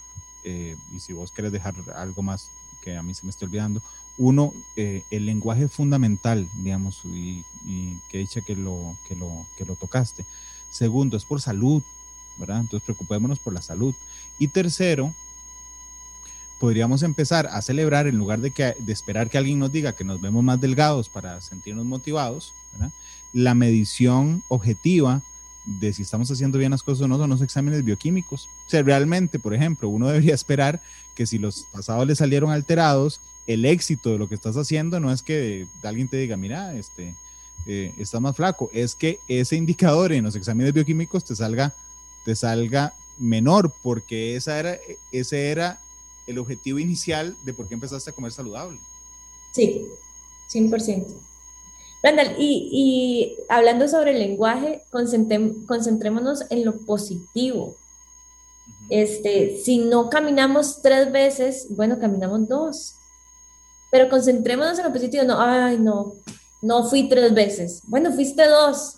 eh, 0.43 0.75
y 0.95 0.99
si 0.99 1.13
vos 1.13 1.31
querés 1.31 1.51
dejar 1.51 1.73
algo 1.95 2.21
más 2.21 2.49
que 2.83 2.97
a 2.97 3.03
mí 3.03 3.13
se 3.13 3.25
me 3.25 3.29
está 3.29 3.45
olvidando, 3.45 3.81
uno, 4.17 4.53
eh, 4.75 5.03
el 5.09 5.25
lenguaje 5.25 5.67
fundamental, 5.67 6.47
digamos, 6.55 7.01
y, 7.05 7.43
que 8.09 8.17
dicha 8.17 8.41
que 8.41 8.55
lo, 8.55 8.95
que, 9.07 9.15
lo, 9.15 9.45
que 9.57 9.65
lo 9.65 9.75
tocaste. 9.75 10.25
Segundo, 10.69 11.15
es 11.15 11.23
por 11.23 11.41
salud, 11.41 11.81
¿verdad? 12.37 12.59
Entonces 12.59 12.83
preocupémonos 12.85 13.39
por 13.39 13.53
la 13.53 13.61
salud. 13.61 13.95
Y 14.37 14.49
tercero, 14.49 15.13
podríamos 16.59 17.03
empezar 17.03 17.47
a 17.47 17.61
celebrar 17.61 18.07
en 18.07 18.17
lugar 18.17 18.41
de, 18.41 18.51
que, 18.51 18.75
de 18.77 18.93
esperar 18.93 19.29
que 19.29 19.37
alguien 19.37 19.59
nos 19.59 19.71
diga 19.71 19.93
que 19.93 20.03
nos 20.03 20.19
vemos 20.19 20.43
más 20.43 20.59
delgados 20.59 21.09
para 21.09 21.39
sentirnos 21.41 21.85
motivados, 21.85 22.53
¿verdad? 22.73 22.91
la 23.33 23.55
medición 23.55 24.43
objetiva 24.47 25.21
de 25.65 25.93
si 25.93 26.01
estamos 26.01 26.29
haciendo 26.29 26.57
bien 26.57 26.71
las 26.71 26.83
cosas 26.83 27.03
o 27.03 27.07
no 27.07 27.17
son 27.17 27.29
los 27.29 27.41
exámenes 27.41 27.83
bioquímicos. 27.83 28.49
O 28.67 28.69
sea, 28.69 28.83
realmente, 28.83 29.39
por 29.39 29.53
ejemplo, 29.53 29.89
uno 29.89 30.07
debería 30.09 30.33
esperar 30.33 30.81
que 31.15 31.25
si 31.25 31.37
los 31.37 31.67
pasados 31.71 32.07
le 32.07 32.15
salieron 32.15 32.51
alterados, 32.51 33.21
el 33.47 33.65
éxito 33.65 34.11
de 34.11 34.17
lo 34.17 34.29
que 34.29 34.35
estás 34.35 34.55
haciendo 34.55 34.99
no 34.99 35.11
es 35.11 35.21
que 35.21 35.67
alguien 35.83 36.07
te 36.07 36.17
diga, 36.17 36.37
mira, 36.37 36.73
este, 36.75 37.15
eh, 37.65 37.93
está 37.97 38.19
más 38.19 38.35
flaco, 38.35 38.69
es 38.73 38.95
que 38.95 39.19
ese 39.27 39.55
indicador 39.55 40.11
en 40.13 40.23
los 40.23 40.35
exámenes 40.35 40.73
bioquímicos 40.73 41.23
te 41.23 41.35
salga, 41.35 41.73
te 42.25 42.35
salga 42.35 42.93
menor, 43.17 43.73
porque 43.81 44.35
esa 44.35 44.59
era, 44.59 44.77
ese 45.11 45.49
era 45.49 45.79
el 46.25 46.39
objetivo 46.39 46.79
inicial 46.79 47.35
de 47.43 47.53
por 47.53 47.67
qué 47.67 47.73
empezaste 47.73 48.09
a 48.09 48.13
comer 48.13 48.31
saludable. 48.31 48.79
Sí, 49.51 49.87
100%. 50.51 51.05
Randall, 52.03 52.35
y, 52.37 52.69
y 52.71 53.37
hablando 53.47 53.87
sobre 53.87 54.11
el 54.11 54.19
lenguaje, 54.19 54.83
concentrémonos 54.91 56.43
en 56.49 56.65
lo 56.65 56.77
positivo. 56.85 57.77
Este, 58.89 59.57
si 59.63 59.77
no 59.77 60.09
caminamos 60.09 60.81
tres 60.81 61.11
veces, 61.11 61.67
bueno, 61.69 61.99
caminamos 61.99 62.47
dos. 62.49 62.95
Pero 63.89 64.09
concentrémonos 64.09 64.77
en 64.77 64.85
lo 64.85 64.93
positivo. 64.93 65.23
No, 65.23 65.39
ay, 65.39 65.77
no, 65.77 66.13
no 66.61 66.83
fui 66.83 67.07
tres 67.07 67.33
veces. 67.33 67.81
Bueno, 67.87 68.11
fuiste 68.11 68.47
dos. 68.47 68.97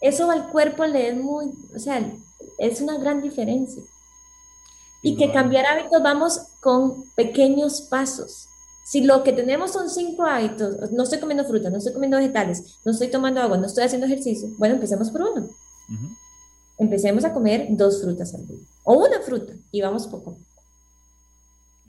Eso 0.00 0.30
al 0.30 0.50
cuerpo 0.50 0.84
le 0.84 1.08
es 1.08 1.16
muy, 1.16 1.46
o 1.74 1.78
sea, 1.78 2.12
es 2.58 2.80
una 2.80 2.96
gran 2.98 3.22
diferencia. 3.22 3.82
Y 5.02 5.16
que 5.16 5.32
cambiar 5.32 5.66
hábitos 5.66 6.02
vamos 6.02 6.40
con 6.60 7.04
pequeños 7.16 7.80
pasos. 7.82 8.48
Si 8.84 9.02
lo 9.02 9.24
que 9.24 9.32
tenemos 9.32 9.72
son 9.72 9.88
cinco 9.88 10.24
hábitos, 10.24 10.92
no 10.92 11.04
estoy 11.04 11.18
comiendo 11.18 11.46
fruta, 11.46 11.70
no 11.70 11.78
estoy 11.78 11.94
comiendo 11.94 12.18
vegetales, 12.18 12.76
no 12.84 12.92
estoy 12.92 13.08
tomando 13.08 13.40
agua, 13.40 13.56
no 13.56 13.64
estoy 13.64 13.84
haciendo 13.84 14.06
ejercicio, 14.06 14.50
bueno, 14.58 14.74
empecemos 14.74 15.10
por 15.10 15.22
uno. 15.22 15.48
Empecemos 16.76 17.24
a 17.24 17.32
comer 17.32 17.66
dos 17.70 18.02
frutas 18.02 18.34
al 18.34 18.46
día, 18.46 18.58
o 18.82 19.06
una 19.06 19.20
fruta, 19.22 19.54
y 19.72 19.80
vamos 19.80 20.06
poco 20.06 20.32
a 20.32 20.34
poco. 20.34 20.46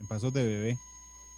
En 0.00 0.06
pasos 0.06 0.32
de 0.32 0.42
bebé. 0.42 0.78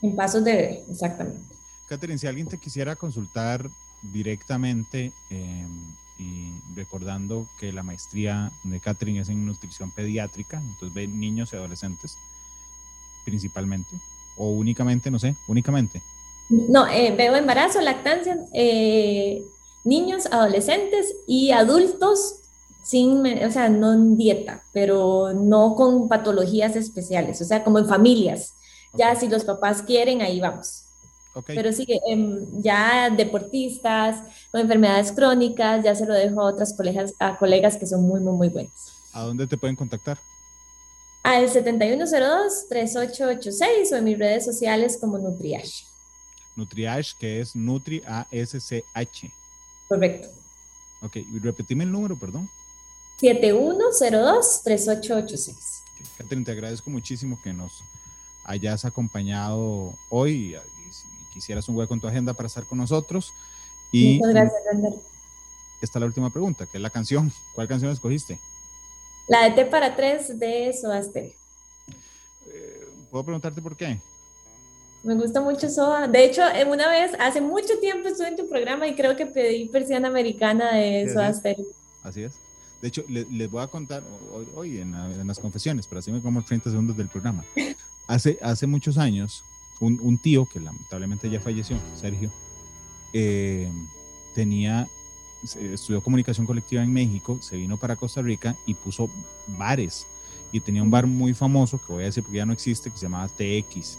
En 0.01 0.15
pasos 0.15 0.45
de 0.45 0.53
bebé, 0.53 0.85
exactamente. 0.89 1.43
Catherine, 1.89 2.19
si 2.19 2.29
alguien 2.29 2.47
te 2.47 2.59
quisiera 2.59 2.95
consultar 2.95 3.69
directamente 4.13 5.13
em, 5.31 5.97
y 6.21 6.53
recordando 6.77 7.49
que 7.59 7.73
la 7.73 7.83
maestría 7.83 8.53
de 8.63 8.79
Catherine 8.79 9.21
es 9.21 9.29
en 9.29 9.45
nutrición 9.45 9.91
pediátrica, 9.91 10.59
entonces 10.59 10.95
ve 10.95 11.09
niños 11.09 11.53
y 11.53 11.57
adolescentes 11.57 12.17
principalmente 13.25 13.97
o 14.39 14.51
únicamente, 14.51 15.11
no 15.11 15.19
sé, 15.19 15.35
únicamente? 15.49 16.03
No, 16.49 16.87
eh, 16.89 17.15
veo 17.17 17.37
embarazo, 17.37 17.81
lactancia, 17.81 18.39
eh, 18.55 19.43
niños, 19.85 20.27
adolescentes 20.27 21.15
y 21.27 21.51
adultos 21.51 22.41
sin, 22.83 23.27
o 23.45 23.51
sea, 23.51 23.69
no 23.69 23.93
en 23.93 24.17
dieta, 24.17 24.63
pero 24.73 25.35
no 25.35 25.75
con 25.75 26.09
patologías 26.09 26.75
especiales, 26.75 27.41
o 27.43 27.45
sea, 27.45 27.63
como 27.63 27.79
en 27.79 27.87
familias. 27.87 28.55
Ya 28.95 29.15
si 29.15 29.29
los 29.29 29.45
papás 29.45 29.83
quieren, 29.83 30.23
ahí 30.23 30.41
vamos. 30.41 30.85
Pero 31.47 31.73
sí, 31.73 31.87
em, 32.09 32.63
ya 32.63 33.11
deportistas 33.11 34.23
con 34.51 34.61
enfermedades 34.61 35.13
crónicas, 35.13 35.85
ya 35.85 35.95
se 35.95 36.07
lo 36.07 36.15
dejo 36.15 36.41
a 36.41 36.47
otras 36.47 36.75
colegas, 36.75 37.15
a 37.19 37.39
colegas 37.39 37.77
que 37.77 37.87
son 37.87 38.03
muy, 38.03 38.21
muy, 38.21 38.33
muy 38.33 38.49
buenos. 38.49 38.73
¿A 39.13 39.23
dónde 39.23 39.47
te 39.47 39.57
pueden 39.57 39.77
contactar? 39.77 40.19
Al 41.23 41.49
7102-3886 41.49 43.93
o 43.93 43.97
en 43.97 44.05
mis 44.05 44.19
redes 44.19 44.45
sociales 44.45 44.99
como 45.01 45.17
Nutriash. 45.19 45.85
Nutriash, 46.57 47.13
que 47.19 47.41
es 47.41 47.55
Nutri-A-S-C-H. 47.55 49.33
Correcto. 49.89 50.29
Ok, 51.03 51.17
y 51.17 51.39
repetime 51.39 51.85
el 51.85 51.93
número, 51.93 52.19
perdón. 52.19 52.49
7102-3886. 53.21 55.55
Catherine, 56.17 56.45
te 56.45 56.53
agradezco 56.53 56.91
muchísimo 56.91 57.41
que 57.43 57.53
nos 57.53 57.83
hayas 58.45 58.85
acompañado 58.85 59.95
hoy 60.09 60.55
y, 60.55 60.57
si 60.93 61.09
quisieras 61.33 61.69
un 61.69 61.75
hueco 61.77 61.95
en 61.95 62.01
tu 62.01 62.09
agenda 62.09 62.35
para 62.35 62.47
estar 62.47 62.65
con 62.65 62.79
nosotros. 62.79 63.33
Y 63.93 64.19
Muchas 64.19 64.35
gracias, 64.35 64.63
Render. 64.71 64.95
Esta 65.81 65.99
es 65.99 66.01
la 66.01 66.07
última 66.07 66.31
pregunta, 66.31 66.67
que 66.67 66.79
es 66.79 66.83
la 66.83 66.91
canción. 66.91 67.33
¿Cuál 67.55 67.69
canción 67.69 67.93
escogiste? 67.93 68.41
La 69.29 69.45
de 69.45 69.51
T 69.51 69.67
para 69.67 69.95
tres 69.95 70.39
de 70.39 70.73
Soda 70.73 71.03
Stereo. 71.03 71.33
Eh, 72.47 72.89
¿Puedo 73.11 73.25
preguntarte 73.25 73.61
por 73.61 73.77
qué? 73.77 74.01
Me 75.03 75.15
gusta 75.15 75.41
mucho 75.41 75.69
Soda. 75.69 76.09
De 76.09 76.25
hecho, 76.25 76.43
en 76.49 76.69
una 76.69 76.89
vez, 76.89 77.13
hace 77.21 77.41
mucho 77.41 77.79
tiempo 77.81 78.09
estuve 78.09 78.29
en 78.29 78.37
tu 78.37 78.49
programa 78.49 78.87
y 78.89 78.95
creo 78.95 79.17
que 79.17 79.27
pedí 79.27 79.67
persiana 79.69 80.09
americana 80.09 80.75
de 80.75 81.11
Soda 81.13 81.33
Stereo. 81.33 81.67
Así 82.03 82.23
es. 82.23 82.35
De 82.81 82.89
hecho, 82.89 83.05
les, 83.09 83.51
voy 83.51 83.63
a 83.63 83.67
contar 83.67 84.03
hoy, 84.55 84.79
en, 84.79 85.27
las 85.27 85.39
confesiones, 85.39 85.87
pero 85.87 85.99
así 85.99 86.13
me 86.13 86.23
como 86.23 86.43
30 86.43 86.71
segundos 86.71 86.97
del 86.97 87.09
programa. 87.09 87.45
Hace, 88.07 88.39
hace 88.41 88.67
muchos 88.67 88.97
años, 88.97 89.45
un, 89.81 90.17
tío, 90.17 90.47
que 90.47 90.61
lamentablemente 90.61 91.29
ya 91.29 91.41
falleció, 91.41 91.77
Sergio, 91.95 92.33
eh, 93.13 93.71
tenía 94.35 94.89
estudió 95.43 96.03
comunicación 96.03 96.47
colectiva 96.47 96.83
en 96.83 96.93
México, 96.93 97.39
se 97.41 97.57
vino 97.57 97.77
para 97.77 97.97
Costa 97.97 98.23
Rica 98.23 98.57
y 98.67 98.75
puso 98.75 99.09
bares. 99.47 100.07
Y 100.51 100.61
tenía 100.61 100.83
un 100.83 100.91
bar 100.91 101.07
muy 101.07 101.35
famoso, 101.35 101.79
que 101.79 101.93
voy 101.93 102.03
a 102.03 102.07
decir 102.07 102.23
porque 102.23 102.39
ya 102.39 102.47
no 102.47 102.53
existe, 102.53 102.91
que 102.91 102.97
se 102.97 103.07
llamaba 103.07 103.29
TX. 103.29 103.99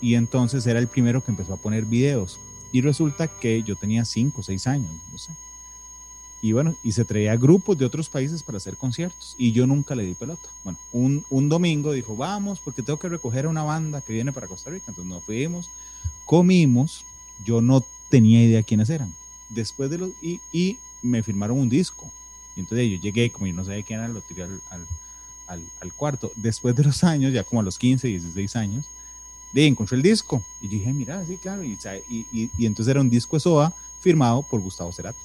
Y 0.00 0.14
entonces 0.14 0.66
era 0.66 0.78
el 0.78 0.88
primero 0.88 1.22
que 1.22 1.30
empezó 1.30 1.54
a 1.54 1.56
poner 1.56 1.84
videos. 1.84 2.38
Y 2.72 2.80
resulta 2.80 3.26
que 3.26 3.62
yo 3.62 3.76
tenía 3.76 4.04
5 4.04 4.40
o 4.40 4.44
6 4.44 4.66
años, 4.68 4.90
no 5.10 5.18
sé. 5.18 5.32
Y 6.42 6.52
bueno, 6.52 6.74
y 6.82 6.92
se 6.92 7.04
traía 7.04 7.36
grupos 7.36 7.76
de 7.76 7.84
otros 7.84 8.08
países 8.08 8.42
para 8.42 8.56
hacer 8.56 8.76
conciertos. 8.76 9.34
Y 9.36 9.52
yo 9.52 9.66
nunca 9.66 9.94
le 9.94 10.04
di 10.04 10.14
pelota. 10.14 10.48
Bueno, 10.64 10.78
un, 10.92 11.24
un 11.28 11.48
domingo 11.48 11.92
dijo, 11.92 12.16
vamos, 12.16 12.60
porque 12.60 12.82
tengo 12.82 12.98
que 12.98 13.08
recoger 13.08 13.44
a 13.44 13.48
una 13.48 13.64
banda 13.64 14.00
que 14.00 14.12
viene 14.12 14.32
para 14.32 14.46
Costa 14.46 14.70
Rica. 14.70 14.86
Entonces 14.88 15.12
nos 15.12 15.24
fuimos, 15.24 15.68
comimos. 16.24 17.04
Yo 17.44 17.60
no 17.60 17.84
tenía 18.08 18.42
idea 18.42 18.62
quiénes 18.62 18.88
eran 18.88 19.14
después 19.50 19.90
de 19.90 19.98
los, 19.98 20.10
y, 20.22 20.40
y 20.52 20.78
me 21.02 21.22
firmaron 21.22 21.58
un 21.58 21.68
disco. 21.68 22.10
Y 22.56 22.60
entonces 22.60 22.90
yo 22.90 22.96
llegué, 22.98 23.30
como 23.30 23.46
yo 23.46 23.54
no 23.54 23.64
sabía 23.64 23.82
quién 23.82 24.00
era, 24.00 24.08
lo 24.08 24.20
tiré 24.20 24.44
al, 24.44 24.60
al, 25.46 25.62
al, 25.80 25.92
cuarto. 25.92 26.32
Después 26.36 26.74
de 26.74 26.84
los 26.84 27.04
años, 27.04 27.32
ya 27.32 27.44
como 27.44 27.60
a 27.60 27.64
los 27.64 27.78
15, 27.78 28.08
16 28.08 28.56
años, 28.56 28.86
de, 29.52 29.66
encontré 29.66 29.96
el 29.96 30.02
disco. 30.02 30.42
Y 30.60 30.66
yo 30.66 30.72
dije, 30.72 30.92
mira, 30.92 31.24
sí, 31.26 31.36
claro. 31.36 31.62
Y, 31.62 31.78
y, 32.08 32.50
y, 32.56 32.66
entonces 32.66 32.90
era 32.90 33.00
un 33.00 33.10
disco 33.10 33.36
de 33.36 33.40
SOA 33.40 33.74
firmado 34.00 34.42
por 34.42 34.60
Gustavo 34.60 34.92
Cerati. 34.92 35.18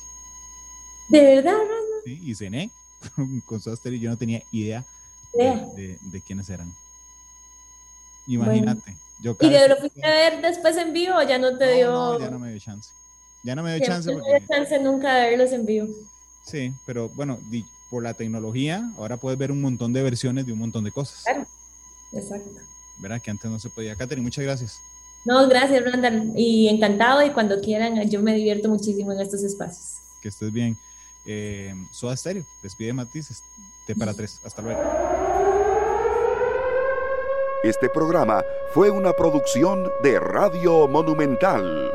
¿De 1.07 1.21
verdad? 1.21 1.57
Sí, 2.03 2.19
y 2.23 2.35
cené 2.35 2.69
con 3.45 3.59
Soda 3.59 3.75
Stereo 3.75 3.97
y 3.97 4.01
yo 4.01 4.09
no 4.09 4.17
tenía 4.17 4.43
idea 4.51 4.83
de, 5.33 5.97
de, 6.01 6.21
quiénes 6.21 6.49
eran. 6.49 6.73
Imagínate. 8.27 8.95
Yo 9.19 9.35
¿Y 9.39 9.49
de 9.49 9.69
lo 9.69 9.77
fuiste 9.77 10.05
a 10.05 10.09
ver 10.09 10.41
después 10.41 10.75
en 10.77 10.91
vivo 10.91 11.21
ya 11.23 11.37
no 11.37 11.57
te 11.57 11.73
dio? 11.73 11.91
No, 11.91 12.19
ya 12.19 12.29
no 12.29 12.39
me 12.39 12.49
dio 12.49 12.59
chance. 12.59 12.91
Ya 13.45 13.55
no 13.55 13.61
me 13.61 13.75
dio 13.75 13.85
chance. 13.85 14.11
No 14.11 14.23
me 14.23 14.39
dio 14.39 14.47
chance 14.47 14.79
nunca 14.79 15.15
de 15.15 15.29
verlos 15.29 15.51
en 15.51 15.65
vivo. 15.67 15.87
Sí, 16.43 16.73
pero 16.85 17.09
bueno, 17.09 17.39
por 17.91 18.01
la 18.01 18.15
tecnología, 18.15 18.91
ahora 18.97 19.17
puedes 19.17 19.37
ver 19.37 19.51
un 19.51 19.61
montón 19.61 19.93
de 19.93 20.01
versiones 20.01 20.47
de 20.47 20.51
un 20.51 20.59
montón 20.59 20.83
de 20.83 20.91
cosas. 20.91 21.21
Claro, 21.23 21.45
exacto. 22.11 22.49
Verá 22.97 23.19
que 23.19 23.29
antes 23.29 23.49
no 23.49 23.59
se 23.59 23.69
podía. 23.69 23.95
Katherine, 23.95 24.23
muchas 24.23 24.43
gracias. 24.43 24.79
No, 25.25 25.47
gracias, 25.47 25.83
Randall. 25.83 26.33
Y 26.35 26.67
encantado 26.69 27.23
y 27.23 27.29
cuando 27.31 27.61
quieran, 27.61 28.09
yo 28.09 28.21
me 28.21 28.33
divierto 28.33 28.67
muchísimo 28.67 29.11
en 29.11 29.21
estos 29.21 29.43
espacios. 29.43 29.99
Que 30.21 30.29
estés 30.29 30.51
bien. 30.51 30.75
Eh, 31.27 31.73
Soda 31.91 32.17
Stereo, 32.17 32.45
despide 32.63 32.93
Matices, 32.93 33.43
T 33.85 33.95
para 33.95 34.13
tres. 34.13 34.39
Hasta 34.43 34.63
luego. 34.63 34.81
Este 37.63 37.89
programa 37.89 38.43
fue 38.73 38.89
una 38.89 39.13
producción 39.13 39.87
de 40.03 40.19
Radio 40.19 40.87
Monumental. 40.87 41.91